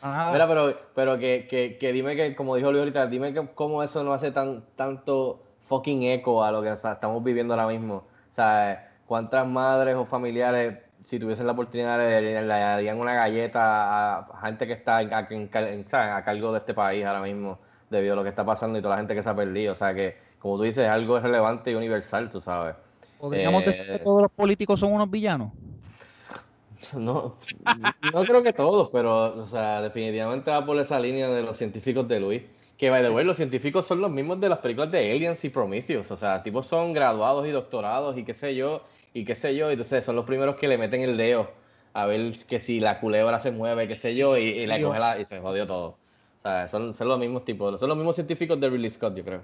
Mira, 0.00 0.46
pero, 0.46 0.78
pero 0.94 1.18
que, 1.18 1.48
que, 1.50 1.76
que, 1.76 1.92
dime 1.92 2.14
que, 2.14 2.36
como 2.36 2.54
dijo 2.54 2.70
Luis 2.70 2.80
ahorita, 2.80 3.08
dime 3.08 3.34
que 3.34 3.48
cómo 3.54 3.82
eso 3.82 4.04
no 4.04 4.12
hace 4.12 4.30
tan 4.30 4.64
tanto 4.76 5.42
fucking 5.66 6.04
eco 6.04 6.44
a 6.44 6.52
lo 6.52 6.62
que 6.62 6.70
estamos 6.70 7.24
viviendo 7.24 7.52
ahora 7.52 7.66
mismo 7.66 8.04
sea, 8.42 8.90
¿cuántas 9.06 9.46
madres 9.46 9.94
o 9.96 10.04
familiares, 10.04 10.78
si 11.04 11.18
tuviesen 11.18 11.46
la 11.46 11.52
oportunidad, 11.52 11.98
le, 11.98 12.32
darían 12.44 12.98
una 12.98 13.14
galleta 13.14 14.18
a 14.18 14.40
gente 14.42 14.66
que 14.66 14.74
está 14.74 14.98
a, 14.98 16.24
cargo 16.24 16.52
de 16.52 16.58
este 16.58 16.74
país 16.74 17.04
ahora 17.04 17.22
mismo, 17.22 17.58
debido 17.90 18.14
a 18.14 18.16
lo 18.16 18.22
que 18.22 18.28
está 18.30 18.44
pasando 18.44 18.78
y 18.78 18.82
toda 18.82 18.94
la 18.94 19.00
gente 19.00 19.14
que 19.14 19.22
se 19.22 19.30
ha 19.30 19.34
perdido? 19.34 19.72
O 19.72 19.76
sea, 19.76 19.94
que, 19.94 20.16
como 20.38 20.56
tú 20.56 20.64
dices, 20.64 20.84
es 20.84 20.90
algo 20.90 21.18
relevante 21.18 21.70
y 21.70 21.74
universal, 21.74 22.28
tú 22.30 22.40
sabes. 22.40 22.74
¿Podríamos 23.18 23.64
decir 23.64 23.86
que 23.86 23.94
eh, 23.94 23.98
todos 23.98 24.22
los 24.22 24.30
políticos 24.30 24.78
son 24.80 24.92
unos 24.92 25.10
villanos? 25.10 25.52
No, 26.96 27.34
no 28.14 28.22
creo 28.22 28.40
que 28.40 28.52
todos, 28.52 28.90
pero, 28.92 29.42
o 29.42 29.46
sea, 29.48 29.82
definitivamente 29.82 30.52
va 30.52 30.64
por 30.64 30.78
esa 30.78 31.00
línea 31.00 31.28
de 31.28 31.42
los 31.42 31.56
científicos 31.56 32.06
de 32.06 32.20
Luis. 32.20 32.42
Que, 32.78 32.90
by 32.90 33.02
the 33.02 33.10
way, 33.10 33.24
los 33.24 33.36
científicos 33.36 33.86
son 33.86 34.00
los 34.00 34.10
mismos 34.10 34.40
de 34.40 34.48
las 34.48 34.60
películas 34.60 34.90
de 34.90 35.10
Aliens 35.12 35.44
y 35.44 35.50
Prometheus. 35.50 36.10
O 36.10 36.16
sea, 36.16 36.42
tipos 36.42 36.66
son 36.66 36.92
graduados 36.92 37.46
y 37.46 37.50
doctorados 37.50 38.16
y 38.16 38.24
qué 38.24 38.32
sé 38.32 38.54
yo, 38.54 38.84
y 39.12 39.24
qué 39.24 39.34
sé 39.34 39.54
yo. 39.56 39.68
Entonces 39.70 40.04
son 40.04 40.14
los 40.14 40.24
primeros 40.24 40.56
que 40.56 40.68
le 40.68 40.78
meten 40.78 41.02
el 41.02 41.16
dedo 41.16 41.50
a 41.92 42.06
ver 42.06 42.32
que 42.46 42.60
si 42.60 42.78
la 42.78 43.00
culebra 43.00 43.40
se 43.40 43.50
mueve, 43.50 43.88
qué 43.88 43.96
sé 43.96 44.14
yo, 44.14 44.36
y, 44.36 44.66
la 44.66 44.80
coge 44.80 45.00
la, 45.00 45.18
y 45.18 45.24
se 45.24 45.40
jodió 45.40 45.66
todo. 45.66 45.98
O 46.38 46.42
sea, 46.42 46.68
son, 46.68 46.94
son, 46.94 47.08
los 47.08 47.18
mismos 47.18 47.44
tipos, 47.44 47.80
son 47.80 47.88
los 47.88 47.98
mismos 47.98 48.14
científicos 48.14 48.60
de 48.60 48.70
Ridley 48.70 48.90
Scott, 48.90 49.16
yo 49.16 49.24
creo. 49.24 49.42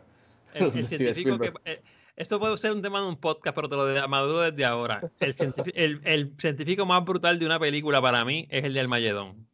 El, 0.54 0.72
científico 0.86 1.36
que, 1.36 1.52
eh, 1.64 1.82
esto 2.16 2.38
puede 2.38 2.56
ser 2.58 2.70
un 2.70 2.82
tema 2.82 3.00
de 3.00 3.08
un 3.08 3.16
podcast, 3.16 3.56
pero 3.56 3.68
te 3.68 3.74
lo 3.74 4.08
maduro 4.08 4.40
desde 4.40 4.64
ahora. 4.64 5.00
El 5.18 5.34
científico, 5.34 5.76
el, 5.76 6.00
el 6.04 6.32
científico 6.38 6.86
más 6.86 7.04
brutal 7.04 7.40
de 7.40 7.46
una 7.46 7.58
película 7.58 8.00
para 8.00 8.24
mí 8.24 8.46
es 8.50 8.62
el 8.62 8.74
de 8.74 8.80
Armagedón. 8.80 9.48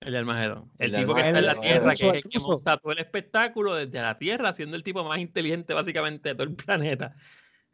El 0.00 0.12
de 0.12 0.18
Armagedón. 0.18 0.70
El, 0.78 0.92
tipo 0.92 1.14
que 1.14 1.20
está 1.22 1.38
en 1.38 1.46
la 1.46 1.60
Tierra, 1.60 1.94
que 1.94 2.08
es 2.08 2.14
el 2.14 2.22
que 2.22 2.38
monta 2.38 2.76
todo 2.76 2.92
el 2.92 2.98
espectáculo 2.98 3.74
desde 3.74 4.00
la 4.00 4.16
Tierra, 4.16 4.52
siendo 4.52 4.76
el 4.76 4.84
tipo 4.84 5.04
más 5.04 5.18
inteligente 5.18 5.74
básicamente 5.74 6.28
de 6.28 6.34
todo 6.36 6.46
el 6.46 6.54
planeta. 6.56 7.16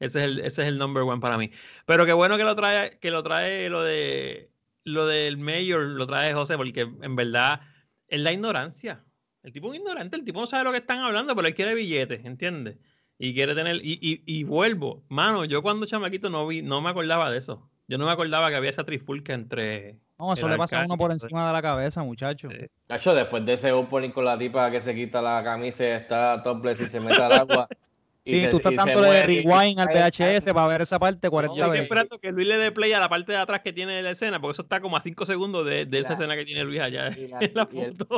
Ese 0.01 0.18
es 0.20 0.25
el, 0.25 0.39
ese 0.41 0.62
es 0.62 0.68
el 0.68 0.79
number 0.79 1.03
one 1.03 1.20
para 1.20 1.39
mí. 1.39 1.51
Pero 1.87 2.07
qué 2.07 2.12
bueno 2.12 2.37
que 2.37 2.45
lo 2.45 2.57
trae, 2.57 2.99
que 2.99 3.11
lo 3.11 3.22
trae 3.22 3.68
lo 3.68 3.83
de 3.83 4.51
lo 4.85 5.07
del 5.07 5.39
mayor, 5.39 5.83
lo 5.87 6.07
trae 6.07 6.35
José, 6.35 6.57
porque 6.57 6.81
en 6.81 7.16
verdad 7.16 7.61
es 8.09 8.20
la 8.20 8.33
ignorancia. 8.33 9.05
El 9.43 9.53
tipo 9.53 9.72
es 9.72 9.81
ignorante, 9.81 10.16
el 10.16 10.25
tipo 10.25 10.41
no 10.41 10.47
sabe 10.47 10.64
lo 10.64 10.72
que 10.72 10.79
están 10.79 11.01
hablando, 11.01 11.35
pero 11.35 11.49
él 11.49 11.55
quiere 11.55 11.75
billetes, 11.75 12.25
¿entiendes? 12.25 12.79
Y 13.18 13.35
quiere 13.35 13.55
tener, 13.55 13.77
y, 13.77 13.99
y, 14.01 14.22
y 14.27 14.45
vuelvo, 14.45 15.05
mano, 15.09 15.45
yo 15.45 15.62
cuando 15.62 15.87
chamaquito 15.87 16.31
no 16.31 16.47
vi, 16.47 16.62
no 16.62 16.81
me 16.81 16.91
acordaba 16.91 17.31
de 17.31 17.39
eso. 17.39 17.70
Yo 17.87 17.99
no 17.99 18.07
me 18.07 18.12
acordaba 18.12 18.51
que 18.51 18.57
había 18.57 18.70
esa 18.70 18.85
trifulca 18.85 19.35
entre 19.35 20.01
no, 20.19 20.33
eso 20.33 20.49
le 20.49 20.57
pasa 20.57 20.81
a 20.81 20.85
uno 20.85 20.97
por 20.97 21.11
encima 21.11 21.47
de 21.47 21.53
la 21.53 21.62
cabeza, 21.62 22.03
muchacho. 22.03 22.49
Nacho, 22.89 23.15
después 23.15 23.45
de 23.45 23.55
ese 23.55 23.73
opening 23.73 24.11
con 24.11 24.25
la 24.25 24.39
tipa 24.39 24.71
que 24.71 24.81
se 24.81 24.95
quita 24.95 25.21
la 25.21 25.43
camisa 25.43 25.85
y 25.85 25.89
está 25.89 26.41
topless 26.43 26.81
y 26.81 26.87
se 26.87 27.01
mete 27.01 27.21
al 27.21 27.33
agua, 27.33 27.69
Sí, 28.25 28.47
tú 28.51 28.57
estás 28.57 28.75
dándole 28.75 29.22
rewind 29.25 29.79
al 29.79 29.89
VHS 29.89 30.45
para 30.55 30.66
ver 30.66 30.81
esa 30.81 30.99
parte 30.99 31.29
40 31.29 31.55
veces. 31.55 31.66
Estoy 31.68 31.85
esperando 31.85 32.18
que 32.18 32.33
Luis 32.33 32.49
le 32.49 32.57
dé 32.57 32.72
play 32.72 32.93
a 32.93 33.01
la 33.01 33.09
parte 33.11 33.33
de 33.33 33.39
atrás 33.39 33.61
que 33.61 33.72
tiene 33.72 34.01
la 34.01 34.11
escena, 34.11 34.41
porque 34.41 34.53
eso 34.53 34.62
está 34.62 34.81
como 34.81 34.97
a 34.97 35.03
5 35.03 35.27
segundos 35.27 35.66
de, 35.66 35.85
de 35.85 35.99
esa 35.99 36.14
escena 36.14 36.35
que 36.35 36.47
tiene 36.47 36.64
Luis 36.64 36.81
allá. 36.81 37.11
Y 37.18 37.29
la, 37.29 37.68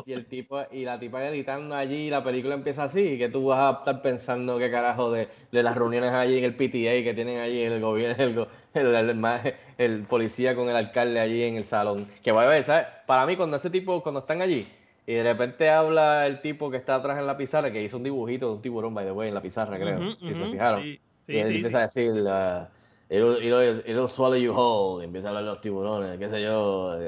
y 0.04 0.12
el, 0.12 0.26
tipo, 0.26 0.64
y 0.70 0.84
la 0.84 1.00
tipa 1.00 1.26
editando 1.26 1.74
allí 1.74 2.07
y 2.07 2.11
la 2.11 2.22
película 2.22 2.54
empieza 2.54 2.84
así, 2.84 3.00
y 3.00 3.18
que 3.18 3.28
tú 3.28 3.46
vas 3.46 3.59
a 3.59 3.78
estar 3.78 4.00
pensando 4.00 4.59
qué 4.59 4.70
carajo 4.70 5.11
de, 5.11 5.28
de 5.50 5.62
las 5.62 5.76
reuniones 5.76 6.12
allí 6.12 6.38
en 6.38 6.44
el 6.44 6.54
PTA 6.54 7.02
que 7.02 7.12
tienen 7.14 7.40
allí 7.40 7.62
el 7.62 7.80
gobierno, 7.80 8.46
el, 8.74 8.94
el, 8.94 9.54
el, 9.78 10.02
policía 10.04 10.54
con 10.54 10.68
el 10.68 10.76
alcalde 10.76 11.18
allí 11.18 11.42
en 11.42 11.57
el 11.57 11.64
salón. 11.64 12.07
Que 12.22 12.30
va 12.30 12.44
a 12.44 12.46
ver, 12.46 12.62
¿sabes? 12.62 12.86
Para 13.07 13.26
mí, 13.26 13.36
cuando 13.36 13.57
ese 13.57 13.70
tipo, 13.70 14.02
cuando 14.04 14.20
están 14.20 14.40
allí, 14.40 14.68
y 15.07 15.14
de 15.14 15.22
repente 15.22 15.70
habla 15.70 16.26
el 16.26 16.40
tipo 16.40 16.70
que 16.70 16.76
está 16.76 16.96
atrás 16.96 17.18
en 17.18 17.26
la 17.26 17.36
pizarra, 17.36 17.70
que 17.70 17.82
hizo 17.82 17.96
un 17.96 18.02
dibujito 18.02 18.48
de 18.48 18.54
un 18.54 18.62
tiburón, 18.62 18.92
by 18.92 19.04
the 19.04 19.12
way, 19.12 19.28
en 19.28 19.34
la 19.34 19.42
pizarra, 19.42 19.78
creo, 19.78 20.16
si 20.20 20.34
se 20.34 20.44
fijaron. 20.46 20.84
y 20.84 20.98
él 21.28 21.57
empieza 21.57 21.78
a 21.78 21.82
decir, 21.82 22.11
uh, 22.11 22.66
it'll, 23.09 23.82
it'll, 23.86 24.09
swallow 24.09 24.36
you 24.36 24.52
whole, 24.52 25.02
y 25.02 25.07
empieza 25.07 25.28
a 25.28 25.30
hablar 25.30 25.44
de 25.44 25.50
los 25.50 25.61
tiburones, 25.61 26.18
qué 26.18 26.28
sé 26.28 26.42
yo. 26.42 26.98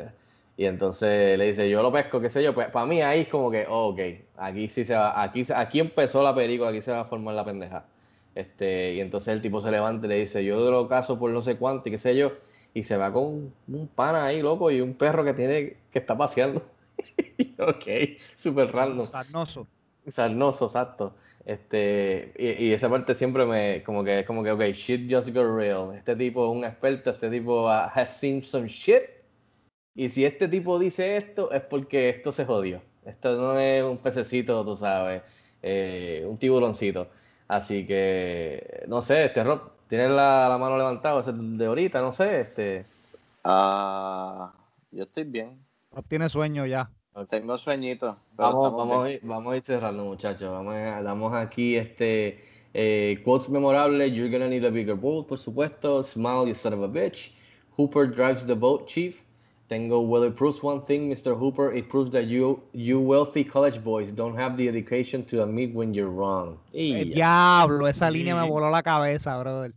Y 0.57 0.65
entonces 0.65 1.39
le 1.39 1.47
dice, 1.47 1.69
yo 1.69 1.83
lo 1.83 1.93
pesco, 1.93 2.21
qué 2.21 2.31
sé 2.31 2.43
yo. 2.43 2.55
Pues 2.55 2.69
para 2.71 2.87
mí 2.87 3.01
ahí 3.01 3.21
es 3.21 3.29
como 3.29 3.51
que, 3.51 3.67
oh, 3.69 3.89
ok, 3.89 4.01
aquí 4.37 4.69
sí 4.69 4.85
se 4.85 4.95
va, 4.95 5.21
aquí, 5.21 5.43
aquí 5.55 5.81
empezó 5.81 6.23
la 6.23 6.35
película, 6.35 6.71
aquí 6.71 6.83
se 6.83 6.93
va 6.93 7.01
a 7.01 7.05
formar 7.05 7.35
la 7.35 7.45
pendeja. 7.45 7.85
Este, 8.35 8.95
y 8.95 9.01
entonces 9.01 9.35
el 9.35 9.43
tipo 9.43 9.61
se 9.61 9.71
levanta 9.71 10.07
y 10.07 10.11
le 10.11 10.17
dice, 10.21 10.45
yo 10.45 10.71
lo 10.71 10.89
caso 10.89 11.19
por 11.19 11.31
no 11.31 11.43
sé 11.43 11.57
cuánto 11.57 11.89
y 11.89 11.93
qué 11.93 11.99
sé 11.99 12.17
yo. 12.17 12.33
Y 12.75 12.85
se 12.85 12.97
va 12.97 13.13
con 13.13 13.53
un 13.67 13.89
pana 13.89 14.27
ahí, 14.27 14.41
loco, 14.41 14.71
y 14.71 14.81
un 14.81 14.95
perro 14.95 15.25
que 15.25 15.35
tiene, 15.35 15.77
que 15.93 15.99
está 15.99 16.17
paseando. 16.17 16.63
ok, 17.59 17.87
súper 18.37 18.73
random. 18.73 19.07
Sarnoso. 19.07 19.67
Sarnoso, 20.07 20.67
exacto. 20.67 21.15
Este, 21.45 22.33
y, 22.39 22.73
esa 22.73 22.91
parte 22.91 23.15
siempre 23.15 23.47
me, 23.47 23.83
como 23.83 24.05
que, 24.05 24.25
como 24.25 24.43
que, 24.43 24.51
ok, 24.51 24.61
shit 24.75 25.11
just 25.13 25.29
got 25.31 25.47
real. 25.47 25.95
Este 25.95 26.15
tipo 26.17 26.45
es 26.45 26.57
un 26.57 26.65
experto, 26.65 27.11
este 27.11 27.31
tipo 27.31 27.69
has 27.69 28.19
seen 28.19 28.43
some 28.43 28.69
shit. 28.69 29.03
Y 29.95 30.09
si 30.11 30.25
este 30.25 30.47
tipo 30.49 30.79
dice 30.79 31.17
esto, 31.17 31.51
es 31.51 31.63
porque 31.63 32.11
esto 32.11 32.33
se 32.33 32.45
jodió. 32.45 32.83
Esto 33.05 33.35
no 33.37 33.59
es 33.59 33.83
un 33.83 33.99
pececito, 33.99 34.65
tú 34.65 34.77
sabes, 34.77 35.23
eh, 35.63 36.25
un 36.29 36.37
tiburoncito. 36.37 37.09
Así 37.49 37.87
que, 37.87 38.85
no 38.87 39.01
sé, 39.01 39.25
este 39.25 39.43
Rob, 39.43 39.73
tienes 39.89 40.11
la, 40.11 40.55
mano 40.61 40.77
levantada, 40.77 41.23
de 41.33 41.67
ahorita, 41.67 42.01
no 42.03 42.13
sé, 42.13 42.43
este. 42.43 42.87
Ah, 43.43 44.53
yo 44.91 45.05
estoy 45.05 45.25
bien. 45.25 45.65
Rob 45.91 46.05
tiene 46.07 46.29
sueño 46.29 46.67
ya. 46.67 46.91
Tengo 47.27 47.59
sueñito. 47.59 48.17
Vamos, 48.37 48.73
vamos, 48.73 49.05
a 49.05 49.11
ir, 49.11 49.21
vamos 49.23 49.53
a 49.53 49.57
ir 49.57 49.63
cerrando, 49.63 50.05
muchachos. 50.05 50.51
Vamos 50.51 50.75
a, 50.75 51.03
damos 51.03 51.33
aquí 51.35 51.77
este 51.77 52.39
eh, 52.75 53.21
quotes 53.25 53.49
memorables. 53.49 54.13
You're 54.13 54.31
gonna 54.31 54.49
need 54.49 54.65
a 54.65 54.71
bigger 54.71 54.95
boat, 54.95 55.27
por 55.27 55.39
supuesto. 55.39 56.03
Smile, 56.05 56.47
you 56.47 56.55
son 56.55 56.75
of 56.75 56.83
a 56.83 56.89
bitch. 56.89 57.33
Hooper 57.77 58.07
drives 58.07 58.45
the 58.47 58.55
boat, 58.55 58.87
chief. 58.87 59.25
Tengo, 59.69 60.01
well, 60.01 60.23
it 60.23 60.35
proves 60.35 60.63
one 60.63 60.81
thing, 60.83 61.11
Mr. 61.11 61.39
Hooper. 61.39 61.73
It 61.73 61.91
proves 61.91 62.11
that 62.13 62.25
you, 62.25 62.63
you 62.73 62.99
wealthy 62.99 63.45
college 63.45 63.85
boys 63.85 64.11
don't 64.13 64.35
have 64.35 64.57
the 64.57 64.67
education 64.67 65.25
to 65.27 65.43
admit 65.43 65.75
when 65.75 65.93
you're 65.93 66.09
wrong. 66.09 66.59
El 66.73 67.11
diablo, 67.11 67.87
esa 67.87 68.11
línea 68.11 68.35
me 68.35 68.49
voló 68.49 68.71
la 68.71 68.83
cabeza, 68.83 69.39
brother. 69.39 69.75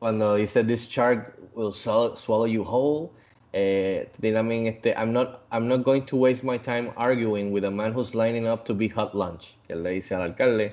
Cuando 0.00 0.34
dice, 0.34 0.66
this 0.66 0.88
shark 0.88 1.38
will 1.54 1.72
swallow 1.72 2.46
you 2.46 2.64
whole. 2.64 3.12
Eh, 3.52 4.08
también 4.20 4.66
este, 4.66 4.94
I'm 4.96 5.12
not, 5.12 5.42
I'm 5.50 5.66
not 5.66 5.82
going 5.82 6.04
to 6.06 6.16
waste 6.16 6.44
my 6.44 6.56
time 6.56 6.92
arguing 6.96 7.50
with 7.50 7.64
a 7.64 7.70
man 7.70 7.92
who's 7.92 8.14
lining 8.14 8.46
up 8.46 8.64
to 8.66 8.74
be 8.74 8.88
hot 8.88 9.14
lunch. 9.14 9.56
Que 9.66 9.74
le 9.76 9.90
dice 9.90 10.12
al 10.12 10.22
alcalde, 10.22 10.72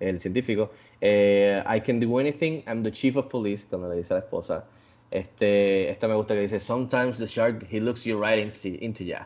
el 0.00 0.18
científico, 0.18 0.70
eh, 1.00 1.62
I 1.64 1.80
can 1.80 1.98
do 1.98 2.18
anything, 2.18 2.62
I'm 2.66 2.82
the 2.82 2.90
chief 2.90 3.16
of 3.16 3.28
police, 3.30 3.64
cuando 3.64 3.88
le 3.88 3.96
dice 3.96 4.10
a 4.10 4.14
la 4.14 4.20
esposa. 4.20 4.64
Este, 5.10 5.88
esta 5.88 6.06
me 6.06 6.14
gusta 6.14 6.34
que 6.34 6.42
dice, 6.42 6.60
sometimes 6.60 7.18
the 7.18 7.26
shark, 7.26 7.66
he 7.66 7.80
looks 7.80 8.04
you 8.04 8.18
right 8.18 8.38
into, 8.38 8.78
into 8.84 9.04
ya, 9.04 9.20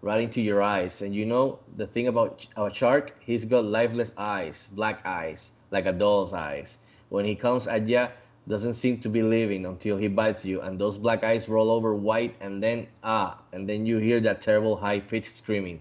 right 0.00 0.20
into 0.20 0.40
your 0.40 0.62
eyes. 0.62 1.02
And 1.02 1.12
you 1.12 1.26
know, 1.26 1.58
the 1.76 1.88
thing 1.88 2.06
about 2.06 2.46
a 2.56 2.72
shark, 2.72 3.14
he's 3.20 3.44
got 3.44 3.64
lifeless 3.64 4.12
eyes, 4.16 4.68
black 4.72 5.04
eyes, 5.04 5.50
like 5.72 5.86
a 5.86 5.92
doll's 5.92 6.32
eyes. 6.32 6.78
When 7.08 7.24
he 7.24 7.34
comes 7.34 7.66
at 7.66 7.88
ya, 7.88 8.08
doesn't 8.46 8.74
seem 8.74 8.98
to 9.00 9.08
be 9.08 9.22
living 9.22 9.66
until 9.66 9.96
he 9.96 10.08
bites 10.08 10.44
you 10.44 10.60
and 10.60 10.78
those 10.78 10.98
black 10.98 11.24
eyes 11.24 11.48
roll 11.48 11.70
over 11.70 11.94
white 11.94 12.34
and 12.40 12.62
then 12.62 12.86
ah 13.02 13.38
and 13.52 13.68
then 13.68 13.86
you 13.86 13.98
hear 13.98 14.20
that 14.20 14.42
terrible 14.42 14.76
high 14.76 15.00
pitched 15.00 15.32
screaming. 15.32 15.80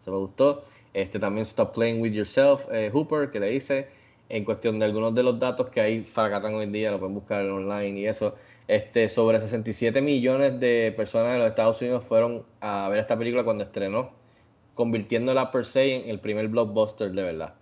Se 0.00 0.10
me 0.10 0.16
gustó. 0.18 0.64
Este 0.92 1.20
también 1.20 1.46
Stop 1.46 1.74
Playing 1.74 2.00
With 2.00 2.12
Yourself. 2.12 2.66
Eh, 2.72 2.90
Hooper 2.92 3.30
que 3.30 3.38
le 3.38 3.50
dice 3.50 3.88
en 4.28 4.44
cuestión 4.44 4.78
de 4.78 4.86
algunos 4.86 5.14
de 5.14 5.22
los 5.22 5.38
datos 5.38 5.68
que 5.70 5.80
hay 5.80 6.02
fracatan 6.02 6.54
hoy 6.54 6.64
en 6.64 6.72
día 6.72 6.90
lo 6.90 6.98
pueden 6.98 7.14
buscar 7.14 7.44
online 7.44 8.00
y 8.00 8.06
eso. 8.06 8.34
Este 8.66 9.08
sobre 9.08 9.40
67 9.40 10.00
millones 10.00 10.58
de 10.60 10.92
personas 10.96 11.32
en 11.34 11.38
los 11.40 11.48
Estados 11.48 11.80
Unidos 11.82 12.04
fueron 12.04 12.44
a 12.60 12.88
ver 12.88 13.00
esta 13.00 13.18
película 13.18 13.44
cuando 13.44 13.64
estrenó 13.64 14.12
convirtiéndola 14.74 15.50
per 15.50 15.66
se 15.66 15.96
en 15.96 16.08
el 16.08 16.20
primer 16.20 16.48
blockbuster 16.48 17.12
de 17.12 17.22
verdad. 17.22 17.54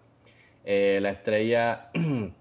Eh, 0.65 0.99
la 1.03 1.11
estrella, 1.11 1.91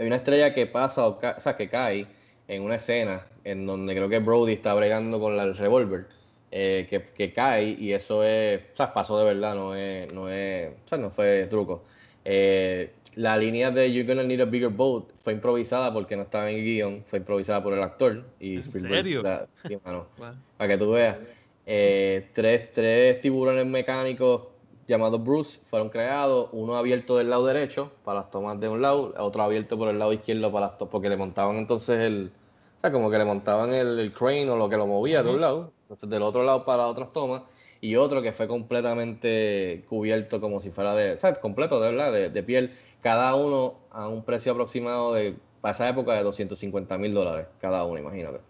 hay 0.00 0.06
una 0.06 0.16
estrella 0.16 0.54
que 0.54 0.66
pasa, 0.66 1.06
o, 1.06 1.20
sea, 1.38 1.56
que 1.58 1.68
cae 1.68 2.06
en 2.48 2.62
una 2.62 2.76
escena 2.76 3.26
en 3.44 3.66
donde 3.66 3.94
creo 3.94 4.08
que 4.08 4.18
Brody 4.18 4.54
está 4.54 4.72
bregando 4.72 5.20
con 5.20 5.38
el 5.38 5.54
revólver, 5.54 6.06
eh, 6.50 6.86
que, 7.14 7.32
cae 7.34 7.76
y 7.78 7.92
eso 7.92 8.24
es, 8.24 8.62
o 8.72 8.76
sea, 8.76 8.94
pasó 8.94 9.18
de 9.18 9.26
verdad, 9.26 9.54
no 9.54 9.76
es, 9.76 10.10
no 10.14 10.30
es, 10.30 10.70
o 10.70 10.88
sea, 10.88 10.96
no 10.96 11.10
fue 11.10 11.46
truco. 11.50 11.84
Eh, 12.24 12.92
la 13.16 13.36
línea 13.36 13.70
de 13.70 13.92
You're 13.92 14.08
Gonna 14.08 14.26
Need 14.26 14.40
a 14.40 14.44
Bigger 14.46 14.70
Boat 14.70 15.10
fue 15.22 15.34
improvisada 15.34 15.92
porque 15.92 16.16
no 16.16 16.22
estaba 16.22 16.50
en 16.50 16.56
el 16.56 16.64
guion, 16.64 17.04
fue 17.06 17.18
improvisada 17.18 17.62
por 17.62 17.74
el 17.74 17.82
actor. 17.82 18.24
Y 18.40 18.56
¿En 18.56 18.70
serio? 18.70 19.22
Para 20.56 20.68
que 20.68 20.78
tú 20.78 20.92
veas. 20.92 21.18
Eh, 21.66 22.30
tres, 22.32 22.72
tres 22.72 23.20
tiburones 23.20 23.66
mecánicos 23.66 24.44
llamados 24.90 25.22
Bruce 25.22 25.60
fueron 25.66 25.88
creados, 25.88 26.50
uno 26.52 26.76
abierto 26.76 27.16
del 27.16 27.30
lado 27.30 27.46
derecho 27.46 27.92
para 28.04 28.20
las 28.20 28.30
tomas 28.30 28.58
de 28.58 28.68
un 28.68 28.82
lado, 28.82 29.14
otro 29.18 29.42
abierto 29.42 29.78
por 29.78 29.88
el 29.88 29.98
lado 29.98 30.12
izquierdo 30.12 30.50
para 30.52 30.66
las 30.66 30.78
tomas, 30.78 30.90
porque 30.90 31.08
le 31.08 31.16
montaban 31.16 31.56
entonces 31.56 32.00
el, 32.00 32.32
o 32.76 32.80
sea, 32.80 32.90
como 32.90 33.10
que 33.10 33.16
le 33.16 33.24
montaban 33.24 33.72
el, 33.72 34.12
crane 34.12 34.50
o 34.50 34.56
lo 34.56 34.68
que 34.68 34.76
lo 34.76 34.86
movía 34.86 35.22
de 35.22 35.30
un 35.30 35.40
lado, 35.40 35.72
entonces 35.82 36.10
del 36.10 36.22
otro 36.22 36.42
lado 36.42 36.64
para 36.64 36.88
otras 36.88 37.12
tomas, 37.12 37.42
y 37.80 37.96
otro 37.96 38.20
que 38.20 38.32
fue 38.32 38.48
completamente 38.48 39.84
cubierto 39.88 40.40
como 40.40 40.60
si 40.60 40.70
fuera 40.70 40.94
de, 40.94 41.12
o 41.12 41.18
sea, 41.18 41.34
completo 41.36 41.80
de 41.80 41.92
verdad, 41.92 42.30
de 42.30 42.42
piel 42.42 42.74
cada 43.00 43.34
uno 43.34 43.76
a 43.90 44.08
un 44.08 44.24
precio 44.24 44.52
aproximado 44.52 45.14
de, 45.14 45.36
para 45.60 45.72
esa 45.72 45.88
época, 45.88 46.14
de 46.14 46.22
250 46.24 46.98
mil 46.98 47.14
dólares, 47.14 47.46
cada 47.60 47.84
uno, 47.84 47.98
imagínate. 47.98 48.40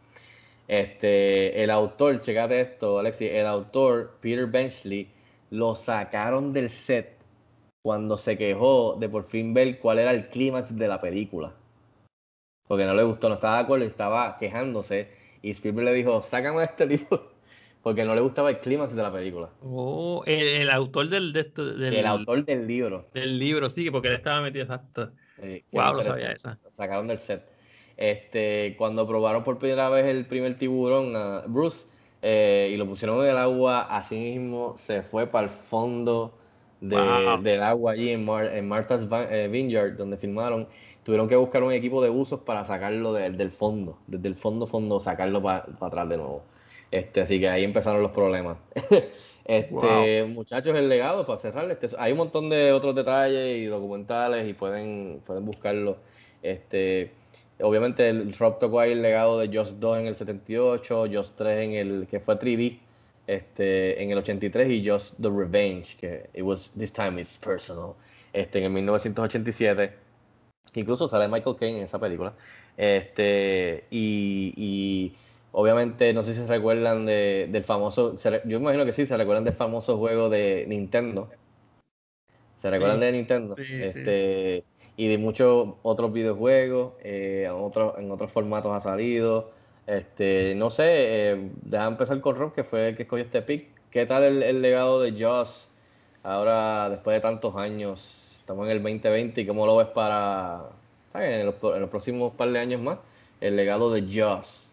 Este, 0.69 1.63
el 1.63 1.71
autor, 1.71 2.21
checate 2.21 2.61
esto, 2.61 2.99
Alexi, 2.99 3.27
el 3.27 3.47
autor, 3.47 4.13
Peter 4.21 4.47
Benchley, 4.47 5.09
lo 5.51 5.75
sacaron 5.75 6.53
del 6.53 6.71
set 6.71 7.19
cuando 7.83 8.17
se 8.17 8.37
quejó 8.37 8.97
de 8.99 9.09
por 9.09 9.25
fin 9.25 9.53
ver 9.55 9.79
cuál 9.79 9.99
era 9.99 10.13
el 10.13 10.29
clímax 10.29 10.77
de 10.77 10.89
la 10.89 11.01
película. 11.01 11.55
Porque 12.67 12.85
no 12.85 12.95
le 12.95 13.03
gustó, 13.03 13.29
no 13.29 13.35
estaba 13.35 13.57
de 13.57 13.63
acuerdo, 13.65 13.85
estaba 13.85 14.37
quejándose. 14.39 15.11
Y 15.43 15.51
Spielberg 15.51 15.87
le 15.87 15.95
dijo, 15.95 16.23
sácame 16.23 16.63
este 16.63 16.87
libro 16.87 17.33
porque 17.83 18.05
no 18.05 18.15
le 18.15 18.21
gustaba 18.21 18.51
el 18.51 18.61
clímax 18.61 18.95
de 18.95 19.03
la 19.03 19.13
película. 19.13 19.51
Oh, 19.63 20.23
el, 20.27 20.71
autor 20.71 21.09
del, 21.09 21.33
del, 21.33 21.53
El 21.83 22.07
autor 22.07 22.45
del 22.45 22.67
libro. 22.67 23.09
Del 23.13 23.39
libro, 23.39 23.69
sí, 23.71 23.91
porque 23.91 24.09
él 24.09 24.15
estaba 24.15 24.41
metido 24.43 24.65
exacto. 24.65 25.11
wow, 25.73 25.95
lo 25.95 26.03
sabía 26.03 26.33
esa. 26.33 26.59
sacaron 26.73 27.09
del 27.09 27.19
set. 27.19 27.43
Este, 27.97 28.77
cuando 28.79 29.07
probaron 29.07 29.45
por 29.45 29.59
primera 29.59 29.91
vez 29.91 30.07
el 30.07 30.27
primer 30.27 30.57
tiburón 30.57 31.17
a 31.17 31.41
Bruce 31.47 31.87
eh, 32.23 32.71
y 32.73 32.77
lo 32.77 32.87
pusieron 32.87 33.23
en 33.25 33.31
el 33.31 33.39
agua, 33.39 33.83
así 33.83 34.17
mismo 34.17 34.77
se 34.79 35.03
fue 35.03 35.27
para 35.27 35.45
el 35.45 35.51
fondo 35.51 36.33
del 36.81 37.63
agua 37.63 37.93
allí 37.93 38.11
en, 38.11 38.29
en 38.29 38.69
Martha's 38.69 39.07
eh, 39.31 39.49
Vineyard, 39.51 39.97
donde 39.97 40.17
filmaron. 40.17 40.69
Tuvieron 41.03 41.29
que 41.29 41.37
buscar 41.37 41.63
un 41.63 41.73
equipo 41.73 42.03
de 42.03 42.11
buzos 42.11 42.41
para 42.41 42.65
sacarlo 42.65 43.15
del 43.15 43.51
fondo, 43.51 43.99
desde 44.07 44.29
el 44.29 44.35
fondo, 44.35 44.67
fondo, 44.67 45.01
sacarlo 45.01 45.43
para 45.43 45.67
atrás 45.81 46.09
de 46.09 46.19
nuevo. 46.19 46.43
Este, 46.91 47.23
así 47.23 47.41
que 47.41 47.49
ahí 47.49 47.65
empezaron 47.65 48.03
los 48.03 48.11
problemas. 48.11 48.59
este, 49.45 50.25
muchachos, 50.25 50.77
el 50.77 50.89
legado, 50.89 51.27
para 51.27 51.39
cerrar, 51.39 51.71
este, 51.71 51.89
hay 51.99 52.13
un 52.13 52.19
montón 52.19 52.51
de 52.51 52.73
otros 52.73 52.95
detalles 52.95 53.59
y 53.59 53.65
documentales 53.65 54.47
y 54.49 54.53
pueden, 54.53 55.23
pueden 55.25 55.47
buscarlo. 55.47 55.97
Este, 56.43 57.13
obviamente 57.63 58.09
el 58.09 58.33
Rob 58.35 58.59
tocó 58.59 58.81
ahí 58.81 58.93
el 58.93 59.03
legado 59.03 59.39
de 59.39 59.57
Just 59.57 59.79
2 59.79 59.99
en 59.99 60.07
el 60.07 60.17
78, 60.17 61.05
Just 61.13 61.37
3 61.37 61.59
en 61.65 61.73
el 61.73 62.07
que 62.07 62.21
fue 62.21 62.39
3D 62.39 62.79
este, 63.27 64.03
en 64.03 64.11
el 64.11 64.19
83 64.19 64.71
y 64.71 64.89
Just 64.89 65.21
the 65.21 65.29
Revenge, 65.29 65.97
que 65.97 66.29
it 66.35 66.43
was 66.43 66.71
this 66.79 66.93
time 66.93 67.21
it's 67.21 67.39
personal, 67.39 67.95
este, 68.33 68.59
en 68.59 68.65
el 68.65 68.71
1987. 68.71 69.93
Incluso 70.75 71.09
sale 71.09 71.29
Michael 71.29 71.57
Caine 71.57 71.79
en 71.79 71.85
esa 71.85 71.99
película. 71.99 72.33
Este, 72.77 73.85
y 73.91 75.13
Obviamente, 75.53 76.13
no 76.13 76.23
sé 76.23 76.35
si 76.35 76.41
se 76.41 76.47
recuerdan 76.47 77.07
de, 77.07 77.49
del 77.51 77.65
famoso, 77.65 78.17
yo 78.45 78.59
imagino 78.59 78.85
que 78.85 78.93
sí, 78.93 79.05
se 79.07 79.17
recuerdan 79.17 79.45
del 79.45 79.55
famoso 79.55 79.99
juego 79.99 80.29
de 80.29 80.65
Nintendo. 80.69 81.29
¿Se 82.63 82.71
recuerdan 82.71 83.01
de 83.01 83.13
Nintendo? 83.13 83.57
este, 83.59 84.63
Y 85.01 85.09
de 85.09 85.17
muchos 85.17 85.77
otros 85.81 86.13
videojuegos, 86.13 86.93
eh, 87.01 87.47
en, 87.47 88.11
otros, 88.11 88.31
formatos 88.31 88.71
ha 88.71 88.81
salido. 88.81 89.51
Este, 89.87 90.55
no 90.55 90.69
sé, 90.69 90.85
eh, 91.33 91.51
empezar 91.73 92.21
con 92.21 92.37
Rob, 92.37 92.53
que 92.53 92.65
fue 92.65 92.91
el 92.91 92.97
que 92.99 93.05
escogió 93.05 93.25
este 93.25 93.41
pick. 93.41 93.71
¿Qué 93.91 94.05
tal 94.05 94.25
el, 94.25 94.61
legado 94.61 95.01
de 95.01 95.19
Joss 95.19 95.71
ahora, 96.23 96.91
después 96.91 97.15
de 97.15 97.21
tantos 97.23 97.57
años? 97.57 98.37
Estamos 98.41 98.67
en 98.67 98.73
el 98.73 98.83
2020 98.83 99.41
y 99.41 99.47
cómo 99.47 99.65
lo 99.65 99.79
ves 99.79 99.87
para, 99.87 100.69
en 101.15 101.47
los, 101.47 101.55
en 101.63 101.81
los 101.81 101.89
próximos 101.89 102.35
par 102.35 102.51
de 102.51 102.59
años 102.59 102.83
más, 102.83 102.99
el 103.41 103.57
legado 103.57 103.91
de 103.91 104.03
Joss. 104.03 104.71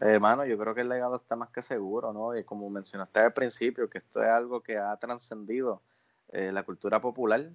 Hermano, 0.00 0.42
eh, 0.42 0.50
yo 0.50 0.58
creo 0.58 0.74
que 0.74 0.80
el 0.80 0.88
legado 0.88 1.14
está 1.14 1.36
más 1.36 1.50
que 1.50 1.62
seguro, 1.62 2.12
¿no? 2.12 2.36
Y 2.36 2.42
como 2.42 2.68
mencionaste 2.70 3.20
al 3.20 3.32
principio, 3.32 3.88
que 3.88 3.98
esto 3.98 4.20
es 4.20 4.28
algo 4.30 4.62
que 4.62 4.78
ha 4.78 4.96
trascendido 4.96 5.80
eh, 6.32 6.50
la 6.50 6.64
cultura 6.64 7.00
popular. 7.00 7.52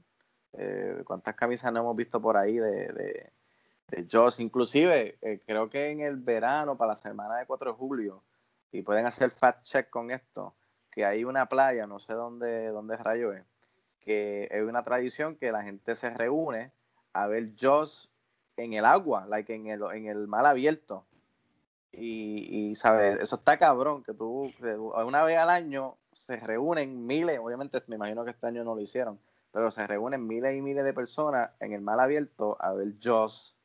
Eh, 0.53 1.03
¿Cuántas 1.05 1.35
camisas 1.35 1.71
no 1.71 1.81
hemos 1.81 1.95
visto 1.95 2.21
por 2.21 2.37
ahí 2.37 2.57
de, 2.57 3.31
de, 3.87 4.07
Joss? 4.11 4.39
Inclusive, 4.39 5.17
creo 5.45 5.69
que 5.69 5.89
en 5.89 6.01
el 6.01 6.17
verano, 6.17 6.77
para 6.77 6.93
la 6.93 6.95
semana 6.95 7.37
de 7.37 7.45
4 7.45 7.71
de 7.71 7.77
julio, 7.77 8.23
y 8.71 8.81
pueden 8.81 9.05
hacer 9.05 9.31
fact 9.31 9.63
check 9.63 9.89
con 9.89 10.11
esto, 10.11 10.55
que 10.91 11.05
hay 11.05 11.23
una 11.23 11.47
playa, 11.47 11.87
no 11.87 11.99
sé 11.99 12.13
dónde, 12.13 12.67
dónde 12.67 12.97
rayo 12.97 13.33
es, 13.33 13.43
que 13.99 14.47
es 14.51 14.63
una 14.63 14.83
tradición 14.83 15.35
que 15.35 15.51
la 15.51 15.63
gente 15.63 15.95
se 15.95 16.09
reúne 16.11 16.71
a 17.13 17.27
ver 17.27 17.53
Joss 17.59 18.11
en 18.57 18.73
el 18.73 18.85
agua, 18.85 19.25
like 19.27 19.53
en 19.53 19.67
el, 19.67 19.81
en 19.93 20.05
el 20.07 20.27
mar 20.27 20.45
abierto 20.45 21.05
y, 21.91 22.75
¿sabes? 22.75 23.17
Eso 23.19 23.35
está 23.35 23.57
cabrón, 23.57 24.03
que 24.03 24.13
tú, 24.13 24.51
una 25.05 25.23
vez 25.23 25.37
al 25.37 25.49
año 25.49 25.97
se 26.11 26.37
reúnen 26.37 27.05
miles, 27.05 27.39
obviamente 27.39 27.81
me 27.87 27.95
imagino 27.95 28.23
que 28.23 28.31
este 28.31 28.47
año 28.47 28.63
no 28.63 28.75
lo 28.75 28.81
hicieron, 28.81 29.19
pero 29.51 29.71
se 29.71 29.85
reúnen 29.87 30.25
miles 30.25 30.57
y 30.57 30.61
miles 30.61 30.83
de 30.83 30.93
personas 30.93 31.51
en 31.59 31.73
el 31.73 31.81
mal 31.81 31.99
abierto 31.99 32.57
a 32.59 32.73
ver 32.73 32.93
Joss, 33.01 33.55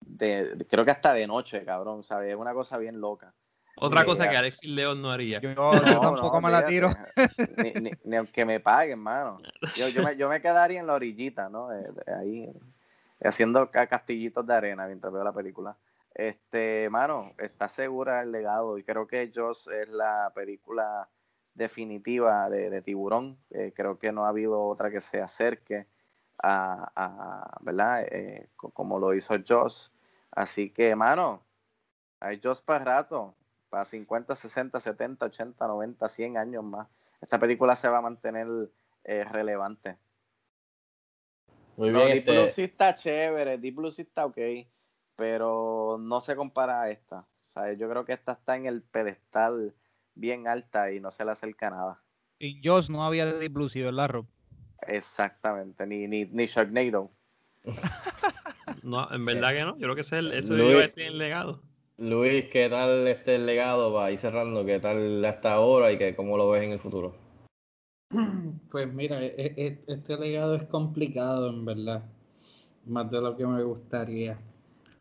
de, 0.00 0.66
creo 0.68 0.84
que 0.84 0.90
hasta 0.90 1.12
de 1.12 1.26
noche, 1.26 1.64
cabrón, 1.64 2.02
¿sabes? 2.02 2.30
Es 2.30 2.36
una 2.36 2.54
cosa 2.54 2.78
bien 2.78 3.00
loca. 3.00 3.34
Otra 3.80 4.04
cosa 4.04 4.28
que 4.28 4.36
Alexis 4.36 4.68
León 4.68 5.00
no 5.00 5.10
haría. 5.10 5.40
Yo, 5.40 5.52
tampoco 6.00 6.40
me 6.40 6.50
la 6.50 6.66
tiro. 6.66 6.90
Ni, 8.04 8.16
aunque 8.16 8.44
me 8.44 8.58
paguen, 8.58 8.98
mano. 8.98 9.40
Yo, 9.76 9.88
yo, 9.88 10.02
me, 10.02 10.16
yo 10.16 10.28
me 10.28 10.40
quedaría 10.40 10.80
en 10.80 10.86
la 10.86 10.94
orillita, 10.94 11.48
¿no? 11.48 11.68
ahí, 12.20 12.50
haciendo 13.22 13.70
castillitos 13.70 14.46
de 14.46 14.54
arena 14.54 14.86
mientras 14.86 15.12
veo 15.12 15.22
la 15.22 15.32
película. 15.32 15.76
Este, 16.14 16.88
mano, 16.90 17.32
está 17.38 17.68
segura 17.68 18.22
el 18.22 18.32
legado 18.32 18.78
y 18.78 18.82
creo 18.82 19.06
que 19.06 19.30
Joss 19.32 19.68
es 19.68 19.90
la 19.90 20.32
película 20.34 21.08
definitiva 21.58 22.48
de, 22.48 22.80
Tiburón. 22.82 23.36
Eh, 23.50 23.72
creo 23.74 23.98
que 23.98 24.12
no 24.12 24.24
ha 24.24 24.30
habido 24.30 24.64
otra 24.64 24.90
que 24.90 25.00
se 25.00 25.20
acerque 25.20 25.86
a, 26.42 27.58
¿verdad? 27.60 28.06
Eh, 28.10 28.48
como 28.56 28.98
lo 28.98 29.12
hizo 29.14 29.34
Joss. 29.46 29.92
Así 30.30 30.70
que, 30.70 30.94
mano, 30.94 31.42
hay 32.20 32.40
Joss 32.42 32.62
para 32.62 32.84
rato, 32.84 33.34
para 33.68 33.84
50, 33.84 34.34
60, 34.34 34.80
70, 34.80 35.26
80, 35.26 35.66
90, 35.66 36.08
100 36.08 36.36
años 36.38 36.64
más. 36.64 36.88
Esta 37.20 37.38
película 37.38 37.76
se 37.76 37.88
va 37.88 37.98
a 37.98 38.02
mantener 38.02 38.46
eh, 39.04 39.24
relevante. 39.24 39.98
Muy 41.76 41.90
bien. 41.90 42.08
Deep 42.08 42.24
Blue 42.24 42.34
este 42.34 42.50
sí 42.50 42.62
está 42.62 42.94
chévere, 42.94 43.58
Deep 43.58 43.74
Blue 43.74 43.90
sí 43.90 44.02
está 44.02 44.24
ok 44.24 44.38
pero 45.18 45.98
no 45.98 46.20
se 46.20 46.36
compara 46.36 46.82
a 46.82 46.90
esta. 46.90 47.26
O 47.48 47.50
sea, 47.50 47.72
yo 47.72 47.90
creo 47.90 48.04
que 48.04 48.12
esta 48.12 48.32
está 48.32 48.54
en 48.54 48.66
el 48.66 48.82
pedestal 48.82 49.74
bien 50.18 50.46
alta 50.46 50.92
y 50.92 51.00
no 51.00 51.10
se 51.10 51.24
le 51.24 51.30
acerca 51.30 51.70
nada. 51.70 52.02
Y 52.38 52.60
Joss 52.62 52.90
no 52.90 53.04
había 53.04 53.26
de 53.26 53.48
Blue, 53.48 53.68
¿verdad, 53.74 54.08
Rob? 54.08 54.26
Exactamente, 54.86 55.86
ni, 55.86 56.06
ni, 56.06 56.24
ni 56.26 56.46
Sharknado. 56.46 57.10
no, 58.82 59.10
en 59.10 59.24
verdad 59.24 59.52
que 59.52 59.64
no. 59.64 59.74
Yo 59.74 59.82
creo 59.82 59.94
que 59.94 60.00
ese, 60.02 60.18
es 60.36 60.50
el 60.96 61.18
legado. 61.18 61.60
Luis, 61.98 62.44
¿qué 62.52 62.68
tal 62.68 63.08
este 63.08 63.38
legado? 63.38 63.92
Va 63.92 64.12
ir 64.12 64.18
cerrando, 64.18 64.64
¿qué 64.64 64.78
tal 64.78 65.24
hasta 65.24 65.54
ahora 65.54 65.90
y 65.90 65.98
que, 65.98 66.14
cómo 66.14 66.36
lo 66.36 66.48
ves 66.50 66.62
en 66.62 66.72
el 66.72 66.78
futuro? 66.78 67.16
Pues 68.70 68.92
mira, 68.92 69.22
e, 69.24 69.34
e, 69.36 69.82
este 69.86 70.16
legado 70.16 70.54
es 70.54 70.64
complicado, 70.64 71.48
en 71.48 71.64
verdad. 71.64 72.02
Más 72.86 73.10
de 73.10 73.20
lo 73.20 73.36
que 73.36 73.46
me 73.46 73.62
gustaría. 73.62 74.38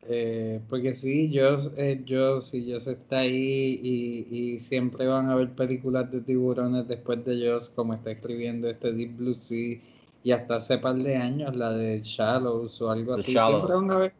Eh, 0.04 0.62
porque 0.70 0.96
sí, 0.96 1.30
yo, 1.32 1.58
eh, 1.76 2.02
yo, 2.06 2.40
si 2.42 2.72
Joss 2.72 2.88
está 2.88 3.20
ahí 3.20 3.80
y, 3.82 4.60
siempre 4.60 5.08
van 5.08 5.30
a 5.30 5.36
ver 5.36 5.50
películas 5.52 6.12
de 6.12 6.22
tiburones 6.22 6.88
después 6.88 7.24
de 7.26 7.46
Joss, 7.46 7.70
como 7.70 7.94
está 7.94 8.12
escribiendo 8.12 8.70
este 8.70 8.94
Deep 8.94 9.18
Blue 9.18 9.36
Sea, 9.36 9.80
y 10.24 10.32
hasta 10.32 10.56
hace 10.56 10.78
par 10.78 10.96
de 10.96 11.16
años 11.16 11.56
la 11.56 11.72
de 11.72 12.02
Shallows 12.02 12.82
o 12.82 12.92
algo 12.92 13.16
así. 13.16 13.32
Siempre 13.32 13.74
van, 13.74 13.92
a 13.92 13.98
ver, 13.98 14.14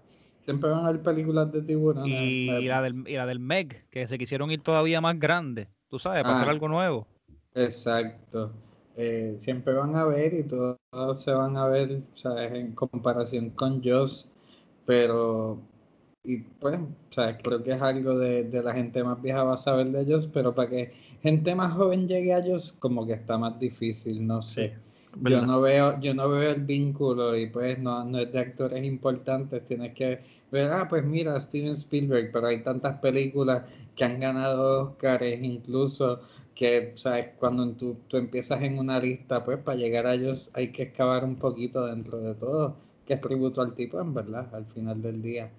siempre 0.44 0.70
van 0.70 0.86
a 0.86 0.92
ver 0.92 1.02
películas 1.02 1.52
de 1.52 1.62
tiburones. 1.62 2.22
Y, 2.22 2.66
la 2.66 2.82
del, 2.82 3.08
y 3.08 3.14
la 3.14 3.26
del 3.26 3.40
Meg, 3.40 3.86
que 3.90 4.08
se 4.08 4.18
quisieron 4.18 4.52
ir 4.52 4.62
todavía 4.62 5.00
más 5.00 5.18
grande, 5.20 5.70
tú 5.90 6.00
sabes, 6.00 6.24
para 6.24 6.36
hacer 6.36 6.48
ah. 6.48 6.52
algo 6.52 6.68
nuevo. 6.68 7.08
Exacto. 7.56 8.52
eh, 8.98 9.36
siempre 9.38 9.74
van 9.74 9.96
a 9.96 10.06
ver 10.06 10.34
y 10.34 10.44
todos, 10.44 10.78
se 11.16 11.32
van 11.32 11.56
a 11.56 11.68
ver, 11.68 12.02
¿sabes? 12.16 12.52
En 12.52 12.74
comparación 12.74 13.52
con 13.52 13.82
Joss, 13.84 14.30
pero, 14.88 15.60
y 16.24 16.38
pues, 16.40 16.80
¿sabes? 17.12 17.38
Creo 17.44 17.64
que 17.64 17.74
es 17.74 17.82
algo 17.82 18.18
de, 18.18 18.46
de 18.46 18.64
la 18.64 18.74
gente 18.74 19.04
más 19.04 19.22
vieja 19.22 19.44
va 19.44 19.56
a 19.56 19.58
saber 19.58 19.88
de 19.92 20.02
ellos, 20.02 20.30
pero 20.34 20.56
para 20.56 20.70
que 20.70 20.94
gente 21.22 21.54
más 21.56 21.74
joven 21.74 22.08
llegue 22.08 22.34
a 22.34 22.40
ellos, 22.40 22.74
como 22.80 23.06
que 23.06 23.14
está 23.14 23.38
más 23.38 23.60
difícil, 23.60 24.26
no 24.26 24.42
sé. 24.42 24.78
yo 25.22 25.42
no 25.46 25.62
veo, 25.62 26.00
yo 26.00 26.14
no 26.14 26.30
veo 26.30 26.52
el 26.52 26.64
vínculo 26.64 27.36
y 27.38 27.48
pues 27.50 27.80
no, 27.80 28.04
no 28.06 28.20
es 28.20 28.32
de 28.32 28.40
actores 28.40 28.84
importantes, 28.86 29.66
tienes 29.68 29.94
que 29.94 30.22
ver, 30.52 30.72
ah, 30.72 30.88
pues 30.90 31.04
mira, 31.06 31.40
Steven 31.42 31.74
Spielberg, 31.74 32.32
pero 32.32 32.48
hay 32.48 32.64
tantas 32.64 33.00
películas 33.00 33.64
que 33.96 34.06
han 34.06 34.20
ganado 34.20 34.92
Oscars, 34.92 35.24
incluso 35.42 36.22
que, 36.56 36.94
¿sabes? 36.96 37.28
Cuando 37.38 37.70
tú, 37.74 37.98
tú 38.08 38.18
empiezas 38.18 38.62
en 38.64 38.80
una 38.80 39.00
lista, 39.00 39.44
pues 39.44 39.60
para 39.60 39.78
llegar 39.78 40.08
a 40.08 40.14
ellos 40.16 40.50
hay 40.54 40.72
que 40.72 40.84
excavar 40.84 41.24
un 41.26 41.36
poquito 41.38 41.86
dentro 41.88 42.20
de 42.20 42.36
todo, 42.36 42.78
que 43.08 43.16
es 43.16 43.22
tributo 43.22 43.62
al 43.62 43.74
tipo, 43.74 44.00
en 44.00 44.14
verdad, 44.14 44.54
al 44.54 44.66
final 44.66 45.02
del 45.02 45.22
día. 45.22 45.50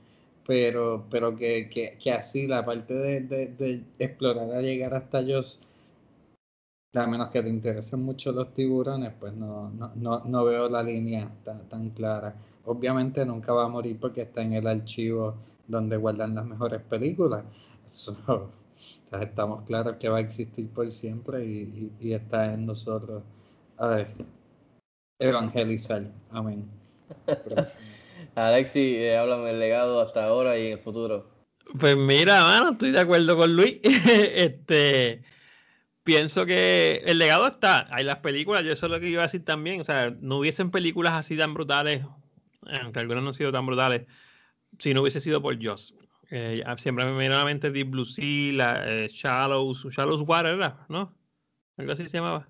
Pero, 0.47 1.05
pero 1.11 1.37
que, 1.37 1.69
que, 1.69 1.99
que 2.03 2.13
así, 2.13 2.47
la 2.47 2.65
parte 2.65 2.95
de, 2.95 3.21
de, 3.21 3.83
explorar 3.99 4.51
a 4.53 4.63
llegar 4.63 4.95
hasta 4.95 5.21
ellos, 5.21 5.61
a 6.95 7.07
menos 7.07 7.31
que 7.31 7.43
te 7.43 7.49
interesen 7.49 8.03
mucho 8.03 8.33
los 8.33 8.55
tiburones, 8.55 9.13
pues 9.21 9.35
no, 9.35 9.71
no, 9.71 9.93
no, 9.97 10.25
no 10.25 10.45
veo 10.45 10.69
la 10.69 10.83
línea 10.83 11.31
tan, 11.45 11.69
tan 11.69 11.91
clara. 11.91 12.35
Obviamente 12.65 13.25
nunca 13.25 13.53
va 13.53 13.65
a 13.65 13.69
morir 13.69 13.99
porque 14.01 14.23
está 14.23 14.43
en 14.43 14.55
el 14.55 14.67
archivo 14.67 15.35
donde 15.67 15.97
guardan 15.97 16.35
las 16.35 16.47
mejores 16.47 16.83
películas. 16.83 17.45
estamos 19.21 19.65
claros 19.65 19.97
que 19.97 20.09
va 20.09 20.19
a 20.19 20.21
existir 20.21 20.69
por 20.69 20.91
siempre 20.93 21.45
y, 21.45 22.13
está 22.13 22.53
en 22.53 22.67
nosotros 22.67 23.23
a 23.77 23.87
ver, 23.89 24.09
evangelizar. 25.21 26.11
Amén. 26.31 26.78
Alexi, 28.35 28.97
eh, 28.97 29.17
háblame 29.17 29.49
del 29.49 29.61
legado 29.61 30.01
hasta 30.01 30.25
ahora 30.25 30.59
y 30.59 30.67
en 30.67 30.73
el 30.75 30.79
futuro. 30.79 31.29
Pues 31.79 31.97
mira, 31.97 32.43
mano, 32.43 32.71
estoy 32.71 32.93
de 32.93 33.01
acuerdo 33.01 33.37
con 33.37 33.55
Luis. 33.55 33.81
este, 33.83 35.23
pienso 36.03 36.47
que 36.47 37.03
el 37.05 37.19
legado 37.19 37.47
está. 37.47 37.87
Hay 37.91 38.05
las 38.05 38.19
películas, 38.19 38.65
yo 38.65 38.73
eso 38.73 38.87
es 38.87 38.93
lo 38.93 39.01
que 39.01 39.09
iba 39.09 39.23
a 39.23 39.27
decir 39.27 39.45
también. 39.45 39.81
O 39.81 39.85
sea, 39.85 40.11
no 40.21 40.39
hubiesen 40.39 40.71
películas 40.71 41.13
así 41.15 41.37
tan 41.37 41.53
brutales, 41.53 42.05
aunque 42.83 43.01
algunas 43.01 43.23
no 43.23 43.31
han 43.31 43.35
sido 43.35 43.53
tan 43.53 43.67
brutales, 43.67 44.07
si 44.79 44.95
no 44.95 45.03
hubiese 45.03 45.21
sido 45.21 45.43
por 45.43 45.63
Joss. 45.63 45.95
Eh, 46.31 46.63
siempre 46.77 47.05
me 47.07 47.19
viene 47.19 47.35
a 47.35 47.39
la 47.39 47.45
mente 47.45 47.71
Deep 47.71 47.91
Blue 47.91 48.05
Sea, 48.05 48.53
la, 48.53 48.85
eh, 48.87 49.09
Shallows, 49.11 49.85
Shallows 49.91 50.23
Water, 50.23 50.59
¿no? 50.89 51.15
Algo 51.77 51.93
así 51.93 52.07
se 52.09 52.19
llamaba. 52.19 52.49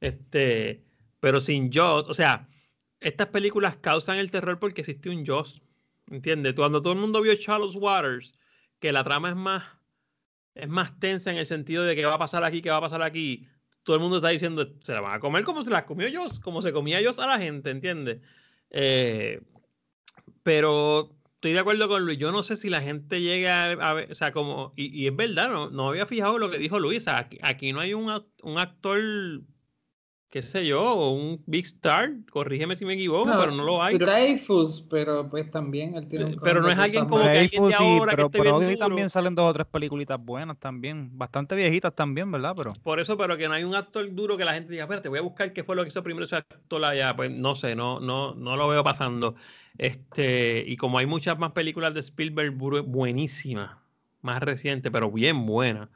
Este, 0.00 0.84
pero 1.20 1.40
sin 1.40 1.72
Joss, 1.72 2.08
o 2.08 2.14
sea, 2.14 2.48
estas 3.02 3.28
películas 3.28 3.76
causan 3.76 4.18
el 4.18 4.30
terror 4.30 4.58
porque 4.58 4.82
existe 4.82 5.10
un 5.10 5.26
Joss, 5.26 5.62
¿entiendes? 6.10 6.54
Cuando 6.54 6.82
todo 6.82 6.92
el 6.92 6.98
mundo 6.98 7.20
vio 7.22 7.34
Shallows 7.34 7.76
Waters, 7.76 8.34
que 8.80 8.92
la 8.92 9.04
trama 9.04 9.30
es 9.30 9.36
más, 9.36 9.64
es 10.54 10.68
más 10.68 10.98
tensa 10.98 11.30
en 11.30 11.38
el 11.38 11.46
sentido 11.46 11.84
de 11.84 11.94
qué 11.96 12.04
va 12.04 12.14
a 12.14 12.18
pasar 12.18 12.44
aquí, 12.44 12.62
qué 12.62 12.70
va 12.70 12.78
a 12.78 12.82
pasar 12.82 13.02
aquí, 13.02 13.46
todo 13.82 13.96
el 13.96 14.02
mundo 14.02 14.16
está 14.16 14.28
diciendo, 14.28 14.66
se 14.82 14.92
la 14.92 15.00
van 15.00 15.14
a 15.14 15.20
comer 15.20 15.44
como 15.44 15.62
se 15.62 15.70
la 15.70 15.86
comió 15.86 16.08
Joss, 16.12 16.38
como 16.38 16.62
se 16.62 16.72
comía 16.72 17.00
Joss 17.04 17.18
a 17.18 17.26
la 17.26 17.38
gente, 17.38 17.70
¿entiendes? 17.70 18.20
Eh, 18.70 19.40
pero 20.42 21.16
estoy 21.42 21.52
de 21.54 21.58
acuerdo 21.58 21.88
con 21.88 22.04
Luis. 22.04 22.18
Yo 22.18 22.30
no 22.30 22.44
sé 22.44 22.54
si 22.54 22.70
la 22.70 22.80
gente 22.80 23.20
llega 23.20 23.72
a, 23.72 23.94
ver, 23.94 24.12
o 24.12 24.14
sea, 24.14 24.32
como, 24.32 24.72
y, 24.76 25.08
es 25.08 25.16
verdad, 25.16 25.70
no, 25.70 25.88
había 25.88 26.06
fijado 26.06 26.38
lo 26.38 26.50
que 26.50 26.58
dijo 26.58 26.78
Luis. 26.78 27.06
aquí, 27.08 27.72
no 27.72 27.80
hay 27.80 27.94
un, 27.94 28.12
un, 28.42 28.58
actor, 28.58 29.00
qué 30.32 30.40
sé 30.40 30.66
yo, 30.66 30.80
o 30.80 31.10
un 31.10 31.42
big 31.44 31.66
star, 31.66 32.10
corrígeme 32.30 32.74
si 32.74 32.86
me 32.86 32.94
equivoco, 32.94 33.30
pero 33.38 33.52
no 33.52 33.64
lo 33.64 33.82
hay. 33.82 33.98
Dreyfus, 33.98 34.80
pero 34.88 35.28
pues 35.28 35.50
también 35.50 35.94
él 35.94 36.08
tiene 36.08 36.24
un 36.24 36.36
Pero 36.42 36.62
no 36.62 36.70
es 36.70 36.78
alguien 36.78 37.04
como 37.04 37.22
que 37.24 37.38
alguien 37.38 37.68
de 37.68 37.74
ahora 37.74 38.12
pero, 38.12 38.30
que 38.30 38.38
pero 38.38 38.56
hoy 38.56 38.78
también 38.78 39.10
salen 39.10 39.34
dos 39.34 39.50
o 39.50 39.52
tres 39.52 39.66
películas 39.66 40.18
buenas 40.18 40.58
también, 40.58 41.10
bastante 41.18 41.54
viejitas 41.54 41.94
también, 41.94 42.32
¿verdad? 42.32 42.54
Pero 42.56 42.72
Por 42.82 42.98
eso, 42.98 43.18
pero 43.18 43.36
que 43.36 43.46
no 43.46 43.52
hay 43.52 43.64
un 43.64 43.74
actor 43.74 44.10
duro 44.14 44.38
que 44.38 44.46
la 44.46 44.54
gente 44.54 44.72
diga, 44.72 44.84
espérate, 44.84 45.10
voy 45.10 45.18
a 45.18 45.22
buscar 45.22 45.52
qué 45.52 45.64
fue 45.64 45.76
lo 45.76 45.82
que 45.82 45.88
hizo 45.88 46.02
primero 46.02 46.24
ese 46.24 46.36
actor 46.36 46.82
allá, 46.82 47.14
pues 47.14 47.30
no 47.30 47.54
sé, 47.54 47.76
no, 47.76 48.00
no, 48.00 48.34
no 48.34 48.56
lo 48.56 48.68
veo 48.68 48.82
pasando. 48.82 49.34
Este, 49.76 50.64
y 50.66 50.78
como 50.78 50.96
hay 50.96 51.04
muchas 51.04 51.38
más 51.38 51.52
películas 51.52 51.92
de 51.92 52.00
Spielberg 52.00 52.54
buenísimas, 52.54 53.76
más 54.22 54.42
recientes, 54.42 54.90
pero 54.90 55.10
bien 55.10 55.44
buenas, 55.44 55.90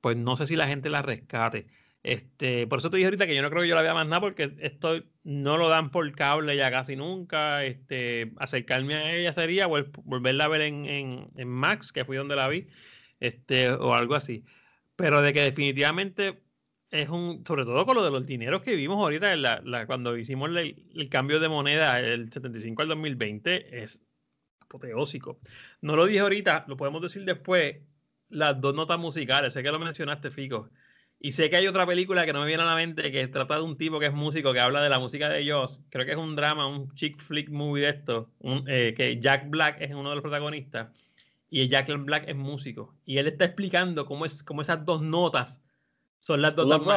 pues 0.00 0.16
no 0.16 0.34
sé 0.34 0.46
si 0.46 0.56
la 0.56 0.66
gente 0.66 0.90
las 0.90 1.04
rescate. 1.04 1.68
Este, 2.02 2.66
por 2.66 2.78
eso 2.78 2.88
te 2.90 2.96
dije 2.96 3.06
ahorita 3.08 3.26
que 3.26 3.34
yo 3.34 3.42
no 3.42 3.50
creo 3.50 3.62
que 3.62 3.68
yo 3.68 3.74
la 3.74 3.82
vea 3.82 3.92
más 3.94 4.06
nada, 4.06 4.20
porque 4.20 4.56
esto 4.60 5.02
no 5.22 5.58
lo 5.58 5.68
dan 5.68 5.90
por 5.90 6.10
cable 6.14 6.56
ya 6.56 6.70
casi 6.70 6.96
nunca. 6.96 7.64
Este, 7.64 8.32
acercarme 8.38 8.94
a 8.94 9.14
ella 9.14 9.32
sería 9.32 9.66
volverla 9.66 10.44
a 10.44 10.48
ver 10.48 10.62
en, 10.62 10.86
en, 11.36 11.48
Max, 11.48 11.92
que 11.92 12.04
fui 12.04 12.16
donde 12.16 12.36
la 12.36 12.48
vi, 12.48 12.68
este, 13.20 13.70
o 13.70 13.94
algo 13.94 14.14
así. 14.14 14.44
Pero 14.96 15.22
de 15.22 15.32
que 15.32 15.42
definitivamente 15.42 16.42
es 16.90 17.08
un, 17.08 17.44
sobre 17.46 17.64
todo 17.64 17.86
con 17.86 17.96
lo 17.96 18.04
de 18.04 18.10
los 18.10 18.26
dineros 18.26 18.62
que 18.62 18.76
vimos 18.76 18.98
ahorita, 18.98 19.36
la, 19.36 19.86
cuando 19.86 20.16
hicimos 20.16 20.50
el, 20.56 21.08
cambio 21.08 21.40
de 21.40 21.48
moneda 21.48 22.00
el 22.00 22.32
75 22.32 22.82
al 22.82 22.88
2020, 22.88 23.82
es 23.82 24.00
apoteósico. 24.60 25.38
No 25.80 25.96
lo 25.96 26.06
dije 26.06 26.20
ahorita, 26.20 26.64
lo 26.68 26.76
podemos 26.76 27.02
decir 27.02 27.24
después, 27.24 27.76
las 28.28 28.60
dos 28.60 28.74
notas 28.74 28.98
musicales, 28.98 29.54
sé 29.54 29.62
que 29.62 29.72
lo 29.72 29.78
mencionaste, 29.78 30.30
Fico. 30.30 30.70
Y 31.22 31.32
sé 31.32 31.50
que 31.50 31.56
hay 31.56 31.66
otra 31.66 31.84
película 31.84 32.24
que 32.24 32.32
no 32.32 32.40
me 32.40 32.46
viene 32.46 32.62
a 32.62 32.66
la 32.66 32.74
mente 32.74 33.12
que 33.12 33.28
trata 33.28 33.56
de 33.56 33.62
un 33.62 33.76
tipo 33.76 34.00
que 34.00 34.06
es 34.06 34.12
músico, 34.12 34.54
que 34.54 34.60
habla 34.60 34.80
de 34.80 34.88
la 34.88 34.98
música 34.98 35.28
de 35.28 35.40
ellos. 35.40 35.82
Creo 35.90 36.06
que 36.06 36.12
es 36.12 36.16
un 36.16 36.34
drama, 36.34 36.66
un 36.66 36.94
chick 36.94 37.20
flick 37.20 37.50
movie 37.50 37.82
de 37.82 37.90
esto, 37.90 38.30
eh, 38.66 38.94
que 38.96 39.20
Jack 39.20 39.50
Black 39.50 39.76
es 39.80 39.92
uno 39.92 40.08
de 40.08 40.14
los 40.14 40.22
protagonistas 40.22 40.88
y 41.50 41.68
Jack 41.68 41.88
Black 42.04 42.24
es 42.26 42.36
músico. 42.36 42.94
Y 43.04 43.18
él 43.18 43.26
está 43.26 43.44
explicando 43.44 44.06
cómo, 44.06 44.24
es, 44.24 44.42
cómo 44.42 44.62
esas 44.62 44.84
dos 44.86 45.02
notas 45.02 45.62
son 46.18 46.40
las 46.40 46.56
dos 46.56 46.66
¿no 46.66 46.90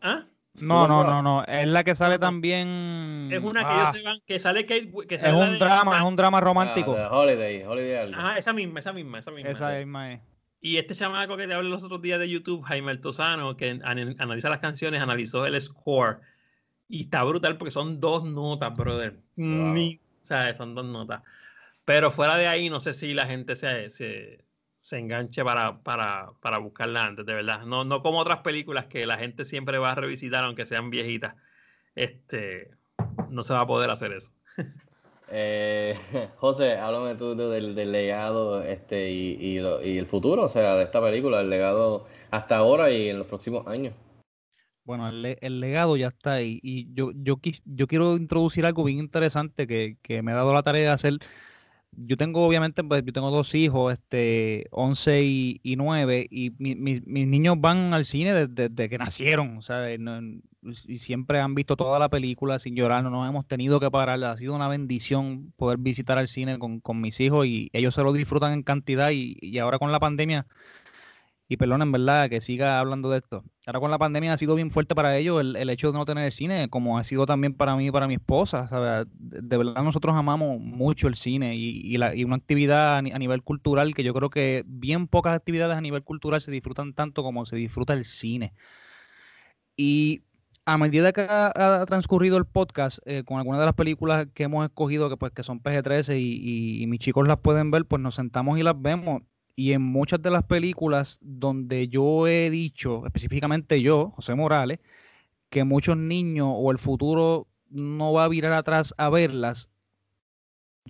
¿Ah? 0.00 0.26
No, 0.60 0.88
no, 0.88 1.04
no, 1.04 1.22
no. 1.22 1.44
Es 1.44 1.68
la 1.68 1.84
que 1.84 1.94
sale 1.94 2.18
también. 2.18 3.28
Es 3.30 3.42
una 3.42 3.68
que 3.68 3.74
ellos 3.74 3.88
ah. 3.88 3.92
se 3.92 4.02
van, 4.02 4.18
que 4.26 4.40
sale 4.40 4.66
que, 4.66 4.76
es 4.78 5.32
un 5.32 5.58
drama, 5.58 5.98
es 5.98 6.04
un 6.04 6.16
drama 6.16 6.40
romántico. 6.40 6.96
Ah, 6.98 7.10
holiday, 7.12 7.62
Holiday. 7.62 8.12
Ajá, 8.12 8.38
esa 8.38 8.52
misma, 8.52 8.80
esa 8.80 8.92
misma, 8.92 9.20
esa 9.20 9.30
misma. 9.30 9.50
Esa 9.50 9.70
misma 9.70 10.12
es. 10.14 10.20
Y 10.60 10.76
este 10.76 10.94
chamaco 10.94 11.36
que 11.36 11.46
te 11.46 11.54
hablé 11.54 11.68
los 11.68 11.84
otros 11.84 12.02
días 12.02 12.18
de 12.18 12.28
YouTube, 12.28 12.62
Jaime 12.62 12.90
Altozano, 12.90 13.56
que 13.56 13.80
analiza 13.82 14.48
las 14.48 14.58
canciones, 14.58 15.00
analizó 15.00 15.46
el 15.46 15.60
score. 15.60 16.20
Y 16.88 17.02
está 17.02 17.22
brutal 17.22 17.58
porque 17.58 17.70
son 17.70 18.00
dos 18.00 18.24
notas, 18.24 18.74
brother. 18.76 19.18
O 20.22 20.26
sea, 20.26 20.54
son 20.54 20.74
dos 20.74 20.84
notas. 20.84 21.22
Pero 21.84 22.10
fuera 22.10 22.36
de 22.36 22.48
ahí, 22.48 22.70
no 22.70 22.80
sé 22.80 22.94
si 22.94 23.14
la 23.14 23.26
gente 23.26 23.56
se, 23.56 23.88
se 23.88 24.44
se 24.88 24.98
enganche 24.98 25.44
para, 25.44 25.82
para, 25.82 26.30
para 26.40 26.56
buscarla 26.56 27.04
antes, 27.04 27.26
de 27.26 27.34
verdad. 27.34 27.66
No, 27.66 27.84
no 27.84 28.02
como 28.02 28.20
otras 28.20 28.38
películas 28.38 28.86
que 28.86 29.04
la 29.04 29.18
gente 29.18 29.44
siempre 29.44 29.76
va 29.76 29.92
a 29.92 29.94
revisitar, 29.94 30.42
aunque 30.44 30.64
sean 30.64 30.88
viejitas. 30.88 31.34
Este, 31.94 32.70
no 33.28 33.42
se 33.42 33.52
va 33.52 33.60
a 33.60 33.66
poder 33.66 33.90
hacer 33.90 34.12
eso. 34.12 34.32
Eh, 35.30 35.96
José, 36.36 36.76
háblame 36.76 37.14
tú 37.14 37.34
del, 37.34 37.92
legado 37.92 38.62
este, 38.62 39.10
y, 39.10 39.36
y, 39.40 39.58
y, 39.58 39.98
el 39.98 40.06
futuro, 40.06 40.44
o 40.44 40.48
sea, 40.48 40.74
de 40.76 40.84
esta 40.84 41.00
película, 41.00 41.40
el 41.40 41.50
legado 41.50 42.06
hasta 42.30 42.56
ahora 42.56 42.90
y 42.90 43.08
en 43.08 43.18
los 43.18 43.26
próximos 43.26 43.66
años. 43.66 43.94
Bueno, 44.84 45.08
el, 45.10 45.36
el 45.40 45.60
legado 45.60 45.96
ya 45.98 46.08
está 46.08 46.34
ahí. 46.34 46.60
Y 46.62 46.92
yo, 46.94 47.10
yo, 47.14 47.38
yo 47.66 47.86
quiero 47.86 48.16
introducir 48.16 48.64
algo 48.64 48.84
bien 48.84 48.98
interesante 48.98 49.66
que, 49.66 49.98
que 50.00 50.22
me 50.22 50.32
ha 50.32 50.36
dado 50.36 50.54
la 50.54 50.62
tarea 50.62 50.82
de 50.82 50.94
hacer 50.94 51.18
yo 52.06 52.16
tengo 52.16 52.46
obviamente, 52.46 52.84
pues 52.84 53.04
yo 53.04 53.12
tengo 53.12 53.30
dos 53.30 53.54
hijos, 53.54 53.92
este, 53.92 54.66
11 54.70 55.22
y, 55.22 55.60
y 55.62 55.76
9, 55.76 56.26
y 56.30 56.52
mis 56.58 57.02
niños 57.04 57.56
van 57.60 57.92
al 57.94 58.04
cine 58.04 58.46
desde, 58.46 58.88
que 58.88 58.98
nacieron, 58.98 59.62
¿sabes? 59.62 59.98
y 60.86 60.98
siempre 60.98 61.40
han 61.40 61.54
visto 61.54 61.76
toda 61.76 61.98
la 61.98 62.08
película 62.08 62.58
sin 62.58 62.74
llorar, 62.74 63.02
no 63.02 63.10
nos 63.10 63.28
hemos 63.28 63.46
tenido 63.46 63.80
que 63.80 63.90
parar, 63.90 64.22
ha 64.24 64.36
sido 64.36 64.54
una 64.54 64.68
bendición 64.68 65.52
poder 65.56 65.78
visitar 65.78 66.18
al 66.18 66.28
cine 66.28 66.58
con, 66.58 66.80
con 66.80 67.00
mis 67.00 67.20
hijos 67.20 67.46
y 67.46 67.70
ellos 67.72 67.94
se 67.94 68.02
lo 68.02 68.12
disfrutan 68.12 68.52
en 68.52 68.62
cantidad 68.62 69.10
y, 69.10 69.36
y 69.40 69.58
ahora 69.58 69.78
con 69.78 69.92
la 69.92 70.00
pandemia 70.00 70.46
y 71.50 71.56
perdón, 71.56 71.80
en 71.80 71.92
verdad, 71.92 72.28
que 72.28 72.42
siga 72.42 72.78
hablando 72.78 73.08
de 73.08 73.18
esto. 73.18 73.42
Ahora 73.66 73.80
con 73.80 73.90
la 73.90 73.96
pandemia 73.96 74.34
ha 74.34 74.36
sido 74.36 74.54
bien 74.54 74.70
fuerte 74.70 74.94
para 74.94 75.16
ellos 75.16 75.40
el, 75.40 75.56
el 75.56 75.70
hecho 75.70 75.90
de 75.90 75.98
no 75.98 76.04
tener 76.04 76.30
cine, 76.30 76.68
como 76.68 76.98
ha 76.98 77.02
sido 77.04 77.24
también 77.24 77.54
para 77.54 77.74
mí 77.74 77.86
y 77.86 77.90
para 77.90 78.06
mi 78.06 78.14
esposa. 78.14 78.68
¿sabes? 78.68 79.06
De, 79.14 79.56
verdad 79.56 79.82
nosotros 79.82 80.14
amamos 80.14 80.60
mucho 80.60 81.08
el 81.08 81.14
cine 81.14 81.56
y, 81.56 81.80
y, 81.80 81.96
la, 81.96 82.14
y 82.14 82.24
una 82.24 82.36
actividad 82.36 82.98
a, 82.98 83.02
nivel 83.02 83.42
cultural 83.42 83.94
que 83.94 84.04
yo 84.04 84.12
creo 84.12 84.28
que 84.28 84.62
bien 84.66 85.08
pocas 85.08 85.34
actividades 85.34 85.78
a 85.78 85.80
nivel 85.80 86.02
cultural 86.04 86.42
se 86.42 86.50
disfrutan 86.50 86.92
tanto 86.92 87.22
como 87.22 87.46
se 87.46 87.56
disfruta 87.56 87.94
el 87.94 88.04
cine. 88.04 88.52
Y 89.74 90.24
a 90.66 90.76
medida 90.76 91.12
que 91.12 91.22
ha, 91.22 91.86
transcurrido 91.86 92.36
el 92.36 92.44
podcast, 92.44 92.98
eh, 93.06 93.22
con 93.24 93.38
algunas 93.38 93.60
de 93.60 93.66
las 93.66 93.74
películas 93.74 94.28
que 94.34 94.42
hemos 94.42 94.66
escogido, 94.66 95.08
que 95.08 95.16
pues 95.16 95.32
que 95.32 95.42
son 95.42 95.62
PG-13 95.62 96.20
y, 96.20 96.82
y, 96.82 96.86
mis 96.88 97.00
chicos 97.00 97.26
las 97.26 97.38
pueden 97.38 97.70
ver, 97.70 97.86
pues 97.86 98.02
nos 98.02 98.16
sentamos 98.16 98.58
y 98.58 98.62
las 98.62 98.78
vemos 98.78 99.22
y 99.58 99.72
en 99.72 99.82
muchas 99.82 100.22
de 100.22 100.30
las 100.30 100.44
películas 100.44 101.18
donde 101.20 101.88
yo 101.88 102.28
he 102.28 102.48
dicho, 102.48 103.04
específicamente 103.04 103.82
yo, 103.82 104.12
José 104.14 104.36
Morales, 104.36 104.78
que 105.50 105.64
muchos 105.64 105.96
niños 105.96 106.46
o 106.48 106.70
el 106.70 106.78
futuro 106.78 107.48
no 107.68 108.12
va 108.12 108.22
a 108.22 108.28
virar 108.28 108.52
atrás 108.52 108.94
a 108.98 109.10
verlas, 109.10 109.68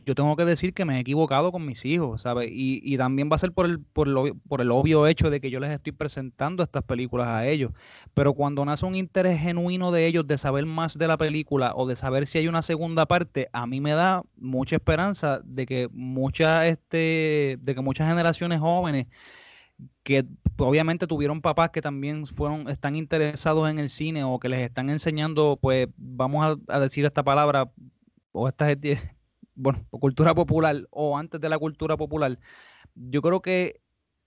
yo 0.05 0.15
tengo 0.15 0.37
que 0.37 0.45
decir 0.45 0.75
que 0.75 0.85
me 0.85 0.97
he 0.97 1.01
equivocado 1.01 1.53
con 1.53 1.65
mis 1.66 1.85
hijos, 1.85 2.23
¿sabes? 2.23 2.51
Y, 2.51 2.81
y 2.83 2.97
también 2.97 3.29
va 3.31 3.37
a 3.37 3.39
ser 3.39 3.53
por 3.53 3.66
el, 3.66 3.81
por, 3.81 4.09
por 4.49 4.61
el 4.61 4.70
obvio 4.70 5.07
hecho 5.07 5.31
de 5.31 5.41
que 5.41 5.51
yo 5.51 5.61
les 5.61 5.70
estoy 5.70 5.93
presentando 5.93 6.62
estas 6.62 6.85
películas 6.85 7.29
a 7.29 7.47
ellos. 7.47 7.73
Pero 8.15 8.35
cuando 8.35 8.65
nace 8.65 8.87
un 8.87 8.95
interés 8.95 9.41
genuino 9.41 9.93
de 9.93 10.07
ellos 10.07 10.27
de 10.27 10.39
saber 10.39 10.66
más 10.66 10.99
de 10.99 11.09
la 11.09 11.16
película 11.16 11.73
o 11.75 11.87
de 11.87 11.97
saber 11.97 12.27
si 12.27 12.39
hay 12.39 12.49
una 12.49 12.62
segunda 12.62 13.07
parte, 13.07 13.49
a 13.53 13.66
mí 13.66 13.81
me 13.81 13.93
da 13.93 14.23
mucha 14.37 14.77
esperanza 14.77 15.41
de 15.45 15.66
que 15.66 15.89
muchas, 15.93 16.66
este, 16.66 17.59
de 17.61 17.75
que 17.75 17.81
muchas 17.81 18.09
generaciones 18.09 18.61
jóvenes 18.61 19.07
que 20.03 20.25
obviamente 20.57 21.07
tuvieron 21.07 21.41
papás 21.41 21.70
que 21.70 21.83
también 21.83 22.27
fueron, 22.27 22.69
están 22.69 22.97
interesados 22.97 23.69
en 23.70 23.79
el 23.79 23.91
cine 23.91 24.25
o 24.25 24.39
que 24.39 24.49
les 24.49 24.61
están 24.61 24.91
enseñando, 24.91 25.59
pues 25.61 25.89
vamos 25.97 26.59
a, 26.69 26.75
a 26.75 26.81
decir 26.81 27.05
esta 27.05 27.23
palabra 27.23 27.70
o 28.33 28.49
esta 28.49 28.66
bueno, 29.59 29.85
cultura 29.90 30.35
popular 30.35 30.86
o 30.90 31.18
antes 31.18 31.40
de 31.40 31.48
la 31.48 31.59
cultura 31.59 31.97
popular, 31.97 32.39
yo 32.94 33.20
creo 33.20 33.43
que 33.43 33.80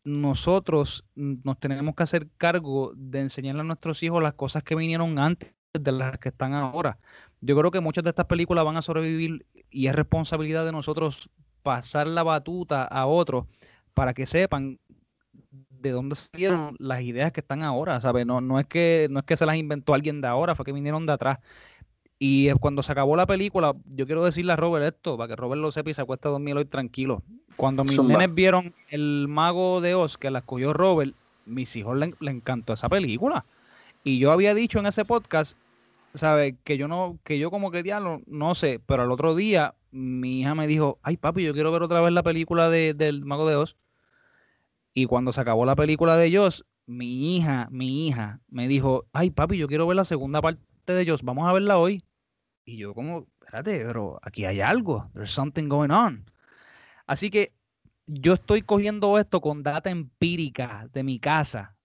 nosotros 0.04 1.06
nos 1.16 1.58
tenemos 1.60 1.96
que 1.96 2.04
hacer 2.04 2.28
cargo 2.38 2.92
de 2.96 3.22
enseñarle 3.22 3.62
a 3.62 3.64
nuestros 3.64 4.04
hijos 4.04 4.22
las 4.22 4.34
cosas 4.34 4.64
que 4.64 4.76
vinieron 4.76 5.20
antes 5.20 5.54
de 5.74 5.92
las 5.94 6.18
que 6.18 6.30
están 6.30 6.54
ahora. 6.54 7.00
Yo 7.40 7.58
creo 7.58 7.72
que 7.72 7.80
muchas 7.80 8.04
de 8.04 8.10
estas 8.10 8.26
películas 8.26 8.66
van 8.66 8.76
a 8.76 8.82
sobrevivir 8.82 9.46
y 9.70 9.88
es 9.88 9.96
responsabilidad 9.96 10.66
de 10.66 10.74
nosotros 10.74 11.30
pasar 11.64 12.08
la 12.08 12.24
batuta 12.24 12.84
a 12.84 13.06
otros 13.06 13.46
para 13.94 14.14
que 14.14 14.26
sepan 14.26 14.80
de 15.52 15.92
dónde 15.92 16.16
salieron 16.16 16.76
las 16.78 17.02
ideas 17.02 17.32
que 17.32 17.40
están 17.40 17.64
ahora, 17.64 18.02
¿sabes? 18.02 18.26
No, 18.26 18.42
no, 18.42 18.60
es 18.60 18.68
que, 18.68 19.08
no 19.10 19.20
es 19.20 19.26
que 19.26 19.38
se 19.38 19.46
las 19.46 19.56
inventó 19.56 19.94
alguien 19.94 20.20
de 20.20 20.28
ahora, 20.28 20.56
fue 20.56 20.66
que 20.66 20.74
vinieron 20.74 21.06
de 21.06 21.14
atrás. 21.14 21.40
Y 22.24 22.52
cuando 22.60 22.84
se 22.84 22.92
acabó 22.92 23.16
la 23.16 23.26
película, 23.26 23.74
yo 23.96 24.06
quiero 24.06 24.24
decirle 24.24 24.54
a 24.54 24.56
Robert 24.56 24.94
esto, 24.94 25.18
para 25.18 25.30
que 25.30 25.36
Robert 25.36 25.60
lo 25.60 25.72
sepa 25.72 25.90
y 25.90 25.96
se 25.96 26.04
acueste 26.04 26.28
a 26.28 26.32
dormir 26.32 26.56
hoy 26.56 26.66
tranquilo. 26.66 27.24
Cuando 27.56 27.84
mis 27.84 28.00
nenes 28.00 28.32
vieron 28.32 28.76
El 28.90 29.28
Mago 29.28 29.82
de 29.82 29.96
Oz, 29.96 30.20
que 30.20 30.30
la 30.30 30.38
escogió 30.38 30.72
Robert, 30.72 31.16
mis 31.48 31.76
hijos 31.76 31.98
le, 31.98 32.14
encantó 32.30 32.74
esa 32.74 32.90
película. 32.90 33.44
Y 34.04 34.20
yo 34.20 34.32
había 34.32 34.54
dicho 34.54 34.78
en 34.78 34.86
ese 34.86 35.04
podcast, 35.04 35.58
¿sabes? 36.14 36.54
Que 36.64 36.78
yo 36.78 36.88
no, 36.88 37.18
que 37.24 37.40
yo 37.40 37.50
como 37.50 37.72
que 37.72 37.82
diablo, 37.82 38.22
no 38.28 38.54
sé, 38.54 38.80
pero 38.86 39.02
al 39.02 39.12
otro 39.12 39.34
día 39.34 39.74
mi 39.90 40.42
hija 40.42 40.54
me 40.54 40.68
dijo, 40.68 41.00
ay 41.02 41.18
papi, 41.18 41.42
yo 41.42 41.54
quiero 41.54 41.72
ver 41.72 41.82
otra 41.82 42.02
vez 42.02 42.14
la 42.14 42.22
película 42.22 42.70
de, 42.70 42.94
del 42.94 43.26
Mago 43.26 43.50
de 43.50 43.56
Oz. 43.56 43.78
Y 44.94 45.08
cuando 45.08 45.32
se 45.32 45.42
acabó 45.42 45.66
la 45.66 45.76
película 45.76 46.18
de 46.18 46.38
Oz, 46.38 46.66
mi 46.86 47.36
hija, 47.36 47.68
mi 47.72 48.08
hija 48.08 48.42
me 48.48 48.68
dijo, 48.68 49.08
ay 49.12 49.32
papi, 49.32 49.58
yo 49.58 49.68
quiero 49.68 49.88
ver 49.88 49.96
la 49.96 50.06
segunda 50.06 50.40
parte 50.40 50.94
de 50.94 51.12
Oz, 51.12 51.24
vamos 51.24 51.50
a 51.50 51.54
verla 51.54 51.80
hoy. 51.80 52.04
Y 52.66 52.78
yo 52.78 52.94
como, 52.94 53.28
espérate, 53.42 53.84
pero 53.86 54.20
aquí 54.22 54.46
hay 54.46 54.62
algo, 54.62 55.10
there's 55.14 55.32
something 55.32 55.68
going 55.68 55.92
on. 55.92 56.26
Así 57.08 57.30
que 57.30 57.54
yo 58.08 58.34
estoy 58.34 58.62
cogiendo 58.62 59.18
esto 59.18 59.42
con 59.42 59.64
data 59.64 59.90
empírica 59.90 60.88
de 60.94 61.04
mi 61.04 61.20
casa, 61.20 61.76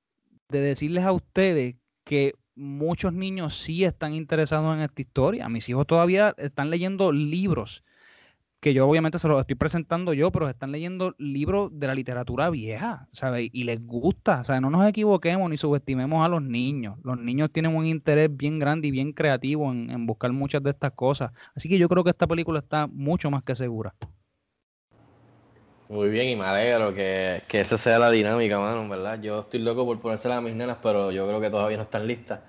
de 0.49 0.61
decirles 0.61 1.05
a 1.05 1.13
ustedes 1.13 1.77
que 2.05 2.35
muchos 2.55 3.13
niños 3.13 3.57
sí 3.57 3.85
están 3.85 4.15
interesados 4.15 4.75
en 4.77 4.83
esta 4.83 5.03
historia. 5.03 5.49
Mis 5.49 5.69
hijos 5.69 5.87
todavía 5.87 6.35
están 6.39 6.71
leyendo 6.71 7.13
libros 7.13 7.85
que 8.67 8.75
yo 8.75 8.89
obviamente 8.89 9.21
se 9.21 9.29
los 9.29 9.39
estoy 9.39 9.55
presentando 9.55 10.13
yo, 10.13 10.33
pero 10.33 10.49
están 10.49 10.73
leyendo 10.73 11.15
libros 11.19 11.71
de 11.73 11.87
la 11.87 11.95
literatura 11.95 12.51
vieja, 12.51 13.07
¿sabes? 13.13 13.49
Y 13.53 13.63
les 13.63 13.81
gusta, 13.87 14.43
o 14.45 14.61
no 14.61 14.71
nos 14.71 14.89
equivoquemos 14.89 15.49
ni 15.49 15.57
subestimemos 15.57 16.27
a 16.27 16.29
los 16.29 16.43
niños. 16.43 16.97
Los 17.05 17.17
niños 17.17 17.53
tienen 17.53 17.77
un 17.77 17.87
interés 17.87 18.29
bien 18.37 18.59
grande 18.59 18.89
y 18.89 18.91
bien 18.91 19.13
creativo 19.13 19.71
en, 19.71 20.05
buscar 20.05 20.33
muchas 20.33 20.65
de 20.65 20.71
estas 20.71 20.91
cosas. 20.95 21.31
Así 21.55 21.69
que 21.69 21.79
yo 21.79 21.89
creo 21.89 22.03
que 22.03 22.11
esta 22.11 22.27
película 22.27 22.59
está 22.59 22.89
mucho 22.89 23.31
más 23.31 23.45
que 23.45 23.55
segura. 23.55 23.95
Muy 25.89 26.09
bien, 26.09 26.31
y 26.31 26.35
me 26.35 26.47
alegro 26.47 26.93
que, 26.93 27.39
que 27.49 27.61
esa 27.61 27.79
sea 27.79 28.01
la 28.01 28.11
dinámica, 28.11 28.59
mano, 28.59 28.89
¿verdad? 28.89 29.21
Yo 29.23 29.43
estoy 29.43 29.61
loco 29.61 29.87
por 29.87 30.01
ponérsela 30.01 30.39
a 30.39 30.41
mis 30.41 30.57
nenas, 30.57 30.79
pero 30.83 31.13
yo 31.13 31.25
creo 31.29 31.41
que 31.41 31.51
todavía 31.51 31.77
no 31.77 31.85
están 31.85 32.05
listas, 32.05 32.41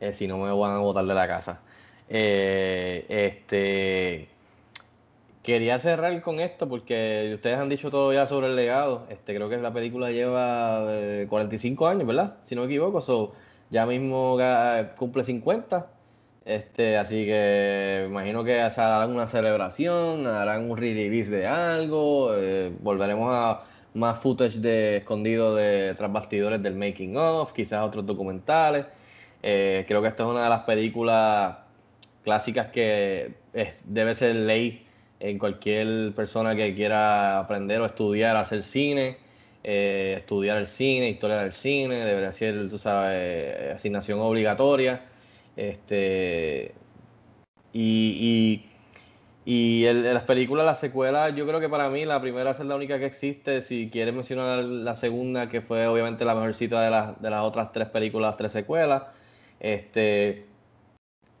eh, 0.00 0.14
si 0.14 0.26
no 0.26 0.38
me 0.38 0.50
van 0.50 0.76
a 0.76 0.78
botar 0.78 1.04
de 1.04 1.14
la 1.14 1.28
casa. 1.28 1.60
Eh, 2.08 3.04
este 3.10 4.35
Quería 5.46 5.78
cerrar 5.78 6.20
con 6.22 6.40
esto 6.40 6.68
porque 6.68 7.30
ustedes 7.36 7.56
han 7.56 7.68
dicho 7.68 7.88
todo 7.88 8.12
ya 8.12 8.26
sobre 8.26 8.48
el 8.48 8.56
legado. 8.56 9.06
Este, 9.10 9.32
creo 9.32 9.48
que 9.48 9.56
la 9.58 9.72
película 9.72 10.10
lleva 10.10 10.84
45 11.28 11.86
eh, 11.86 11.92
años, 11.92 12.04
¿verdad? 12.04 12.34
Si 12.42 12.56
no 12.56 12.62
me 12.62 12.66
equivoco. 12.66 13.00
So, 13.00 13.32
ya 13.70 13.86
mismo 13.86 14.36
cumple 14.96 15.22
50. 15.22 15.86
Este, 16.44 16.96
así 16.96 17.24
que 17.26 18.06
imagino 18.08 18.42
que 18.42 18.60
harán 18.60 19.12
una 19.12 19.28
celebración, 19.28 20.26
harán 20.26 20.68
un 20.68 20.76
re-release 20.76 21.30
de 21.30 21.46
algo. 21.46 22.34
Eh, 22.34 22.72
volveremos 22.80 23.28
a 23.32 23.62
más 23.94 24.18
footage 24.18 24.58
de 24.58 24.96
escondido 24.96 25.54
de 25.54 25.94
tras 25.94 26.12
bastidores 26.12 26.60
del 26.60 26.74
making 26.74 27.16
of, 27.16 27.52
quizás 27.52 27.86
otros 27.86 28.04
documentales. 28.04 28.86
Eh, 29.44 29.84
creo 29.86 30.02
que 30.02 30.08
esta 30.08 30.24
es 30.24 30.28
una 30.28 30.42
de 30.42 30.50
las 30.50 30.62
películas 30.64 31.58
clásicas 32.24 32.72
que 32.72 33.34
debe 33.86 34.14
ser 34.16 34.34
ley 34.34 34.85
en 35.20 35.38
cualquier 35.38 36.14
persona 36.14 36.54
que 36.56 36.74
quiera 36.74 37.38
aprender 37.38 37.80
o 37.80 37.86
estudiar 37.86 38.36
hacer 38.36 38.62
cine, 38.62 39.18
eh, 39.64 40.16
estudiar 40.18 40.58
el 40.58 40.66
cine, 40.68 41.08
historia 41.10 41.38
del 41.38 41.52
cine, 41.52 41.96
debería 42.04 42.32
ser, 42.32 42.68
tú 42.70 42.78
sabes, 42.78 43.74
asignación 43.74 44.20
obligatoria. 44.20 45.02
Este, 45.56 46.74
y, 47.72 48.64
y, 49.44 49.84
las 49.92 50.24
películas, 50.24 50.66
las 50.66 50.80
secuelas, 50.80 51.34
yo 51.34 51.46
creo 51.46 51.60
que 51.60 51.68
para 51.68 51.88
mí 51.90 52.04
la 52.04 52.20
primera 52.20 52.50
es 52.50 52.60
la 52.60 52.76
única 52.76 52.98
que 52.98 53.06
existe. 53.06 53.62
Si 53.62 53.90
quieres 53.90 54.14
mencionar 54.14 54.64
la 54.64 54.94
segunda, 54.96 55.48
que 55.48 55.60
fue 55.62 55.86
obviamente 55.86 56.24
la 56.24 56.34
mejor 56.34 56.54
cita 56.54 56.80
de, 56.82 57.14
de 57.20 57.30
las 57.30 57.42
otras 57.42 57.72
tres 57.72 57.88
películas, 57.88 58.36
tres 58.36 58.52
secuelas. 58.52 59.04
Este, 59.60 60.46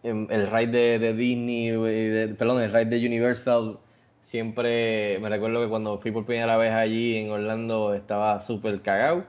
el 0.06 0.46
ride 0.46 0.98
de, 0.98 1.14
Disney, 1.14 2.34
perdón, 2.36 2.62
el 2.62 2.72
ride 2.72 2.86
de 2.86 3.06
Universal, 3.06 3.78
siempre 4.22 5.18
me 5.20 5.28
recuerdo 5.28 5.62
que 5.62 5.68
cuando 5.68 5.98
fui 5.98 6.12
por 6.12 6.24
primera 6.26 6.56
vez 6.56 6.72
allí 6.72 7.16
en 7.16 7.30
Orlando 7.30 7.94
estaba 7.94 8.40
súper 8.40 8.80
cagado. 8.82 9.24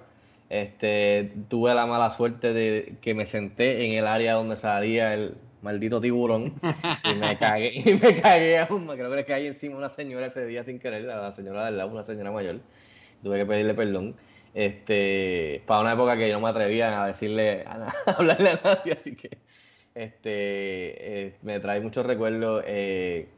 Este, 0.49 1.33
tuve 1.49 1.73
la 1.73 1.85
mala 1.85 2.09
suerte 2.09 2.53
de 2.53 2.95
que 3.01 3.13
me 3.13 3.25
senté 3.25 3.85
en 3.85 3.93
el 3.93 4.07
área 4.07 4.35
donde 4.35 4.55
salía 4.55 5.13
el 5.13 5.35
maldito 5.61 5.99
tiburón 5.99 6.53
y 7.03 7.15
me 7.15 7.37
cagué, 7.39 7.73
y 7.75 7.93
me 7.95 8.21
cagué 8.21 8.59
aún 8.59 8.87
Creo 8.87 9.13
que 9.13 9.25
caí 9.25 9.47
encima 9.47 9.75
una 9.75 9.89
señora 9.89 10.27
ese 10.27 10.45
día 10.45 10.63
sin 10.63 10.79
querer, 10.79 11.03
la 11.03 11.31
señora 11.33 11.65
del 11.65 11.77
lado, 11.77 11.91
una 11.91 12.03
señora 12.03 12.31
mayor. 12.31 12.59
Tuve 13.23 13.39
que 13.39 13.45
pedirle 13.45 13.73
perdón. 13.73 14.15
Este, 14.53 15.61
para 15.67 15.81
una 15.81 15.93
época 15.93 16.17
que 16.17 16.29
yo 16.29 16.35
no 16.35 16.41
me 16.41 16.49
atrevía 16.49 17.03
a 17.03 17.07
decirle, 17.07 17.63
a, 17.67 17.93
a 18.05 18.11
hablarle 18.17 18.51
a 18.51 18.61
nadie, 18.63 18.93
así 18.93 19.15
que 19.15 19.37
este, 19.97 21.27
eh, 21.27 21.35
me 21.41 21.59
trae 21.59 21.81
muchos 21.81 22.05
recuerdos. 22.05 22.63
Eh, 22.67 23.29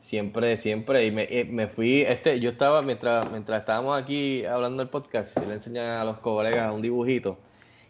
siempre, 0.00 0.56
siempre. 0.56 1.06
Y 1.06 1.10
me, 1.10 1.28
me, 1.50 1.68
fui, 1.68 2.02
este, 2.02 2.40
yo 2.40 2.50
estaba, 2.50 2.82
mientras, 2.82 3.30
mientras 3.30 3.60
estábamos 3.60 4.00
aquí 4.00 4.44
hablando 4.44 4.82
del 4.82 4.90
podcast, 4.90 5.36
le 5.46 5.54
enseñé 5.54 5.80
a 5.80 6.04
los 6.04 6.18
colegas 6.18 6.74
un 6.74 6.82
dibujito. 6.82 7.38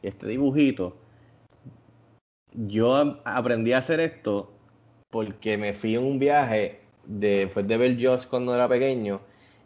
Y 0.02 0.08
este 0.08 0.28
dibujito, 0.28 0.96
yo 2.52 3.20
aprendí 3.24 3.72
a 3.72 3.78
hacer 3.78 4.00
esto 4.00 4.52
porque 5.10 5.56
me 5.56 5.72
fui 5.72 5.94
en 5.96 6.04
un 6.04 6.18
viaje 6.18 6.80
después 7.04 7.66
de 7.66 7.76
ver 7.76 7.96
Joss 8.00 8.26
cuando 8.26 8.54
era 8.54 8.68
pequeño, 8.68 9.20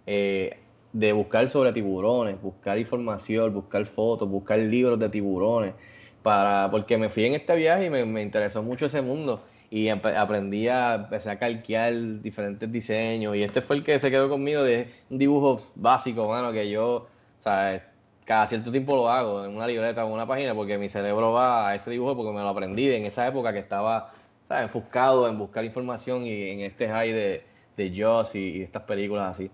eh, 0.06 0.58
de 0.92 1.12
buscar 1.12 1.48
sobre 1.48 1.72
tiburones, 1.72 2.40
buscar 2.40 2.78
información, 2.78 3.52
buscar 3.52 3.84
fotos, 3.84 4.28
buscar 4.28 4.58
libros 4.58 4.98
de 4.98 5.08
tiburones 5.08 5.74
para, 6.22 6.70
porque 6.70 6.96
me 6.96 7.08
fui 7.08 7.24
en 7.24 7.34
este 7.34 7.54
viaje 7.56 7.86
y 7.86 7.90
me, 7.90 8.22
interesó 8.22 8.62
mucho 8.62 8.86
ese 8.86 9.02
mundo 9.02 9.42
y 9.70 9.88
aprendí 9.88 10.68
a 10.68 10.94
empecé 10.96 11.30
a 11.30 11.38
calquear 11.38 12.20
diferentes 12.20 12.70
diseños 12.70 13.36
y 13.36 13.42
este 13.42 13.62
fue 13.62 13.76
el 13.76 13.84
que 13.84 13.98
se 13.98 14.10
quedó 14.10 14.28
conmigo 14.28 14.62
de 14.62 14.88
un 15.10 15.18
dibujo 15.18 15.62
básico, 15.74 16.28
mano, 16.28 16.52
que 16.52 16.70
yo, 16.70 17.06
sea, 17.38 17.82
cada 18.24 18.46
cierto 18.46 18.70
tiempo 18.70 18.94
lo 18.94 19.08
hago 19.08 19.44
en 19.44 19.56
una 19.56 19.66
libreta 19.66 20.04
o 20.04 20.08
en 20.08 20.14
una 20.14 20.26
página 20.26 20.54
porque 20.54 20.78
mi 20.78 20.88
cerebro 20.88 21.32
va 21.32 21.68
a 21.68 21.74
ese 21.74 21.90
dibujo 21.90 22.16
porque 22.16 22.32
me 22.32 22.40
lo 22.40 22.48
aprendí 22.48 22.88
en 22.90 23.06
esa 23.06 23.26
época 23.26 23.52
que 23.52 23.58
estaba, 23.58 24.12
¿sabes? 24.48 24.64
enfocado 24.64 25.28
en 25.28 25.38
buscar 25.38 25.64
información 25.64 26.26
y 26.26 26.50
en 26.50 26.60
este 26.60 26.88
high 26.88 27.12
de, 27.12 27.44
de 27.76 27.92
Joss 27.96 28.34
y, 28.34 28.62
estas 28.62 28.82
películas 28.82 29.32
así. 29.32 29.50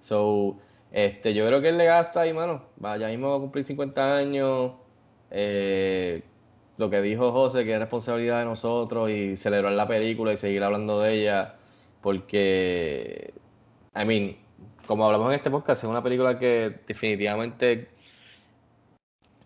So, 0.00 0.56
este, 0.92 1.34
yo 1.34 1.46
creo 1.46 1.60
que 1.60 1.68
el 1.68 1.78
legado 1.78 2.02
está 2.02 2.22
ahí, 2.22 2.32
mano. 2.32 2.62
Ya 2.98 3.08
mismo 3.08 3.30
va 3.30 3.36
a 3.36 3.40
cumplir 3.40 3.64
50 3.64 4.16
años 4.16 4.72
eh, 5.30 6.22
lo 6.76 6.90
que 6.90 7.02
dijo 7.02 7.32
José, 7.32 7.64
que 7.64 7.74
es 7.74 7.78
responsabilidad 7.80 8.40
de 8.40 8.44
nosotros 8.46 9.10
y 9.10 9.36
celebrar 9.36 9.72
la 9.72 9.86
película 9.88 10.32
y 10.32 10.36
seguir 10.36 10.62
hablando 10.62 11.00
de 11.00 11.14
ella, 11.14 11.56
porque, 12.00 13.34
I 13.94 14.04
mean, 14.04 14.36
como 14.86 15.04
hablamos 15.06 15.28
en 15.28 15.34
este 15.36 15.50
podcast, 15.50 15.84
es 15.84 15.90
una 15.90 16.02
película 16.02 16.38
que 16.38 16.80
definitivamente 16.86 17.90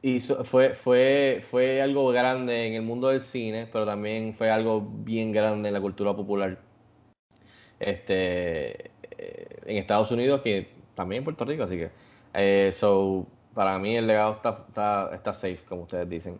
Y 0.02 0.20
fue, 0.20 0.74
fue, 0.74 1.40
fue 1.48 1.80
algo 1.82 2.08
grande 2.10 2.66
en 2.66 2.74
el 2.74 2.82
mundo 2.82 3.08
del 3.08 3.20
cine, 3.20 3.66
pero 3.72 3.86
también 3.86 4.34
fue 4.34 4.50
algo 4.50 4.82
bien 4.82 5.32
grande 5.32 5.68
en 5.68 5.74
la 5.74 5.80
cultura 5.80 6.14
popular. 6.14 6.60
Este, 7.78 8.90
eh, 9.18 9.60
en 9.66 9.76
Estados 9.78 10.10
Unidos, 10.10 10.40
que 10.42 10.68
también 10.94 11.20
en 11.20 11.24
Puerto 11.24 11.44
Rico, 11.44 11.64
así 11.64 11.76
que. 11.76 11.90
Eh, 12.34 12.70
para 13.54 13.78
mí 13.78 13.96
el 13.96 14.06
legado 14.06 14.32
está, 14.32 14.64
está, 14.68 15.10
está 15.14 15.32
safe, 15.32 15.60
como 15.68 15.82
ustedes 15.82 16.08
dicen. 16.08 16.38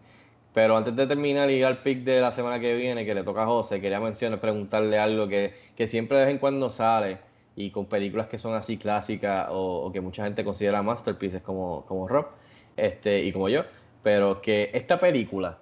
Pero 0.53 0.77
antes 0.77 0.95
de 0.95 1.07
terminar 1.07 1.51
y 1.51 1.55
ir 1.55 1.65
al 1.65 1.79
pick 1.83 2.05
de 2.05 2.21
la 2.21 2.31
semana 2.33 2.61
que 2.61 2.75
viene, 2.75 3.05
que 3.05 3.15
le 3.15 3.25
toca 3.25 3.43
a 3.43 3.47
José, 3.47 3.81
quería 3.81 4.01
mencionar, 4.01 4.41
preguntarle 4.41 4.99
algo 4.99 5.29
que, 5.29 5.55
que 5.77 5.87
siempre 5.87 6.19
de 6.19 6.27
vez 6.27 6.33
en 6.33 6.39
cuando 6.39 6.71
sale 6.71 7.19
y 7.57 7.71
con 7.71 7.87
películas 7.87 8.29
que 8.29 8.39
son 8.39 8.55
así 8.55 8.77
clásicas 8.77 9.49
o, 9.51 9.91
que 9.93 10.01
mucha 10.01 10.25
gente 10.25 10.45
considera 10.45 10.83
masterpieces 10.83 11.43
como, 11.43 11.85
como 11.87 12.09
Rob 12.09 12.27
este, 12.77 13.25
y 13.25 13.33
como 13.33 13.49
yo, 13.49 13.65
pero 14.03 14.41
que 14.41 14.71
esta 14.73 14.99
película, 14.99 15.59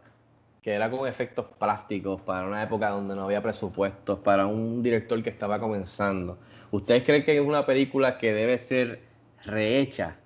que 0.63 0.73
era 0.73 0.91
con 0.91 1.07
efectos 1.09 1.47
prácticos 1.59 2.21
para 2.23 2.47
una 2.47 2.63
época 2.63 2.91
donde 2.91 3.15
no 3.15 3.25
había 3.25 3.43
presupuestos, 3.43 4.19
para 4.21 4.47
un 4.47 4.83
director 4.83 5.23
que 5.23 5.31
estaba 5.31 5.59
comenzando, 5.61 6.39
¿ustedes 6.71 7.05
creen 7.05 7.25
que 7.25 7.37
es 7.37 7.45
una 7.45 7.67
película 7.67 8.19
que 8.19 8.33
debe 8.33 8.59
ser 8.59 9.01
rehecha 9.45 10.17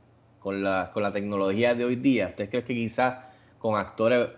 con 0.47 0.63
la, 0.63 0.93
con 0.95 1.03
la 1.03 1.13
tecnología 1.13 1.75
de 1.75 1.85
hoy 1.85 1.97
día? 1.97 2.29
¿Ustedes 2.29 2.51
creen 2.51 2.65
que 2.65 2.75
quizás 2.75 3.17
con 3.59 3.75
actores 3.75 4.29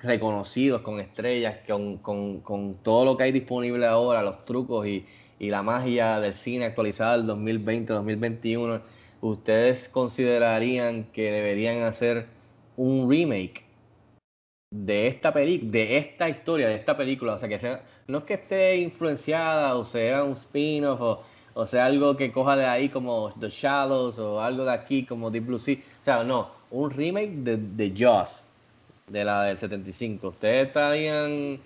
reconocidos, 0.00 0.82
con 0.82 1.00
estrellas, 1.00 1.56
con, 1.66 1.98
con, 1.98 2.42
con 2.42 2.76
todo 2.84 3.04
lo 3.04 3.16
que 3.16 3.24
hay 3.24 3.32
disponible 3.32 3.84
ahora, 3.84 4.22
los 4.22 4.44
trucos 4.44 4.86
y, 4.86 5.04
y 5.40 5.50
la 5.50 5.64
magia 5.64 6.20
del 6.20 6.34
cine 6.34 6.66
actualizada 6.66 7.18
del 7.18 7.26
2020-2021, 7.26 8.82
¿ustedes 9.20 9.88
considerarían 9.88 11.10
que 11.12 11.32
deberían 11.32 11.82
hacer 11.82 12.26
un 12.76 13.10
remake 13.10 13.64
de 14.70 15.08
esta 15.08 15.32
película, 15.32 15.72
de 15.72 15.98
esta 15.98 16.28
historia, 16.28 16.68
de 16.68 16.76
esta 16.76 16.96
película? 16.96 17.34
O 17.34 17.38
sea, 17.38 17.48
que 17.48 17.58
sea, 17.58 17.82
no 18.06 18.18
es 18.18 18.24
que 18.24 18.34
esté 18.34 18.76
influenciada 18.76 19.74
o 19.74 19.84
sea 19.84 20.22
un 20.22 20.34
spin-off 20.34 21.00
o, 21.00 21.24
o, 21.58 21.66
sea 21.66 21.86
algo 21.86 22.16
que 22.16 22.30
coja 22.30 22.56
de 22.56 22.66
ahí 22.66 22.88
como 22.88 23.32
The 23.38 23.50
Shadows 23.50 24.18
o 24.18 24.40
algo 24.40 24.64
de 24.64 24.72
aquí 24.72 25.04
como 25.04 25.30
Deep 25.30 25.46
Blue 25.46 25.58
Sea. 25.58 25.76
O 25.76 26.04
sea, 26.04 26.24
no, 26.24 26.48
un 26.70 26.90
remake 26.90 27.32
de, 27.32 27.56
de 27.56 27.94
Jaws, 27.96 28.46
de 29.06 29.24
la 29.24 29.44
del 29.44 29.58
75. 29.58 30.28
¿Ustedes 30.28 30.68
estarían 30.68 31.58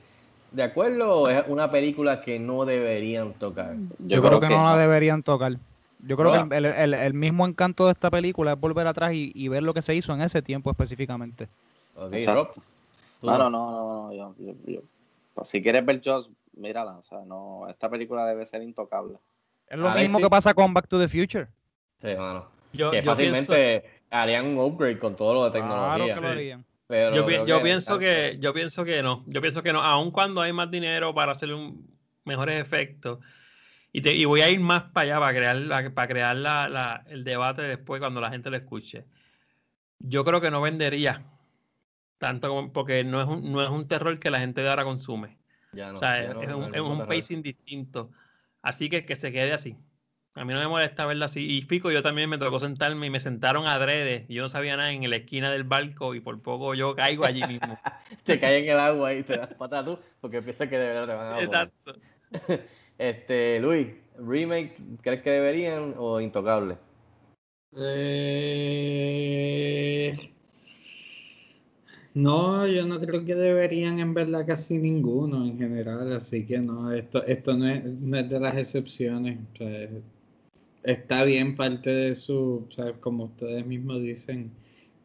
de 0.51 0.62
acuerdo 0.62 1.20
o 1.20 1.28
es 1.28 1.44
una 1.48 1.70
película 1.70 2.23
que 2.23 2.39
no 2.39 2.64
deberían 2.64 3.35
tocar? 3.35 3.77
Yo, 3.98 4.23
creo, 4.23 4.40
que, 4.40 4.48
no 4.48 4.64
la 4.64 4.77
deberían 4.77 5.23
tocar. 5.23 5.56
Yo 6.01 6.16
creo 6.16 6.48
que 6.48 6.56
el, 6.56 6.94
el, 6.94 7.14
mismo 7.14 7.47
encanto 7.47 7.86
de 7.86 7.93
esta 7.93 8.10
película 8.10 8.52
es 8.55 8.60
volver 8.60 8.86
atrás 8.86 9.12
y, 9.14 9.48
ver 9.48 9.62
lo 9.62 9.73
que 9.73 9.82
se 9.82 9.94
hizo 9.94 10.12
en 10.12 10.23
ese 10.23 10.43
tiempo 10.43 10.70
específicamente. 10.70 11.48
Rob. 11.94 12.48
No, 13.23 13.39
no, 13.39 13.51
no, 13.51 14.10
no, 14.10 14.12
yo, 14.12 14.35
pues, 15.35 15.48
si 15.48 15.62
quieres 15.62 15.86
ver 15.86 16.01
Joss, 16.05 16.28
mírala, 16.56 16.97
o 16.97 17.02
sea, 17.02 17.20
no, 17.24 17.69
esta 17.69 17.89
película 17.89 18.27
debe 18.27 18.44
ser 18.44 18.62
intocable. 18.62 19.16
Es 19.73 19.78
lo 19.78 19.90
mismo 19.90 20.20
que 20.20 20.31
pasa 20.31 20.55
con 20.55 20.73
Back 20.74 20.86
to 20.86 21.01
the 21.01 21.09
Future. 21.09 21.49
Sí, 22.01 22.15
mano. 22.16 22.51
Yo, 22.73 22.90
que 22.90 23.03
fácilmente 23.03 24.03
harían 24.11 24.47
un 24.47 24.59
upgrade 24.59 24.99
con 24.99 25.16
todo 25.16 25.35
lo 25.35 25.44
de 25.44 25.51
tecnología. 25.51 26.05
Claro 26.05 26.15
que 26.15 26.20
lo 26.20 26.28
harían 26.28 26.65
yo, 27.47 27.62
pienso 27.62 27.99
que, 27.99 28.36
yo 28.40 28.53
pienso 28.53 28.85
que 28.85 29.03
no. 29.03 29.24
Yo 29.27 29.40
pienso 29.40 29.62
que 29.62 29.73
no. 29.73 29.81
Aun 29.81 30.11
cuando 30.11 30.40
hay 30.40 30.53
más 30.53 30.70
dinero 30.70 31.15
para 31.15 31.32
hacer 31.32 31.53
un, 31.53 31.90
mejores 32.24 32.61
efectos. 32.61 33.19
Y, 33.93 34.01
te, 34.01 34.15
y 34.15 34.24
voy 34.24 34.40
a 34.40 34.51
ir 34.51 34.61
más 34.61 34.85
para 34.85 35.05
allá 35.05 35.20
para 35.20 35.32
crear, 35.36 35.57
la, 35.57 35.90
para 35.90 36.09
crear 36.09 36.36
la, 36.36 37.05
el 37.09 37.24
debate 37.24 37.62
después 37.62 38.01
cuando 38.01 38.20
la 38.20 38.31
gente 38.31 38.51
lo 38.51 38.57
escuche. 38.57 39.05
Yo 39.99 40.24
creo 40.24 40.40
que 40.40 40.51
no 40.51 40.61
vendería 40.61 41.24
tanto 42.19 42.49
como, 42.49 42.73
porque 42.73 43.05
no 43.05 43.20
es, 43.20 43.27
un, 43.27 43.53
no 43.53 43.62
es 43.62 43.69
un 43.69 43.86
terror 43.89 44.19
que 44.19 44.31
la 44.31 44.40
gente 44.40 44.61
de 44.61 44.70
ahora 44.70 44.85
consume. 44.85 45.39
o 45.73 45.99
sea, 45.99 46.23
es, 46.23 46.35
un, 46.53 46.74
es 46.74 46.81
un 46.81 47.07
pacing 47.07 47.43
distinto. 47.43 48.11
Así 48.63 48.89
que 48.89 49.05
que 49.05 49.17
se 49.17 49.33
quede 49.33 49.53
así. 49.53 49.77
A 50.35 50.47
mí 50.47 50.55
no 50.55 50.61
me 50.61 50.69
molesta 50.69 51.05
verla 51.05 51.27
así. 51.27 51.45
Y 51.47 51.61
Fico, 51.63 51.91
yo 51.91 52.03
también 52.03 52.31
me 52.31 52.39
tocó 52.39 52.59
sentarme 52.59 53.07
y 53.07 53.11
me 53.11 53.21
sentaron 53.21 53.67
adrede. 53.67 54.25
Y 54.29 54.35
yo 54.35 54.43
no 54.43 54.49
sabía 54.49 54.79
nada 54.79 54.91
en 54.91 55.11
la 55.11 55.17
esquina 55.17 55.51
del 55.51 55.65
barco 55.65 56.15
y 56.15 56.21
por 56.21 56.41
poco 56.41 56.73
yo 56.75 56.95
caigo 56.97 57.27
allí 57.27 57.43
mismo. 57.47 57.79
te 58.25 58.41
caes 58.41 58.63
en 58.63 58.71
el 58.71 58.81
agua 58.81 59.13
y 59.13 59.23
te 59.25 59.37
das 59.37 59.53
patas 59.55 59.85
tú 59.85 59.99
porque 60.21 60.41
piensas 60.41 60.69
que 60.69 60.79
de 60.79 60.87
verdad 60.87 61.07
te 61.07 61.15
van 61.15 61.35
a 61.35 61.41
Exacto. 61.41 61.97
este, 62.99 63.61
Luis, 63.61 63.89
¿remake 64.19 64.75
crees 65.03 65.23
que 65.23 65.31
deberían 65.31 65.95
o 65.99 66.19
intocable? 66.21 66.79
Eh... 67.77 68.23
No, 72.15 72.67
yo 72.67 72.87
no 72.87 73.01
creo 73.01 73.25
que 73.25 73.35
deberían 73.35 73.99
en 73.99 74.13
verdad 74.13 74.47
casi 74.47 74.77
ninguno 74.77 75.47
en 75.47 75.59
general, 75.59 76.13
así 76.13 76.45
que 76.45 76.59
no, 76.59 76.93
esto, 76.93 77.25
esto 77.25 77.55
no, 77.57 77.69
es, 77.69 77.85
no 77.85 78.19
es 78.19 78.29
de 78.29 78.39
las 78.39 78.57
excepciones. 78.57 79.39
O 79.55 79.57
sea, 79.57 79.89
está 80.83 81.25
bien 81.25 81.57
parte 81.57 81.91
de 81.91 82.15
su, 82.15 82.69
como 83.01 83.25
ustedes 83.25 83.65
mismos 83.67 84.03
dicen, 84.03 84.51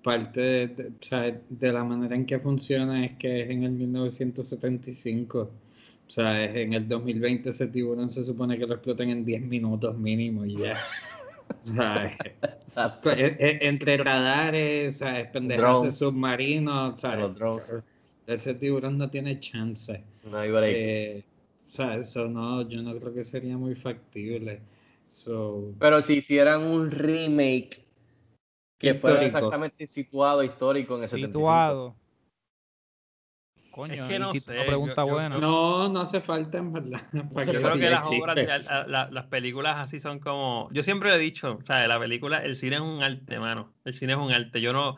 parte 0.03 0.41
de, 0.41 0.91
de, 1.49 1.71
la 1.73 1.83
manera 1.83 2.15
en 2.15 2.25
que 2.25 2.39
funciona 2.39 3.05
es 3.05 3.17
que 3.17 3.41
es 3.43 3.49
en 3.49 3.63
el 3.63 3.71
1975. 3.71 5.39
O 6.07 6.09
sea, 6.09 6.43
es 6.45 6.55
en 6.55 6.73
el 6.73 6.87
2020 6.87 7.49
ese 7.49 7.67
tiburón 7.67 8.09
se 8.11 8.23
supone 8.23 8.57
que 8.57 8.65
lo 8.65 8.75
explotan 8.75 9.09
en 9.09 9.25
10 9.25 9.41
minutos 9.43 9.97
mínimo 9.97 10.45
y 10.45 10.57
ya. 10.57 10.75
entre 13.35 13.97
radares, 13.97 14.97
¿sabes? 14.97 15.27
pendejas 15.29 15.97
submarinos, 15.97 16.95
ese 18.27 18.53
tiburón 18.53 18.97
no 18.97 19.09
tiene 19.09 19.39
chance. 19.39 20.03
No 20.29 20.37
hay 20.37 20.51
break. 20.51 20.75
Eh, 20.75 21.23
o 21.71 21.75
sea, 21.75 21.95
eso 21.95 22.27
no, 22.27 22.67
yo 22.67 22.81
no 22.81 22.97
creo 22.97 23.13
que 23.13 23.23
sería 23.23 23.57
muy 23.57 23.75
factible. 23.75 24.59
Pero 25.79 26.01
si 26.01 26.17
hicieran 26.17 26.63
un 26.63 26.91
remake 26.91 27.83
que 28.77 28.93
fuera 28.93 29.23
exactamente 29.23 29.87
situado 29.87 30.43
histórico 30.43 30.97
en 30.97 31.05
ese 31.05 31.15
Situado. 31.15 31.95
Coño, 33.77 34.05
es 34.05 34.09
que 34.09 34.17
no 34.17 34.33
sé. 34.33 34.55
pregunta 34.65 35.03
buena. 35.03 35.37
no, 35.37 35.87
no 35.87 36.01
hace 36.01 36.19
falta 36.19 36.57
en 36.57 36.73
verdad. 36.73 36.99
Yo 37.13 37.61
creo 37.61 37.77
que 37.77 37.89
las 37.91 38.07
obras, 38.07 39.11
las 39.11 39.25
películas 39.27 39.75
así 39.77 39.99
son 39.99 40.17
como. 40.17 40.67
Yo 40.71 40.81
siempre 40.81 41.13
he 41.13 41.17
dicho, 41.19 41.59
o 41.61 41.63
sea, 41.65 41.87
la 41.87 41.99
película, 41.99 42.37
el 42.39 42.55
cine 42.55 42.77
es 42.77 42.81
un 42.81 43.03
arte, 43.03 43.37
mano. 43.37 43.73
El 43.85 43.93
cine 43.93 44.13
es 44.13 44.17
un 44.17 44.31
arte. 44.31 44.61
Yo 44.61 44.73
no. 44.73 44.95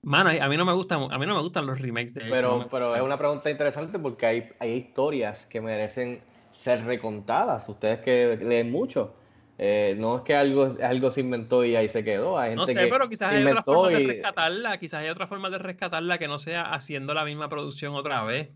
Mano, 0.00 0.30
a 0.30 0.48
mí 0.48 0.56
no 0.56 0.64
me 0.64 0.72
gustan, 0.72 1.02
a 1.10 1.18
mí 1.18 1.26
no 1.26 1.36
me 1.36 1.42
gustan 1.42 1.66
los 1.66 1.78
remakes 1.78 2.14
de 2.14 2.22
Pero, 2.22 2.68
pero 2.70 2.96
es 2.96 3.02
una 3.02 3.18
pregunta 3.18 3.50
interesante 3.50 3.98
porque 3.98 4.24
hay, 4.24 4.48
hay 4.58 4.72
historias 4.72 5.44
que 5.44 5.60
merecen 5.60 6.22
ser 6.52 6.82
recontadas. 6.86 7.68
Ustedes 7.68 8.00
que 8.00 8.38
leen 8.42 8.72
mucho. 8.72 9.14
Eh, 9.64 9.94
no 9.96 10.16
es 10.16 10.22
que 10.22 10.34
algo, 10.34 10.68
algo 10.82 11.12
se 11.12 11.20
inventó 11.20 11.64
y 11.64 11.76
ahí 11.76 11.88
se 11.88 12.02
quedó. 12.02 12.36
no 12.56 12.66
sé, 12.66 12.88
pero 12.88 13.08
quizás 13.08 13.32
hay 13.32 13.44
otra 13.44 13.62
forma 13.62 13.90
de 13.90 14.06
rescatarla. 14.08 14.76
Quizás 14.78 15.02
hay 15.02 15.08
otra 15.08 15.28
forma 15.28 15.50
de 15.50 15.58
rescatarla 15.58 16.18
que 16.18 16.26
no 16.26 16.40
sea 16.40 16.62
haciendo 16.62 17.14
la 17.14 17.24
misma 17.24 17.48
producción 17.48 17.94
otra 17.94 18.24
vez. 18.24 18.48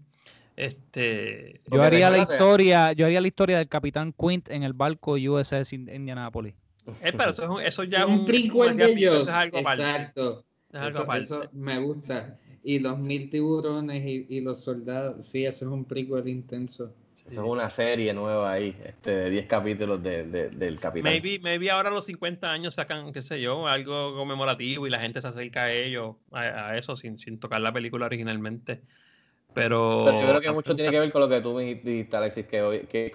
Este, 0.57 1.61
yo 1.71 1.81
haría 1.81 2.11
la 2.11 2.19
historia, 2.19 2.93
yo 2.93 3.07
haría 3.07 3.21
la 3.21 3.29
historia 3.29 3.59
del 3.59 3.69
Capitán 3.69 4.13
Quint 4.19 4.51
en 4.51 4.65
el 4.65 4.73
barco 4.73 5.13
USS 5.13 5.75
Indianapolis. 5.75 6.55
Eh, 7.03 7.13
pero 7.17 7.31
eso, 7.31 7.61
eso 7.61 7.85
ya 7.85 8.01
es 8.01 8.07
un, 8.07 8.21
un 8.21 8.27
prequel 8.27 8.77
de 8.77 8.87
ellos. 8.87 9.29
Exacto. 9.29 10.45
eso, 10.73 11.43
me 11.53 11.79
gusta. 11.79 12.37
Y 12.65 12.81
los 12.81 12.99
mil 12.99 13.31
tiburones 13.31 14.05
y, 14.05 14.27
y, 14.29 14.41
los 14.41 14.65
soldados, 14.65 15.25
sí, 15.25 15.45
eso 15.45 15.67
es 15.67 15.71
un 15.71 15.85
prequel 15.85 16.27
intenso. 16.27 16.93
Eso 17.31 17.45
es 17.45 17.51
una 17.51 17.71
serie 17.71 18.15
nueva 18.15 18.53
ahí, 18.53 18.77
este, 18.85 19.11
de 19.11 19.31
10 19.31 19.47
capítulos 19.47 20.01
de, 20.01 20.25
del 20.51 20.79
capitán. 20.79 21.11
Maybe, 21.11 21.41
maybe 21.41 21.71
ahora 21.71 21.89
a 21.89 21.93
los 21.93 22.05
50 22.05 22.51
años 22.51 22.77
sacan, 22.77 23.13
qué 23.13 23.21
sé 23.21 23.41
yo, 23.41 23.67
algo 23.67 24.15
conmemorativo 24.15 24.87
y 24.87 24.91
la 24.91 25.01
gente 25.01 25.21
se 25.21 25.29
acerca 25.29 25.65
a 25.65 25.73
ellos, 25.73 26.15
a, 26.31 26.77
eso, 26.77 26.97
sin, 26.97 27.19
sin, 27.19 27.41
tocar 27.41 27.61
la 27.61 27.73
película 27.73 28.07
originalmente. 28.07 28.81
Pero, 29.55 30.05
yo 30.05 30.29
creo 30.29 30.41
que 30.41 30.53
mucho 30.53 30.77
tiene 30.77 30.91
que 30.91 31.01
ver 31.01 31.11
con 31.11 31.21
lo 31.21 31.29
que 31.29 31.41
tú 31.41 31.55
me 31.55 31.65
dijiste, 31.65 32.17
Alexis, 32.17 32.47
que, 32.47 32.63
hoy, 32.63 32.81
que 32.81 33.13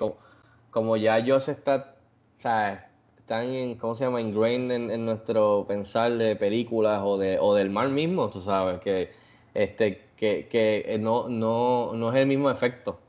como, 0.72 0.98
ya 0.98 1.18
ya 1.20 1.40
se 1.40 1.54
está, 1.54 1.96
o 2.38 2.42
sea, 2.42 2.92
están 3.18 3.46
en, 3.46 3.78
¿cómo 3.78 3.96
se 3.96 4.04
llama? 4.04 4.20
Ingrained 4.20 4.76
en, 4.76 4.92
en, 4.92 5.06
nuestro 5.06 5.66
pensar 5.68 6.12
de 6.18 6.36
películas 6.36 7.00
o, 7.02 7.18
de, 7.18 7.38
o 7.40 7.56
del 7.56 7.70
mal 7.70 7.92
mismo, 7.92 8.30
tú 8.30 8.42
sabes, 8.42 8.82
que, 8.82 9.12
este, 9.54 10.02
que, 10.18 10.48
que 10.50 10.98
no, 11.00 11.30
no, 11.30 11.94
no 11.94 12.10
es 12.10 12.18
el 12.18 12.28
mismo 12.28 12.52
efecto 12.52 13.00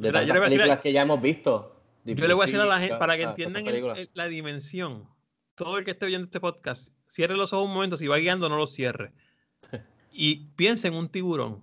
de 0.00 0.12
las 0.12 0.24
películas 0.24 0.80
que 0.80 0.92
ya 0.92 1.02
hemos 1.02 1.20
visto. 1.20 1.76
Yo 2.04 2.26
le 2.26 2.34
voy 2.34 2.44
a 2.44 2.46
decir 2.46 2.60
a 2.60 2.64
la 2.64 2.80
gente, 2.80 2.96
para 2.96 3.16
que 3.16 3.24
entiendan 3.24 3.64
la 4.14 4.26
dimensión, 4.26 5.06
todo 5.54 5.78
el 5.78 5.84
que 5.84 5.90
esté 5.92 6.06
viendo 6.06 6.24
este 6.24 6.40
podcast, 6.40 6.94
cierre 7.08 7.36
los 7.36 7.52
ojos 7.52 7.66
un 7.66 7.74
momento, 7.74 7.96
si 7.96 8.06
va 8.06 8.16
guiando, 8.16 8.48
no 8.48 8.56
los 8.56 8.72
cierre. 8.72 9.12
Y 10.12 10.48
piense 10.56 10.88
en 10.88 10.94
un 10.94 11.08
tiburón. 11.08 11.62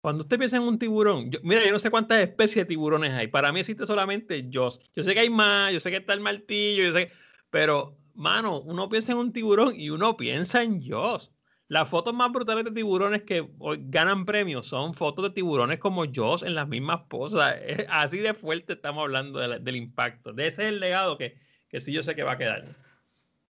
Cuando 0.00 0.22
usted 0.22 0.38
piensa 0.38 0.56
en 0.56 0.62
un 0.62 0.78
tiburón, 0.78 1.30
mira, 1.42 1.64
yo 1.64 1.72
no 1.72 1.78
sé 1.78 1.90
cuántas 1.90 2.20
especies 2.20 2.64
de 2.64 2.68
tiburones 2.68 3.12
hay. 3.12 3.26
Para 3.26 3.52
mí 3.52 3.60
existe 3.60 3.86
solamente 3.86 4.48
Joss. 4.52 4.78
Yo 4.94 5.02
sé 5.02 5.14
que 5.14 5.20
hay 5.20 5.30
más, 5.30 5.72
yo 5.72 5.80
sé 5.80 5.90
que 5.90 5.96
está 5.96 6.12
el 6.12 6.20
martillo, 6.20 6.84
yo 6.84 6.92
sé 6.92 7.10
pero, 7.50 7.96
mano, 8.14 8.60
uno 8.60 8.88
piensa 8.88 9.12
en 9.12 9.18
un 9.18 9.32
tiburón 9.32 9.78
y 9.78 9.90
uno 9.90 10.16
piensa 10.16 10.62
en 10.62 10.88
Joss 10.88 11.33
las 11.74 11.88
fotos 11.88 12.14
más 12.14 12.30
brutales 12.30 12.64
de 12.64 12.70
tiburones 12.70 13.22
que 13.22 13.48
ganan 13.88 14.26
premios 14.26 14.68
son 14.68 14.94
fotos 14.94 15.24
de 15.24 15.30
tiburones 15.30 15.80
como 15.80 16.04
Joss 16.06 16.44
en 16.44 16.54
las 16.54 16.68
mismas 16.68 17.00
posas. 17.08 17.56
Así 17.90 18.18
de 18.18 18.32
fuerte 18.32 18.74
estamos 18.74 19.02
hablando 19.02 19.40
del 19.40 19.74
impacto. 19.74 20.32
De 20.32 20.46
ese 20.46 20.62
es 20.62 20.68
el 20.68 20.78
legado 20.78 21.18
que, 21.18 21.36
que 21.68 21.80
sí 21.80 21.92
yo 21.92 22.04
sé 22.04 22.14
que 22.14 22.22
va 22.22 22.32
a 22.32 22.38
quedar. 22.38 22.64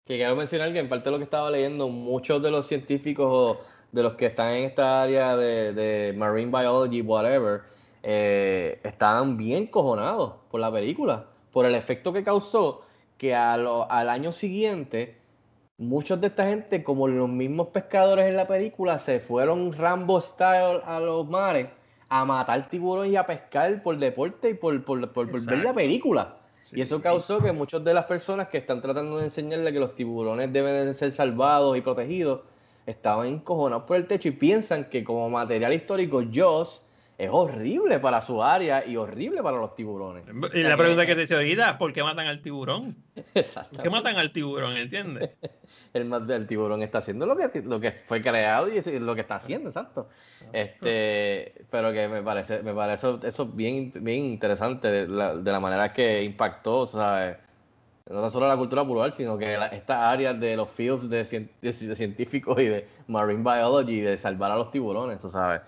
Que 0.04 0.16
quiero 0.16 0.36
mencionar 0.36 0.74
que 0.74 0.80
en 0.80 0.90
parte 0.90 1.06
de 1.06 1.12
lo 1.12 1.18
que 1.20 1.26
estaba 1.26 1.52
leyendo, 1.52 1.90
muchos 1.90 2.42
de 2.42 2.50
los 2.50 2.66
científicos 2.66 3.60
de 3.92 4.02
los 4.02 4.16
que 4.16 4.26
están 4.26 4.56
en 4.56 4.64
esta 4.64 5.04
área 5.04 5.38
de, 5.38 6.12
marine 6.18 6.50
biology, 6.50 7.02
whatever, 7.02 7.62
eh, 8.02 8.80
estaban 8.84 9.38
bien 9.38 9.68
cojonados 9.68 10.34
por 10.50 10.60
la 10.60 10.72
película, 10.72 11.28
por 11.52 11.68
el 11.68 11.76
efecto 11.76 12.12
que 12.12 12.24
causó 12.24 12.82
que 13.20 13.36
al 13.36 14.10
año 14.10 14.32
siguiente 14.32 15.18
muchos 15.78 16.20
de 16.20 16.28
esta 16.28 16.46
gente, 16.46 16.84
como 16.84 17.08
los 17.08 17.30
mismos 17.30 17.68
pescadores 17.68 18.26
en 18.26 18.36
la 18.36 18.48
película, 18.48 19.00
se 19.00 19.20
fueron 19.20 19.74
Rambo 19.74 20.20
style 20.20 20.82
a 20.86 21.00
los 21.00 21.28
mares 21.28 21.68
a 22.10 22.26
matar 22.26 22.70
tiburón 22.70 23.12
y 23.12 23.16
a 23.16 23.26
pescar 23.26 23.84
por 23.84 23.98
deporte 23.98 24.52
y 24.52 24.54
por, 24.54 24.84
por, 24.84 25.12
por, 25.12 25.46
ver 25.46 25.60
la 25.60 25.74
película. 25.74 26.38
y 26.72 26.82
eso 26.82 27.02
causó 27.02 27.42
que 27.42 27.52
muchas 27.52 27.84
de 27.84 27.94
las 27.94 28.06
personas 28.06 28.48
que 28.48 28.58
están 28.58 28.82
tratando 28.82 29.18
de 29.18 29.26
enseñarle 29.26 29.74
que 29.74 29.80
los 29.80 29.96
tiburones 29.96 30.52
deben 30.52 30.86
de 30.86 30.94
ser 30.94 31.12
salvados 31.12 31.78
y 31.78 31.82
protegidos, 31.82 32.42
estaban 32.86 33.28
encojonados 33.28 33.84
por 33.84 33.98
el 33.98 34.08
techo 34.08 34.30
y 34.30 34.32
piensan 34.32 34.90
que 34.90 35.04
como 35.04 35.30
material 35.30 35.74
histórico 35.74 36.24
Joss 36.34 36.87
es 37.18 37.30
horrible 37.32 38.00
para 38.00 38.22
su 38.22 38.44
área 38.44 38.86
y 38.86 38.96
horrible 38.96 39.42
para 39.42 39.58
los 39.58 39.74
tiburones. 39.74 40.24
Y 40.54 40.62
la 40.62 40.78
pregunta 40.78 41.06
que 41.06 41.16
te 41.16 41.24
hice 41.24 41.34
ahorita, 41.34 41.80
¿por 41.80 41.92
qué 41.92 42.04
matan 42.04 42.28
al 42.28 42.42
tiburón? 42.44 42.96
Exacto. 43.34 43.76
¿Por 43.76 43.84
qué 43.84 43.90
matan 43.90 44.18
al 44.18 44.32
tiburón? 44.32 44.78
¿Entiendes? 44.78 45.32
el, 45.94 46.14
el 46.30 46.48
tiburón 46.48 46.84
está 46.84 47.00
haciendo 47.00 47.26
lo 47.26 47.36
que, 47.36 47.62
lo 47.64 47.80
que 47.80 47.92
fue 47.92 48.22
creado 48.22 48.68
y 48.70 49.00
lo 49.00 49.16
que 49.16 49.22
está 49.22 49.36
haciendo, 49.36 49.70
exacto. 49.70 50.10
Este, 50.54 51.66
pero 51.72 51.92
que 51.92 52.08
me 52.08 52.22
parece, 52.22 52.62
me 52.62 52.74
parece 52.76 53.08
eso 53.24 53.48
bien, 53.48 53.92
bien 53.96 54.26
interesante 54.26 54.88
de 54.88 55.08
la, 55.08 55.60
manera 55.60 55.92
que 55.92 56.24
impactó, 56.24 56.86
¿sabes? 56.86 57.38
no 58.10 58.22
tan 58.22 58.32
solo 58.32 58.48
la 58.48 58.56
cultura 58.56 58.86
plural, 58.86 59.12
sino 59.12 59.38
que 59.38 59.58
estas 59.72 59.98
áreas 59.98 60.40
de 60.40 60.56
los 60.56 60.70
fields 60.70 61.10
de, 61.10 61.26
científicos 61.74 62.60
y 62.60 62.66
de 62.66 62.88
marine 63.08 63.44
biology, 63.44 64.02
de 64.02 64.18
salvar 64.18 64.52
a 64.52 64.56
los 64.56 64.70
tiburones, 64.70 65.20
tú 65.20 65.28
sabes. 65.28 65.62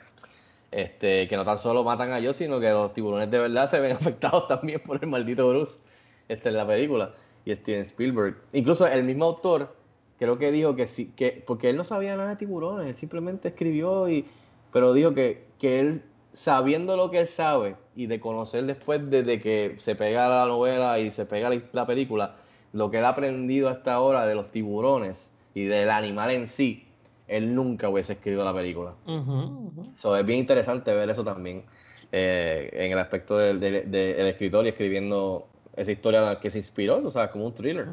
Este, 0.71 1.27
que 1.27 1.35
no 1.35 1.43
tan 1.43 1.57
solo 1.57 1.83
matan 1.83 2.11
a 2.11 2.19
ellos, 2.19 2.35
sino 2.35 2.59
que 2.59 2.69
los 2.69 2.93
tiburones 2.93 3.31
de 3.31 3.39
verdad 3.39 3.67
se 3.67 3.79
ven 3.79 3.91
afectados 3.99 4.47
también 4.47 4.81
por 4.85 4.99
el 5.01 5.09
maldito 5.09 5.49
Bruce 5.49 5.79
este, 6.27 6.49
en 6.49 6.57
la 6.57 6.67
película. 6.67 7.13
Y 7.45 7.55
Steven 7.55 7.81
Spielberg. 7.81 8.37
Incluso 8.53 8.85
el 8.85 9.03
mismo 9.03 9.25
autor 9.25 9.75
creo 10.19 10.37
que 10.37 10.51
dijo 10.51 10.75
que 10.75 10.85
sí, 10.85 11.11
que, 11.15 11.43
porque 11.47 11.69
él 11.69 11.77
no 11.77 11.83
sabía 11.83 12.15
nada 12.17 12.31
de 12.31 12.35
tiburones, 12.35 12.87
él 12.87 12.95
simplemente 12.95 13.47
escribió 13.47 14.09
y, 14.09 14.25
pero 14.71 14.93
dijo 14.93 15.13
que, 15.13 15.45
que 15.57 15.79
él, 15.79 16.03
sabiendo 16.33 16.97
lo 16.97 17.09
que 17.09 17.21
él 17.21 17.27
sabe 17.27 17.77
y 17.95 18.07
de 18.07 18.19
conocer 18.19 18.65
después 18.65 19.09
desde 19.09 19.39
que 19.39 19.77
se 19.79 19.95
pega 19.95 20.27
la 20.27 20.45
novela 20.45 20.99
y 20.99 21.09
se 21.11 21.25
pega 21.25 21.49
la 21.71 21.87
película, 21.87 22.35
lo 22.73 22.91
que 22.91 22.99
él 22.99 23.05
ha 23.05 23.09
aprendido 23.09 23.69
hasta 23.69 23.93
ahora 23.93 24.27
de 24.27 24.35
los 24.35 24.51
tiburones 24.51 25.31
y 25.53 25.63
del 25.63 25.89
animal 25.89 26.31
en 26.31 26.47
sí, 26.47 26.85
él 27.29 27.53
nunca 27.53 27.89
hubiese 27.89 28.13
escrito 28.13 28.43
la 28.43 28.53
película. 28.53 28.93
es 29.05 30.25
bien 30.25 30.39
interesante 30.39 30.93
ver 30.93 31.09
eso 31.09 31.23
también 31.23 31.63
eh, 32.11 32.69
en 32.73 32.91
el 32.91 32.99
aspecto 32.99 33.37
del, 33.37 33.63
escritor 33.63 34.65
y 34.65 34.69
escribiendo 34.69 35.47
esa 35.75 35.91
historia 35.91 36.39
que 36.41 36.49
se 36.49 36.57
inspiró, 36.57 36.97
o 37.05 37.11
sea, 37.11 37.29
como 37.29 37.45
un 37.45 37.53
thriller. 37.53 37.87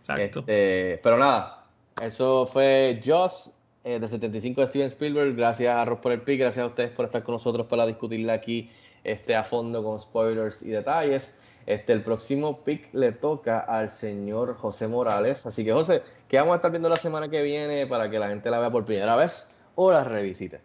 Exacto. 0.00 0.40
Este, 0.40 1.00
pero 1.02 1.18
nada, 1.18 1.66
eso 2.00 2.46
fue 2.46 3.00
Joss 3.04 3.50
eh, 3.84 3.98
de 4.00 4.08
75 4.08 4.60
de 4.60 4.66
Steven 4.66 4.88
Spielberg. 4.88 5.36
Gracias 5.36 5.74
a 5.74 5.84
Ross 5.84 6.00
por 6.00 6.12
el 6.12 6.22
pick, 6.22 6.40
gracias 6.40 6.64
a 6.64 6.66
ustedes 6.66 6.90
por 6.90 7.04
estar 7.04 7.22
con 7.22 7.34
nosotros 7.34 7.66
para 7.66 7.86
discutirla 7.86 8.32
aquí 8.32 8.70
este, 9.04 9.34
a 9.36 9.44
fondo 9.44 9.82
con 9.82 10.00
spoilers 10.00 10.62
y 10.62 10.70
detalles. 10.70 11.32
Este, 11.68 11.92
el 11.92 12.02
próximo 12.02 12.64
pick 12.64 12.94
le 12.94 13.12
toca 13.12 13.58
al 13.58 13.90
señor 13.90 14.54
José 14.54 14.88
Morales. 14.88 15.44
Así 15.44 15.66
que, 15.66 15.72
José, 15.74 16.02
¿qué 16.26 16.38
vamos 16.38 16.54
a 16.54 16.56
estar 16.56 16.70
viendo 16.70 16.88
la 16.88 16.96
semana 16.96 17.28
que 17.28 17.42
viene 17.42 17.86
para 17.86 18.08
que 18.08 18.18
la 18.18 18.30
gente 18.30 18.48
la 18.48 18.58
vea 18.58 18.70
por 18.70 18.86
primera 18.86 19.16
vez 19.16 19.54
o 19.74 19.92
la 19.92 20.02
revisite? 20.02 20.62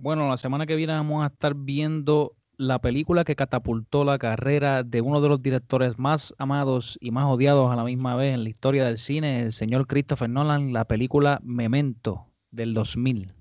Bueno, 0.00 0.28
la 0.28 0.36
semana 0.36 0.66
que 0.66 0.76
viene 0.76 0.92
vamos 0.92 1.24
a 1.24 1.32
estar 1.32 1.56
viendo 1.56 2.36
la 2.56 2.78
película 2.78 3.24
que 3.24 3.34
catapultó 3.34 4.04
la 4.04 4.16
carrera 4.18 4.84
de 4.84 5.00
uno 5.00 5.20
de 5.20 5.30
los 5.30 5.42
directores 5.42 5.98
más 5.98 6.32
amados 6.38 6.96
y 7.00 7.10
más 7.10 7.24
odiados 7.24 7.72
a 7.72 7.74
la 7.74 7.82
misma 7.82 8.14
vez 8.14 8.34
en 8.34 8.44
la 8.44 8.50
historia 8.50 8.84
del 8.84 8.98
cine, 8.98 9.42
el 9.42 9.52
señor 9.52 9.88
Christopher 9.88 10.30
Nolan, 10.30 10.72
la 10.72 10.84
película 10.84 11.40
Memento 11.42 12.28
del 12.52 12.72
2000. 12.72 13.32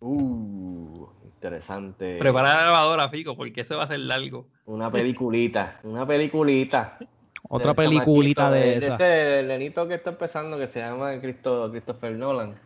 Uh, 0.00 1.06
interesante. 1.46 2.18
Prepara 2.18 2.54
la 2.54 2.62
grabadora, 2.62 3.08
Fico, 3.08 3.36
porque 3.36 3.60
eso 3.60 3.76
va 3.76 3.84
a 3.84 3.86
ser 3.86 4.00
largo. 4.00 4.48
Una 4.66 4.90
peliculita, 4.90 5.80
una 5.84 6.06
peliculita. 6.06 6.98
Otra 7.48 7.74
peliculita 7.74 8.50
de, 8.50 8.78
esa. 8.78 8.94
ese 8.94 9.42
lenito 9.44 9.86
que 9.86 9.94
está 9.94 10.10
empezando 10.10 10.58
que 10.58 10.66
se 10.66 10.80
llama 10.80 11.20
Cristo, 11.20 11.70
Christopher 11.70 12.12
Nolan. 12.12 12.58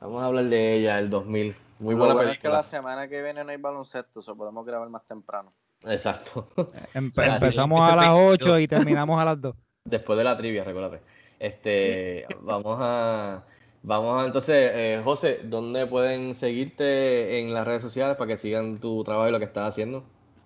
Vamos 0.00 0.22
a 0.22 0.26
hablar 0.26 0.44
de 0.46 0.76
ella, 0.76 0.98
el 0.98 1.10
2000. 1.10 1.54
Muy 1.80 1.94
buena 1.94 2.14
película. 2.14 2.32
es 2.32 2.38
que 2.38 2.48
la 2.48 2.62
semana 2.62 3.06
que 3.06 3.22
viene 3.22 3.44
no 3.44 3.50
hay 3.50 3.58
baloncesto, 3.58 4.20
eso 4.20 4.34
podemos 4.34 4.64
grabar 4.64 4.88
más 4.88 5.04
temprano. 5.06 5.52
Exacto. 5.84 6.48
empezamos 6.94 7.86
a 7.86 7.96
las 7.96 8.08
8 8.08 8.60
y 8.60 8.66
terminamos 8.66 9.20
a 9.20 9.26
las 9.26 9.40
2. 9.42 9.54
Después 9.84 10.16
de 10.16 10.24
la 10.24 10.38
trivia, 10.38 10.64
recuérdate. 10.64 11.02
Este, 11.38 12.26
vamos 12.40 12.78
a 12.80 13.44
Vamos 13.86 14.20
a, 14.20 14.26
entonces, 14.26 14.72
eh, 14.74 15.00
José, 15.04 15.42
¿dónde 15.44 15.86
pueden 15.86 16.34
seguirte 16.34 17.38
en 17.38 17.54
las 17.54 17.64
redes 17.64 17.82
sociales 17.82 18.16
para 18.16 18.26
que 18.26 18.36
sigan 18.36 18.78
tu 18.78 19.04
trabajo 19.04 19.28
y 19.28 19.30
lo 19.30 19.38
que 19.38 19.44
estás 19.44 19.68
haciendo? 19.68 20.02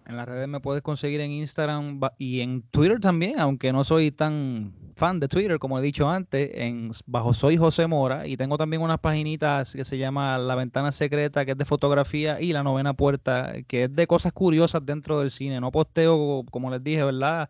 En 0.06 0.18
las 0.18 0.28
redes 0.28 0.46
me 0.46 0.60
puedes 0.60 0.82
conseguir 0.82 1.22
en 1.22 1.30
Instagram 1.30 2.00
y 2.18 2.42
en 2.42 2.60
Twitter 2.70 3.00
también, 3.00 3.40
aunque 3.40 3.72
no 3.72 3.82
soy 3.82 4.10
tan 4.10 4.74
fan 4.94 5.20
de 5.20 5.28
Twitter 5.28 5.58
como 5.58 5.78
he 5.78 5.82
dicho 5.82 6.10
antes, 6.10 6.50
en 6.52 6.90
bajo 7.06 7.32
soy 7.32 7.56
José 7.56 7.86
Mora 7.86 8.26
y 8.26 8.36
tengo 8.36 8.58
también 8.58 8.82
unas 8.82 8.98
paginitas 8.98 9.72
que 9.72 9.86
se 9.86 9.96
llama 9.96 10.36
La 10.36 10.54
Ventana 10.54 10.92
Secreta, 10.92 11.46
que 11.46 11.52
es 11.52 11.56
de 11.56 11.64
fotografía, 11.64 12.42
y 12.42 12.52
La 12.52 12.62
Novena 12.62 12.92
Puerta, 12.92 13.54
que 13.66 13.84
es 13.84 13.96
de 13.96 14.06
cosas 14.06 14.34
curiosas 14.34 14.84
dentro 14.84 15.18
del 15.18 15.30
cine. 15.30 15.62
No 15.62 15.70
posteo, 15.70 16.44
como 16.50 16.70
les 16.70 16.84
dije, 16.84 17.04
¿verdad? 17.04 17.48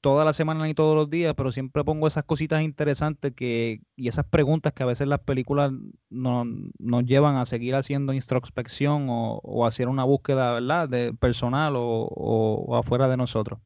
Toda 0.00 0.24
la 0.24 0.32
semana 0.32 0.68
y 0.68 0.74
todos 0.74 0.94
los 0.94 1.10
días, 1.10 1.34
pero 1.36 1.52
siempre 1.52 1.84
pongo 1.84 2.06
esas 2.06 2.24
cositas 2.24 2.62
interesantes 2.62 3.32
que, 3.34 3.80
y 3.96 4.08
esas 4.08 4.26
preguntas 4.26 4.72
que 4.72 4.82
a 4.82 4.86
veces 4.86 5.08
las 5.08 5.20
películas 5.20 5.72
no, 6.10 6.44
nos 6.78 7.04
llevan 7.04 7.36
a 7.36 7.44
seguir 7.44 7.74
haciendo 7.74 8.12
introspección 8.12 9.06
o, 9.08 9.66
hacer 9.66 9.88
una 9.88 10.04
búsqueda 10.04 10.52
¿verdad? 10.52 10.88
de 10.88 11.12
personal 11.12 11.74
o, 11.76 12.76
afuera 12.76 13.08
de 13.08 13.16
nosotros. 13.16 13.60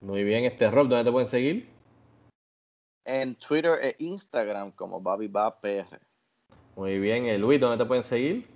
Muy 0.00 0.24
bien, 0.24 0.44
este 0.44 0.70
Rob, 0.70 0.88
¿dónde 0.88 1.04
te 1.04 1.12
pueden 1.12 1.28
seguir? 1.28 1.68
En 3.04 3.34
Twitter 3.36 3.78
e 3.82 3.96
Instagram 3.98 4.72
como 4.72 5.02
PR. 5.02 6.00
Muy 6.76 6.98
bien, 6.98 7.26
eh, 7.26 7.38
Luis, 7.38 7.60
¿dónde 7.60 7.82
te 7.82 7.86
pueden 7.86 8.04
seguir? 8.04 8.46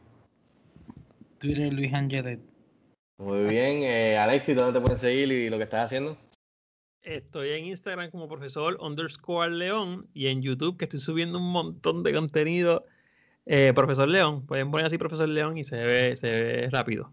Twitter 1.39 1.73
Luis 1.73 1.93
Angelet. 1.94 2.40
Muy 3.19 3.44
bien, 3.44 3.82
eh, 3.82 4.16
Alexis, 4.16 4.56
¿dónde 4.56 4.78
te 4.78 4.81
pueden 4.81 4.98
seguir 4.98 5.31
y 5.32 5.48
lo 5.48 5.56
que 5.56 5.65
estás 5.65 5.86
haciendo? 5.86 6.16
Estoy 7.02 7.50
en 7.50 7.66
Instagram 7.66 8.10
como 8.10 8.28
profesor 8.28 8.76
underscore 8.80 9.50
y 10.14 10.26
en 10.26 10.42
YouTube 10.42 10.76
que 10.76 10.84
estoy 10.84 11.00
subiendo 11.00 11.38
un 11.38 11.50
montón 11.52 12.02
de 12.02 12.12
contenido. 12.12 12.84
Eh, 13.46 13.72
profesor 13.74 14.08
León, 14.08 14.44
pueden 14.46 14.70
poner 14.70 14.86
así 14.86 14.98
Profesor 14.98 15.28
León 15.28 15.56
y 15.56 15.64
se 15.64 15.76
ve, 15.76 16.16
se 16.16 16.26
ve 16.26 16.68
rápido. 16.70 17.10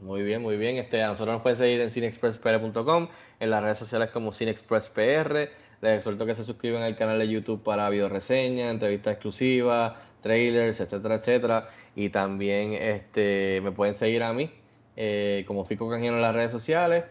Muy 0.00 0.22
bien, 0.22 0.42
muy 0.42 0.56
bien. 0.56 0.76
Este, 0.76 1.02
a 1.02 1.08
nosotros 1.08 1.34
nos 1.34 1.42
pueden 1.42 1.56
seguir 1.56 1.80
en 1.80 1.90
cinexpresspr.com, 1.90 3.08
en 3.40 3.50
las 3.50 3.62
redes 3.62 3.78
sociales 3.78 4.10
como 4.10 4.32
cinexpresspr. 4.32 5.48
Les 5.80 5.98
exhorto 5.98 6.26
que 6.26 6.34
se 6.34 6.44
suscriban 6.44 6.82
al 6.82 6.96
canal 6.96 7.18
de 7.18 7.28
YouTube 7.28 7.62
para 7.62 7.88
video 7.88 8.08
reseñas, 8.08 8.70
entrevistas 8.70 9.14
exclusivas, 9.14 9.94
trailers, 10.20 10.80
etcétera, 10.80 11.14
etcétera. 11.14 11.68
Y 11.96 12.10
también 12.10 12.74
este, 12.74 13.60
me 13.62 13.72
pueden 13.72 13.94
seguir 13.94 14.22
a 14.22 14.32
mí 14.32 14.50
eh, 14.96 15.44
como 15.46 15.64
Fico 15.64 15.88
Canjeno 15.88 16.16
en 16.16 16.22
las 16.22 16.34
redes 16.34 16.52
sociales. 16.52 17.04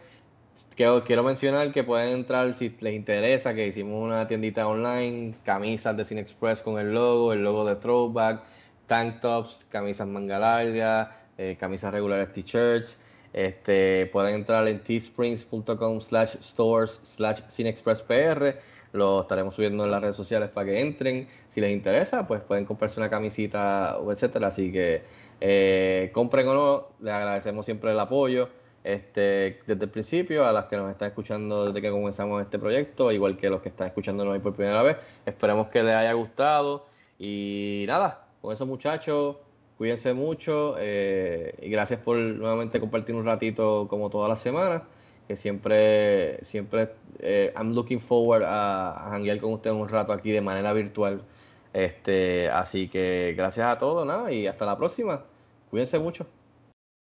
Quiero, 0.76 1.24
mencionar 1.24 1.72
que 1.72 1.84
pueden 1.84 2.10
entrar 2.10 2.52
si 2.56 2.76
les 2.80 2.96
interesa, 2.96 3.54
que 3.54 3.68
hicimos 3.68 4.04
una 4.04 4.28
tiendita 4.28 4.68
online, 4.68 5.36
camisas 5.44 5.96
de 5.96 6.04
Cine 6.04 6.22
Express 6.22 6.62
con 6.62 6.80
el 6.80 6.94
logo, 6.94 7.32
el 7.32 7.44
logo 7.44 7.64
de 7.64 7.76
Throwback, 7.76 8.42
tank 8.88 9.20
tops, 9.20 9.66
camisas 9.70 10.08
manga 10.08 10.40
larga, 10.40 11.16
eh, 11.38 11.58
camisas 11.60 11.94
regulares 11.94 12.32
t-shirts. 12.34 12.98
Este, 13.34 14.08
pueden 14.08 14.36
entrar 14.36 14.68
en 14.68 14.80
teesprings.com 14.80 16.02
slash 16.02 16.38
stores 16.42 17.00
slash 17.04 17.42
cinexpresspr. 17.50 18.60
Lo 18.94 19.22
estaremos 19.22 19.56
subiendo 19.56 19.86
en 19.86 19.92
las 19.92 20.02
redes 20.02 20.16
sociales 20.16 20.50
para 20.50 20.68
que 20.68 20.82
entren. 20.82 21.28
Si 21.50 21.62
les 21.62 21.72
interesa, 21.72 22.26
pues 22.26 22.42
pueden 22.42 22.66
comprarse 22.66 23.00
una 23.00 23.10
camisita, 23.12 23.98
etcétera. 24.10 24.48
Así 24.48 24.72
que 24.72 25.04
eh, 25.40 26.10
compren 26.14 26.48
o 26.48 26.54
no, 26.54 26.88
les 27.00 27.14
agradecemos 27.14 27.66
siempre 27.66 27.92
el 27.92 28.00
apoyo 28.00 28.50
este, 28.84 29.62
desde 29.66 29.86
el 29.86 29.90
principio, 29.90 30.46
a 30.46 30.52
las 30.52 30.66
que 30.66 30.78
nos 30.78 30.92
están 30.92 31.10
escuchando 31.10 31.68
desde 31.68 31.82
que 31.82 31.90
comenzamos 31.90 32.42
este 32.42 32.60
proyecto, 32.60 33.12
igual 33.12 33.38
que 33.38 33.50
los 33.50 33.62
que 33.62 33.70
están 33.70 33.88
escuchándonos 33.88 34.34
hoy 34.34 34.40
por 34.40 34.54
primera 34.54 34.84
vez. 34.84 34.98
Esperemos 35.26 35.68
que 35.68 35.84
les 35.84 35.96
haya 35.96 36.14
gustado 36.14 36.86
y 37.18 37.86
nada, 37.88 38.28
con 38.42 38.54
esos 38.54 38.68
muchachos, 38.68 39.38
cuídense 39.78 40.14
mucho 40.14 40.76
eh, 40.80 41.56
y 41.62 41.70
gracias 41.70 42.00
por 42.02 42.18
nuevamente 42.18 42.80
compartir 42.80 43.16
un 43.16 43.26
ratito 43.26 43.88
como 43.88 44.10
todas 44.10 44.30
las 44.30 44.40
semanas, 44.42 44.84
que 45.28 45.38
siempre, 45.38 46.44
siempre, 46.44 46.90
eh, 47.20 47.54
I'm 47.56 47.74
looking 47.74 48.02
forward 48.02 48.44
a, 48.44 49.16
a 49.16 49.40
con 49.40 49.54
ustedes 49.54 49.76
un 49.76 49.88
rato 49.88 50.12
aquí 50.12 50.32
de 50.32 50.42
manera 50.42 50.74
virtual. 50.74 51.22
Este, 51.74 52.50
así 52.50 52.88
que 52.88 53.34
gracias 53.36 53.68
a 53.68 53.78
todos, 53.78 54.06
nada, 54.06 54.32
y 54.32 54.48
hasta 54.48 54.66
la 54.66 54.78
próxima. 54.78 55.24
Cuídense 55.70 55.98
mucho. 56.00 56.43